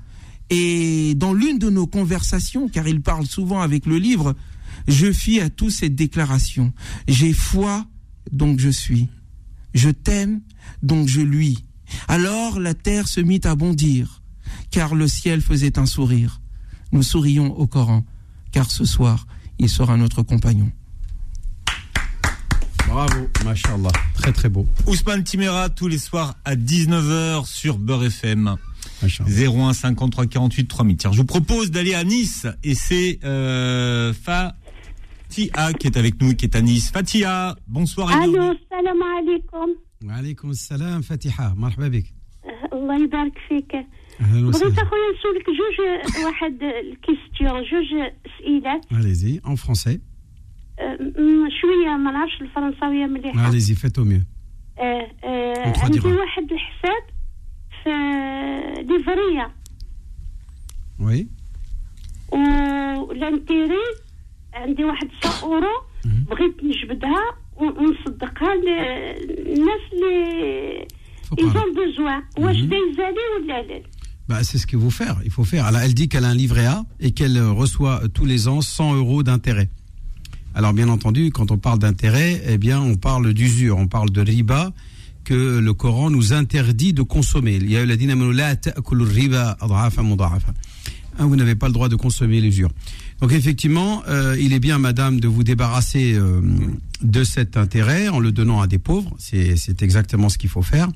Et 0.50 1.14
dans 1.14 1.32
l'une 1.32 1.58
de 1.58 1.70
nos 1.70 1.86
conversations, 1.86 2.68
car 2.68 2.86
il 2.86 3.00
parle 3.00 3.24
souvent 3.24 3.62
avec 3.62 3.86
le 3.86 3.96
livre, 3.96 4.36
je 4.86 5.10
fis 5.10 5.40
à 5.40 5.48
tous 5.48 5.70
cette 5.70 5.94
déclaration. 5.94 6.74
J'ai 7.08 7.32
foi, 7.32 7.86
donc 8.30 8.60
je 8.60 8.68
suis. 8.68 9.08
Je 9.72 9.88
t'aime, 9.88 10.42
donc 10.82 11.08
je 11.08 11.22
lui. 11.22 11.64
Alors 12.06 12.60
la 12.60 12.74
terre 12.74 13.08
se 13.08 13.20
mit 13.20 13.40
à 13.44 13.54
bondir, 13.54 14.20
car 14.70 14.94
le 14.94 15.08
ciel 15.08 15.40
faisait 15.40 15.78
un 15.78 15.86
sourire. 15.86 16.42
Nous 16.92 17.02
sourions 17.02 17.58
au 17.58 17.66
Coran, 17.66 18.04
car 18.52 18.70
ce 18.70 18.84
soir, 18.84 19.26
il 19.58 19.70
sera 19.70 19.96
notre 19.96 20.22
compagnon. 20.22 20.70
Bravo, 22.95 23.27
mashallah. 23.45 23.91
Très 24.15 24.31
très 24.31 24.49
beau. 24.49 24.65
Ousmane 24.87 25.23
Timera 25.23 25.69
tous 25.69 25.87
les 25.87 25.97
soirs 25.97 26.35
à 26.45 26.55
19h 26.55 27.45
sur 27.45 27.77
Beurre 27.77 28.03
FM. 28.05 28.55
Mashallah. 29.01 29.29
01 29.29 29.73
53 29.73 30.25
48 30.27 30.67
3000. 30.67 30.97
Tiens, 30.97 31.11
je 31.11 31.17
vous 31.17 31.25
propose 31.25 31.71
d'aller 31.71 31.93
à 31.93 32.03
Nice 32.03 32.45
et 32.63 32.75
c'est 32.75 33.19
euh, 33.23 34.13
Fatia 34.13 35.73
qui 35.79 35.87
est 35.87 35.97
avec 35.97 36.21
nous, 36.21 36.33
qui 36.35 36.45
est 36.45 36.55
à 36.55 36.61
Nice. 36.61 36.91
Fatia, 36.91 37.55
bonsoir. 37.67 38.11
et 38.11 38.15
الو 38.25 38.31
bienvenue. 38.33 38.57
السلام 38.71 39.03
عليكم 39.03 39.75
وعليكم 40.05 40.49
السلام 40.49 41.01
فاتحة 41.01 41.53
مرحبا 41.57 41.87
بك 41.87 42.05
الله 42.73 43.03
يبارك 43.03 43.33
فيك 43.49 43.75
أهلا 44.21 44.41
بغيت 44.41 44.55
وسهلا 44.55 44.73
اخويا 44.83 45.01
نسولك 45.19 45.45
جوج 45.47 46.25
واحد 46.25 46.57
الكيستيون 46.63 47.63
جوج 47.63 48.09
اسئله 48.25 48.81
Allez-y, 48.91 49.39
en 49.43 49.55
français. 49.55 49.99
أه، 50.79 50.97
م- 51.01 51.49
شويه 51.61 51.97
ما 51.97 52.11
نعرفش 52.11 52.41
الفرنساويه 52.41 53.05
مليحه 53.05 53.51
Allez-y, 53.51 53.75
faites 53.75 53.97
au 53.97 54.05
mieux. 54.05 54.23
أه، 54.79 54.81
أه، 55.23 55.73
On 55.73 55.77
traduira. 55.77 55.83
عندي 55.83 56.07
واحد 56.13 56.47
الحساب 56.51 57.03
في 57.83 57.89
ليفريه 58.83 59.51
Oui. 60.99 61.25
والانتيري 62.31 63.85
عندي 64.53 64.83
واحد 64.83 65.07
100 65.25 65.43
اورو 65.43 65.81
بغيت 66.05 66.63
نجبدها 66.63 67.23
و- 67.55 67.63
ونصدقها 67.83 68.55
للناس 68.55 69.81
اللي 69.93 70.87
فقراء. 71.23 71.47
ايزون 71.47 71.73
بوزوان 71.73 72.23
واش 72.37 72.55
دايزه 72.55 73.09
لي 73.09 73.43
ولا 73.45 73.61
لا 73.61 73.81
Bah, 74.29 74.43
c'est 74.49 74.59
ce 74.63 74.67
qu'il 74.69 74.79
faut 74.85 74.95
faire. 75.03 75.17
Il 75.27 75.31
faut 75.37 75.43
faire. 75.53 75.63
Alors, 75.69 75.81
elle 75.85 75.95
dit 76.01 76.07
qu'elle 76.11 76.23
a 76.29 76.29
un 76.35 76.39
livret 76.43 76.67
A 76.75 76.77
et 77.05 77.11
qu'elle 77.17 77.37
euh, 77.37 77.51
reçoit 77.63 77.95
euh, 78.03 78.07
tous 78.17 78.23
les 78.33 78.47
ans 78.47 78.61
100 78.61 78.95
euros 79.01 79.23
d'intérêt. 79.23 79.67
Alors, 80.56 80.72
bien 80.72 80.88
entendu, 80.88 81.30
quand 81.30 81.50
on 81.50 81.58
parle 81.58 81.78
d'intérêt, 81.78 82.42
eh 82.48 82.56
bien, 82.56 82.80
on 82.80 82.96
parle 82.96 83.34
d'usure, 83.34 83.76
on 83.76 83.88
parle 83.88 84.08
de 84.10 84.22
riba 84.22 84.72
que 85.22 85.58
le 85.58 85.74
Coran 85.74 86.08
nous 86.08 86.32
interdit 86.32 86.94
de 86.94 87.02
consommer. 87.02 87.56
Il 87.56 87.70
y 87.70 87.76
a 87.76 87.82
eu 87.82 87.86
la 87.86 87.96
dynamo 87.96 88.32
la 88.32 88.56
ta'kulu 88.56 89.04
riba. 89.04 89.58
Hein, 89.60 91.26
Vous 91.26 91.36
n'avez 91.36 91.56
pas 91.56 91.66
le 91.66 91.74
droit 91.74 91.90
de 91.90 91.96
consommer 91.96 92.40
l'usure. 92.40 92.70
Donc 93.20 93.32
effectivement, 93.32 94.02
euh, 94.08 94.34
il 94.40 94.54
est 94.54 94.58
bien, 94.58 94.78
madame, 94.78 95.20
de 95.20 95.28
vous 95.28 95.44
débarrasser 95.44 96.14
euh, 96.14 96.40
de 97.02 97.22
cet 97.22 97.58
intérêt 97.58 98.08
en 98.08 98.18
le 98.18 98.32
donnant 98.32 98.62
à 98.62 98.66
des 98.66 98.78
pauvres. 98.78 99.14
C'est 99.18 99.82
exactement 99.82 100.30
ce 100.30 100.38
qu'il 100.38 100.48
faut 100.50 100.62
faire. 100.62 100.88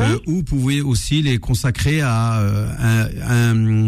Euh, 0.00 0.18
ou 0.26 0.36
vous 0.36 0.42
pouvez 0.44 0.80
aussi 0.80 1.20
les 1.20 1.36
consacrer 1.38 2.00
à, 2.00 2.38
euh, 2.40 3.84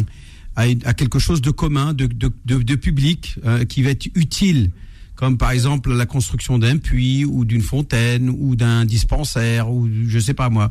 à, 0.57 0.93
quelque 0.95 1.19
chose 1.19 1.41
de 1.41 1.51
commun, 1.51 1.95
de, 1.95 2.05
de, 2.07 2.31
de- 2.45 2.63
de 2.63 2.75
public, 2.75 3.37
qui 3.69 3.83
va 3.83 3.91
être 3.91 4.09
utile, 4.15 4.71
comme 5.20 5.38
par 5.38 5.52
exemple 5.52 5.94
la 5.94 6.06
construction 6.06 6.58
d'un 6.60 6.78
puits 6.78 7.24
ou 7.26 7.46
d'une 7.46 7.62
fontaine 7.62 8.30
ou 8.30 8.56
d'un 8.56 8.84
dispensaire 8.86 9.70
ou 9.72 9.88
je 10.08 10.20
sais 10.20 10.34
pas 10.34 10.50
moi, 10.50 10.70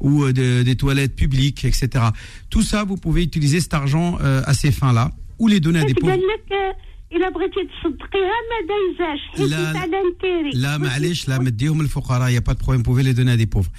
ou 0.00 0.24
euh, 0.24 0.32
de- 0.32 0.62
des 0.62 0.76
toilettes 0.76 1.14
publiques, 1.14 1.64
etc. 1.64 2.04
Tout 2.50 2.62
ça, 2.62 2.84
vous 2.84 2.96
pouvez 2.96 3.22
utiliser 3.22 3.60
cet 3.60 3.74
argent 3.74 4.08
euh, 4.20 4.42
à 4.46 4.52
ces 4.54 4.72
fins-là 4.72 5.12
ou 5.38 5.46
les 5.48 5.60
donner 5.60 5.80
à 5.80 5.84
des 5.84 5.94
pauvres. 5.94 6.10
قال 6.12 6.20
لك 6.20 6.52
آه، 6.52 7.16
الا 7.16 7.28
بغيتي 7.30 7.60
تصدقيها 7.70 8.38
ما 8.50 8.58
دايزاش 8.70 9.20
حيت 9.36 9.50
لا- 9.50 9.70
انت 9.70 9.76
على 9.76 9.96
نتيري 10.16 10.62
Là, 10.62 10.78
معلش, 10.78 11.26
là, 11.30 11.38
مديهم 11.38 11.80
الفقراء, 11.80 12.28
il 12.28 12.32
n'y 12.32 12.38
a 12.38 12.40
pas 12.50 12.54
de 12.54 12.58
problème, 12.58 12.80
vous 12.82 12.90
pouvez 12.90 13.02
les 13.02 13.14
donner 13.14 13.32
à 13.32 13.36
des 13.36 13.46
pauvres. 13.46 13.70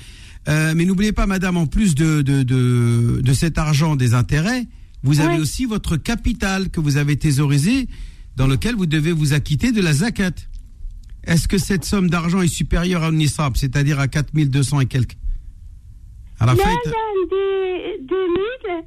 Euh, 0.47 0.73
mais 0.75 0.85
n'oubliez 0.85 1.11
pas, 1.11 1.25
madame, 1.25 1.57
en 1.57 1.65
plus 1.65 1.95
de, 1.95 2.21
de, 2.21 2.43
de, 2.43 3.19
de 3.29 3.33
cet 3.33 3.57
argent 3.57 3.95
des 3.95 4.13
intérêts, 4.13 4.63
vous 5.03 5.19
avez 5.19 5.35
Ouais. 5.35 5.41
aussi 5.45 5.65
votre 5.65 5.97
capital 5.97 6.69
que 6.73 6.79
vous 6.85 6.95
avez 6.97 7.15
thésaurisé, 7.17 7.87
dans 8.39 8.47
lequel 8.47 8.75
vous 8.75 8.85
devez 8.85 9.11
vous 9.11 9.33
acquitter 9.33 9.71
de 9.71 9.81
la 9.81 9.93
zakat. 9.93 10.31
Est-ce 11.25 11.47
que 11.47 11.57
cette 11.57 11.85
somme 11.85 12.09
d'argent 12.09 12.41
est 12.41 12.47
supérieure 12.61 13.03
à 13.03 13.11
nisab, 13.11 13.55
c'est-à-dire 13.55 13.99
à 13.99 14.07
4200 14.07 14.79
et 14.81 14.85
quelques 14.85 15.17
À 16.39 16.45
la 16.45 16.53
لا 16.53 16.63
fin, 16.63 16.69
لا 16.69 17.01
عندي 17.11 18.05
2000 18.09 18.85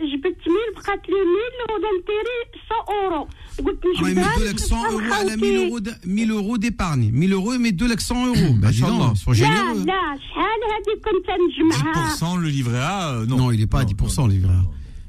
جبت 0.00 0.36
1000 0.46 0.74
بقات 0.76 1.02
لي 1.08 1.14
1000 1.14 1.74
ولا 1.74 1.88
نتيري 2.00 2.38
100 2.70 2.94
اورو 2.94 3.28
قلت 3.64 3.80
Ah, 3.84 4.02
mais 4.02 4.08
نجبدها 4.08 4.34
mettre 4.34 4.52
200 4.52 4.92
euros, 4.92 5.00
elle 5.20 5.30
a 5.30 5.36
1000 5.36 5.40
خاوتي. 5.40 5.66
euros, 5.66 5.80
d- 5.80 5.94
1000 6.06 6.30
euros 6.30 6.58
d'épargne. 6.58 7.10
1000 7.12 7.32
euros 7.32 7.52
et 7.54 7.58
met 7.58 7.72
200 7.72 8.26
euros. 8.26 8.54
Bah, 8.62 8.70
dis 8.70 8.80
donc, 8.80 8.90
Machallah. 8.90 9.12
ils 9.14 9.18
sont 9.18 9.30
لا 9.30 9.36
généreux. 9.36 9.84
لا 9.86 10.18
شحال 10.24 10.60
هذه 10.72 10.94
كنت 11.04 11.28
نجمعها 11.44 12.14
10% 12.16 12.36
le 12.36 12.48
livret 12.48 12.78
A, 12.80 13.12
euh, 13.12 13.26
non. 13.26 13.36
Non, 13.38 13.50
il 13.52 13.58
n'est 13.60 13.66
pas 13.66 13.80
à 13.80 13.84
10% 13.84 14.26
le 14.26 14.32
livret. 14.32 14.54
A. 14.54 14.64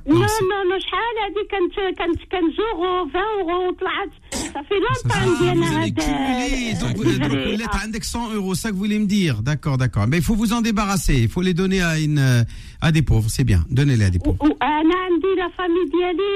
نو 0.08 0.16
Non, 0.20 0.28
c'est- 0.28 0.42
نو 0.42 0.60
نو 0.72 0.80
شحال 0.80 1.16
هذه 1.26 1.42
كانت 1.52 1.98
كانت 1.98 2.20
كنزوغو 2.32 3.10
20 3.10 3.16
اورو 3.16 3.70
وطلعت 3.70 4.10
صافي 4.54 4.76
Ah, 4.76 5.18
لونطون 5.20 5.36
vous 5.36 5.44
ديالنا 5.44 5.68
avez 5.68 5.92
cumulé, 5.92 6.74
donc 6.82 6.96
vous 6.98 7.10
êtes 7.14 7.22
donc 7.22 7.38
vous 7.54 7.62
êtes 7.66 7.76
à 7.80 7.84
index 7.88 8.04
100 8.10 8.34
euros, 8.38 8.56
ça 8.56 8.70
que 8.70 8.74
vous 8.76 8.80
voulez 8.86 9.00
me 9.00 9.06
dire. 9.06 9.36
D'accord, 9.50 9.78
d'accord. 9.78 10.06
Mais 10.08 10.18
il 10.22 10.24
faut 10.30 10.36
vous 10.44 10.52
en 10.58 10.62
débarrasser. 10.70 11.18
Il 11.26 11.30
faut 11.36 11.44
les 11.50 11.54
donner 11.62 11.82
à 11.92 11.94
une, 12.08 12.20
euh, 12.20 12.44
à 12.88 12.90
des 12.96 13.04
pauvres. 13.10 13.30
C'est 13.36 13.48
bien. 13.52 13.62
Donnez-les 13.78 14.06
à 14.06 14.12
des 14.16 14.20
pauvres. 14.26 14.42
وانا 14.44 14.96
عندي 15.06 15.32
لا 15.38 15.48
فامي 15.58 15.84
ديالي 15.94 16.34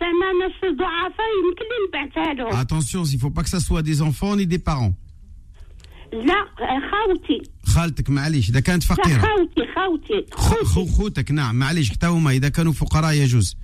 زعما 0.00 0.28
ناس 0.40 0.76
ضعفاء 0.78 1.28
يمكن 1.40 1.64
لي 1.70 1.78
نبعتها 1.88 2.34
لهم 2.34 2.52
Attention, 2.64 3.02
il 3.14 3.18
faut 3.22 3.30
pas 3.38 3.42
que 3.46 3.52
ça 3.56 3.60
soit 3.68 3.82
des 3.82 4.02
enfants 4.02 4.34
ni 4.36 4.46
des 4.46 4.58
parents. 4.70 4.94
لا 6.12 6.34
خاوتي 6.90 7.50
خالتك 7.66 8.10
معليش 8.10 8.48
إذا 8.50 8.60
كانت 8.60 8.90
لا 8.90 8.96
فقيرة. 8.96 9.18
خاوتي 9.18 9.72
خاوتي 9.74 10.26
خ- 10.32 10.64
خو 10.64 10.86
خوتك 10.86 11.30
نعم 11.30 11.54
معليش 11.56 11.90
حتى 11.90 12.06
هما 12.06 12.30
إذا 12.30 12.48
كانوا 12.48 12.72
فقراء 12.72 13.12
يجوز. 13.14 13.56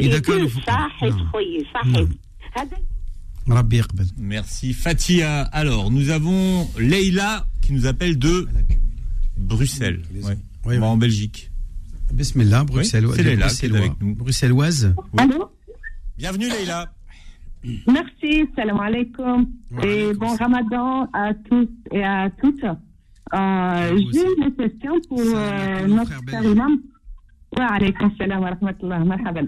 إذا 0.00 0.18
كانوا 0.18 0.40
يجوز 0.40 0.52
فقراء. 0.52 0.88
صحيت 0.88 1.14
نعم. 1.14 1.30
خويي 1.30 1.66
صحيت 1.74 2.08
هذا 2.52 2.76
ربي 3.48 3.76
يقبل. 3.78 4.06
Merci 4.18 4.72
Fatia. 4.74 5.42
Alors, 5.52 5.90
nous 5.90 6.10
avons 6.10 6.68
Leïla 6.78 7.46
qui 7.62 7.72
nous 7.72 7.86
appelle 7.86 8.18
de 8.18 8.48
Bruxelles. 9.36 10.02
Ouais. 10.14 10.36
Oui, 10.66 10.76
On 10.76 10.80
va 10.80 10.86
oui. 10.86 10.92
en 10.92 10.96
Belgique. 10.96 11.50
Bismillah, 12.12 12.64
Bruxelles. 12.64 13.06
c'est 13.14 13.22
Leïla 13.22 13.48
qui 13.48 13.66
est 13.66 13.68
Bruxellois. 13.68 13.78
avec 13.78 13.92
nous. 14.02 14.14
Bruxelloise. 14.14 14.94
Allô 15.16 15.50
Bienvenue 16.18 16.48
Leïla. 16.50 16.92
Merci, 17.87 18.45
salam 18.55 18.79
alaikum. 18.79 19.47
Et 19.83 20.13
bon 20.13 20.27
ramadan 20.35 21.07
à 21.13 21.33
tous 21.33 21.69
et 21.91 22.03
à 22.03 22.29
toutes. 22.41 22.63
Euh, 22.63 23.97
J'ai 24.13 24.27
une 24.37 24.51
question 24.55 24.93
pour 25.09 25.19
euh, 25.21 25.87
notre 25.87 26.13
frère 26.27 26.43
imam. 26.43 26.77
Wa 27.57 27.65
alaikum 27.73 28.11
salam 28.17 28.41
wa 28.43 28.49
rahmatullah, 28.49 28.99
marhaban. 28.99 29.45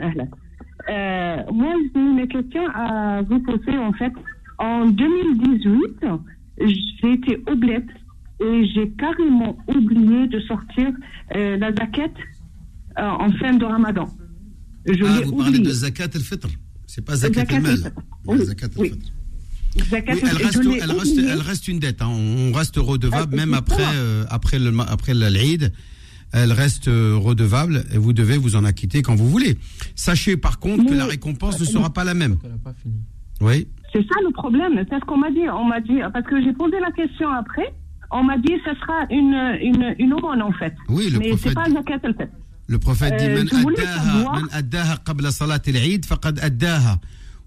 Euh, 0.90 1.38
moi, 1.52 1.74
j'ai 1.94 2.00
une 2.02 2.28
question 2.28 2.64
à 2.74 3.22
vous 3.22 3.40
poser 3.40 3.78
en 3.78 3.94
fait. 3.94 4.14
En 4.60 4.86
2018, 4.88 6.06
j'ai 6.60 7.14
été 7.14 7.42
oblette 7.48 7.90
et 8.40 8.66
j'ai 8.74 8.90
carrément 8.92 9.58
oublié 9.68 10.28
de 10.28 10.40
sortir 10.42 10.92
euh, 11.36 11.58
la 11.58 11.72
zakat 11.74 12.10
euh, 13.00 13.04
en 13.26 13.32
fin 13.34 13.54
de 13.54 13.66
ramadan. 13.66 14.08
Je 14.86 15.04
Ah, 15.06 15.22
vous 15.26 15.36
parlez 15.36 15.60
de 15.60 15.70
zakat 15.70 16.06
al-fitr. 16.16 16.48
C'est 16.88 17.04
pas 17.06 17.16
zakat 17.18 17.42
al-mal. 17.50 17.72
al-fitr. 17.74 17.92
Oui, 18.26 18.38
Zakat 18.46 18.68
oui. 18.78 18.88
al-fitr. 18.90 19.12
Zakat, 19.90 20.14
Oui, 20.14 20.20
elle 20.24 20.38
reste, 20.38 20.64
l'ai 20.64 20.78
elle 20.82 20.92
reste, 20.92 21.12
oublié. 21.12 21.28
elle 21.30 21.42
reste 21.42 21.68
une 21.68 21.80
dette. 21.80 22.02
hein. 22.02 22.08
On 22.10 22.52
reste 22.52 22.78
redevable 22.78 23.34
Ah, 23.34 23.36
même 23.36 23.54
après, 23.54 23.84
euh, 23.96 24.24
après 24.30 24.58
le, 24.58 24.74
après 24.88 25.14
l'Eid. 25.14 25.72
elle 26.34 26.52
reste 26.52 26.88
euh, 26.88 27.16
redevable 27.16 27.84
et 27.94 27.98
vous 27.98 28.14
devez 28.14 28.38
vous 28.38 28.56
en 28.56 28.66
acquitter 28.66 29.02
quand 29.04 29.16
vous 29.16 29.30
voulez. 29.30 29.58
Sachez 29.96 30.36
par 30.38 30.60
contre 30.60 30.86
que 30.86 30.94
la 30.94 31.06
récompense 31.06 31.60
ne 31.60 31.66
sera 31.66 31.92
pas 31.94 32.04
la 32.04 32.14
même. 32.16 32.38
Oui. 33.42 33.68
C'est 33.94 34.02
ça 34.02 34.16
le 34.24 34.32
problème. 34.34 34.84
C'est 34.90 35.00
ce 35.00 35.06
qu'on 35.06 35.18
m'a 35.18 35.30
dit. 35.32 35.48
On 35.50 35.66
m'a 35.66 35.80
dit 35.82 36.00
parce 36.12 36.26
que 36.26 36.42
j'ai 36.44 36.54
posé 36.54 36.78
la 36.82 36.92
question 36.92 37.30
après. 37.32 37.74
On 38.10 38.24
m'a 38.24 38.38
dit 38.38 38.54
que 38.64 38.72
ce 38.74 38.80
sera 38.80 39.06
une 39.12 39.36
une 39.62 39.96
une 40.00 40.14
aumône 40.14 40.42
en 40.42 40.52
fait. 40.54 40.74
Oui, 40.90 41.10
le 41.10 41.20
Mais 41.20 41.30
prophète- 41.30 41.50
c'est 41.50 41.54
pas 41.54 41.70
zakat 41.70 42.00
al 42.04 42.14
fitr. 42.14 42.28
Le 42.68 42.78
prophète 42.80 43.16
dit 43.18 43.26
Euh, 43.26 43.40
من 43.40 43.48
أداها 43.80 44.40
من 44.42 44.48
أداها 44.52 44.96
قبل 44.96 45.34
صلاة 45.34 45.62
العيد 45.68 46.06
فقد 46.06 46.40
أداها 46.40 47.00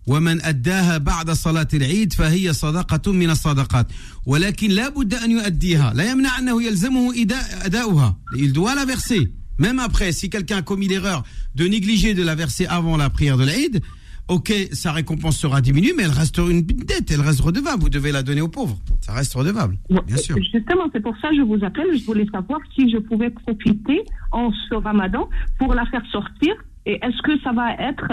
ومن 0.07 0.43
أداها 0.43 0.99
بعد 0.99 1.31
صلاة 1.31 1.69
العيد 1.75 2.13
فهي 2.13 2.53
صدقة 2.53 3.13
من 3.13 3.31
الصدقات 3.31 3.87
ولكن 4.27 4.71
لا 4.71 4.89
بد 4.89 5.15
أن 5.15 5.31
يؤديها 5.31 5.93
لا 5.95 6.11
يمنع 6.11 6.39
أنه 6.39 6.63
يلزمه 6.63 7.13
إداء- 7.15 7.65
أداؤها 7.65 8.17
il 8.37 8.53
doit 8.53 8.75
la 8.75 8.85
verser 8.87 9.31
même 9.59 9.79
après 9.79 10.13
si 10.13 10.31
quelqu'un 10.31 10.57
a 10.59 10.63
commis 10.63 10.89
l'erreur 10.89 11.23
de 11.55 11.65
négliger 11.67 12.15
de 12.15 12.23
la 12.23 12.35
verser 12.35 12.67
avant 12.67 12.97
la 12.97 13.11
prière 13.11 13.37
de 13.37 13.45
l'Aïd 13.45 13.83
ok 14.31 14.53
sa 14.73 14.93
récompense 14.93 15.37
sera 15.39 15.61
diminuée 15.61 15.93
mais 15.97 16.05
elle 16.05 16.11
reste 16.23 16.39
une 16.39 16.63
dette 16.63 17.11
elle 17.11 17.21
reste 17.21 17.41
redevable. 17.41 17.83
Vous 17.83 17.91
devez 17.91 18.13
la 18.13 18.23
donner 18.23 18.41
aux 18.41 18.49
pauvres. 18.49 18.79
Ça 19.01 19.13
reste 19.13 19.35
redevable 19.35 19.77
bien 20.07 20.17
sûr. 20.17 20.37
Justement, 20.37 20.87
c'est 20.93 21.01
pour 21.03 21.15
ça 21.21 21.29
que 21.31 21.37
je 21.37 21.43
vous 21.43 21.63
appelle. 21.65 21.89
Je 21.99 22.05
voulais 22.05 22.27
savoir 22.33 22.61
si 22.75 22.91
je 22.91 22.99
pouvais 22.99 23.31
profiter 23.31 24.01
en 24.33 24.51
ce 24.69 24.75
Ramadan 24.77 25.29
pour 25.59 25.75
la 25.75 25.85
faire 25.87 26.03
sortir. 26.11 26.55
Et 26.87 26.95
est-ce 27.05 27.21
que 27.23 27.39
ça 27.45 27.53
va 27.53 27.75
être 27.75 28.07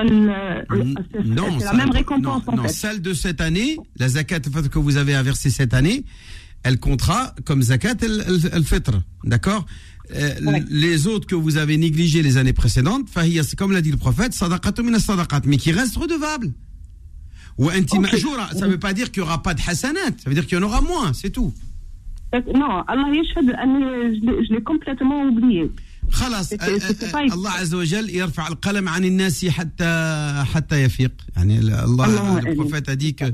Non, 1.23 1.57
la 1.63 1.73
même 1.73 1.89
récompense 1.91 2.45
non, 2.47 2.53
en 2.53 2.57
non, 2.57 2.63
fait? 2.63 2.69
celle 2.69 3.01
de 3.01 3.13
cette 3.13 3.39
année, 3.41 3.77
la 3.97 4.09
zakat 4.09 4.41
que 4.41 4.79
vous 4.79 4.97
avez 4.97 5.15
à 5.15 5.23
verser 5.23 5.49
cette 5.49 5.73
année, 5.73 6.03
elle 6.63 6.77
comptera 6.79 7.33
comme 7.45 7.61
zakat 7.61 7.95
el, 8.01 8.23
el- 8.27 8.49
el 8.53 8.63
fitr, 8.65 8.91
d'accord? 9.23 9.65
Euh, 10.14 10.34
Les 10.68 11.06
autres 11.06 11.26
que 11.26 11.34
vous 11.34 11.56
avez 11.56 11.76
négligés 11.86 12.22
les 12.22 12.36
années 12.36 12.52
précédentes, 12.52 13.08
fahiya, 13.08 13.42
c'est 13.44 13.56
comme 13.60 13.72
l'a 13.72 13.80
dit 13.80 13.90
le 13.90 13.96
prophète, 14.06 14.32
sadaqatu 14.34 14.82
min 14.82 14.98
sadaqat, 14.98 15.40
mais 15.46 15.56
qui 15.62 15.72
restent 15.72 15.96
redevables. 15.96 16.52
Ou 17.58 17.70
anti 17.70 17.98
ma'joura, 17.98 18.46
ça 18.58 18.66
ne 18.66 18.72
veut 18.72 18.78
pas 18.78 18.92
dire 18.98 19.10
qu'il 19.10 19.22
n'y 19.22 19.28
aura 19.28 19.42
pas 19.42 19.54
de 19.54 19.62
hasanat, 19.66 20.12
ça 20.22 20.26
veut 20.28 20.34
dire 20.34 20.46
qu'il 20.46 20.56
y 20.58 20.60
en 20.60 20.64
aura 20.64 20.80
moins, 20.92 21.12
c'est 21.20 21.30
tout. 21.30 21.52
Non, 22.62 22.72
Allah 22.92 23.08
yashhad, 23.18 23.46
أني- 23.64 24.14
je 24.16 24.20
l'ai- 24.26 24.40
je 24.46 24.50
l'ai 24.54 24.62
complètement 24.62 25.20
oublié. 25.30 25.70
خلاص 26.10 26.48
C'était- 26.48 26.62
آه، 26.62 26.78
c'était 26.78 27.06
آه، 27.06 27.12
pas 27.12 27.30
آه، 27.30 27.34
الله 27.34 27.50
عز 27.50 27.74
وجل 27.74 28.10
يرفع 28.10 28.48
القلم 28.48 28.88
عن 28.88 29.04
الناس 29.04 29.46
حتى 29.46 30.44
حتى 30.54 30.82
يفيق 30.82 31.12
يعني 31.36 31.58
ال- 31.58 31.70
الله 31.72 32.04
اللهم 32.06 32.38
le 32.40 32.46
آمين. 32.46 32.54
prophète 32.56 32.88
a 32.88 32.96
dit 32.96 33.14
que 33.14 33.24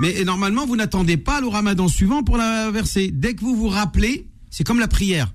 mais 0.00 0.12
et 0.20 0.24
normalement 0.24 0.66
vous 0.66 0.76
n'attendez 0.76 1.16
pas 1.16 1.40
le 1.40 1.48
ramadan 1.48 1.88
suivant 1.88 2.22
pour 2.22 2.36
la 2.36 2.70
verser 2.70 3.10
dès 3.12 3.34
que 3.34 3.40
vous 3.40 3.56
vous 3.56 3.68
rappelez 3.68 4.26
c'est 4.50 4.64
comme 4.66 4.80
la 4.80 4.88
prière 4.88 5.28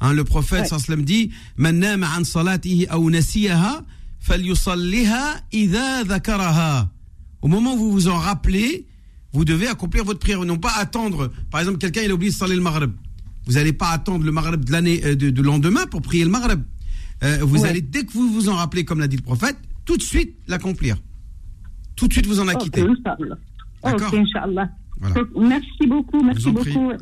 Hein, 0.00 0.12
le 0.14 0.24
prophète 0.24 0.72
ouais. 0.72 0.96
dit 1.02 1.30
Au 7.42 7.48
moment 7.48 7.74
où 7.74 7.78
vous 7.78 7.92
vous 7.92 8.08
en 8.08 8.16
rappelez, 8.16 8.86
vous 9.32 9.44
devez 9.44 9.68
accomplir 9.68 10.04
votre 10.04 10.18
prière, 10.18 10.44
non 10.44 10.58
pas 10.58 10.72
attendre. 10.76 11.30
Par 11.50 11.60
exemple, 11.60 11.78
quelqu'un 11.78 12.02
il 12.02 12.12
oublie 12.12 12.28
de 12.28 12.34
saler 12.34 12.54
le 12.56 12.62
maghrib. 12.62 12.92
Vous 13.46 13.52
n'allez 13.54 13.72
pas 13.72 13.90
attendre 13.90 14.24
le 14.24 14.32
maghrib 14.32 14.64
de 14.64 14.72
l'année 14.72 15.00
euh, 15.04 15.14
de, 15.16 15.30
de, 15.30 15.42
lendemain 15.42 15.86
pour 15.86 16.02
prier 16.02 16.24
le 16.24 16.30
maghrib. 16.30 16.62
Euh, 17.22 17.38
vous 17.42 17.62
ouais. 17.62 17.68
allez 17.68 17.80
dès 17.80 18.04
que 18.04 18.12
vous 18.12 18.32
vous 18.32 18.48
en 18.48 18.56
rappelez, 18.56 18.84
comme 18.84 19.00
l'a 19.00 19.08
dit 19.08 19.16
le 19.16 19.22
prophète, 19.22 19.56
tout 19.84 19.96
de 19.96 20.02
suite 20.02 20.34
l'accomplir. 20.48 20.96
Tout 21.96 22.08
de 22.08 22.12
suite 22.12 22.26
vous 22.26 22.40
en 22.40 22.48
acquittez. 22.48 22.82
Okay, 22.82 23.02
D'accord. 23.84 24.08
Okay, 24.08 24.24
Merci 25.36 25.86
beaucoup, 25.86 26.22
merci 26.22 26.50
beaucoup. 26.50 26.92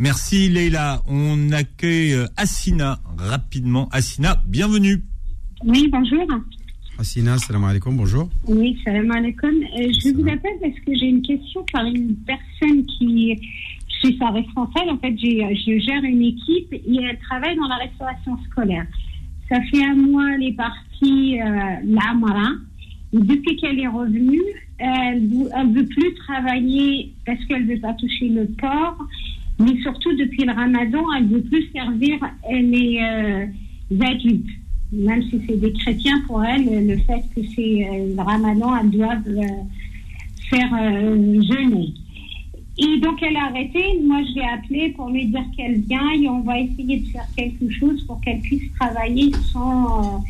Merci 0.00 0.48
Leïla. 0.48 1.02
On 1.06 1.52
accueille 1.52 2.14
euh, 2.14 2.26
Assina 2.36 2.98
rapidement. 3.18 3.88
Assina, 3.92 4.42
bienvenue. 4.46 5.04
Oui, 5.64 5.88
bonjour. 5.92 6.26
Assina, 6.98 7.38
salam 7.38 7.64
alaikum, 7.64 7.96
bonjour. 7.96 8.28
Oui, 8.48 8.78
salam 8.84 9.10
alaikum. 9.10 9.50
Euh, 9.50 9.88
je 10.02 10.14
vous 10.14 10.28
appelle 10.28 10.58
parce 10.60 10.78
que 10.84 10.94
j'ai 10.98 11.06
une 11.06 11.22
question 11.22 11.64
par 11.72 11.84
une 11.84 12.16
personne 12.26 12.84
qui, 12.86 13.36
je 13.88 14.08
suis 14.08 14.18
sa 14.18 14.30
responsable. 14.30 14.90
En 14.90 14.98
fait, 14.98 15.14
je 15.16 15.78
gère 15.78 16.02
une 16.04 16.22
équipe 16.22 16.72
et 16.72 16.98
elle 17.02 17.18
travaille 17.18 17.56
dans 17.56 17.68
la 17.68 17.76
restauration 17.76 18.36
scolaire. 18.50 18.86
Ça 19.48 19.60
fait 19.70 19.84
un 19.84 19.94
mois, 19.94 20.34
elle 20.34 20.44
est 20.44 20.56
partie 20.56 21.40
euh, 21.40 21.76
l'Amara. 21.84 22.52
Depuis 23.12 23.56
qu'elle 23.56 23.78
est 23.78 23.88
revenue, 23.88 24.40
elle 24.78 25.28
ne 25.28 25.74
veut 25.74 25.86
plus 25.86 26.14
travailler 26.14 27.12
parce 27.26 27.44
qu'elle 27.44 27.66
ne 27.66 27.74
veut 27.74 27.80
pas 27.80 27.92
toucher 27.94 28.28
le 28.28 28.46
porc. 28.46 28.96
Mais 29.58 29.78
surtout, 29.82 30.16
depuis 30.16 30.44
le 30.44 30.52
ramadan, 30.52 31.04
elle 31.16 31.28
ne 31.28 31.34
veut 31.36 31.42
plus 31.42 31.70
servir 31.72 32.18
les 32.50 32.98
euh, 33.00 33.46
adultes. 34.04 34.46
Même 34.92 35.22
si 35.24 35.40
c'est 35.46 35.60
des 35.60 35.72
chrétiens, 35.72 36.20
pour 36.26 36.42
elle, 36.44 36.86
le 36.86 36.96
fait 36.98 37.22
que 37.34 37.46
c'est 37.54 37.86
euh, 37.86 38.14
le 38.16 38.22
ramadan, 38.22 38.76
elles 38.78 38.90
doivent 38.90 39.28
euh, 39.28 39.46
faire 40.48 40.70
jeûner. 40.70 41.92
Et 42.78 42.98
donc, 43.00 43.22
elle 43.22 43.36
a 43.36 43.44
arrêté. 43.44 44.00
Moi, 44.02 44.22
je 44.22 44.40
l'ai 44.40 44.48
appelée 44.48 44.88
pour 44.96 45.10
lui 45.10 45.26
dire 45.26 45.44
qu'elle 45.54 45.80
vient 45.82 46.10
et 46.12 46.28
on 46.28 46.40
va 46.40 46.58
essayer 46.58 47.00
de 47.00 47.06
faire 47.08 47.26
quelque 47.36 47.70
chose 47.70 48.02
pour 48.06 48.20
qu'elle 48.22 48.40
puisse 48.40 48.72
travailler 48.80 49.30
sans 49.52 50.24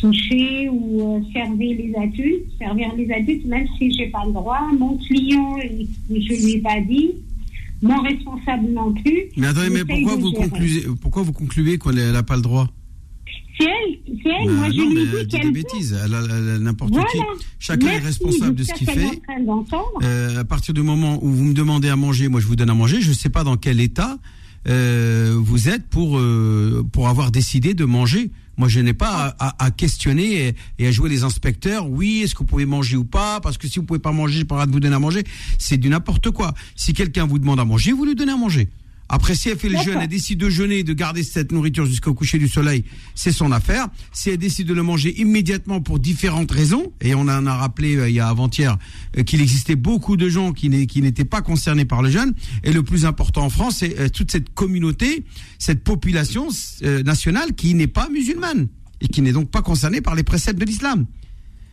toucher 0.00 0.68
ou 0.70 1.16
euh, 1.16 1.20
servir 1.32 1.76
les 1.76 1.94
adultes. 1.96 2.46
Servir 2.58 2.94
les 2.96 3.10
adultes, 3.12 3.44
même 3.46 3.66
si 3.78 3.92
j'ai 3.92 4.06
pas 4.08 4.24
le 4.26 4.32
droit. 4.32 4.60
Mon 4.78 4.96
client, 4.98 5.56
je 6.08 6.14
lui 6.14 6.52
ai 6.52 6.60
pas 6.60 6.80
dit. 6.80 7.10
Mon 7.82 8.00
responsable 8.02 8.68
non 8.72 8.92
plus. 8.92 9.22
mais 9.36 9.46
attendez 9.46 9.70
mais 9.70 9.84
pourquoi 9.86 10.16
vous 10.16 10.32
concluez 10.32 10.82
pourquoi 11.00 11.22
vous 11.22 11.32
concluez 11.32 11.78
qu'elle 11.78 12.12
n'a 12.12 12.22
pas 12.22 12.36
le 12.36 12.42
droit? 12.42 12.68
C'est 13.58 13.66
elle, 13.66 13.98
c'est 14.22 14.28
elle. 14.28 14.46
Bah 14.46 14.52
Moi, 14.52 14.70
je 14.70 14.76
non, 14.76 14.90
lui 14.90 15.00
elle 15.00 15.08
dit 15.08 15.26
dit 15.26 15.26
qu'elle 15.28 15.52
des 15.52 15.62
bêtises 15.62 15.98
elle 16.02 16.62
n'importe 16.62 16.92
Voilà. 16.92 17.06
qui 17.10 17.18
chacun 17.58 17.86
est 17.86 17.90
Merci 17.92 18.06
responsable 18.06 18.54
de 18.54 18.64
ce 18.64 18.72
qu'il 18.74 18.88
est 18.90 18.92
fait. 18.92 19.22
Euh, 20.02 20.40
à 20.40 20.44
partir 20.44 20.74
du 20.74 20.82
moment 20.82 21.18
où 21.22 21.28
vous 21.30 21.44
me 21.44 21.54
demandez 21.54 21.88
à 21.88 21.96
manger, 21.96 22.28
moi 22.28 22.40
je 22.40 22.46
vous 22.46 22.56
donne 22.56 22.70
à 22.70 22.74
manger. 22.74 23.00
Je 23.00 23.08
ne 23.10 23.14
sais 23.14 23.30
pas 23.30 23.44
dans 23.44 23.56
quel 23.56 23.80
état 23.80 24.18
euh, 24.68 25.34
vous 25.38 25.68
êtes 25.70 25.86
pour 25.88 26.18
euh, 26.18 26.84
pour 26.92 27.08
avoir 27.08 27.30
décidé 27.30 27.72
de 27.72 27.84
manger. 27.86 28.30
Moi, 28.60 28.68
je 28.68 28.78
n'ai 28.80 28.92
pas 28.92 29.34
à, 29.38 29.70
questionner 29.70 30.54
et, 30.78 30.86
à 30.86 30.90
jouer 30.90 31.08
les 31.08 31.24
inspecteurs. 31.24 31.88
Oui, 31.88 32.20
est-ce 32.22 32.34
que 32.34 32.40
vous 32.40 32.44
pouvez 32.44 32.66
manger 32.66 32.98
ou 32.98 33.04
pas? 33.04 33.40
Parce 33.40 33.56
que 33.56 33.66
si 33.66 33.78
vous 33.78 33.86
pouvez 33.86 34.00
pas 34.00 34.12
manger, 34.12 34.40
j'ai 34.40 34.44
pas 34.44 34.66
de 34.66 34.70
vous 34.70 34.80
donner 34.80 34.94
à 34.94 34.98
manger. 34.98 35.24
C'est 35.58 35.78
du 35.78 35.88
n'importe 35.88 36.30
quoi. 36.30 36.52
Si 36.76 36.92
quelqu'un 36.92 37.24
vous 37.24 37.38
demande 37.38 37.58
à 37.58 37.64
manger, 37.64 37.92
vous 37.92 38.04
lui 38.04 38.14
donnez 38.14 38.32
à 38.32 38.36
manger. 38.36 38.68
Après, 39.09 39.35
si 39.35 39.49
elle 39.49 39.59
fait 39.59 39.67
le 39.69 39.75
D'accord. 39.75 39.93
jeûne, 39.93 40.01
elle 40.01 40.07
décide 40.07 40.39
de 40.39 40.49
jeûner, 40.49 40.81
de 40.81 40.91
garder 40.93 41.21
cette 41.21 41.51
nourriture 41.51 41.85
jusqu'au 41.85 42.15
coucher 42.15 42.39
du 42.39 42.47
soleil, 42.47 42.85
c'est 43.13 43.31
son 43.31 43.51
affaire. 43.51 43.87
Si 44.11 44.31
elle 44.31 44.39
décide 44.39 44.67
de 44.67 44.73
le 44.73 44.81
manger 44.81 45.13
immédiatement 45.21 45.79
pour 45.79 45.99
différentes 45.99 46.51
raisons, 46.51 46.91
et 47.01 47.13
on 47.13 47.21
en 47.21 47.45
a 47.45 47.55
rappelé 47.55 47.97
euh, 47.97 48.09
il 48.09 48.15
y 48.15 48.19
a 48.19 48.27
avant-hier 48.27 48.77
euh, 49.17 49.21
qu'il 49.23 49.41
existait 49.41 49.75
beaucoup 49.75 50.17
de 50.17 50.27
gens 50.27 50.53
qui 50.53 50.69
n'est- 50.69 50.87
qui 50.87 51.03
n'étaient 51.03 51.23
pas 51.23 51.43
concernés 51.43 51.85
par 51.85 52.01
le 52.01 52.09
jeûne, 52.09 52.33
et 52.63 52.73
le 52.73 52.81
plus 52.81 53.05
important 53.05 53.43
en 53.45 53.51
France, 53.51 53.75
c'est 53.81 53.99
euh, 53.99 54.09
toute 54.09 54.31
cette 54.31 54.49
communauté, 54.55 55.23
cette 55.59 55.83
population 55.83 56.47
euh, 56.81 57.03
nationale 57.03 57.53
qui 57.53 57.75
n'est 57.75 57.85
pas 57.99 58.09
musulmane, 58.09 58.67
et 59.01 59.07
qui 59.07 59.21
n'est 59.21 59.33
donc 59.33 59.51
pas 59.51 59.61
concernée 59.61 60.01
par 60.01 60.15
les 60.15 60.23
préceptes 60.23 60.59
de 60.59 60.65
l'islam. 60.65 61.05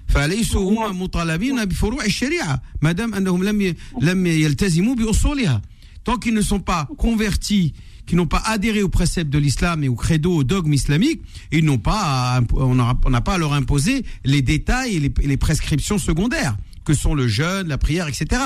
فليسوا 0.09 0.87
هم 0.91 1.03
مطالبين 1.03 1.65
بفروع 1.65 2.05
الشريعة 2.05 2.63
ما 2.83 2.93
دام 2.93 3.15
أنهم 3.15 3.45
لم 3.45 3.61
ي- 3.61 3.75
لم 4.01 4.27
يلتزموا 4.27 4.95
بأصولها 4.95 5.63
tant 6.08 6.18
qu'ils 6.18 6.34
ne 6.34 6.42
sont 6.42 6.62
pas 6.62 6.88
convertis 6.98 7.74
qui 8.06 8.16
n'ont 8.16 8.28
pas 8.28 8.42
adhéré 8.46 8.82
aux 8.82 8.88
préceptes 8.88 9.30
de 9.30 9.38
l'islam 9.38 9.84
et 9.84 9.90
au 9.90 9.96
credo, 9.96 10.34
au 10.34 10.46
dogme 10.46 10.72
islamique, 10.72 11.22
ils 11.52 11.66
n'ont 11.66 11.80
pas, 11.80 12.38
à 12.38 12.42
on 12.54 12.76
n'a 12.76 13.22
pas 13.22 13.34
à 13.34 13.38
leur 13.38 13.52
imposer 13.52 14.06
les 14.24 14.42
détails 14.42 14.96
et 14.96 15.28
les 15.28 15.38
prescriptions 15.38 15.98
secondaires 15.98 16.56
que 16.86 16.94
sont 16.94 17.14
le 17.14 17.28
jeûne, 17.28 17.68
la 17.68 17.78
prière, 17.78 18.08
etc. 18.08 18.42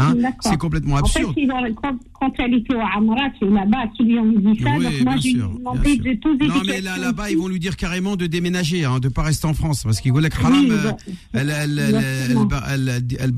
Hein, 0.00 0.14
c'est 0.40 0.56
complètement 0.56 0.96
absurde. 0.96 1.30
En 1.30 1.34
fait, 1.34 1.74
quand, 2.12 2.32
elle 2.38 2.54
était 2.54 2.74
au 2.74 2.80
Amrat, 2.80 3.30
là-bas, 3.40 3.86
qui 3.96 4.04
lui 4.04 4.18
ont 4.18 4.32
dit 4.32 4.58
ça, 4.62 4.70
donc 4.78 5.00
moi, 5.04 5.16
j'ai 5.18 5.34
demandé 5.34 5.96
de 5.96 6.20
poser 6.20 6.46
Non, 6.46 6.62
mais 6.66 6.80
Là-bas, 6.80 7.30
ils 7.30 7.38
vont 7.38 7.48
lui 7.48 7.58
dire 7.58 7.76
carrément 7.76 8.16
de 8.16 8.26
déménager, 8.26 8.84
hein, 8.84 8.98
de 8.98 9.08
ne 9.08 9.12
pas 9.12 9.22
rester 9.22 9.46
en 9.46 9.54
France, 9.54 9.82
parce 9.84 10.00
qu'il 10.00 10.12
haram, 10.12 10.70
euh, 10.70 10.92
elle, 11.32 11.50
elle, 11.50 13.28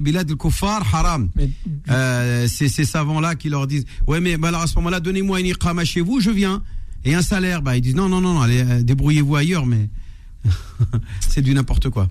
bilad 0.00 0.30
al-kuffar, 0.30 0.94
haram. 0.94 1.30
Euh, 1.90 2.46
c'est 2.48 2.68
ces 2.68 2.84
savants-là 2.84 3.34
qui 3.34 3.48
leur 3.48 3.66
disent, 3.66 3.86
ouais, 4.06 4.20
mais 4.20 4.36
alors, 4.42 4.62
à 4.62 4.66
ce 4.66 4.74
moment-là, 4.76 5.00
donnez-moi 5.00 5.40
une 5.40 5.46
iqama 5.46 5.84
chez 5.84 6.00
vous, 6.00 6.20
je 6.20 6.30
viens. 6.30 6.62
Et 7.04 7.14
un 7.14 7.22
salaire, 7.22 7.62
bah, 7.62 7.76
ils 7.76 7.80
disent, 7.80 7.96
non, 7.96 8.08
non, 8.08 8.20
non, 8.20 8.40
allez, 8.40 8.60
euh, 8.60 8.82
débrouillez-vous 8.82 9.36
ailleurs, 9.36 9.66
mais 9.66 9.88
c'est 11.20 11.42
du 11.42 11.54
n'importe 11.54 11.90
quoi. 11.90 12.08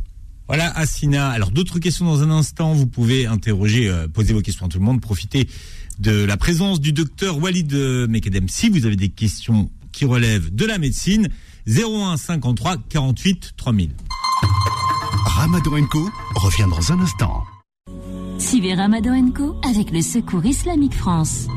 Voilà, 0.52 0.70
Assina. 0.78 1.30
Alors, 1.30 1.50
d'autres 1.50 1.80
questions 1.80 2.04
dans 2.04 2.24
un 2.24 2.30
instant. 2.30 2.74
Vous 2.74 2.86
pouvez 2.86 3.26
interroger, 3.26 3.88
euh, 3.88 4.10
poser 4.10 4.34
vos 4.34 4.42
questions 4.42 4.66
à 4.66 4.68
tout 4.68 4.80
le 4.80 4.84
monde. 4.84 5.00
Profitez 5.00 5.48
de 6.00 6.26
la 6.26 6.36
présence 6.36 6.82
du 6.82 6.92
docteur 6.92 7.38
Walid 7.38 7.74
euh, 7.74 8.06
Mekedem. 8.06 8.50
Si 8.50 8.68
vous 8.68 8.86
avez 8.86 8.98
des 8.98 9.08
questions 9.08 9.72
qui 9.94 10.04
relèvent 10.04 10.54
de 10.54 10.66
la 10.66 10.78
médecine, 10.78 11.30
01 11.68 12.18
53 12.18 12.76
48 12.90 13.54
3000. 13.56 13.92
Ramadan 15.24 15.86
Co 15.90 16.10
revient 16.36 16.68
dans 16.70 16.92
un 16.92 17.00
instant. 17.00 17.46
Suivez 18.38 18.74
Ramadan 18.74 19.32
Co 19.32 19.56
avec 19.64 19.90
le 19.92 20.02
Secours 20.02 20.46
Islamique 20.46 20.96
France. 20.96 21.48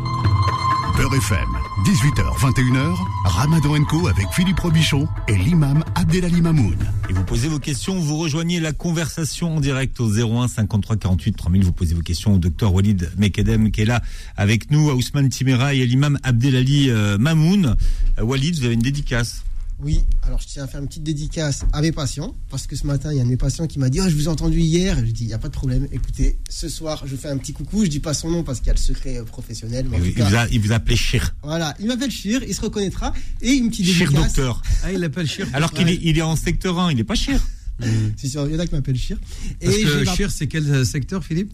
Beurre 0.97 1.17
FM, 1.17 1.49
18h, 1.85 2.39
21h, 2.39 2.97
Ramadan 3.25 3.85
Co 3.85 4.07
avec 4.07 4.27
Philippe 4.33 4.61
Robichon 4.61 5.09
et 5.27 5.37
l'imam 5.37 5.83
Abdelali 5.97 6.41
Mamoun. 6.41 6.77
Et 7.11 7.13
vous 7.13 7.25
posez 7.25 7.49
vos 7.49 7.59
questions, 7.59 7.99
vous 7.99 8.17
rejoignez 8.17 8.61
la 8.61 8.73
conversation 8.73 9.57
en 9.57 9.61
direct 9.61 9.99
au 9.99 10.09
01 10.09 10.47
53 10.47 10.97
48 10.97 11.33
3000. 11.33 11.65
Vous 11.65 11.73
posez 11.73 11.95
vos 11.95 12.03
questions 12.03 12.35
au 12.35 12.39
docteur 12.39 12.73
Walid 12.73 13.11
Mekedem 13.19 13.73
qui 13.73 13.81
est 13.83 13.87
là 13.87 14.03
avec 14.37 14.71
nous, 14.71 14.89
à 14.89 14.95
Ousmane 14.95 15.29
Timera 15.31 15.75
et 15.75 15.83
à 15.83 15.85
l'imam 15.85 16.17
Abdelali 16.23 16.91
euh, 16.91 17.19
Mamoun. 17.19 17.75
Euh, 18.19 18.23
Walid, 18.23 18.57
vous 18.57 18.65
avez 18.65 18.75
une 18.75 18.81
dédicace. 18.81 19.43
Oui, 19.83 20.01
alors 20.23 20.41
je 20.41 20.47
tiens 20.47 20.65
à 20.65 20.67
faire 20.67 20.81
une 20.81 20.87
petite 20.87 21.03
dédicace 21.03 21.63
à 21.73 21.83
mes 21.83 21.93
patients, 21.93 22.35
parce 22.49 22.67
que 22.67 22.77
ce 22.77 22.87
matin, 22.87 23.11
il 23.13 23.17
y 23.17 23.19
a 23.19 23.23
un 23.23 23.27
de 23.27 23.31
mes 23.31 23.37
patients 23.37 23.67
qui 23.67 23.79
m'a 23.79 23.91
dit 23.91 24.01
oh, 24.01 24.09
Je 24.09 24.15
vous 24.15 24.25
ai 24.25 24.29
entendu 24.29 24.61
hier. 24.61 24.97
Je 25.05 25.11
dis 25.11 25.25
Il 25.25 25.27
n'y 25.27 25.33
a 25.35 25.39
pas 25.39 25.49
de 25.49 25.53
problème. 25.53 25.89
Écoutez, 25.93 26.39
ce 26.49 26.69
soir, 26.69 27.03
je 27.07 27.17
fais 27.17 27.29
un 27.29 27.37
petit 27.37 27.53
coucou. 27.53 27.85
Je 27.85 27.91
dis 27.91 28.01
pas 28.01 28.15
son 28.15 28.31
nom 28.31 28.45
parce 28.45 28.59
qu'il 28.61 28.69
y 28.69 28.71
a 28.71 28.75
le 28.75 28.79
secret 28.79 29.19
euh, 29.19 29.25
professionnel. 29.25 29.87
mais 29.91 29.99
en 29.99 30.03
Il, 30.03 30.13
tout 30.13 30.19
cas, 30.19 30.29
vous 30.29 30.37
a, 30.37 30.49
il 30.49 30.61
vous 30.61 30.73
a 30.73 30.77
appelé 30.77 30.97
Chir. 30.97 31.35
Voilà, 31.43 31.75
il 31.81 31.87
m'appelle 31.87 32.11
Chir, 32.11 32.43
il 32.47 32.55
se 32.55 32.61
reconnaîtra. 32.61 33.13
Et 33.43 33.53
une 33.53 33.69
petite 33.69 33.87
Chir 33.87 34.11
dédicace. 34.11 34.35
docteur. 34.35 34.63
Ah, 34.85 34.93
il 34.93 35.01
l'appelle 35.01 35.27
Chir. 35.27 35.49
Alors 35.53 35.73
qu'il 35.73 35.89
est, 35.89 35.99
il 36.03 36.17
est 36.17 36.23
en 36.23 36.37
secteur 36.37 36.79
1, 36.79 36.93
il 36.93 36.97
n'est 36.97 37.05
pas 37.05 37.17
Chir. 37.17 37.41
C'est 38.17 38.29
sûr, 38.29 38.47
il 38.47 38.53
y 38.55 38.57
en 38.57 38.61
a 38.61 38.67
qui 38.67 38.75
m'appellent 38.75 38.97
Chir. 38.97 39.19
Parce 39.61 39.75
Et 39.77 39.83
que 39.83 40.05
Chir, 40.05 40.31
c'est 40.31 40.47
quel 40.47 40.71
euh, 40.71 40.85
secteur, 40.85 41.25
Philippe? 41.25 41.53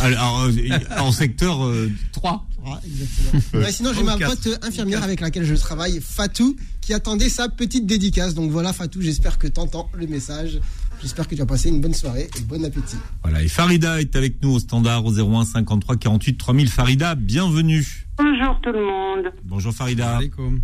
Alors, 0.00 0.44
euh, 0.44 0.78
en 0.98 1.12
secteur 1.12 1.64
euh, 1.64 1.90
3. 2.12 2.46
Ah, 2.66 2.80
exactement. 2.84 3.62
Ouais, 3.64 3.70
sinon, 3.72 3.92
j'ai 3.94 4.02
ma 4.02 4.16
quatre. 4.16 4.42
pote 4.42 4.64
infirmière 4.64 5.02
avec 5.02 5.20
laquelle 5.20 5.44
je 5.44 5.54
travaille, 5.54 6.00
Fatou, 6.00 6.56
qui 6.80 6.92
attendait 6.92 7.28
sa 7.28 7.48
petite 7.48 7.86
dédicace. 7.86 8.34
Donc 8.34 8.50
voilà, 8.50 8.72
Fatou, 8.72 9.00
j'espère 9.00 9.38
que 9.38 9.46
tu 9.46 9.60
entends 9.60 9.88
le 9.94 10.06
message. 10.06 10.58
J'espère 11.00 11.28
que 11.28 11.34
tu 11.34 11.42
as 11.42 11.46
passé 11.46 11.68
une 11.68 11.80
bonne 11.80 11.94
soirée 11.94 12.28
et 12.36 12.40
bon 12.42 12.64
appétit. 12.64 12.96
Voilà, 13.22 13.42
et 13.42 13.48
Farida 13.48 14.00
est 14.00 14.16
avec 14.16 14.42
nous 14.42 14.54
au 14.54 14.58
standard 14.58 15.04
au 15.04 15.12
01 15.12 15.44
53 15.44 15.96
48 15.96 16.38
3000. 16.38 16.68
Farida, 16.68 17.14
bienvenue. 17.14 17.84
Bonjour 18.16 18.58
tout 18.62 18.72
le 18.72 18.84
monde. 18.84 19.32
Bonjour 19.44 19.72
Farida. 19.74 20.16
Alaikum. 20.16 20.62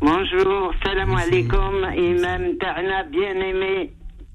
Bonjour, 0.00 0.74
salam 0.82 1.14
alaikum, 1.14 1.86
imam 1.96 2.56
Ta'na, 2.58 3.04
bien 3.04 3.34
aimé. 3.34 3.92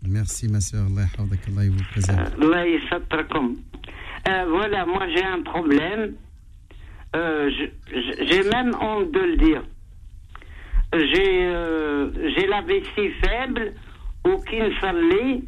Merci, 0.08 0.48
ma 0.48 0.62
soeur. 0.62 0.86
Allah 0.86 1.08
Allah 1.18 1.70
vous 1.70 1.84
préserve. 1.92 2.20
Allah. 2.42 2.66
Euh, 4.30 4.46
voilà, 4.50 4.86
moi 4.86 5.06
j'ai 5.16 5.24
un 5.24 5.42
problème. 5.42 6.14
Euh, 7.16 7.50
j'ai 8.30 8.44
même 8.50 8.72
honte 8.80 9.12
de 9.12 9.20
le 9.20 9.38
dire. 9.38 9.64
J'ai 10.94 11.46
euh, 11.46 12.10
j'ai 12.36 12.48
la 12.48 12.62
vessie 12.62 13.12
faible 13.24 13.74
ou 14.26 14.38
qui 14.48 14.58
ne 14.58 14.70
s'allait. 14.80 15.42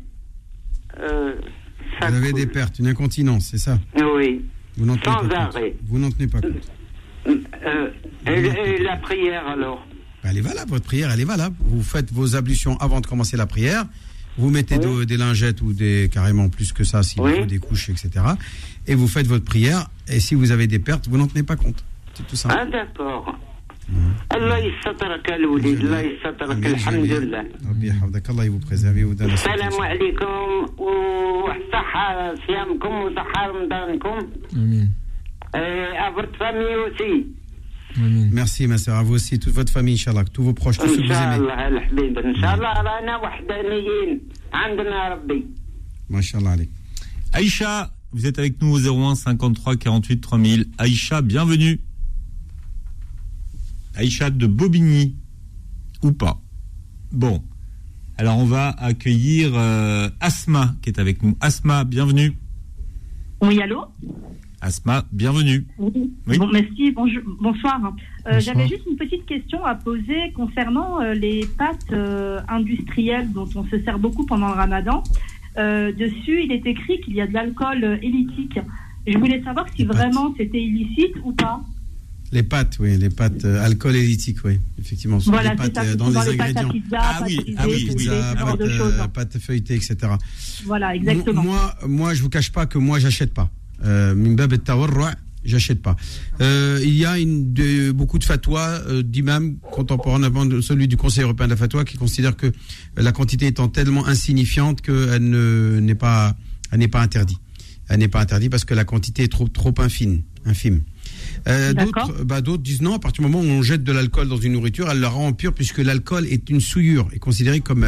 Euh, 0.99 1.36
Vous 1.99 2.05
avez 2.15 2.32
coule. 2.32 2.39
des 2.41 2.47
pertes, 2.47 2.79
une 2.79 2.88
incontinence, 2.88 3.47
c'est 3.51 3.57
ça 3.57 3.77
Oui. 4.15 4.45
Vous 4.77 4.86
n'en 4.86 4.95
tenez 4.97 5.03
pas 5.15 5.21
compte. 5.21 5.34
arrêt. 5.34 5.75
Vous 5.84 5.99
n'en 5.99 6.09
tenez 6.11 6.27
pas 6.27 6.41
compte. 6.41 6.71
Et, 8.27 8.32
et 8.32 8.77
la 8.79 8.97
prière 8.97 9.47
alors 9.47 9.86
Elle 10.23 10.38
est 10.38 10.41
valable, 10.41 10.71
votre 10.71 10.86
prière, 10.86 11.11
elle 11.11 11.19
est 11.21 11.25
valable. 11.25 11.55
Vous 11.59 11.84
faites 11.84 12.11
vos 12.11 12.36
ablutions 12.36 12.77
avant 12.77 12.99
de 13.01 13.05
commencer 13.07 13.38
la 13.38 13.45
prière. 13.45 13.86
Vous 14.38 14.49
mettez 14.49 14.77
des 15.05 15.17
lingettes 15.17 15.61
ou 15.61 15.73
des 15.73 16.09
carrément 16.11 16.49
plus 16.49 16.71
que 16.73 16.84
ça, 16.84 17.03
si 17.03 17.19
vous 17.19 17.45
des 17.45 17.59
couches, 17.59 17.89
etc. 17.89 18.09
Et 18.88 18.95
vous 18.95 19.07
faites 19.07 19.27
votre 19.27 19.45
prière. 19.45 19.89
Et 20.07 20.19
si 20.19 20.36
vous 20.36 20.51
avez 20.51 20.67
des 20.67 20.79
pertes, 20.79 21.07
vous 21.07 21.17
n'en 21.17 21.27
tenez 21.27 21.43
pas 21.43 21.55
compte. 21.55 21.84
C'est 22.13 22.27
tout 22.27 22.36
simple. 22.36 22.55
Ah 22.57 22.65
d'accord. 22.65 23.36
Mmh. 23.89 23.95
Allah 24.29 24.59
il 24.59 24.73
vous 28.49 28.59
votre 36.11 36.36
famille 36.38 36.75
aussi. 36.75 37.27
Merci 37.97 38.67
ma 38.67 38.77
soeur, 38.77 38.97
à 38.97 39.03
vous 39.03 39.15
aussi, 39.15 39.39
toute 39.39 39.53
votre 39.53 39.71
famille, 39.71 39.95
Inch'Allah, 39.95 40.23
tous 40.25 40.43
vos 40.43 40.53
proches, 40.53 40.77
tous 40.77 40.87
ceux 40.87 41.01
que 41.01 41.07
vous 41.07 41.11
aimez. 41.11 41.47
Inch'Allah, 46.13 46.55
Aïcha, 47.33 47.93
vous 48.11 48.25
êtes 48.25 48.39
avec 48.39 48.61
nous 48.61 48.73
au 48.73 48.79
01 48.79 49.15
53 49.15 49.77
48 49.77 50.21
3000. 50.21 50.65
Aïcha, 50.77 51.21
bienvenue. 51.21 51.79
Aïcha 53.95 54.29
de 54.29 54.47
Bobigny, 54.47 55.15
ou 56.03 56.11
pas? 56.11 56.41
Bon, 57.11 57.43
alors 58.17 58.37
on 58.37 58.45
va 58.45 58.69
accueillir 58.69 59.51
euh, 59.55 60.09
Asma 60.19 60.75
qui 60.81 60.89
est 60.89 60.99
avec 60.99 61.23
nous. 61.23 61.35
Asma, 61.41 61.83
bienvenue. 61.83 62.37
Oui, 63.41 63.61
allô? 63.61 63.85
Asma, 64.64 65.05
bienvenue. 65.12 65.66
Oui. 65.80 66.12
Oui. 66.28 66.38
Bon, 66.38 66.47
merci, 66.53 66.91
bonjour, 66.91 67.22
bonsoir. 67.41 67.80
Euh, 67.84 67.89
Bonsoir. 68.34 68.39
J'avais 68.41 68.68
juste 68.68 68.84
une 68.89 68.95
petite 68.95 69.26
question 69.26 69.66
à 69.66 69.74
poser 69.74 70.32
concernant 70.36 71.01
euh, 71.01 71.14
les 71.16 71.47
pâtes 71.57 71.91
euh, 71.91 72.39
industrielles 72.47 73.32
dont 73.34 73.49
on 73.55 73.66
se 73.66 73.80
sert 73.84 73.97
beaucoup 73.97 74.26
pendant 74.26 74.47
le 74.49 74.53
ramadan. 74.53 75.01
Dessus, 75.57 76.43
il 76.45 76.51
est 76.53 76.66
écrit 76.66 77.01
qu'il 77.01 77.16
y 77.16 77.22
a 77.22 77.28
de 77.28 77.34
l'alcool 77.34 77.99
élytique. 78.03 78.57
Je 79.07 79.18
voulais 79.18 79.41
savoir 79.43 79.66
si 79.76 79.82
Les 79.82 79.88
pâtes. 79.88 79.97
vraiment 79.97 80.34
c'était 80.38 80.62
illicite 80.62 81.16
ou 81.26 81.34
pas. 81.34 81.62
Les 82.32 82.43
pâtes, 82.43 82.78
oui, 82.80 82.95
les 82.95 83.09
pâtes 83.09 83.43
alcool 83.43 83.95
élytique, 83.97 84.38
oui, 84.45 84.59
effectivement. 84.80 85.20
Ce 85.20 85.26
sont 85.26 85.32
Voilà, 85.32 85.53
pâtes 85.55 85.76
ça, 85.76 85.95
dans 85.95 86.09
dans 86.09 86.22
les 86.22 86.32
les 86.32 86.38
pâtes 86.38 86.55
à 86.55 86.59
ingrédients. 86.62 86.70
pizza, 86.70 86.97
Ah 87.01 87.18
pâtes 87.20 87.28
oui, 87.28 87.55
ah 87.57 87.66
oui. 87.68 87.86
Pizza, 87.89 88.36
genre 88.38 88.57
pâtes, 88.57 88.70
choses. 88.70 88.93
euh, 89.01 89.07
pâtes 89.07 89.38
feuilletées, 89.39 89.76
etc. 89.76 89.97
Voilà, 90.66 90.95
exactement. 90.95 91.43
Moi, 91.43 91.76
moi, 91.88 92.14
je 92.14 92.22
vous 92.22 92.30
cache 92.30 92.51
pas 92.53 92.66
que 92.66 92.78
moi, 92.78 92.99
j'achète 92.99 93.34
pas. 93.34 93.49
Euh, 93.86 94.15
Mimbab 94.15 94.53
et 94.53 94.59
j'achète 95.43 95.82
pas. 95.82 95.95
Euh, 96.39 96.79
il 96.84 96.93
y 96.93 97.05
a 97.05 97.15
beaucoup 97.93 98.19
de 98.19 98.23
fatwas 98.23 98.82
euh, 98.88 99.01
d'imams 99.01 99.57
contemporains, 99.57 100.21
avant 100.21 100.47
celui 100.61 100.88
du 100.88 100.97
Conseil 100.97 101.23
européen 101.23 101.47
de 101.47 101.51
la 101.51 101.57
fatwa, 101.57 101.84
qui 101.84 101.97
considère 101.97 102.36
que 102.38 102.51
la 102.95 103.11
quantité 103.11 103.47
étant 103.47 103.67
tellement 103.67 104.05
insignifiante 104.05 104.82
qu'elle 104.82 105.29
n'est 105.29 105.95
pas, 105.95 106.36
interdite. 106.71 107.39
Elle 107.89 107.99
n'est 107.99 108.07
pas 108.07 108.21
interdite 108.21 108.51
parce 108.51 108.65
que 108.65 108.75
la 108.75 108.86
quantité 108.86 109.23
est 109.23 109.32
trop, 109.32 109.49
infime. 109.79 110.82
Bah, 111.45 112.41
d'autres, 112.41 112.61
disent 112.61 112.82
non, 112.82 112.95
à 112.95 112.99
partir 112.99 113.25
du 113.25 113.32
moment 113.32 113.43
où 113.43 113.51
on 113.51 113.63
jette 113.63 113.84
de 113.84 113.91
l'alcool 113.91 114.27
dans 114.27 114.38
une 114.38 114.53
nourriture, 114.53 114.89
elle 114.91 114.99
la 114.99 115.09
rend 115.09 115.34
pure 115.34 115.53
puisque 115.53 115.79
l'alcool 115.79 116.27
est 116.27 116.49
une 116.51 116.61
souillure, 116.61 117.09
est 117.13 117.19
considéré 117.19 117.61
comme 117.61 117.84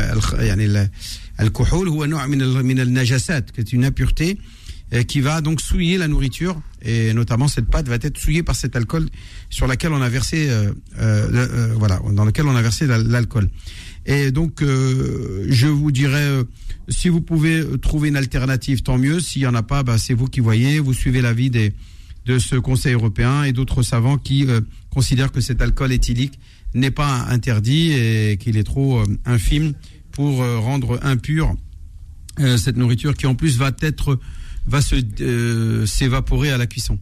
al-kuhul 1.38 1.88
ou 1.88 2.02
un 2.02 2.28
min 2.28 3.04
qui 3.54 3.62
est 3.62 3.74
une 3.74 3.86
impureté 3.86 4.40
qui 5.02 5.22
va 5.22 5.42
donc 5.42 5.60
souiller 5.60 5.98
la 5.98 6.08
nourriture. 6.08 6.62
Et 6.84 7.14
notamment 7.14 7.48
cette 7.48 7.66
pâte 7.70 7.88
va 7.88 7.96
être 7.96 8.18
souillée 8.18 8.44
par 8.44 8.56
cet 8.56 8.76
alcool 8.76 9.08
sur 9.50 9.66
laquelle 9.66 9.92
on 9.94 10.02
a 10.02 10.10
versé 10.10 10.50
euh, 10.50 10.72
euh, 11.00 11.28
euh, 11.34 11.74
voilà 11.76 12.00
dans 12.12 12.26
lequel 12.26 12.46
on 12.46 12.56
a 12.56 12.62
versé 12.62 12.86
la- 12.86 13.00
l'alcool. 13.00 13.50
Et 14.06 14.32
donc 14.32 14.62
euh, 14.62 15.46
je 15.50 15.68
vous 15.68 15.92
dirais 15.92 16.22
euh, 16.22 16.44
si 16.90 17.08
vous 17.10 17.22
pouvez 17.22 17.60
euh, 17.62 17.78
trouver 17.78 18.10
une 18.10 18.18
alternative 18.18 18.84
tant 18.84 18.98
mieux. 18.98 19.20
S'il 19.20 19.42
y 19.42 19.48
en 19.48 19.56
a 19.56 19.64
pas 19.64 19.82
bah, 19.84 19.98
c'est 19.98 20.14
vous 20.14 20.28
qui 20.28 20.42
voyez. 20.42 20.80
Vous 20.80 20.94
suivez 20.94 21.22
l'avis 21.22 21.50
des 21.50 21.74
de 22.26 22.38
ce 22.40 22.56
Conseil 22.56 22.94
européen 22.94 23.44
et 23.44 23.52
d'autres 23.54 23.82
savants 23.84 24.18
qui 24.18 24.46
euh, 24.46 24.62
considèrent 24.92 25.32
que 25.32 25.42
cet 25.42 25.62
alcool 25.62 25.92
éthylique 25.92 26.38
n'est 26.74 26.92
pas 26.92 27.26
interdit 27.30 27.92
et 27.94 28.38
qu'il 28.38 28.58
est 28.58 28.64
trop 28.64 29.00
euh, 29.00 29.06
infime 29.26 29.74
pour 30.12 30.42
euh, 30.44 30.58
rendre 30.60 31.00
impure 31.04 31.56
euh, 32.40 32.58
cette 32.58 32.78
nourriture 32.78 33.14
qui 33.14 33.26
en 33.28 33.36
plus 33.36 33.58
va 33.58 33.72
être 33.82 34.20
va 34.66 34.82
se 34.82 34.96
euh, 35.22 35.86
s'évaporer 35.86 36.52
à 36.52 36.58
la 36.58 36.68
cuisson. 36.68 36.98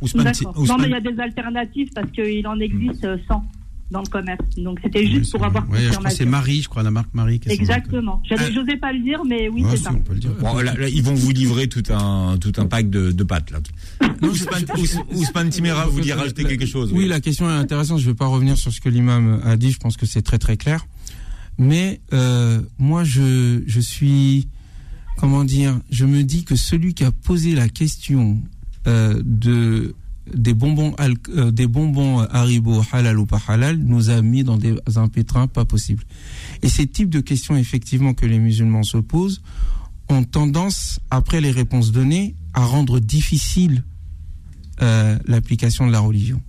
Ousmane, 0.00 0.24
D'accord. 0.26 0.54
Non, 0.56 0.76
mais 0.78 0.84
il 0.86 0.90
y 0.90 0.94
Ousmane, 0.94 0.94
a 0.94 1.00
des 1.12 1.20
alternatives 1.20 1.88
parce 1.94 2.10
qu'il 2.12 2.46
en 2.46 2.58
existe 2.60 3.04
euh, 3.04 3.16
100 3.26 3.44
dans 3.90 4.00
le 4.02 4.06
commerce. 4.06 4.38
Donc 4.58 4.78
c'était 4.84 5.00
Oui, 5.00 5.10
juste 5.16 5.30
pour 5.32 5.40
vrai. 5.40 5.48
avoir 5.48 5.68
Ouais, 5.70 5.78
je 5.80 5.88
crois 5.96 6.10
que 6.10 6.14
c'est. 6.16 6.24
Marie, 6.26 6.62
je 6.62 6.68
crois 6.68 6.82
la 6.82 6.90
marque 6.90 7.12
Marie. 7.14 7.40
Exactement. 7.46 8.22
J'avais- 8.28 8.44
Ah. 8.48 8.52
J'osais 8.54 8.76
pas 8.76 8.92
le 8.92 9.00
dire, 9.00 9.24
mais 9.24 9.48
oui, 9.48 9.64
c'est 9.70 9.78
si, 9.78 9.82
ça. 9.84 9.90
on 9.92 9.98
peut 10.00 10.12
le 10.12 10.20
dire. 10.20 10.30
bon, 10.38 10.56
là, 10.58 10.74
là, 10.74 10.88
ils 10.88 11.02
vont 11.02 11.14
vous 11.14 11.30
livrer 11.30 11.68
tout 11.68 11.82
un, 11.90 12.36
tout 12.38 12.52
un 12.58 12.66
pack 12.66 12.90
de, 12.90 13.10
de 13.12 13.24
pâtes. 13.24 13.50
Là. 13.50 13.58
Ousmane, 14.22 14.64
Ous- 14.76 15.16
Ousmane 15.18 15.48
Timera, 15.48 15.86
vous 15.86 15.92
vouliez 15.92 16.12
rajouter 16.12 16.44
quelque 16.44 16.66
chose 16.66 16.92
Oui, 16.92 17.08
la 17.08 17.20
question 17.20 17.48
est 17.48 17.54
intéressante. 17.54 17.98
Je 17.98 18.04
ne 18.06 18.10
vais 18.10 18.16
pas 18.16 18.26
revenir 18.26 18.56
sur 18.56 18.70
ce 18.72 18.80
que 18.80 18.88
l'imam 18.90 19.40
a 19.44 19.56
dit. 19.56 19.72
Je 19.72 19.78
pense 19.78 19.96
que 19.96 20.06
c'est 20.06 20.22
très 20.22 20.38
très 20.38 20.56
clair. 20.56 20.86
Mais 21.56 22.00
euh, 22.12 22.60
moi, 22.78 23.02
je, 23.04 23.62
je 23.66 23.80
suis, 23.80 24.46
comment 25.18 25.44
dire, 25.44 25.78
je 25.90 26.06
me 26.06 26.22
dis 26.22 26.44
que 26.44 26.56
celui 26.56 26.94
qui 26.94 27.04
a 27.04 27.10
posé 27.10 27.54
la 27.54 27.68
question 27.68 28.40
euh, 28.86 29.20
de 29.24 29.94
des 30.34 30.52
bonbons 30.52 30.94
euh, 31.00 31.50
des 31.50 31.66
bonbons 31.66 32.20
Haribo 32.20 32.82
halal 32.92 33.18
ou 33.18 33.24
pas 33.24 33.40
halal 33.48 33.78
nous 33.78 34.10
a 34.10 34.20
mis 34.20 34.44
dans 34.44 34.56
des, 34.58 34.74
un 34.94 35.08
pétrin 35.08 35.48
pas 35.48 35.64
possible. 35.64 36.04
Et 36.62 36.68
ces 36.68 36.86
types 36.86 37.10
de 37.10 37.20
questions 37.20 37.56
effectivement 37.56 38.14
que 38.14 38.26
les 38.26 38.38
musulmans 38.38 38.82
se 38.84 38.98
posent 38.98 39.42
ont 40.08 40.24
tendance, 40.24 41.00
après 41.10 41.40
les 41.40 41.50
réponses 41.50 41.92
données, 41.92 42.34
à 42.54 42.64
rendre 42.64 43.00
difficile 43.00 43.84
euh, 44.80 45.18
l'application 45.26 45.86
de 45.86 45.92
la 45.92 46.00
religion. 46.00 46.40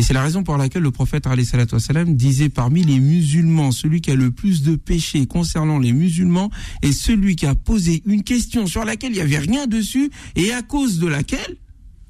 Et 0.00 0.02
c'est 0.02 0.14
la 0.14 0.22
raison 0.22 0.42
pour 0.42 0.56
laquelle 0.56 0.82
le 0.82 0.90
prophète 0.90 1.26
wassalam, 1.26 2.16
disait 2.16 2.48
parmi 2.48 2.82
les 2.84 2.98
musulmans, 2.98 3.70
celui 3.70 4.00
qui 4.00 4.10
a 4.10 4.14
le 4.14 4.30
plus 4.30 4.62
de 4.62 4.74
péchés 4.74 5.26
concernant 5.26 5.78
les 5.78 5.92
musulmans 5.92 6.50
est 6.80 6.92
celui 6.92 7.36
qui 7.36 7.44
a 7.44 7.54
posé 7.54 8.02
une 8.06 8.22
question 8.22 8.66
sur 8.66 8.86
laquelle 8.86 9.12
il 9.12 9.16
n'y 9.16 9.20
avait 9.20 9.38
rien 9.38 9.66
dessus 9.66 10.10
et 10.36 10.52
à 10.54 10.62
cause 10.62 11.00
de 11.00 11.06
laquelle 11.06 11.56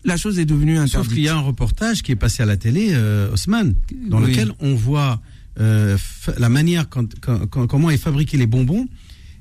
la 0.05 0.17
chose 0.17 0.39
est 0.39 0.45
devenue 0.45 0.77
Sauf 0.77 0.85
interdite. 0.85 1.13
qu'il 1.15 1.23
y 1.25 1.29
a 1.29 1.35
un 1.37 1.41
reportage 1.41 2.03
qui 2.03 2.13
est 2.13 2.17
passé 2.17 2.45
à 2.45 2.47
la 2.47 2.57
télé, 2.57 2.91
euh, 2.93 3.33
Haussmann, 3.33 3.75
dans 4.09 4.23
Oui. 4.23 4.31
lequel 4.31 4.53
on 4.61 4.75
voit 4.77 5.21
euh, 5.59 5.99
la 6.39 6.49
manière, 6.49 6.89
quand, 6.89 7.19
quand- 7.21 7.45
quand- 7.49 7.67
comment 7.67 7.91
est 7.91 7.99
fabriqué 7.99 8.37
les 8.37 8.47
bonbons, 8.47 8.87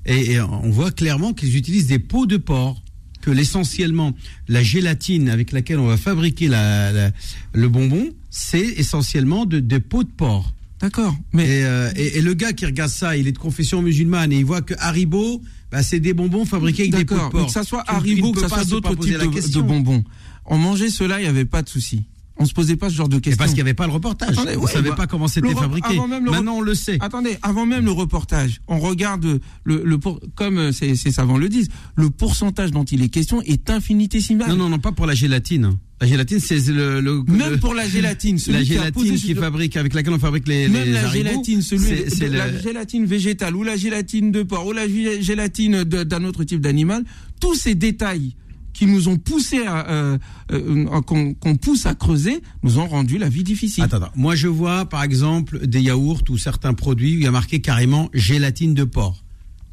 et, 0.07 0.31
et 0.31 0.41
on 0.41 0.71
voit 0.71 0.89
clairement 0.89 1.33
qu'ils 1.33 1.55
utilisent 1.55 1.85
des 1.87 1.99
pots 1.99 2.25
de 2.25 2.37
porc, 2.37 2.81
que 3.21 3.31
l'essentiellement 3.31 4.13
la 4.47 4.63
gélatine 4.63 5.29
avec 5.29 5.51
laquelle 5.51 5.79
on 5.79 5.87
va 5.87 5.97
fabriquer 5.97 6.47
la- 6.47 6.91
la- 6.91 7.11
le 7.53 7.67
bonbon, 7.69 8.09
c'est 8.29 8.59
essentiellement 8.65 9.45
de, 9.45 9.59
des 9.59 9.79
pots 9.79 10.03
de 10.03 10.09
porc. 10.09 10.53
D'accord. 10.81 11.15
Mais 11.33 11.45
et, 11.59 11.63
euh, 11.65 11.91
et- 11.95 12.17
et 12.17 12.21
le 12.21 12.33
gars 12.33 12.53
qui 12.53 12.65
regarde 12.65 12.91
ça, 12.91 13.17
il 13.17 13.27
est 13.27 13.33
de 13.33 13.37
confession 13.37 13.81
musulmane 13.81 14.31
et 14.31 14.37
il 14.37 14.45
voit 14.45 14.61
que 14.61 14.73
Haribo, 14.79 15.41
bah, 15.71 15.83
c'est 15.83 15.99
des 15.99 16.13
bonbons 16.13 16.45
fabriqués 16.45 16.83
avec 16.83 16.95
des 16.95 17.05
pots 17.05 17.15
de 17.15 17.19
porc. 17.29 17.41
mais 17.41 17.45
que 17.47 17.51
ça 17.51 17.63
soit 17.63 17.83
Haribo, 17.87 18.31
que 18.31 18.39
ça 18.41 18.47
soit 18.47 18.57
d'autres 18.71 18.95
types 18.95 19.13
de, 19.13 19.41
de 19.51 19.61
bonbons. 19.67 20.03
On 20.45 20.57
mangeait 20.57 20.89
cela, 20.89 21.19
il 21.19 21.23
n'y 21.23 21.29
avait 21.29 21.45
pas 21.45 21.61
de 21.61 21.69
souci. 21.69 22.03
On 22.41 22.45
se 22.45 22.53
posait 22.53 22.77
pas 22.77 22.89
ce 22.89 22.95
genre 22.95 23.09
de 23.09 23.19
questions. 23.19 23.37
parce 23.37 23.49
qu'il 23.51 23.57
n'y 23.57 23.61
avait 23.69 23.73
pas 23.73 23.85
le 23.85 23.91
reportage. 23.93 24.35
On 24.37 24.65
savait 24.67 24.91
pas 24.91 25.07
comment 25.07 25.27
c'était 25.27 25.53
fabriqué. 25.53 25.97
Maintenant, 26.31 26.55
on 26.57 26.61
le 26.61 26.73
sait. 26.73 26.97
Attendez, 27.01 27.37
avant 27.41 27.65
même 27.65 27.85
le 27.85 27.91
reportage, 27.91 28.61
on 28.67 28.79
regarde 28.79 29.39
le, 29.65 29.83
le 29.83 29.97
pour- 29.97 30.19
comme 30.35 30.57
euh, 30.57 30.71
ces, 30.71 30.95
ces 30.95 31.11
savants 31.11 31.37
le 31.37 31.49
disent, 31.49 31.67
le 31.95 32.09
pourcentage 32.09 32.71
dont 32.71 32.85
il 32.85 33.03
est 33.03 33.09
question 33.09 33.41
est 33.41 33.69
infinitésimal. 33.69 34.49
Non, 34.49 34.55
non, 34.55 34.69
non, 34.69 34.79
pas 34.79 34.91
pour 34.93 35.05
la 35.05 35.15
gélatine. 35.15 35.77
La 36.01 36.07
gélatine, 36.07 36.39
c'est 36.39 36.65
le, 36.67 37.01
le- 37.01 37.23
Même 37.23 37.51
le- 37.51 37.57
pour 37.57 37.73
la 37.73 37.85
gélatine, 37.87 38.39
celui 38.39 38.57
la 38.59 38.63
gélatine 38.63 39.15
qui 39.17 39.35
fabrique 39.35 39.75
avec 39.75 39.93
laquelle 39.93 40.13
on 40.13 40.19
fabrique 40.19 40.47
les, 40.47 40.69
Même 40.69 40.85
les 40.85 40.91
la 40.93 41.07
haribots, 41.07 41.29
gélatine, 41.29 41.61
celui 41.61 42.09
c'est- 42.09 42.29
la 42.29 42.57
gélatine 42.57 43.05
végétale 43.05 43.53
ou 43.53 43.63
la 43.63 43.75
gélatine 43.75 44.31
de 44.31 44.43
porc 44.43 44.65
ou 44.67 44.71
la 44.71 44.87
gé- 44.87 45.21
gélatine 45.21 45.83
d'un 45.83 46.23
autre 46.23 46.45
type 46.45 46.61
d'animal, 46.61 47.03
tous 47.41 47.55
ces 47.55 47.75
détails 47.75 48.33
qui 48.73 48.85
nous 48.85 49.07
ont 49.07 49.17
poussé 49.17 49.65
à 49.65 49.89
euh, 49.89 50.17
euh, 50.51 51.01
qu'on 51.01 51.55
pousse 51.55 51.85
à 51.85 51.95
creuser, 51.95 52.41
nous 52.63 52.79
ont 52.79 52.87
rendu 52.87 53.17
la 53.17 53.29
vie 53.29 53.43
difficile. 53.43 53.83
Attends, 53.83 53.97
attends. 53.97 54.11
Moi, 54.15 54.35
je 54.35 54.47
vois, 54.47 54.85
par 54.85 55.03
exemple, 55.03 55.65
des 55.67 55.81
yaourts 55.81 56.23
ou 56.29 56.37
certains 56.37 56.73
produits 56.73 57.15
où 57.15 57.19
il 57.19 57.23
y 57.23 57.27
a 57.27 57.31
marqué 57.31 57.61
carrément 57.61 58.09
gélatine 58.13 58.73
de 58.73 58.83
porc. 58.83 59.23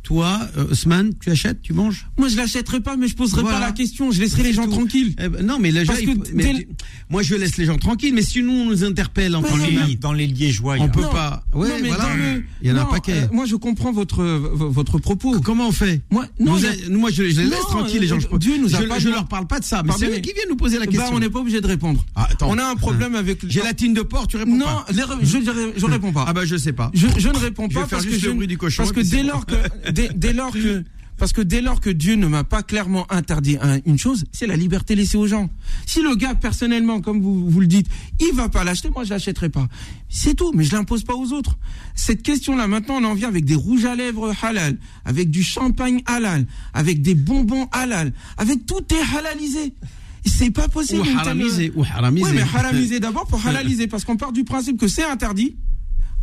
Toi, 0.07 0.39
euh, 0.57 0.67
Osman, 0.71 1.11
tu 1.21 1.31
achètes, 1.31 1.61
tu 1.63 1.73
manges 1.73 2.07
Moi, 2.17 2.29
je 2.29 2.37
l'achèterai 2.37 2.79
pas, 2.79 2.97
mais 2.97 3.09
je 3.09 3.17
poserai 3.17 3.43
Voilà. 3.43 3.59
pas 3.59 3.67
la 3.67 3.73
question. 3.73 4.13
Je 4.13 4.21
laisserai 4.21 4.45
les 4.45 4.53
gens 4.53 4.69
tranquilles. 4.69 5.17
Eh 5.21 5.29
ben, 5.29 5.45
non, 5.45 5.59
mais 5.59 5.73
les 5.73 5.81
gens, 5.85 5.95
Parce 5.95 6.05
que 6.05 6.11
il 6.11 6.15
faut- 6.17 6.23
mais 6.33 6.45
dès- 6.45 6.55
tu- 6.61 6.69
moi, 7.11 7.23
je 7.23 7.35
laisse 7.35 7.57
les 7.57 7.65
gens 7.65 7.77
tranquilles, 7.77 8.15
mais 8.15 8.23
sinon, 8.23 8.53
on 8.53 8.67
nous 8.67 8.85
interpelle 8.85 9.35
en 9.35 9.41
non, 9.41 9.49
qu'humains. 9.49 9.87
mais- 9.89 9.97
Dans 9.97 10.13
les 10.13 10.29
liégeois, 10.29 10.77
On 10.79 10.85
a- 10.85 10.89
peut 10.89 11.01
Non, 11.01 11.09
pas. 11.11 11.45
Ouais, 11.55 11.69
non, 11.71 11.75
mais 11.83 11.89
voilà. 11.89 12.05
dans 12.05 12.15
le- 12.15 12.45
Il 12.63 12.69
y 12.69 12.73
en 12.73 12.77
a 12.77 12.83
un 12.83 12.85
non, 12.85 12.91
paquet. 12.91 13.15
euh, 13.15 13.27
moi, 13.33 13.47
je 13.47 13.57
comprends 13.57 13.91
votre 13.91 14.23
votre 14.23 14.99
propos. 15.01 15.41
Comment 15.41 15.67
on 15.69 15.73
fait 15.73 16.03
Moi, 16.13 16.27
non, 16.39 16.57
moi, 16.91 17.11
je, 17.11 17.17
je 17.17 17.41
les 17.41 17.47
laisse 17.47 17.51
Non, 17.51 17.65
tranquilles, 17.71 18.01
les 18.01 18.07
gens. 18.07 18.21
Je, 18.21 18.29
euh, 18.33 18.39
Dieu 18.39 18.59
nous 18.61 18.77
a 18.77 18.81
je, 18.83 18.87
pas 18.87 19.01
je 19.01 19.09
leur 19.09 19.27
parle 19.27 19.49
pas 19.49 19.59
de 19.59 19.65
ça, 19.65 19.83
mais 19.85 19.91
c'est 19.99 20.07
eux 20.07 20.21
qui 20.21 20.33
viennent 20.35 20.49
nous 20.51 20.55
poser 20.57 20.79
la 20.79 20.87
Bah, 20.87 20.93
question. 20.93 21.17
on 21.17 21.19
n'est 21.19 21.31
pas 21.31 21.41
obligé 21.41 21.61
de 21.61 21.67
répondre. 21.67 22.05
Ah. 22.15 22.29
On 22.43 22.57
a 22.59 22.65
un 22.65 22.77
problème 22.77 23.17
avec. 23.17 23.45
Gélatine 23.51 23.93
de 23.93 24.03
porc, 24.03 24.29
tu 24.29 24.37
réponds 24.37 24.55
Non, 24.57 24.67
pas 24.67 24.87
les 24.93 25.03
re- 25.03 25.19
je, 25.21 25.27
je, 25.39 25.81
je 25.81 25.87
réponds 25.87 26.13
pas. 26.13 26.27
Ah 26.29 26.33
bah, 26.33 26.45
je 26.45 26.57
sais 26.57 26.73
pas. 26.73 26.93
Je, 26.95 27.07
ne 27.29 27.39
réponds 27.39 27.69
pas 27.69 27.87
parce 27.91 28.05
que 28.07 29.01
dès 29.03 29.23
lors 29.25 29.45
que 29.47 29.55
dès, 29.97 30.09
dès 30.15 30.33
lors 30.33 30.53
que 30.53 30.85
parce 31.19 31.33
que 31.33 31.41
dès 31.41 31.63
lors 31.63 31.81
que 31.81 31.89
Dieu 31.89 32.15
ne 32.15 32.27
m'a 32.27 32.45
pas 32.45 32.63
clairement 32.63 33.11
interdit 33.11 33.57
un- 33.63 33.79
une 33.87 33.99
chose, 33.99 34.27
c'est 34.33 34.47
la 34.47 34.55
liberté 34.55 34.95
laissée 34.95 35.17
aux 35.17 35.27
gens. 35.27 35.49
Si 35.87 36.03
le 36.03 36.15
gars 36.15 36.35
personnellement, 36.35 37.01
comme 37.01 37.23
vous, 37.23 37.49
vous 37.49 37.61
le 37.61 37.67
dites, 37.67 37.87
il 38.21 38.35
va 38.37 38.51
pas 38.51 38.65
l'acheter, 38.65 38.91
moi 38.91 39.03
je 39.05 39.09
l'achèterai 39.11 39.49
pas. 39.49 39.67
C'est 40.11 40.35
tout, 40.35 40.53
mais 40.55 40.63
je 40.63 40.73
l'impose 40.77 41.05
pas 41.05 41.15
aux 41.15 41.33
autres. 41.33 41.57
Cette 41.95 42.23
question-là, 42.23 42.67
maintenant, 42.67 42.97
on 43.01 43.05
en 43.05 43.15
vient 43.15 43.29
avec 43.29 43.47
des 43.47 43.55
rouges 43.55 43.87
à 43.87 43.95
lèvres 43.95 44.31
halal, 44.43 44.77
avec 45.07 45.31
du 45.31 45.43
champagne 45.43 46.03
halal, 46.05 46.45
avec 46.75 47.01
des 47.01 47.15
bonbons 47.15 47.67
halal, 47.73 48.13
avec 48.37 48.67
tout 48.67 48.83
est 48.93 49.17
halalisé. 49.17 49.73
C'est 50.27 50.51
pas 50.51 50.69
possible. 50.69 51.01
Ou 51.01 51.19
haramisé, 51.19 51.73
ou 51.77 51.83
haramisé. 51.85 52.27
Oui, 52.27 52.33
mais 52.35 52.43
haramisé 52.43 53.01
d'abord 53.01 53.27
pour 53.27 53.41
halaliser, 53.47 53.87
parce 53.87 54.05
qu'on 54.05 54.17
part 54.19 54.33
du 54.33 54.45
principe 54.45 54.77
que 54.79 54.89
c'est 54.89 55.05
interdit. 55.05 55.57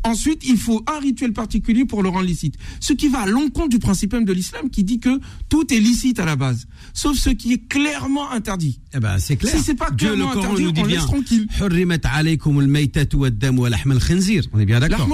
Ensuite, 0.04 0.43
il 0.45 0.58
faut 0.58 0.84
un 0.88 0.99
rituel 0.99 1.32
particulier 1.32 1.86
pour 1.86 2.04
le 2.04 2.10
rendre 2.10 2.26
licite. 2.26 2.56
Ce 2.80 2.93
qui 2.93 3.08
va 3.08 3.22
à 3.22 3.26
l'encontre 3.26 3.70
du 3.70 3.80
principe 3.80 4.14
même 4.14 4.26
de 4.26 4.34
l'islam 4.34 4.70
qui 4.70 4.84
dit 4.84 4.99
que 4.99 5.20
tout 5.49 5.74
est 5.74 5.80
licite 5.80 6.20
à 6.20 6.26
la 6.26 6.36
base, 6.36 6.68
sauf 6.93 7.18
ce 7.18 7.30
qui 7.30 7.54
est 7.54 7.68
clairement 7.68 8.30
interdit. 8.32 8.82
Eh 8.93 8.99
ben, 8.99 9.18
c'est 9.18 9.38
clair. 9.38 9.56
Si 9.56 9.64
c'est 9.64 9.76
pas 9.76 9.91
Dieu, 9.91 10.14
clairement 10.14 10.34
le 10.34 10.39
interdit, 10.39 10.82
on 10.82 10.86
laisse 10.86 11.06
tranquille. 11.06 11.47
On 14.54 14.60
est 14.60 14.66
bien 14.66 14.80
d'accord. 14.80 15.08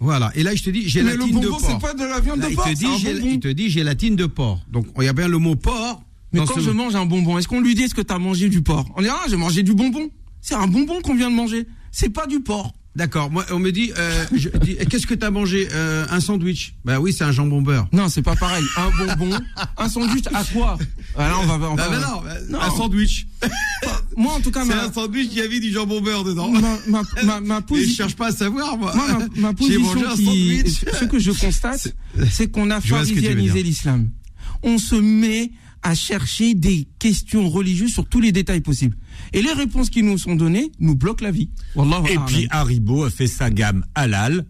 Voilà. 0.00 0.32
Et 0.34 0.42
là, 0.42 0.54
je 0.54 0.62
te 0.62 0.70
dis 0.70 0.88
gélatine 0.88 1.40
le 1.40 1.48
bonbon, 1.48 1.74
de 1.74 1.80
pas 1.80 1.94
de 1.94 2.04
la 2.04 2.20
viande 2.20 2.40
de 2.40 2.54
porc. 2.54 2.66
Il 2.70 2.74
te, 2.74 2.78
dit, 2.78 2.98
gél... 2.98 3.22
il 3.24 3.40
te 3.40 3.48
dit 3.48 3.68
gélatine 3.68 4.16
de 4.16 4.26
porc. 4.26 4.64
Donc, 4.70 4.86
il 4.98 5.04
y 5.04 5.08
a 5.08 5.12
bien 5.12 5.28
le 5.28 5.38
mot 5.38 5.54
porc. 5.54 6.02
Mais 6.32 6.40
quand 6.46 6.60
je 6.60 6.70
mange 6.70 6.94
un 6.94 7.06
bonbon, 7.06 7.38
est-ce 7.38 7.48
qu'on 7.48 7.60
lui 7.60 7.74
dit 7.74 7.82
est-ce 7.82 7.94
que 7.94 8.02
tu 8.02 8.14
as 8.14 8.18
mangé 8.18 8.48
du 8.48 8.62
porc? 8.62 8.86
On 8.96 9.02
dit 9.02 9.08
ah, 9.10 9.20
j'ai 9.28 9.36
mangé 9.36 9.62
du 9.62 9.74
bonbon. 9.74 10.08
C'est 10.40 10.54
un 10.54 10.66
bonbon 10.66 11.00
qu'on 11.02 11.14
vient 11.14 11.30
de 11.30 11.34
manger. 11.34 11.66
C'est 11.92 12.10
pas 12.10 12.26
du 12.26 12.40
porc. 12.40 12.72
D'accord. 12.96 13.30
Moi, 13.30 13.46
on 13.52 13.60
me 13.60 13.70
dit, 13.70 13.92
euh, 13.96 14.24
dis, 14.32 14.76
qu'est-ce 14.90 15.06
que 15.06 15.14
t'as 15.14 15.30
mangé 15.30 15.68
Euh, 15.72 16.06
Un 16.10 16.18
sandwich? 16.18 16.74
Bah 16.84 16.98
oui, 16.98 17.12
c'est 17.12 17.22
un 17.22 17.30
jambon 17.30 17.62
beurre. 17.62 17.86
Non, 17.92 18.08
c'est 18.08 18.20
pas 18.22 18.34
pareil. 18.34 18.64
Un 18.76 18.90
bonbon, 19.16 19.38
un 19.78 19.88
sandwich 19.88 20.24
à 20.34 20.42
quoi? 20.44 20.76
Ah 21.16 21.28
là, 21.28 21.34
on 21.40 21.46
va, 21.46 21.54
on 21.70 21.74
Bah, 21.76 21.88
va- 21.88 21.98
bah 22.00 22.06
non, 22.10 22.20
bah, 22.22 22.34
Non. 22.50 22.60
un 22.60 22.70
sandwich. 22.76 23.26
Moi, 24.16 24.32
en 24.32 24.40
tout 24.40 24.50
cas, 24.50 24.62
C'est 24.64 24.74
ma, 24.74 24.84
un 24.86 24.92
sandwich 24.92 25.28
qui 25.30 25.40
avait 25.40 25.60
du 25.60 25.70
jambon 25.70 26.00
beurre 26.00 26.24
dedans. 26.24 26.50
ma, 26.50 26.60
ma, 26.88 27.02
ma, 27.24 27.40
ma 27.40 27.56
Et 27.56 27.60
je 27.60 27.64
position. 27.66 27.94
cherche 28.04 28.16
pas 28.16 28.28
à 28.28 28.32
savoir, 28.32 28.76
moi. 28.76 28.92
Moi, 28.94 29.06
ma, 29.36 29.54
position 29.54 29.84
qui, 30.16 30.24
sandwich. 30.24 30.84
ce 30.98 31.04
que 31.04 31.18
je 31.20 31.30
constate, 31.30 31.94
c'est 32.30 32.50
qu'on 32.50 32.70
a 32.70 32.80
dire. 32.80 33.64
l'islam. 33.64 34.10
On 34.64 34.78
se 34.78 34.96
met 34.96 35.52
à 35.82 35.94
chercher 35.94 36.54
des 36.54 36.86
questions 36.98 37.48
religieuses 37.48 37.92
sur 37.92 38.06
tous 38.06 38.20
les 38.20 38.32
détails 38.32 38.60
possibles. 38.60 38.96
Et 39.32 39.40
les 39.42 39.52
réponses 39.52 39.88
qui 39.90 40.02
nous 40.02 40.18
sont 40.18 40.36
données 40.36 40.70
nous 40.78 40.94
bloquent 40.94 41.24
la 41.24 41.30
vie. 41.30 41.48
Wallahu 41.74 42.06
Et 42.10 42.18
puis 42.26 42.46
Haribo 42.50 43.04
a 43.04 43.10
fait 43.10 43.26
sa 43.26 43.50
gamme 43.50 43.84
halal 43.94 44.44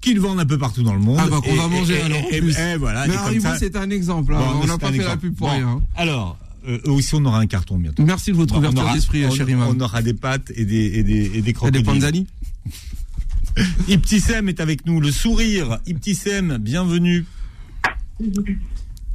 qu'ils 0.00 0.20
vendent 0.20 0.38
un 0.38 0.46
peu 0.46 0.56
partout 0.58 0.82
dans 0.84 0.94
le 0.94 1.00
monde. 1.00 1.18
Ah 1.20 1.26
bah 1.28 1.40
qu'on 1.44 1.54
va 1.56 1.66
manger 1.66 1.94
et- 1.98 2.02
alors, 2.02 2.22
et- 2.30 2.40
plus. 2.40 2.56
et 2.56 2.76
voilà. 2.76 3.08
Mais 3.08 3.16
Haribo, 3.16 3.48
c'est 3.58 3.74
un 3.76 3.90
exemple. 3.90 4.34
hein. 4.34 4.40
On 4.62 4.66
n'a 4.66 4.78
pas 4.78 4.92
fait 4.92 4.98
la 4.98 5.04
exemple. 5.04 5.18
pub 5.22 5.34
pour 5.34 5.48
Bon, 5.48 5.54
rien. 5.54 5.68
hein. 5.68 5.82
Alors, 5.96 6.38
euh, 6.68 6.78
eux 6.86 6.90
aussi, 6.92 7.14
on 7.16 7.24
aura 7.24 7.40
un 7.40 7.46
carton 7.48 7.76
bientôt. 7.78 8.04
Merci 8.04 8.30
de 8.30 8.36
votre 8.36 8.54
Bon, 8.54 8.60
on 8.60 8.70
ouverture 8.70 8.92
d'esprit, 8.94 9.26
on- 9.26 9.30
cher 9.32 9.48
imam. 9.48 9.68
On 9.76 9.80
aura 9.80 10.00
des 10.02 10.14
pâtes 10.14 10.52
et 10.54 10.64
des, 10.64 10.76
et 10.98 11.02
des, 11.02 11.12
et 11.24 11.28
des 11.28 11.38
Et 11.38 11.42
des 11.42 11.52
crocodiles. 11.52 11.82
panzani 11.84 12.26
Ibtissem 13.88 14.48
est 14.48 14.60
avec 14.60 14.86
nous, 14.86 15.00
le 15.00 15.10
sourire. 15.10 15.78
Ibtissem, 15.86 16.58
bienvenue. 16.58 17.24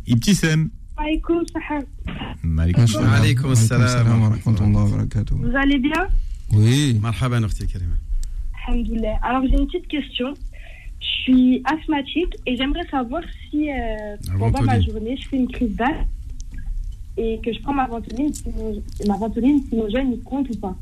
Ibtissem. 0.07 0.69
Alaykoum 0.97 1.43
salam. 1.53 1.83
Alaykoum 3.13 3.55
salam 3.55 4.21
wa 4.21 4.29
barakatuh. 4.85 5.35
Vous 5.35 5.55
allez 5.55 5.79
bien? 5.79 6.07
Oui. 6.51 6.99
Marhaban, 7.01 7.43
Ukhti 7.43 7.67
Karima. 7.67 7.93
Alhamdoulilah. 8.67 9.17
Alors 9.23 9.43
j'ai 9.47 9.57
une 9.57 9.67
petite 9.67 9.87
question. 9.87 10.33
Je 10.99 11.07
suis 11.23 11.61
asthmatique 11.65 12.35
et 12.45 12.55
j'aimerais 12.55 12.87
savoir 12.89 13.21
si 13.49 13.69
euh, 13.69 13.75
pendant 14.39 14.61
ma 14.61 14.79
journée 14.79 15.17
je 15.21 15.27
fais 15.27 15.37
une 15.37 15.47
crise 15.49 15.75
d'asthme 15.75 16.05
et 17.17 17.39
que 17.43 17.51
je 17.53 17.59
prends 17.61 17.73
ma 17.73 17.87
ventoline, 17.87 18.33
sinon- 18.33 18.81
ma 19.07 19.17
ventoline 19.17 19.61
sinogène, 19.69 20.13
il 20.13 20.21
compte 20.23 20.47
ou 20.49 20.57
pas? 20.57 20.75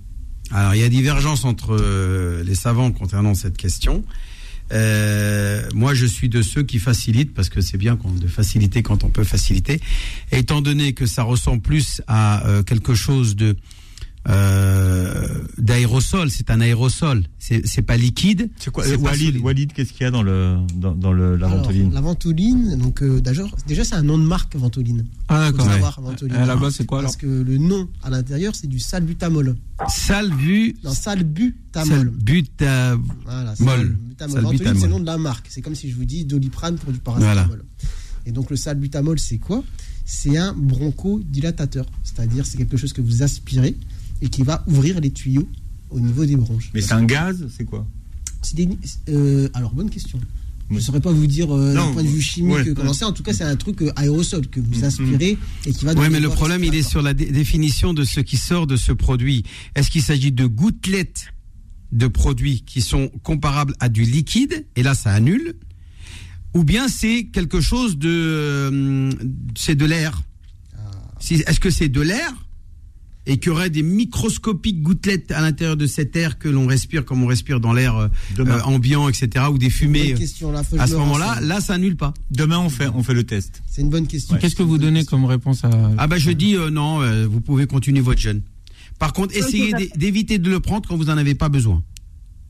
Alors, 0.54 0.76
il 0.76 0.82
y 0.82 0.84
a 0.84 0.90
divergence 0.90 1.44
entre 1.46 1.72
euh, 1.80 2.44
les 2.44 2.56
savants 2.56 2.92
concernant 2.92 3.34
cette 3.34 3.58
question. 3.58 4.04
Euh, 4.72 5.68
moi, 5.74 5.94
je 5.94 6.06
suis 6.06 6.30
de 6.30 6.42
ceux 6.42 6.64
qui 6.64 6.80
facilitent, 6.80 7.34
parce 7.34 7.50
que 7.50 7.62
c'est 7.62 7.78
bien 7.78 7.98
de 8.04 8.28
faciliter 8.28 8.84
quand 8.84 9.04
on 9.04 9.10
peut 9.10 9.24
faciliter. 9.24 9.80
Étant 10.32 10.62
donné 10.62 10.94
que 10.94 11.06
ça 11.06 11.24
ressemble 11.24 11.62
plus 11.62 12.02
à 12.08 12.46
euh, 12.48 12.64
quelque 12.64 12.94
chose 12.94 13.36
de 13.36 13.56
euh, 14.30 15.14
d'aérosol, 15.58 16.30
c'est 16.30 16.52
un 16.52 16.62
aérosol, 16.62 17.24
c'est 17.40 17.66
c'est 17.66 17.82
pas 17.82 17.98
liquide. 17.98 18.50
C'est 18.58 18.72
quoi, 18.72 18.86
Walid. 18.88 19.38
Walid, 19.38 19.74
qu'est-ce 19.74 19.94
qu'il 19.94 20.02
y 20.02 20.06
a 20.06 20.12
dans 20.12 20.22
le, 20.22 20.58
dans, 20.76 20.94
dans 20.94 21.12
le, 21.12 21.36
la 21.38 21.48
Alors, 21.48 21.60
ventoline 21.60 21.92
La 21.94 22.02
ventoline, 22.02 22.78
donc 22.78 23.02
euh, 23.02 23.20
déjà, 23.20 23.84
c'est 23.84 23.96
un 23.96 24.04
nom 24.04 24.18
de 24.20 24.24
marque 24.24 24.56
ventoline. 24.56 25.06
Ah 25.28 25.52
d'accord. 25.52 25.68
là-bas, 26.30 26.70
c'est 26.72 26.86
quoi 26.86 27.02
Parce 27.02 27.16
que 27.18 27.26
le 27.26 27.58
nom 27.58 27.88
à 28.04 28.10
l'intérieur, 28.12 28.54
c'est 28.56 28.68
du 28.68 28.80
salbutamol. 28.80 29.56
Salvu, 29.88 30.76
Non, 30.84 30.92
salbutamol. 30.94 31.98
salbutamol. 31.98 33.00
Voilà, 33.26 33.54
Mol. 33.60 33.78
salbutamol. 33.80 33.98
Salbutamol. 34.20 34.44
Ventoline, 34.44 34.76
c'est 34.80 34.86
le 34.88 34.92
nom 34.94 35.00
de 35.00 35.06
la 35.06 35.18
marque. 35.18 35.48
C'est 35.50 35.62
comme 35.62 35.76
si 35.76 35.90
je 35.90 35.96
vous 35.96 36.06
dis 36.06 36.26
doliprane 36.26 36.76
pour 36.78 36.92
du 36.94 37.00
paracétamol. 37.00 37.64
Et 38.28 38.32
donc 38.32 38.52
le 38.52 38.56
salbutamol, 38.56 39.18
c'est 39.18 39.40
quoi? 39.40 39.64
C'est 40.06 40.38
un 40.38 40.54
bronchodilatateur. 40.54 41.86
C'est-à-dire, 42.04 42.46
c'est 42.46 42.58
quelque 42.58 42.78
chose 42.78 42.94
que 42.94 43.02
vous 43.02 43.24
aspirez 43.24 43.76
et 44.22 44.30
qui 44.30 44.44
va 44.44 44.64
ouvrir 44.68 45.00
les 45.00 45.12
tuyaux 45.12 45.48
au 45.90 46.00
niveau 46.00 46.26
des 46.26 46.36
bronches. 46.36 46.70
Mais 46.74 46.82
c'est 46.82 46.94
un 46.94 47.04
gaz, 47.06 47.48
c'est 47.56 47.66
quoi? 47.66 47.86
C'est 48.42 48.56
des- 48.56 48.70
euh, 49.10 49.50
alors, 49.54 49.74
bonne 49.74 49.90
question. 49.90 50.20
Je 50.70 50.76
ne 50.76 50.80
saurais 50.80 51.02
pas 51.02 51.12
vous 51.12 51.28
dire 51.28 51.54
euh, 51.54 51.74
d'un 51.74 51.92
point 51.92 52.02
de 52.02 52.08
vue 52.08 52.22
chimique 52.22 52.54
ouais, 52.56 52.70
euh, 52.70 52.74
comment 52.74 52.92
ouais. 52.92 52.96
c'est. 52.98 53.04
En 53.04 53.12
tout 53.12 53.24
cas, 53.24 53.34
c'est 53.34 53.44
un 53.44 53.58
truc 53.58 53.82
euh, 53.82 53.92
aérosol 53.98 54.48
que 54.48 54.62
vous 54.62 54.86
aspirez 54.86 55.38
et 55.66 55.74
qui 55.74 55.84
va. 55.84 55.94
Oui, 55.94 56.08
mais 56.10 56.22
le 56.22 56.30
problème, 56.30 56.64
il 56.64 56.74
est 56.76 56.82
sur 56.82 57.02
la 57.02 57.14
dé- 57.14 57.26
définition 57.30 57.94
de 57.94 58.06
ce 58.06 58.22
qui 58.22 58.38
sort 58.38 58.68
de 58.68 58.78
ce 58.78 58.94
produit. 58.94 59.44
Est-ce 59.76 59.92
qu'il 59.92 60.02
s'agit 60.02 60.32
de 60.32 60.46
gouttelettes 60.46 61.34
de 61.92 62.08
produits 62.08 62.62
qui 62.66 62.80
sont 62.82 63.10
comparables 63.22 63.76
à 63.82 63.90
du 63.90 64.04
liquide, 64.04 64.66
et 64.78 64.82
là 64.84 64.96
ça 64.96 65.12
annule, 65.12 65.56
ou 66.54 66.64
bien 66.64 66.88
c'est 66.88 67.26
quelque 67.26 67.60
chose 67.60 67.98
de, 67.98 68.08
euh, 68.10 69.12
c'est 69.58 69.76
de 69.76 69.84
l'air? 69.86 70.22
Si- 71.20 71.44
Est-ce 71.46 71.60
que 71.60 71.70
c'est 71.70 71.90
de 71.90 72.00
l'air 72.02 72.34
et 73.28 73.38
qu'il 73.38 73.48
y 73.48 73.50
aurait 73.52 73.70
des 73.70 73.84
microscopiques 73.84 74.82
gouttelettes 74.82 75.32
à 75.32 75.42
l'intérieur 75.42 75.78
de 75.78 75.86
cet 75.86 76.16
air 76.16 76.40
que 76.40 76.50
l'on 76.50 76.66
respire 76.66 77.06
comme 77.06 77.24
on 77.24 77.28
respire 77.28 77.60
dans 77.60 77.74
l'air 77.74 77.96
euh, 77.96 78.08
euh, 78.40 78.62
ambiant, 78.62 79.10
etc., 79.10 79.46
ou 79.52 79.58
des 79.58 79.70
fumées. 79.70 80.14
question, 80.14 80.52
là, 80.52 80.64
à 80.80 80.88
ce 80.88 80.94
me 80.94 81.00
moment-là, 81.00 81.40
là, 81.42 81.62
ça 81.62 81.74
annule 81.74 81.96
pas. 81.96 82.14
Demain, 82.32 82.60
on 82.60 82.70
fait, 82.70 82.88
on 82.88 83.04
fait 83.04 83.14
le 83.14 83.24
test. 83.24 83.62
C'est 83.68 83.82
une 83.82 83.90
bonne 83.90 84.08
question. 84.08 84.38
Qu'est-ce 84.38 84.56
que 84.56 84.64
vous 84.64 84.78
donnez 84.78 85.06
comme 85.06 85.26
réponse 85.26 85.64
à 85.64 85.70
Ah 85.98 86.08
bah 86.08 86.18
je 86.18 86.32
dis 86.32 86.56
euh, 86.56 86.70
non, 86.70 87.02
euh, 87.02 87.28
vous 87.28 87.42
pouvez 87.42 87.68
continuer 87.68 88.02
votre 88.02 88.20
jeûne. 88.20 88.42
Par 88.98 89.14
contre, 89.14 89.36
essayez 89.36 89.74
d'éviter 89.96 90.38
de 90.38 90.50
le 90.50 90.60
prendre 90.60 90.88
quand 90.88 90.96
vous 90.96 91.10
en 91.10 91.18
avez 91.18 91.34
pas 91.34 91.50
besoin. 91.50 91.82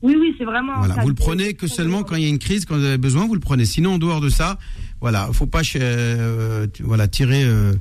Oui, 0.02 0.16
oui, 0.18 0.34
c'est 0.36 0.44
vraiment. 0.44 0.78
Voilà, 0.78 0.96
vous 1.00 1.08
le 1.08 1.14
prenez 1.14 1.54
que 1.54 1.68
seulement 1.68 2.02
quand 2.02 2.16
il 2.16 2.22
y 2.24 2.26
a 2.26 2.28
une 2.28 2.40
crise, 2.40 2.64
quand 2.64 2.76
vous 2.76 2.84
avez 2.84 2.98
besoin, 2.98 3.26
vous 3.26 3.34
le 3.34 3.40
prenez. 3.40 3.64
Sinon, 3.64 3.94
en 3.94 3.98
dehors 3.98 4.20
de 4.20 4.28
ça, 4.28 4.58
voilà, 5.00 5.28
faut 5.32 5.46
pas 5.46 5.62
euh, 5.76 6.66
voilà 6.80 7.06
tirer 7.06 7.44
euh, 7.44 7.72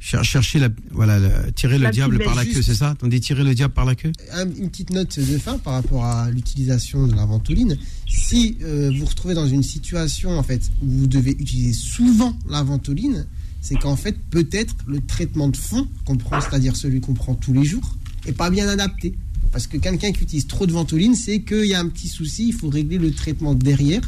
cher- 0.00 0.24
chercher 0.24 0.58
la 0.58 0.68
voilà 0.90 1.18
la- 1.18 1.50
tirer 1.52 1.78
le 1.78 1.90
diable 1.90 2.18
par 2.22 2.34
la 2.34 2.44
queue, 2.44 2.62
c'est 2.62 2.74
ça? 2.74 2.96
On 3.02 3.08
dit 3.08 3.20
tirer 3.20 3.44
le 3.44 3.54
diable 3.54 3.74
par 3.74 3.84
la 3.84 3.94
queue? 3.94 4.12
Un- 4.32 4.46
une 4.50 4.70
petite 4.70 4.90
note 4.90 5.18
de 5.18 5.38
fin 5.38 5.58
par 5.58 5.74
rapport 5.74 6.04
à 6.04 6.30
l'utilisation 6.30 7.06
de 7.06 7.14
la 7.14 7.24
ventoline. 7.26 7.76
Si 8.08 8.56
euh, 8.62 8.90
vous 8.92 9.00
vous 9.00 9.06
retrouvez 9.06 9.34
dans 9.34 9.46
une 9.48 9.62
situation 9.62 10.38
en 10.38 10.42
fait 10.42 10.62
où 10.82 10.88
vous 10.88 11.06
devez 11.06 11.32
utiliser 11.32 11.72
souvent 11.72 12.36
la 12.48 12.62
ventoline, 12.62 13.26
c'est 13.60 13.76
qu'en 13.76 13.96
fait 13.96 14.16
peut-être 14.30 14.74
le 14.86 15.00
traitement 15.00 15.48
de 15.48 15.56
fond 15.56 15.86
qu'on 16.04 16.16
prend, 16.16 16.40
c'est-à-dire 16.40 16.76
celui 16.76 17.00
qu'on 17.00 17.14
prend 17.14 17.34
tous 17.34 17.52
les 17.52 17.64
jours, 17.64 17.96
est 18.26 18.32
pas 18.32 18.50
bien 18.50 18.68
adapté. 18.68 19.14
Parce 19.50 19.66
que 19.66 19.78
quelqu'un 19.78 20.12
qui 20.12 20.22
utilise 20.22 20.46
trop 20.46 20.66
de 20.66 20.72
ventoline, 20.72 21.14
c'est 21.14 21.40
qu'il 21.40 21.64
y 21.64 21.74
a 21.74 21.80
un 21.80 21.88
petit 21.88 22.08
souci, 22.08 22.48
il 22.48 22.52
faut 22.52 22.68
régler 22.68 22.98
le 22.98 23.12
traitement 23.12 23.54
derrière 23.54 24.02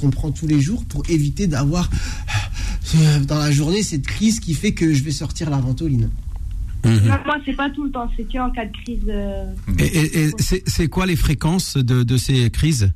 qu'on 0.00 0.10
prend 0.10 0.30
tous 0.32 0.46
les 0.46 0.60
jours 0.60 0.84
pour 0.84 1.02
éviter 1.08 1.46
d'avoir 1.46 1.88
euh, 2.96 3.20
dans 3.20 3.38
la 3.38 3.50
journée 3.50 3.82
cette 3.82 4.06
crise 4.06 4.40
qui 4.40 4.54
fait 4.54 4.72
que 4.72 4.92
je 4.92 5.02
vais 5.02 5.12
sortir 5.12 5.50
la 5.50 5.58
ventoline. 5.58 6.10
Mhm. 6.84 6.94
Non, 7.04 7.14
moi, 7.24 7.36
c'est 7.46 7.52
pas 7.52 7.70
tout 7.70 7.84
le 7.84 7.90
temps, 7.92 8.10
c'est 8.16 8.24
qu'en 8.24 8.50
cas 8.50 8.66
de 8.66 8.72
crise. 8.72 8.98
euh, 9.08 9.52
Et, 9.78 9.84
et- 9.84 10.24
et 10.24 10.30
c'est 10.38 10.62
c'est 10.68 10.88
quoi 10.88 11.06
les 11.06 11.14
fréquences 11.16 11.76
de, 11.76 12.02
de 12.02 12.16
ces 12.16 12.50
crises? 12.50 12.92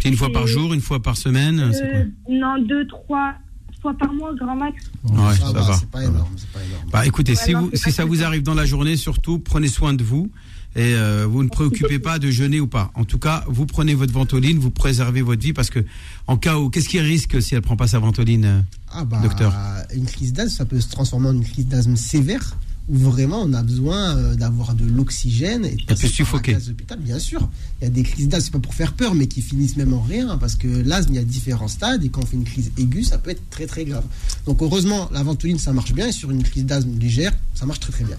C'est 0.00 0.10
une 0.10 0.16
fois 0.16 0.30
par 0.30 0.46
jour, 0.46 0.74
une 0.74 0.82
fois 0.82 1.00
par 1.00 1.16
semaine 1.16 1.70
c'est 1.72 1.80
quoi? 1.90 1.98
Euh, 2.00 2.04
non, 2.28 2.62
deux, 2.62 2.86
trois 2.86 3.32
fois 3.80 3.94
par 3.96 4.12
mois, 4.12 4.34
grand 4.34 4.54
max. 4.54 4.84
Ouais, 5.04 5.32
Ça 5.34 5.46
ça 5.46 5.52
va, 5.52 5.60
va. 5.62 5.72
c'est 5.74 5.88
pas 5.90 6.04
énorme, 6.04 6.28
c'est 6.36 6.48
pas 6.50 6.62
énorme. 6.62 6.90
Bah 6.92 7.06
écoutez, 7.06 7.32
Ouais, 7.32 7.38
si, 7.38 7.52
non, 7.52 7.60
vous, 7.62 7.70
c'est 7.72 7.78
si 7.78 7.84
pas 7.86 7.90
ça 7.92 8.04
vous 8.04 8.22
arrive 8.22 8.42
dans 8.42 8.52
la 8.54 8.66
journée, 8.66 8.96
surtout, 8.96 9.38
prenez 9.38 9.68
soin 9.68 9.94
de 9.94 10.04
vous 10.04 10.30
et 10.76 10.94
euh, 10.94 11.26
vous 11.28 11.42
ne 11.42 11.48
préoccupez 11.48 11.98
pas 11.98 12.18
de 12.18 12.30
jeûner 12.30 12.60
ou 12.60 12.66
pas. 12.66 12.90
En 12.94 13.04
tout 13.04 13.18
cas, 13.18 13.44
vous 13.48 13.66
prenez 13.66 13.94
votre 13.94 14.12
ventoline, 14.12 14.58
vous 14.58 14.70
préservez 14.70 15.22
votre 15.22 15.42
vie 15.42 15.52
parce 15.52 15.70
que 15.70 15.84
en 16.26 16.36
cas 16.36 16.58
où, 16.58 16.68
qu'est-ce 16.70 16.88
qui 16.88 17.00
risque 17.00 17.40
si 17.40 17.54
elle 17.54 17.62
prend 17.62 17.76
pas 17.76 17.86
sa 17.86 17.98
ventoline, 17.98 18.44
euh, 18.44 18.60
Ah 18.92 19.04
bah, 19.04 19.20
docteur? 19.22 19.54
une 19.94 20.06
crise 20.06 20.32
d'asthme, 20.32 20.56
ça 20.56 20.64
peut 20.64 20.80
se 20.80 20.88
transformer 20.88 21.28
en 21.28 21.34
une 21.34 21.44
crise 21.44 21.66
d'asthme 21.66 21.96
sévère 21.96 22.56
où 22.88 22.98
vraiment 22.98 23.40
on 23.42 23.52
a 23.54 23.62
besoin 23.62 24.16
euh, 24.16 24.34
d'avoir 24.34 24.74
de 24.74 24.84
l'oxygène 24.84 25.64
et 25.64 25.76
de 25.76 25.84
passer 25.84 26.08
suffoquer. 26.08 26.54
d'hôpital. 26.54 26.98
Bien 26.98 27.18
sûr, 27.18 27.48
il 27.80 27.84
y 27.84 27.86
a 27.86 27.90
des 27.90 28.02
crises 28.02 28.28
d'asthme, 28.28 28.46
c'est 28.46 28.52
pas 28.52 28.58
pour 28.58 28.74
faire 28.74 28.92
peur, 28.92 29.14
mais 29.14 29.26
qui 29.26 29.40
finissent 29.40 29.76
même 29.76 29.94
en 29.94 30.02
rien 30.02 30.36
parce 30.36 30.54
que 30.54 30.68
l'asthme, 30.68 31.14
il 31.14 31.16
y 31.16 31.20
a 31.20 31.24
différents 31.24 31.68
stades 31.68 32.04
et 32.04 32.08
quand 32.10 32.22
on 32.22 32.26
fait 32.26 32.36
une 32.36 32.44
crise 32.44 32.72
aiguë, 32.76 33.04
ça 33.04 33.18
peut 33.18 33.30
être 33.30 33.48
très 33.48 33.66
très 33.66 33.84
grave. 33.84 34.04
Donc 34.44 34.60
heureusement, 34.60 35.08
la 35.12 35.22
ventoline, 35.22 35.58
ça 35.58 35.72
marche 35.72 35.94
bien 35.94 36.08
et 36.08 36.12
sur 36.12 36.30
une 36.30 36.42
crise 36.42 36.66
d'asthme 36.66 36.98
légère, 36.98 37.32
ça 37.54 37.64
marche 37.64 37.80
très 37.80 37.92
très 37.92 38.04
bien. 38.04 38.18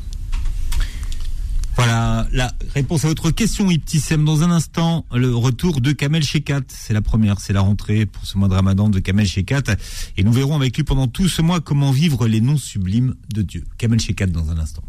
Voilà 1.75 2.25
la 2.31 2.53
réponse 2.73 3.03
à 3.03 3.09
votre 3.09 3.31
question, 3.31 3.69
Iptissem. 3.69 4.23
Dans 4.23 4.43
un 4.43 4.51
instant, 4.51 5.05
le 5.13 5.35
retour 5.35 5.81
de 5.81 5.91
Kamel 5.91 6.23
Shekat. 6.23 6.61
C'est 6.69 6.93
la 6.93 7.01
première, 7.01 7.39
c'est 7.39 7.53
la 7.53 7.61
rentrée 7.61 8.05
pour 8.05 8.25
ce 8.25 8.37
mois 8.37 8.47
de 8.47 8.53
Ramadan 8.53 8.89
de 8.89 8.99
Kamel 8.99 9.27
Shekat. 9.27 9.75
Et 10.17 10.23
nous 10.23 10.31
verrons 10.31 10.55
avec 10.55 10.75
lui 10.77 10.83
pendant 10.83 11.07
tout 11.07 11.27
ce 11.27 11.41
mois 11.41 11.59
comment 11.59 11.91
vivre 11.91 12.27
les 12.27 12.39
noms 12.41 12.57
sublimes 12.57 13.15
de 13.33 13.41
Dieu. 13.41 13.65
Kamel 13.77 13.99
Shekat 13.99 14.27
dans 14.27 14.49
un 14.51 14.57
instant. 14.57 14.83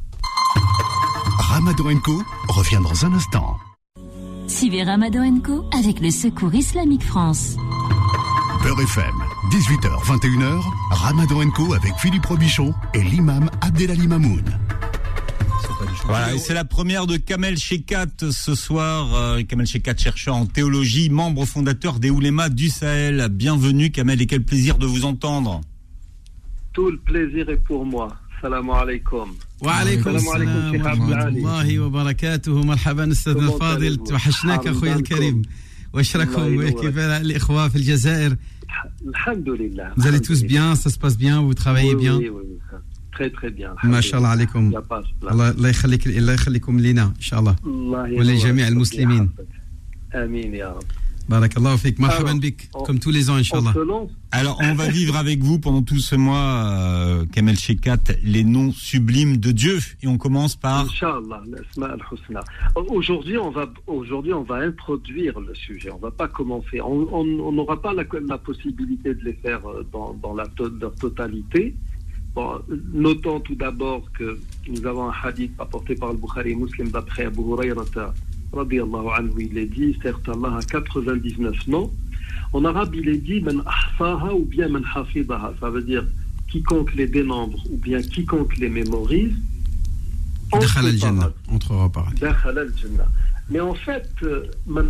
Ramadan 1.38 1.98
Co 2.02 2.22
revient 2.48 2.80
dans 2.82 3.04
un 3.04 3.12
instant. 3.14 3.56
Suivez 4.46 4.84
Ramadan 4.84 5.40
Co 5.40 5.64
avec 5.76 6.00
le 6.00 6.10
Secours 6.10 6.54
Islamique 6.54 7.02
France. 7.02 7.56
Beurre 8.62 8.80
FM, 8.80 9.14
18h, 9.50 10.04
21h, 10.04 10.60
Ramadan 10.90 11.50
Co 11.50 11.74
avec 11.74 11.94
Philippe 11.98 12.26
Robichon 12.26 12.72
et 12.94 13.02
l'imam 13.02 13.50
Abdelali 13.60 14.06
Mamoun. 14.06 14.44
Voilà, 16.05 16.33
et 16.33 16.37
c'est 16.37 16.53
la 16.53 16.65
première 16.65 17.07
de 17.07 17.17
Kamel 17.17 17.57
Shekat 17.57 18.05
ce 18.31 18.55
soir. 18.55 19.13
Euh, 19.15 19.43
Kamel 19.43 19.65
Shekat, 19.67 19.95
chercheur 19.97 20.35
en 20.35 20.45
théologie, 20.45 21.09
membre 21.09 21.45
fondateur 21.45 21.99
des 21.99 22.09
Oulémas 22.09 22.49
du 22.49 22.69
Sahel. 22.69 23.27
Bienvenue 23.31 23.91
Kamel 23.91 24.21
et 24.21 24.27
quel 24.27 24.43
plaisir 24.43 24.77
de 24.77 24.85
vous 24.85 25.05
entendre. 25.05 25.61
Tout 26.73 26.89
le 26.89 26.97
plaisir 26.97 27.49
est 27.49 27.63
pour 27.63 27.85
moi. 27.85 28.15
Salam 28.41 28.69
alaikum. 28.69 29.29
وعليكم 29.61 30.15
السلام 30.15 30.33
عليكم 30.35 30.49
السلام 30.51 30.71
شيخ 30.77 30.87
عبد 30.87 30.99
ورحمة 31.01 31.13
العالي 31.13 31.37
الله 31.39 31.79
وبركاته 31.79 32.63
مرحبا 32.63 33.11
استاذنا 33.11 33.47
Comment 33.47 33.53
الفاضل 33.53 33.95
allez-vous 33.97 34.07
توحشناك 34.09 34.67
اخويا 34.67 34.91
حالكم. 34.93 35.13
الكريم 35.15 35.41
واش 35.93 36.15
راكم 36.17 36.41
الله 36.41 36.47
ينورك. 36.47 36.75
كيف 36.81 36.97
الاخوه 36.97 37.67
في 37.67 37.75
الجزائر 37.75 38.35
Alhamdulillah. 39.05 39.93
Vous 39.97 40.07
allez 40.07 40.21
tous 40.21 40.43
bien, 40.43 40.75
ça 40.75 40.89
se 40.89 40.97
passe 40.97 41.17
bien, 41.17 41.41
vous 41.41 41.53
travaillez 41.53 41.93
Oui, 41.95 42.01
bien 42.01 42.15
Oui, 42.17 42.29
oui, 42.29 42.41
oui. 42.49 42.77
Très, 43.15 43.29
très 43.29 43.49
bien. 43.51 43.75
ما 43.83 44.01
شاء 44.01 44.17
الله 44.19 44.29
عليكم 44.29 44.69
Il 44.71 44.73
y 44.73 44.77
a 44.77 44.81
pas 44.81 45.01
de 45.01 45.31
الله 45.31 45.49
الله 45.51 45.69
يخليك 45.69 46.07
الله 46.07 46.33
يخليكم 46.33 46.79
لنا 46.79 47.03
ان 47.03 47.21
شاء 47.21 47.39
الله 47.39 47.55
الله 47.65 48.07
ينورك. 48.07 48.19
ولجميع 48.19 48.67
المسلمين 48.67 49.29
Amin, 50.13 50.53
ya 50.53 50.73
Rab. 50.73 50.83
بارك 51.29 51.57
الله 51.57 51.75
فيك 51.75 51.99
مرحبا 51.99 52.29
Alors, 52.31 52.39
بك 52.39 52.69
on- 52.75 52.83
comme 52.83 52.99
tous 52.99 53.11
les 53.11 53.29
ans 53.29 53.37
ان 53.37 53.43
شاء 53.43 53.59
On 53.59 53.61
الله 53.61 53.73
se 53.73 53.79
lance 53.87 54.09
Alors, 54.33 54.57
on 54.61 54.73
va 54.75 54.87
vivre 54.89 55.15
avec 55.17 55.39
vous 55.43 55.59
pendant 55.59 55.81
tout 55.83 55.99
ce 55.99 56.15
mois, 56.15 56.47
euh, 56.65 57.25
Kamel 57.33 57.57
Shekat, 57.57 58.03
les 58.23 58.43
noms 58.45 58.71
sublimes 58.71 59.35
de 59.37 59.51
Dieu. 59.51 59.77
Et 60.01 60.07
on 60.07 60.17
commence 60.17 60.55
par... 60.55 60.85
Inch'Allah, 60.85 61.41
l'Asma 61.53 61.87
al-Husna. 61.97 62.41
Aujourd'hui, 62.99 63.37
on 63.37 63.51
va, 63.51 63.65
aujourd'hui, 63.87 64.33
on 64.33 64.43
va 64.43 64.55
introduire 64.71 65.33
le 65.47 65.53
sujet. 65.53 65.89
On 65.91 66.01
va 66.07 66.11
pas 66.21 66.29
commencer. 66.39 66.77
On 66.81 66.95
on- 67.19 67.39
on 67.47 67.51
n'aura 67.57 67.77
pas 67.85 67.93
la, 67.99 68.03
la 68.33 68.37
possibilité 68.49 69.09
de 69.17 69.21
les 69.27 69.33
faire 69.43 69.61
euh, 69.67 69.85
dans, 69.93 70.09
dans 70.23 70.33
la 70.39 70.47
to- 70.57 70.73
leur 70.81 70.95
totalité. 71.05 71.63
Bon, 72.36 72.60
notons 72.92 73.40
tout 73.40 73.54
d'abord 73.54 74.02
que 74.12 74.38
nous 74.68 74.86
avons 74.86 75.08
un 75.08 75.14
hadith 75.24 75.52
apporté 75.58 75.94
par 75.94 76.12
le 76.12 76.18
Bukhari 76.18 76.54
Muslim 76.54 76.90
d'après 76.90 77.24
Abu 77.24 77.40
Hurayrata, 77.40 78.12
anhu, 78.52 79.48
il 79.50 79.56
est 79.56 79.64
dit, 79.64 79.96
certes 80.02 80.28
Allah 80.28 80.58
a 80.58 80.62
99 80.62 81.66
noms. 81.68 81.90
En 82.52 82.66
arabe, 82.66 82.94
il 82.94 83.08
est 83.08 83.16
dit, 83.16 83.40
man 83.40 83.62
ou 84.34 84.44
bien 84.44 84.68
man. 84.68 84.84
Ça 85.60 85.70
veut 85.70 85.82
dire, 85.82 86.04
quiconque 86.48 86.94
les 86.94 87.06
dénombre 87.06 87.58
ou 87.70 87.78
bien 87.78 88.02
quiconque 88.02 88.58
les 88.58 88.68
mémorise, 88.68 89.32
entrera 91.48 91.88
par 91.88 92.12
Mais 93.48 93.60
en 93.60 93.74
fait, 93.74 94.10
euh, 94.24 94.44
man 94.66 94.88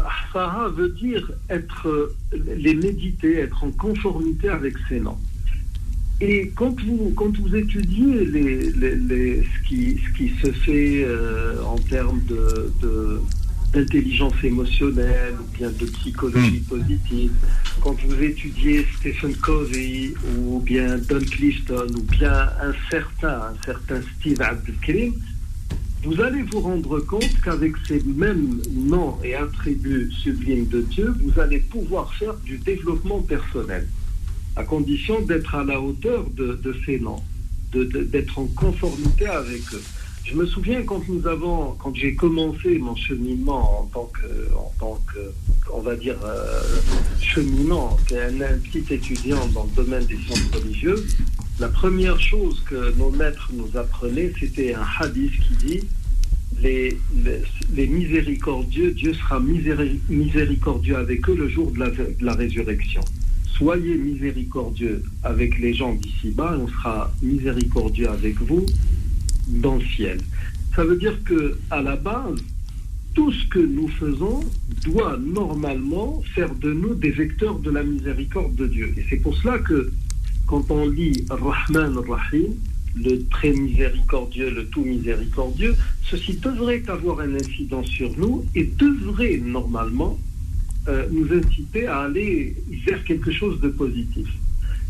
veut 0.74 0.88
dire 0.88 1.30
être, 1.48 1.86
euh, 1.86 2.16
les 2.56 2.74
méditer, 2.74 3.38
être 3.38 3.62
en 3.62 3.70
conformité 3.70 4.48
avec 4.48 4.74
ces 4.88 4.98
noms. 4.98 5.18
Et 6.20 6.50
quand 6.54 6.80
vous, 6.80 7.12
quand 7.14 7.36
vous 7.38 7.54
étudiez 7.54 8.24
les, 8.24 8.70
les- 8.72 8.94
les- 8.96 9.42
ce, 9.42 9.68
qui, 9.68 9.98
ce 9.98 10.16
qui 10.16 10.30
se 10.42 10.50
fait 10.52 11.04
euh, 11.04 11.62
en 11.62 11.76
termes 11.76 12.22
de, 12.26 12.72
de- 12.80 13.20
d'intelligence 13.74 14.32
émotionnelle 14.42 15.34
ou 15.38 15.56
bien 15.58 15.70
de 15.70 15.84
psychologie 15.84 16.60
positive, 16.60 17.32
quand 17.82 17.96
vous 18.02 18.22
étudiez 18.22 18.86
Stephen 18.98 19.34
Covey 19.36 20.14
ou 20.38 20.60
bien 20.60 20.96
Don 20.96 21.20
Clifton 21.20 21.86
ou 21.98 22.02
bien 22.02 22.32
un 22.62 22.72
certain, 22.90 23.28
un 23.52 23.64
certain 23.66 24.00
Steve 24.18 24.40
Abdelkrim, 24.40 25.12
vous 26.02 26.20
allez 26.22 26.42
vous 26.50 26.60
rendre 26.60 27.00
compte 27.00 27.28
qu'avec 27.44 27.72
ces 27.86 28.02
mêmes 28.06 28.62
noms 28.72 29.18
et 29.22 29.34
attributs 29.34 30.10
sublimes 30.12 30.68
de 30.68 30.80
Dieu, 30.82 31.12
vous 31.22 31.38
allez 31.38 31.58
pouvoir 31.58 32.14
faire 32.14 32.34
du 32.44 32.56
développement 32.58 33.20
personnel, 33.20 33.86
à 34.56 34.64
condition 34.64 35.20
d'être 35.22 35.54
à 35.54 35.64
la 35.64 35.80
hauteur 35.80 36.24
de, 36.30 36.58
ces 36.84 36.98
noms, 36.98 37.22
d'être 37.72 38.38
en 38.38 38.46
conformité 38.46 39.26
avec 39.26 39.62
eux. 39.74 39.82
Je 40.24 40.34
me 40.34 40.44
souviens 40.46 40.82
quand 40.82 41.02
nous 41.08 41.24
avons, 41.28 41.76
quand 41.78 41.94
j'ai 41.94 42.14
commencé 42.16 42.78
mon 42.78 42.96
cheminement 42.96 43.82
en 43.82 43.84
tant 43.86 44.10
que, 44.12 44.54
en 44.56 44.72
tant 44.80 45.00
que, 45.12 45.20
on 45.72 45.80
va 45.80 45.94
dire, 45.94 46.16
euh, 46.24 46.62
cheminant, 47.20 47.96
un, 48.12 48.40
un 48.40 48.58
petit 48.58 48.84
étudiant 48.92 49.46
dans 49.54 49.64
le 49.64 49.70
domaine 49.76 50.04
des 50.06 50.16
sciences 50.16 50.50
religieuses, 50.52 51.16
la 51.60 51.68
première 51.68 52.18
chose 52.20 52.60
que 52.68 52.92
nos 52.98 53.10
maîtres 53.10 53.50
nous 53.52 53.76
apprenaient, 53.78 54.32
c'était 54.40 54.74
un 54.74 54.84
hadith 55.00 55.32
qui 55.46 55.54
dit 55.66 55.80
les, 56.60 56.98
les, 57.74 57.86
miséricordieux, 57.86 58.90
Dieu 58.92 59.14
sera 59.14 59.38
miséri- 59.38 60.00
miséricordieux 60.08 60.96
avec 60.96 61.28
eux 61.28 61.36
le 61.36 61.48
jour 61.48 61.70
de 61.70 61.84
la 62.20 62.32
résurrection. 62.34 63.02
Soyez 63.56 63.96
miséricordieux 63.96 65.02
avec 65.24 65.58
les 65.58 65.72
gens 65.72 65.94
d'ici-bas 65.94 66.58
on 66.60 66.68
sera 66.68 67.10
miséricordieux 67.22 68.10
avec 68.10 68.40
vous 68.42 68.66
dans 69.48 69.76
le 69.76 69.84
ciel. 69.84 70.18
Ça 70.74 70.84
veut 70.84 70.96
dire 70.96 71.16
que 71.24 71.58
à 71.70 71.80
la 71.80 71.96
base, 71.96 72.38
tout 73.14 73.32
ce 73.32 73.46
que 73.48 73.58
nous 73.58 73.88
faisons 73.88 74.40
doit 74.84 75.16
normalement 75.16 76.22
faire 76.34 76.54
de 76.54 76.70
nous 76.72 76.94
des 76.94 77.10
vecteurs 77.10 77.58
de 77.58 77.70
la 77.70 77.82
miséricorde 77.82 78.54
de 78.56 78.66
Dieu. 78.66 78.92
Et 78.98 79.04
c'est 79.08 79.16
pour 79.16 79.34
cela 79.38 79.58
que 79.58 79.90
quand 80.46 80.70
on 80.70 80.86
lit 80.86 81.24
Rahman 81.30 81.96
Rahim, 81.98 82.54
le 82.94 83.24
très 83.28 83.52
miséricordieux, 83.52 84.50
le 84.50 84.66
tout 84.66 84.84
miséricordieux, 84.84 85.74
ceci 86.02 86.34
devrait 86.34 86.82
avoir 86.88 87.20
un 87.20 87.34
incident 87.34 87.82
sur 87.84 88.10
nous 88.18 88.44
et 88.54 88.64
devrait 88.64 89.38
normalement 89.38 90.18
euh, 90.88 91.06
nous 91.10 91.26
inciter 91.32 91.86
à 91.86 92.00
aller 92.00 92.54
vers 92.86 93.02
quelque 93.04 93.30
chose 93.30 93.60
de 93.60 93.68
positif. 93.68 94.28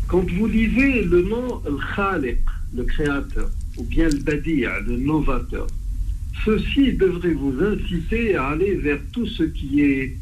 Quand 0.07 0.29
vous 0.29 0.47
lisez 0.47 1.03
le 1.03 1.23
nom 1.23 1.61
Al-Khaliq, 1.65 2.39
le 2.75 2.83
créateur, 2.83 3.49
ou 3.77 3.83
bien 3.83 4.07
le 4.09 4.19
Badi', 4.19 4.65
le 4.85 4.97
novateur, 4.97 5.67
ceci 6.45 6.93
devrait 6.93 7.33
vous 7.33 7.55
inciter 7.61 8.35
à 8.35 8.47
aller 8.49 8.75
vers 8.75 8.99
tout 9.11 9.25
ce 9.25 9.43
qui 9.43 9.81
est 9.81 10.17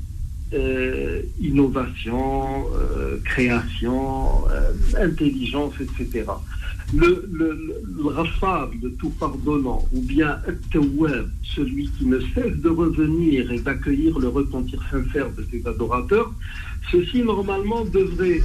euh, 0.54 1.22
innovation, 1.40 2.66
euh, 2.74 3.18
création, 3.24 4.46
intelligence, 4.98 5.74
etc 5.80 6.26
le, 6.94 7.28
le, 7.32 7.84
le 7.98 8.92
tout 9.00 9.10
pardonnant, 9.12 9.88
ou 9.94 10.02
bien 10.02 10.40
celui 11.44 11.90
qui 11.98 12.06
ne 12.06 12.20
cesse 12.20 12.58
de 12.58 12.70
revenir 12.70 13.52
et 13.52 13.60
d'accueillir 13.60 14.20
le 14.20 14.28
repentir 14.28 14.82
sincère 14.92 15.32
de 15.32 15.46
ses 15.52 15.66
adorateurs, 15.68 16.32
ceci 16.92 17.24
normalement 17.24 17.86
devrait 17.86 18.42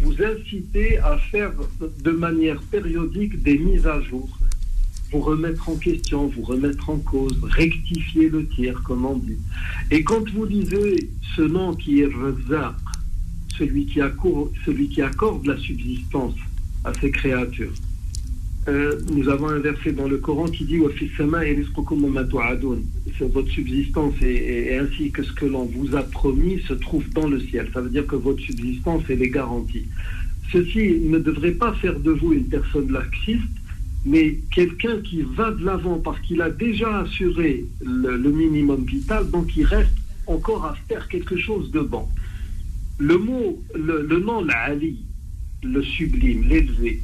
vous 0.00 0.14
inciter 0.22 0.98
à 0.98 1.18
faire 1.30 1.52
de 2.04 2.10
manière 2.10 2.60
périodique 2.62 3.42
des 3.42 3.58
mises 3.58 3.86
à 3.86 4.00
jour, 4.00 4.28
vous 5.12 5.20
remettre 5.20 5.68
en 5.68 5.76
question, 5.76 6.28
vous 6.28 6.42
remettre 6.42 6.88
en 6.90 6.98
cause, 6.98 7.36
rectifier 7.42 8.28
le 8.28 8.46
tir, 8.46 8.82
comme 8.84 9.04
on 9.04 9.16
dit. 9.16 9.38
Et 9.90 10.04
quand 10.04 10.28
vous 10.30 10.44
lisez 10.44 11.10
ce 11.36 11.42
nom 11.42 11.74
qui 11.74 12.00
est 12.00 12.06
Razak, 12.06 12.74
celui 13.58 13.86
qui, 13.86 14.00
accorde, 14.00 14.50
celui 14.64 14.88
qui 14.88 15.02
accorde 15.02 15.46
la 15.46 15.56
subsistance 15.58 16.34
à 16.84 16.92
ces 16.94 17.10
créatures. 17.10 17.72
Euh, 18.68 19.00
nous 19.12 19.28
avons 19.28 19.48
un 19.48 19.58
verset 19.58 19.92
dans 19.92 20.06
le 20.06 20.18
Coran 20.18 20.44
qui 20.46 20.64
dit 20.64 20.76
votre 20.78 20.96
subsistance 23.48 24.14
et, 24.22 24.78
ainsi 24.78 25.10
que 25.10 25.22
ce 25.22 25.32
que 25.32 25.46
l'on 25.46 25.64
vous 25.64 25.96
a 25.96 26.02
promis 26.02 26.60
se 26.68 26.74
trouve 26.74 27.08
dans 27.10 27.28
le 27.28 27.40
ciel. 27.40 27.70
Ça 27.72 27.80
veut 27.80 27.90
dire 27.90 28.06
que 28.06 28.16
votre 28.16 28.40
subsistance 28.40 29.02
elle 29.08 29.22
est 29.22 29.30
garantie. 29.30 29.86
Ceci 30.52 31.00
ne 31.02 31.18
devrait 31.18 31.52
pas 31.52 31.72
faire 31.74 31.98
de 31.98 32.10
vous 32.10 32.32
une 32.32 32.46
personne 32.46 32.92
laxiste, 32.92 33.40
mais 34.04 34.38
quelqu'un 34.50 34.98
qui 35.02 35.22
va 35.22 35.50
de 35.50 35.64
l'avant 35.64 35.98
parce 35.98 36.20
qu'il 36.20 36.40
a 36.40 36.50
déjà 36.50 37.00
assuré 37.00 37.64
le, 37.84 38.16
minimum 38.30 38.84
vital, 38.84 39.30
donc 39.30 39.56
il 39.56 39.64
reste 39.64 39.90
encore 40.26 40.64
à 40.64 40.74
faire 40.88 41.08
quelque 41.08 41.36
chose 41.36 41.70
de 41.70 41.80
bon. 41.80 42.08
Le 42.98 43.18
mot, 43.18 43.62
le, 43.74 44.06
le 44.06 44.20
nom 44.20 44.42
l'Ali, 44.42 44.98
le 45.62 45.82
sublime, 45.82 46.44
l'élevé, 46.44 47.02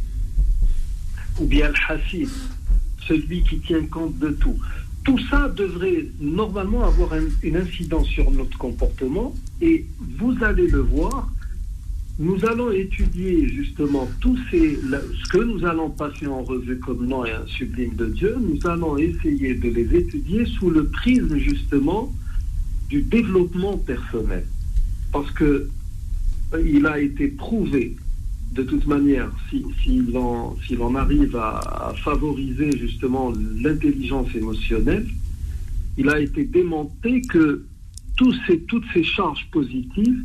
ou 1.40 1.47
bien 1.47 1.68
le 1.68 1.74
hassid, 1.88 2.28
celui 3.07 3.42
qui 3.42 3.59
tient 3.59 3.84
compte 3.86 4.18
de 4.18 4.30
tout. 4.30 4.59
Tout 5.05 5.18
ça 5.30 5.49
devrait 5.49 6.07
normalement 6.20 6.84
avoir 6.84 7.12
une 7.42 7.57
incidence 7.57 8.09
sur 8.09 8.30
notre 8.30 8.59
comportement 8.59 9.34
et 9.61 9.86
vous 10.18 10.36
allez 10.42 10.66
le 10.66 10.80
voir. 10.80 11.30
Nous 12.19 12.43
allons 12.47 12.71
étudier 12.71 13.47
justement 13.47 14.09
ces, 14.51 14.79
ce 14.81 15.29
que 15.29 15.45
nous 15.45 15.67
allons 15.67 15.91
passer 15.91 16.27
en 16.27 16.43
revue 16.43 16.79
comme 16.79 17.07
nom 17.07 17.27
et 17.27 17.33
un 17.33 17.47
sublime 17.47 17.95
de 17.95 18.07
Dieu. 18.07 18.37
Nous 18.41 18.59
allons 18.67 18.97
essayer 18.97 19.55
de 19.55 19.69
les 19.69 19.95
étudier 19.95 20.47
sous 20.47 20.71
le 20.71 20.87
prisme 20.87 21.37
justement 21.37 22.11
du 22.89 23.03
développement 23.03 23.77
personnel. 23.77 24.47
Parce 25.12 25.31
que 25.33 25.69
euh, 26.55 26.62
il 26.67 26.87
a 26.87 26.99
été 27.01 27.29
prouvé 27.29 27.97
de 28.53 28.62
toute 28.62 28.87
manière, 28.87 29.31
si, 29.51 29.67
si 29.83 30.01
l'on 30.11 30.95
arrive 30.95 31.37
à, 31.37 31.93
favoriser 32.03 32.79
justement 32.79 33.33
l'intelligence 33.61 34.35
émotionnelle, 34.35 35.07
il 35.99 36.09
a 36.09 36.21
été 36.21 36.45
démonté 36.45 37.21
que 37.23 37.67
tous 38.17 38.35
ces, 38.47 38.61
toutes 38.61 38.85
ces 38.95 39.05
charges 39.05 39.47
positives 39.53 40.25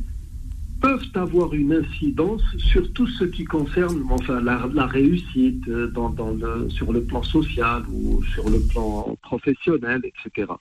peuvent 0.82 1.12
avoir 1.14 1.54
une 1.54 1.74
incidence 1.74 2.42
sur 2.58 2.92
tout 2.94 3.08
ce 3.08 3.24
qui 3.24 3.46
concerne 3.46 4.04
enfin, 4.10 4.42
la, 4.42 4.86
réussite 4.88 5.68
euh, 5.68 6.70
sur 6.70 6.92
le 6.92 7.04
plan 7.04 7.24
social 7.24 7.84
ou 7.90 8.24
sur 8.24 8.50
le 8.50 8.60
plan 8.72 9.16
professionnel, 9.22 10.02
etc. 10.04 10.52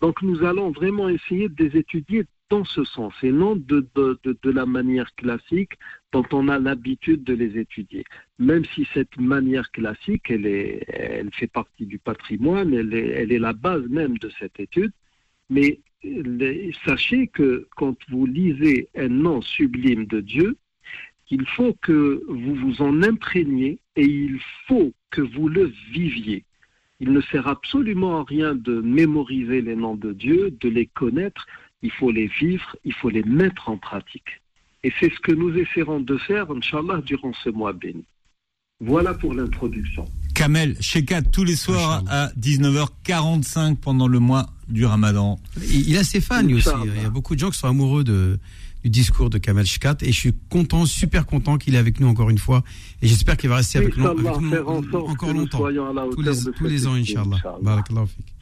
Donc 0.00 0.22
nous 0.22 0.44
allons 0.44 0.70
vraiment 0.70 1.08
essayer 1.08 1.48
de 1.48 1.64
les 1.64 1.78
étudier 1.78 2.24
dans 2.50 2.64
ce 2.64 2.84
sens 2.84 3.12
et 3.22 3.32
non 3.32 3.56
de, 3.56 3.86
de, 3.94 4.18
de, 4.24 4.50
la 4.50 4.66
manière 4.66 5.12
classique 5.16 5.72
dont 6.12 6.26
on 6.32 6.48
a 6.48 6.58
l'habitude 6.58 7.24
de 7.24 7.34
les 7.34 7.58
étudier. 7.58 8.04
Même 8.38 8.64
si 8.74 8.86
cette 8.94 9.16
manière 9.18 9.70
classique, 9.72 10.30
elle, 10.30 10.46
est, 10.46 10.84
elle 10.88 11.30
fait 11.32 11.46
partie 11.46 11.86
du 11.86 11.98
patrimoine, 11.98 12.72
elle 12.74 12.94
est, 12.94 13.08
elle 13.08 13.32
est 13.32 13.38
la 13.38 13.54
base 13.54 13.86
même 13.88 14.18
de 14.18 14.30
cette 14.38 14.60
étude, 14.60 14.92
mais 15.50 15.80
sachez 16.84 17.28
que 17.28 17.66
quand 17.76 17.96
vous 18.08 18.26
lisez 18.26 18.88
un 18.96 19.08
nom 19.08 19.42
sublime 19.42 20.06
de 20.06 20.20
Dieu, 20.20 20.56
il 21.30 21.46
faut 21.46 21.74
que 21.82 22.22
vous 22.28 22.54
vous 22.54 22.82
en 22.82 23.02
imprégniez 23.02 23.78
et 23.96 24.04
il 24.04 24.38
faut 24.66 24.92
que 25.10 25.20
vous 25.20 25.48
le 25.48 25.72
viviez. 25.90 26.44
Il 27.00 27.12
ne 27.12 27.20
sert 27.20 27.48
absolument 27.48 28.20
à 28.20 28.24
rien 28.24 28.54
de 28.54 28.80
mémoriser 28.80 29.60
les 29.62 29.76
noms 29.76 29.96
de 29.96 30.12
Dieu, 30.12 30.50
de 30.60 30.68
les 30.68 30.86
connaître, 30.86 31.46
il 31.82 31.90
faut 31.90 32.10
les 32.10 32.26
vivre, 32.26 32.76
il 32.84 32.94
faut 32.94 33.10
les 33.10 33.24
mettre 33.24 33.68
en 33.68 33.76
pratique. 33.76 34.40
Et 34.84 34.92
c'est 35.00 35.12
ce 35.12 35.20
que 35.20 35.32
nous 35.32 35.56
essaierons 35.56 36.00
de 36.00 36.16
faire, 36.18 36.50
Inch'Allah, 36.50 37.00
durant 37.00 37.32
ce 37.32 37.50
mois 37.50 37.72
béni. 37.72 38.04
Voilà 38.80 39.14
pour 39.14 39.34
l'introduction. 39.34 40.06
Kamel, 40.44 40.76
Shekat, 40.78 41.22
tous 41.22 41.42
les 41.42 41.56
soirs 41.56 42.04
à 42.06 42.28
19h45 42.38 43.76
pendant 43.76 44.06
le 44.06 44.18
mois 44.18 44.50
du 44.68 44.84
ramadan. 44.84 45.40
Il, 45.56 45.96
a 45.96 46.04
ses 46.04 46.20
fans 46.20 46.46
aussi. 46.50 46.68
Il 46.84 47.02
y 47.02 47.06
a 47.06 47.08
beaucoup 47.08 47.34
de 47.34 47.40
gens 47.40 47.48
qui 47.48 47.56
sont 47.56 47.68
amoureux 47.68 48.04
de, 48.04 48.38
du 48.82 48.90
discours 48.90 49.30
de 49.30 49.38
Kamel 49.38 49.64
Shekat 49.64 49.96
et 50.02 50.12
je 50.12 50.20
suis 50.20 50.34
content, 50.50 50.84
super 50.84 51.24
content 51.24 51.56
qu'il 51.56 51.74
est 51.74 51.78
avec 51.78 51.98
nous 51.98 52.08
encore 52.08 52.28
une 52.28 52.36
fois 52.36 52.62
et 53.00 53.06
j'espère 53.08 53.38
qu'il 53.38 53.48
va 53.48 53.56
rester 53.56 53.78
avec 53.78 53.96
nous, 53.96 54.04
encore 54.04 55.32
longtemps. 55.32 55.64
Tous 56.12 56.20
les, 56.20 56.52
tous 56.58 56.66
les 56.66 56.86
ans, 56.86 56.92
Inch'Allah. 56.92 57.38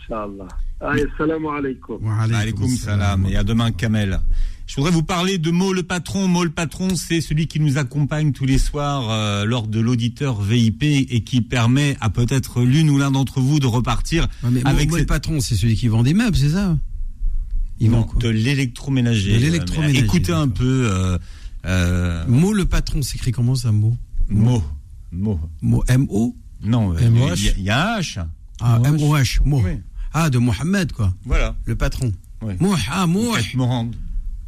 Inch'Allah. 0.01 0.49
Salam 1.17 1.47
alaikum. 1.47 1.99
Wa 2.05 2.23
alaikum 2.23 2.69
salam. 2.71 3.27
Et 3.27 3.37
à 3.37 3.45
demain, 3.45 3.71
Kamel. 3.71 4.19
Je 4.73 4.77
voudrais 4.77 4.91
vous 4.91 5.03
parler 5.03 5.37
de 5.37 5.51
Mo 5.51 5.75
le 5.75 5.83
patron. 5.83 6.29
Mo 6.29 6.45
le 6.45 6.51
patron, 6.51 6.97
c'est 6.97 7.21
celui 7.21 7.47
qui 7.47 7.61
nous 7.61 7.77
accompagne 7.77 8.33
tous 8.33 8.47
les 8.47 8.57
soirs 8.57 9.11
euh, 9.11 9.45
lors 9.45 9.67
de 9.67 9.79
l'auditeur 9.79 10.41
VIP 10.41 10.83
et 10.83 11.25
qui 11.25 11.43
permet 11.43 11.95
à 12.01 12.09
peut-être 12.09 12.63
l'une 12.63 12.89
ou 12.89 12.97
l'un 12.97 13.11
d'entre 13.11 13.39
vous 13.43 13.61
de 13.61 13.67
repartir 13.67 14.29
avec. 14.65 14.89
Mo, 14.89 14.97
le 14.97 15.05
patron, 15.05 15.41
c'est 15.41 15.57
celui 15.57 15.77
qui 15.77 15.89
vend 15.89 16.03
des 16.03 16.15
meubles, 16.15 16.35
c'est 16.35 16.49
ça? 16.49 16.79
Ils 17.81 17.91
vend 17.91 18.09
de 18.19 18.31
l'électroménager. 18.31 19.35
De 19.35 19.43
l'électroménager. 19.43 19.99
Écoutez 19.99 20.33
un 20.33 20.49
peu. 20.49 20.89
Euh, 20.91 21.19
euh, 21.67 22.25
Mo 22.27 22.55
le 22.55 22.65
patron, 22.65 23.03
s'écrit 23.03 23.31
comment 23.31 23.55
ça, 23.55 23.73
Mo? 23.73 23.95
Mo. 24.31 24.65
Mo. 25.13 25.39
Mo. 25.61 25.85
M-O 25.87 26.35
Non, 26.63 26.95
il 26.99 27.63
y, 27.63 27.69
a 27.69 27.97
un 27.97 28.01
H. 28.01 28.25
Ah, 28.59 28.81
M-O-H. 28.83 29.41
Mo. 29.45 29.63
Ah, 30.15 30.31
de 30.31 30.39
Mohamed, 30.39 30.93
quoi. 30.93 31.13
Voilà. 31.27 31.57
Le 31.67 31.77
patron. 31.77 32.11
Oui. 32.41 32.55
Mouh, 32.59 32.75
ah, 32.91 33.07
Mouh. 33.07 33.35
Mohand. 33.55 33.91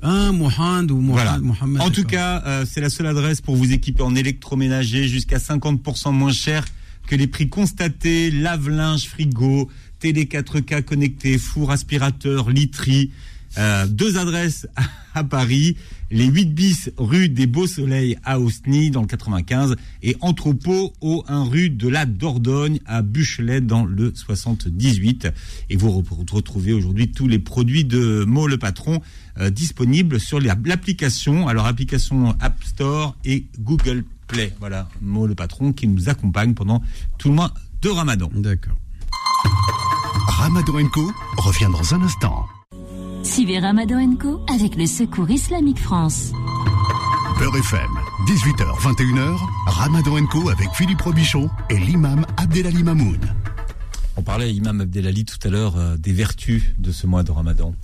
Ah, 0.06 0.32
Mohand 0.32 0.90
ou 0.90 1.00
Mohamed. 1.00 1.40
Voilà. 1.42 1.84
En 1.84 1.90
tout 1.90 2.04
cas, 2.04 2.42
euh, 2.46 2.66
c'est 2.68 2.82
la 2.82 2.90
seule 2.90 3.06
adresse 3.06 3.40
pour 3.40 3.56
vous 3.56 3.72
équiper 3.72 4.02
en 4.02 4.14
électroménager 4.14 5.08
jusqu'à 5.08 5.38
50% 5.38 6.12
moins 6.12 6.32
cher 6.32 6.66
que 7.06 7.16
les 7.16 7.26
prix 7.26 7.48
constatés, 7.48 8.30
lave-linge, 8.30 9.08
frigo, 9.08 9.70
télé 10.00 10.26
4K 10.26 10.82
connecté, 10.82 11.38
four 11.38 11.70
aspirateur, 11.70 12.50
literie. 12.50 13.12
Euh, 13.56 13.86
deux 13.86 14.18
adresses 14.18 14.66
à 15.14 15.24
Paris, 15.24 15.78
les 16.10 16.26
8 16.26 16.54
bis 16.54 16.90
rue 16.96 17.28
des 17.28 17.46
Beaux 17.46 17.66
Soleils 17.66 18.18
à 18.24 18.38
Osny 18.38 18.90
dans 18.90 19.00
le 19.00 19.06
95 19.06 19.76
et 20.02 20.16
entrepôt 20.20 20.92
au 21.00 21.24
1 21.28 21.44
rue 21.44 21.70
de 21.70 21.88
la 21.88 22.06
Dordogne 22.06 22.80
à 22.86 23.02
Buchelet 23.02 23.60
dans 23.60 23.84
le 23.84 24.12
78. 24.14 25.28
Et 25.70 25.76
vous 25.76 26.04
retrouvez 26.30 26.72
aujourd'hui 26.72 27.10
tous 27.10 27.28
les 27.28 27.38
produits 27.38 27.84
de 27.84 28.24
Mo 28.26 28.46
le 28.46 28.58
Patron 28.58 29.00
euh, 29.38 29.50
disponibles 29.50 30.20
sur 30.20 30.40
l'application, 30.40 31.48
alors 31.48 31.66
application 31.66 32.36
App 32.40 32.62
Store 32.64 33.16
et 33.24 33.46
Google 33.58 34.04
Play. 34.26 34.52
Voilà, 34.60 34.88
Mo 35.00 35.26
le 35.26 35.34
Patron 35.34 35.72
qui 35.72 35.88
nous 35.88 36.08
accompagne 36.08 36.54
pendant 36.54 36.82
tout 37.18 37.28
le 37.28 37.34
mois 37.34 37.52
de 37.82 37.88
Ramadan. 37.88 38.30
D'accord. 38.34 38.76
Ramadan 40.28 40.88
Co 40.88 41.10
revient 41.38 41.70
dans 41.72 41.94
un 41.94 42.02
instant. 42.02 42.46
Suivez 43.24 43.58
Ramadan 43.58 44.16
Co 44.16 44.44
avec 44.52 44.76
le 44.76 44.86
Secours 44.86 45.30
Islamique 45.30 45.78
France. 45.78 46.32
Beurre 47.38 47.56
FM, 47.56 47.90
18h, 48.26 48.78
21h, 48.80 49.38
Ramadan 49.66 50.26
Co 50.26 50.50
avec 50.50 50.68
Philippe 50.74 51.00
Robichon 51.00 51.48
et 51.70 51.78
l'imam 51.78 52.26
Abdelali 52.36 52.82
Mamoun. 52.82 53.18
On 54.16 54.22
parlait, 54.22 54.52
Imam 54.54 54.82
Abdelali, 54.82 55.24
tout 55.24 55.38
à 55.42 55.50
l'heure, 55.50 55.76
euh, 55.76 55.96
des 55.96 56.12
vertus 56.12 56.62
de 56.78 56.92
ce 56.92 57.06
mois 57.06 57.22
de 57.22 57.32
Ramadan. 57.32 57.74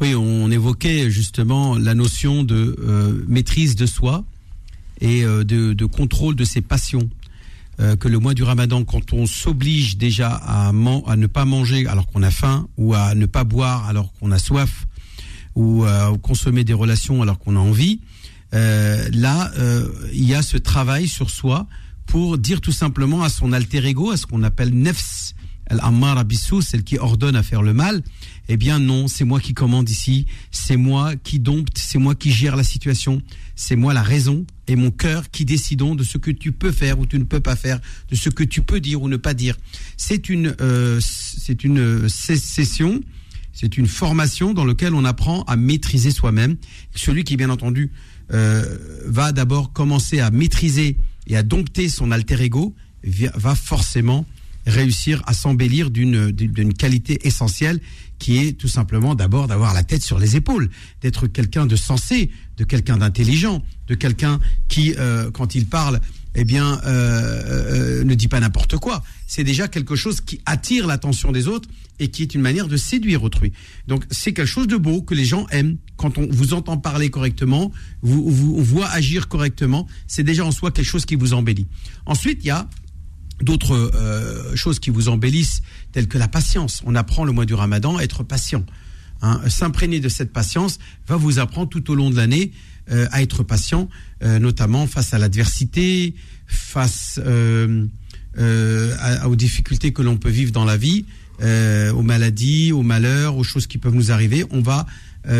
Oui, 0.00 0.14
on 0.14 0.50
évoquait 0.50 1.08
justement 1.08 1.78
la 1.78 1.94
notion 1.94 2.42
de 2.42 2.76
euh, 2.80 3.24
maîtrise 3.28 3.76
de 3.76 3.86
soi 3.86 4.24
et 5.00 5.24
euh, 5.24 5.44
de, 5.44 5.84
contrôle 5.86 6.34
de 6.34 6.44
ses 6.44 6.62
passions. 6.62 7.08
Que 7.98 8.08
le 8.08 8.18
mois 8.18 8.34
du 8.34 8.42
Ramadan, 8.42 8.84
quand 8.84 9.12
on 9.12 9.26
s'oblige 9.26 9.96
déjà 9.96 10.28
à, 10.28 10.72
ne 10.72 11.26
pas 11.26 11.44
manger 11.44 11.86
alors 11.86 12.06
qu'on 12.06 12.22
a 12.22 12.30
faim, 12.30 12.68
ou 12.76 12.94
à 12.94 13.14
ne 13.14 13.26
pas 13.26 13.44
boire 13.44 13.88
alors 13.88 14.12
qu'on 14.14 14.30
a 14.30 14.38
soif, 14.38 14.86
ou 15.54 15.84
à 15.84 16.12
consommer 16.20 16.62
des 16.62 16.74
relations 16.74 17.22
alors 17.22 17.38
qu'on 17.38 17.56
a 17.56 17.58
envie, 17.58 18.00
là, 18.52 19.50
il 20.12 20.24
y 20.24 20.34
a 20.34 20.42
ce 20.42 20.58
travail 20.58 21.08
sur 21.08 21.30
soi 21.30 21.66
pour 22.06 22.38
dire 22.38 22.60
tout 22.60 22.72
simplement 22.72 23.22
à 23.22 23.28
son 23.28 23.52
alter 23.52 23.86
ego, 23.86 24.10
à 24.10 24.16
ce 24.16 24.26
qu'on 24.26 24.42
appelle 24.42 24.74
nefs, 24.74 25.34
Al-Ammar 25.70 26.24
celle 26.62 26.82
qui 26.82 26.98
ordonne 26.98 27.36
à 27.36 27.44
faire 27.44 27.62
le 27.62 27.72
mal, 27.72 28.02
eh 28.48 28.56
bien 28.56 28.80
non, 28.80 29.06
c'est 29.06 29.24
moi 29.24 29.38
qui 29.38 29.54
commande 29.54 29.88
ici, 29.88 30.26
c'est 30.50 30.76
moi 30.76 31.14
qui 31.14 31.38
dompte, 31.38 31.78
c'est 31.78 31.98
moi 31.98 32.16
qui 32.16 32.32
gère 32.32 32.56
la 32.56 32.64
situation, 32.64 33.22
c'est 33.54 33.76
moi 33.76 33.94
la 33.94 34.02
raison 34.02 34.44
et 34.70 34.76
mon 34.76 34.92
cœur 34.92 35.30
qui 35.30 35.44
décidons 35.44 35.96
de 35.96 36.04
ce 36.04 36.16
que 36.16 36.30
tu 36.30 36.52
peux 36.52 36.70
faire 36.70 37.00
ou 37.00 37.06
tu 37.06 37.18
ne 37.18 37.24
peux 37.24 37.40
pas 37.40 37.56
faire, 37.56 37.80
de 38.08 38.14
ce 38.14 38.28
que 38.28 38.44
tu 38.44 38.62
peux 38.62 38.78
dire 38.78 39.02
ou 39.02 39.08
ne 39.08 39.16
pas 39.16 39.34
dire. 39.34 39.56
C'est 39.96 40.28
une, 40.28 40.54
euh, 40.60 41.00
c'est 41.02 41.64
une 41.64 42.08
session, 42.08 43.00
c'est 43.52 43.76
une 43.76 43.88
formation 43.88 44.54
dans 44.54 44.64
laquelle 44.64 44.94
on 44.94 45.04
apprend 45.04 45.42
à 45.42 45.56
maîtriser 45.56 46.12
soi-même. 46.12 46.56
Celui 46.94 47.24
qui, 47.24 47.36
bien 47.36 47.50
entendu, 47.50 47.90
euh, 48.32 48.78
va 49.06 49.32
d'abord 49.32 49.72
commencer 49.72 50.20
à 50.20 50.30
maîtriser 50.30 50.96
et 51.26 51.36
à 51.36 51.42
dompter 51.42 51.88
son 51.88 52.12
alter 52.12 52.40
ego, 52.40 52.76
va 53.02 53.54
forcément 53.56 54.24
réussir 54.66 55.22
à 55.26 55.32
s'embellir 55.32 55.90
d'une 55.90 56.30
d'une 56.30 56.74
qualité 56.74 57.26
essentielle 57.26 57.80
qui 58.18 58.38
est 58.38 58.52
tout 58.52 58.68
simplement 58.68 59.14
d'abord 59.14 59.48
d'avoir 59.48 59.74
la 59.74 59.82
tête 59.82 60.02
sur 60.02 60.18
les 60.18 60.36
épaules, 60.36 60.68
d'être 61.00 61.26
quelqu'un 61.26 61.66
de 61.66 61.74
sensé, 61.74 62.30
de 62.58 62.64
quelqu'un 62.64 62.98
d'intelligent, 62.98 63.62
de 63.90 63.96
quelqu'un 63.96 64.40
qui, 64.68 64.94
euh, 64.96 65.30
quand 65.32 65.54
il 65.56 65.66
parle, 65.66 66.00
eh 66.36 66.44
bien, 66.44 66.80
euh, 66.84 67.98
euh, 68.00 68.04
ne 68.04 68.14
dit 68.14 68.28
pas 68.28 68.38
n'importe 68.38 68.76
quoi. 68.76 69.02
C'est 69.26 69.42
déjà 69.42 69.66
quelque 69.66 69.96
chose 69.96 70.20
qui 70.20 70.40
attire 70.46 70.86
l'attention 70.86 71.32
des 71.32 71.48
autres 71.48 71.68
et 71.98 72.08
qui 72.08 72.22
est 72.22 72.34
une 72.34 72.40
manière 72.40 72.68
de 72.68 72.76
séduire 72.76 73.24
autrui. 73.24 73.52
Donc, 73.88 74.04
c'est 74.10 74.32
quelque 74.32 74.46
chose 74.46 74.68
de 74.68 74.76
beau 74.76 75.02
que 75.02 75.12
les 75.12 75.24
gens 75.24 75.46
aiment. 75.50 75.76
Quand 75.96 76.18
on 76.18 76.28
vous 76.30 76.54
entend 76.54 76.78
parler 76.78 77.10
correctement, 77.10 77.72
vous, 78.00 78.30
vous 78.30 78.62
voit 78.62 78.88
agir 78.88 79.26
correctement, 79.26 79.88
c'est 80.06 80.22
déjà 80.22 80.46
en 80.46 80.52
soi 80.52 80.70
quelque 80.70 80.86
chose 80.86 81.04
qui 81.04 81.16
vous 81.16 81.34
embellit. 81.34 81.66
Ensuite, 82.06 82.38
il 82.42 82.46
y 82.46 82.50
a 82.50 82.68
d'autres 83.42 83.90
choses 84.54 84.78
qui 84.78 84.90
vous 84.90 85.08
embellissent, 85.08 85.62
telles 85.92 86.08
que 86.08 86.18
la 86.18 86.28
patience. 86.28 86.80
On 86.86 86.94
apprend 86.94 87.24
le 87.24 87.32
mois 87.32 87.44
du 87.44 87.54
ramadan 87.54 87.96
à 87.96 88.02
être 88.02 88.22
patient. 88.22 88.64
Hein. 89.22 89.40
S'imprégner 89.48 89.98
de 89.98 90.08
cette 90.08 90.32
patience 90.32 90.78
va 91.08 91.16
vous 91.16 91.38
apprendre 91.38 91.68
tout 91.68 91.90
au 91.90 91.94
long 91.94 92.10
de 92.10 92.16
l'année 92.16 92.52
euh, 92.90 93.06
à 93.10 93.22
être 93.22 93.42
patient, 93.42 93.88
euh, 94.22 94.38
notamment 94.38 94.86
face 94.86 95.14
à 95.14 95.18
l'adversité, 95.18 96.14
face 96.46 97.20
aux 98.36 99.36
difficultés 99.36 99.92
que 99.92 100.02
l'on 100.02 100.16
peut 100.16 100.30
vivre 100.30 100.52
dans 100.52 100.64
la 100.64 100.76
vie, 100.76 101.04
aux 101.42 102.02
maladies, 102.02 102.72
aux 102.72 102.82
malheurs, 102.82 103.36
aux 103.36 103.44
choses 103.44 103.66
qui 103.66 103.78
peuvent 103.78 103.94
nous 103.94 104.12
arriver. 104.12 104.44
On 104.50 104.60
va 104.60 104.86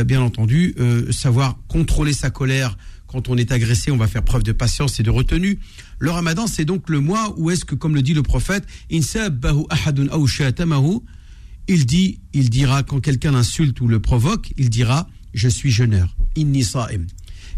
bien 0.04 0.20
entendu 0.20 0.74
savoir 1.10 1.58
contrôler 1.68 2.12
sa 2.12 2.30
colère 2.30 2.76
quand 3.10 3.28
on 3.28 3.36
est 3.36 3.50
agressé, 3.50 3.90
on 3.90 3.96
va 3.96 4.06
faire 4.06 4.22
preuve 4.22 4.44
de 4.44 4.52
patience 4.52 5.00
et 5.00 5.02
de 5.02 5.10
retenue. 5.10 5.58
Le 5.98 6.10
ramadan, 6.10 6.46
c'est 6.46 6.64
donc 6.64 6.88
le 6.88 7.00
mois 7.00 7.34
où 7.36 7.50
est-ce 7.50 7.64
que, 7.64 7.74
comme 7.74 7.94
le 7.94 8.02
dit 8.02 8.14
le 8.14 8.22
prophète, 8.22 8.64
il 11.68 11.86
dit, 11.86 12.20
il 12.32 12.50
dira, 12.50 12.82
quand 12.82 13.00
quelqu'un 13.00 13.32
l'insulte 13.32 13.80
ou 13.80 13.88
le 13.88 14.00
provoque, 14.00 14.52
il 14.56 14.70
dira, 14.70 15.08
je 15.34 15.48
suis 15.48 15.70
jeûneur. 15.70 16.16
Inni 16.36 16.64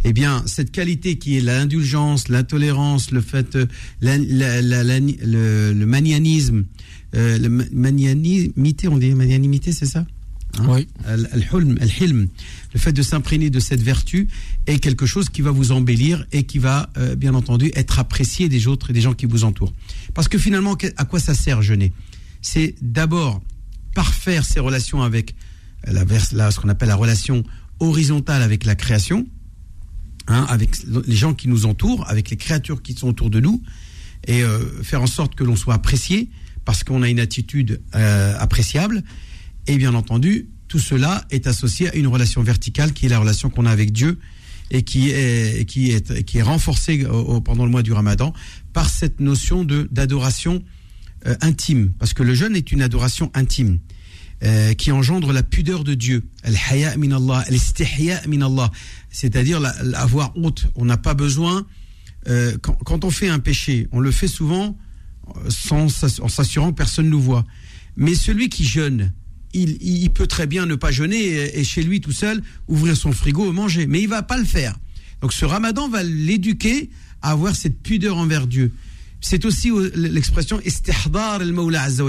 Eh 0.04 0.12
bien, 0.12 0.42
cette 0.46 0.72
qualité 0.72 1.16
qui 1.16 1.36
est 1.36 1.40
l'indulgence, 1.40 2.28
l'intolérance, 2.28 3.10
le 3.10 3.20
fait, 3.20 3.56
euh, 3.56 3.66
le, 4.00 5.72
le, 5.72 5.86
manianisme, 5.86 6.64
euh, 7.14 7.38
le 7.38 7.48
manianimité, 7.48 8.88
on 8.88 8.98
dit 8.98 9.14
manianimité, 9.14 9.72
c'est 9.72 9.86
ça 9.86 10.04
Hein? 10.58 10.66
oui. 10.68 10.88
le 11.06 12.78
fait 12.78 12.92
de 12.92 13.02
s'imprégner 13.02 13.48
de 13.48 13.60
cette 13.60 13.80
vertu 13.80 14.28
est 14.66 14.78
quelque 14.78 15.06
chose 15.06 15.28
qui 15.30 15.40
va 15.40 15.50
vous 15.50 15.72
embellir 15.72 16.26
et 16.32 16.44
qui 16.44 16.58
va, 16.58 16.90
euh, 16.98 17.16
bien 17.16 17.34
entendu, 17.34 17.70
être 17.74 17.98
apprécié 17.98 18.48
des 18.48 18.66
autres 18.66 18.90
et 18.90 18.92
des 18.92 19.00
gens 19.00 19.14
qui 19.14 19.26
vous 19.26 19.44
entourent. 19.44 19.72
Parce 20.14 20.28
que 20.28 20.38
finalement, 20.38 20.76
à 20.96 21.04
quoi 21.04 21.20
ça 21.20 21.34
sert 21.34 21.62
jeûner? 21.62 21.92
C'est 22.42 22.74
d'abord 22.82 23.40
parfaire 23.94 24.44
ses 24.44 24.60
relations 24.60 25.02
avec 25.02 25.34
la, 25.86 26.04
la 26.32 26.50
ce 26.50 26.60
qu'on 26.60 26.68
appelle 26.68 26.88
la 26.88 26.96
relation 26.96 27.44
horizontale 27.80 28.42
avec 28.42 28.64
la 28.64 28.74
création, 28.74 29.26
hein, 30.26 30.46
avec 30.48 30.70
les 31.06 31.16
gens 31.16 31.34
qui 31.34 31.48
nous 31.48 31.66
entourent, 31.66 32.08
avec 32.08 32.30
les 32.30 32.36
créatures 32.36 32.82
qui 32.82 32.94
sont 32.94 33.08
autour 33.08 33.30
de 33.30 33.40
nous, 33.40 33.62
et 34.26 34.42
euh, 34.42 34.82
faire 34.82 35.02
en 35.02 35.06
sorte 35.06 35.34
que 35.34 35.44
l'on 35.44 35.56
soit 35.56 35.74
apprécié 35.74 36.30
parce 36.64 36.84
qu'on 36.84 37.02
a 37.02 37.08
une 37.08 37.20
attitude 37.20 37.80
euh, 37.94 38.36
appréciable 38.38 39.02
et 39.66 39.76
bien 39.76 39.94
entendu, 39.94 40.48
tout 40.68 40.78
cela 40.78 41.24
est 41.30 41.46
associé 41.46 41.90
à 41.90 41.96
une 41.96 42.06
relation 42.06 42.42
verticale 42.42 42.92
qui 42.92 43.06
est 43.06 43.08
la 43.08 43.18
relation 43.18 43.50
qu'on 43.50 43.66
a 43.66 43.70
avec 43.70 43.92
Dieu 43.92 44.18
et 44.70 44.82
qui 44.82 45.10
est, 45.10 45.68
qui 45.68 45.90
est, 45.90 46.22
qui 46.24 46.38
est 46.38 46.42
renforcée 46.42 47.04
pendant 47.44 47.64
le 47.64 47.70
mois 47.70 47.82
du 47.82 47.92
ramadan 47.92 48.32
par 48.72 48.88
cette 48.88 49.20
notion 49.20 49.64
de 49.64 49.88
d'adoration 49.90 50.62
euh, 51.26 51.36
intime. 51.40 51.92
Parce 51.98 52.14
que 52.14 52.22
le 52.22 52.34
jeûne 52.34 52.56
est 52.56 52.72
une 52.72 52.82
adoration 52.82 53.30
intime. 53.34 53.78
Euh, 54.44 54.74
qui 54.74 54.90
engendre 54.90 55.32
la 55.32 55.44
pudeur 55.44 55.84
de 55.84 55.94
Dieu, 55.94 56.24
c'est-à-dire 59.10 59.60
l'avoir 59.60 60.36
honte. 60.36 60.66
On 60.74 60.84
n'a 60.84 60.96
pas 60.96 61.14
besoin, 61.14 61.64
euh, 62.26 62.56
quand, 62.60 63.04
on 63.04 63.10
fait 63.12 63.28
un 63.28 63.38
péché, 63.38 63.86
on 63.92 64.00
le 64.00 64.10
fait 64.10 64.26
souvent 64.26 64.76
sans, 65.48 65.86
en 66.20 66.28
s'assurant 66.28 66.72
que 66.72 66.76
personne 66.76 67.04
ne 67.04 67.10
nous 67.10 67.20
voit. 67.20 67.44
Mais 67.96 68.16
celui 68.16 68.48
qui 68.48 68.64
jeûne, 68.64 69.12
il, 69.52 70.10
peut 70.10 70.26
très 70.26 70.48
bien 70.48 70.66
ne 70.66 70.74
pas 70.74 70.90
jeûner 70.90 71.56
et, 71.56 71.62
chez 71.62 71.84
lui 71.84 72.00
tout 72.00 72.10
seul 72.10 72.42
ouvrir 72.66 72.96
son 72.96 73.12
frigo 73.12 73.48
et 73.48 73.52
manger. 73.52 73.86
Mais 73.86 74.00
il 74.00 74.08
va 74.08 74.22
pas 74.22 74.38
le 74.38 74.44
faire. 74.44 74.76
Donc 75.20 75.32
ce 75.32 75.44
ramadan 75.44 75.88
va 75.88 76.02
l'éduquer 76.02 76.90
à 77.20 77.30
avoir 77.30 77.54
cette 77.54 77.80
pudeur 77.80 78.16
envers 78.16 78.48
Dieu. 78.48 78.72
C'est 79.20 79.44
aussi 79.44 79.70
l'expression 79.94 80.60
istihdar 80.64 81.42
al-mawla 81.42 81.82
azza 81.82 82.02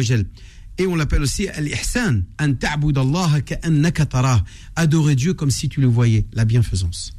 Et 0.78 0.88
on 0.88 0.96
l'appelle 0.96 1.22
aussi 1.22 1.48
al-ihsan, 1.48 2.24
an 2.40 2.54
Allah 2.62 3.42
ka'annaka 3.42 4.06
tarah. 4.06 4.42
Adorer 4.76 5.16
Dieu 5.16 5.34
comme 5.34 5.52
si 5.52 5.70
tu 5.70 5.82
le 5.82 5.88
voyais, 5.88 6.26
la 6.34 6.46
bienfaisance. 6.46 7.14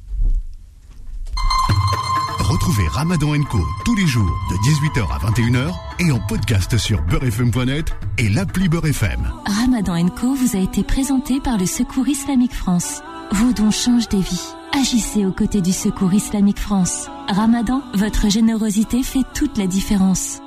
Retrouvez 2.38 2.86
Ramadan 2.88 3.42
Co 3.44 3.58
tous 3.84 3.94
les 3.96 4.06
jours 4.06 4.30
de 4.50 4.56
18h 4.56 5.08
à 5.10 5.18
21h 5.18 5.74
et 5.98 6.12
en 6.12 6.20
podcast 6.20 6.76
sur 6.76 7.00
beurrefm.net 7.02 7.92
et 8.18 8.28
l'appli 8.28 8.68
Beurre 8.68 8.86
FM. 8.86 9.20
Ramadan 9.46 10.08
Co 10.08 10.34
vous 10.34 10.56
a 10.56 10.60
été 10.60 10.84
présenté 10.84 11.40
par 11.40 11.56
le 11.56 11.66
Secours 11.66 12.06
Islamique 12.06 12.54
France. 12.54 13.02
Vos 13.32 13.52
dons 13.52 13.70
changent 13.70 14.08
des 14.08 14.20
vies. 14.20 14.54
Agissez 14.78 15.24
aux 15.24 15.32
côtés 15.32 15.62
du 15.62 15.72
Secours 15.72 16.12
Islamique 16.12 16.58
France. 16.58 17.08
Ramadan, 17.28 17.82
votre 17.94 18.28
générosité 18.28 19.02
fait 19.02 19.24
toute 19.34 19.56
la 19.56 19.66
différence. 19.66 20.40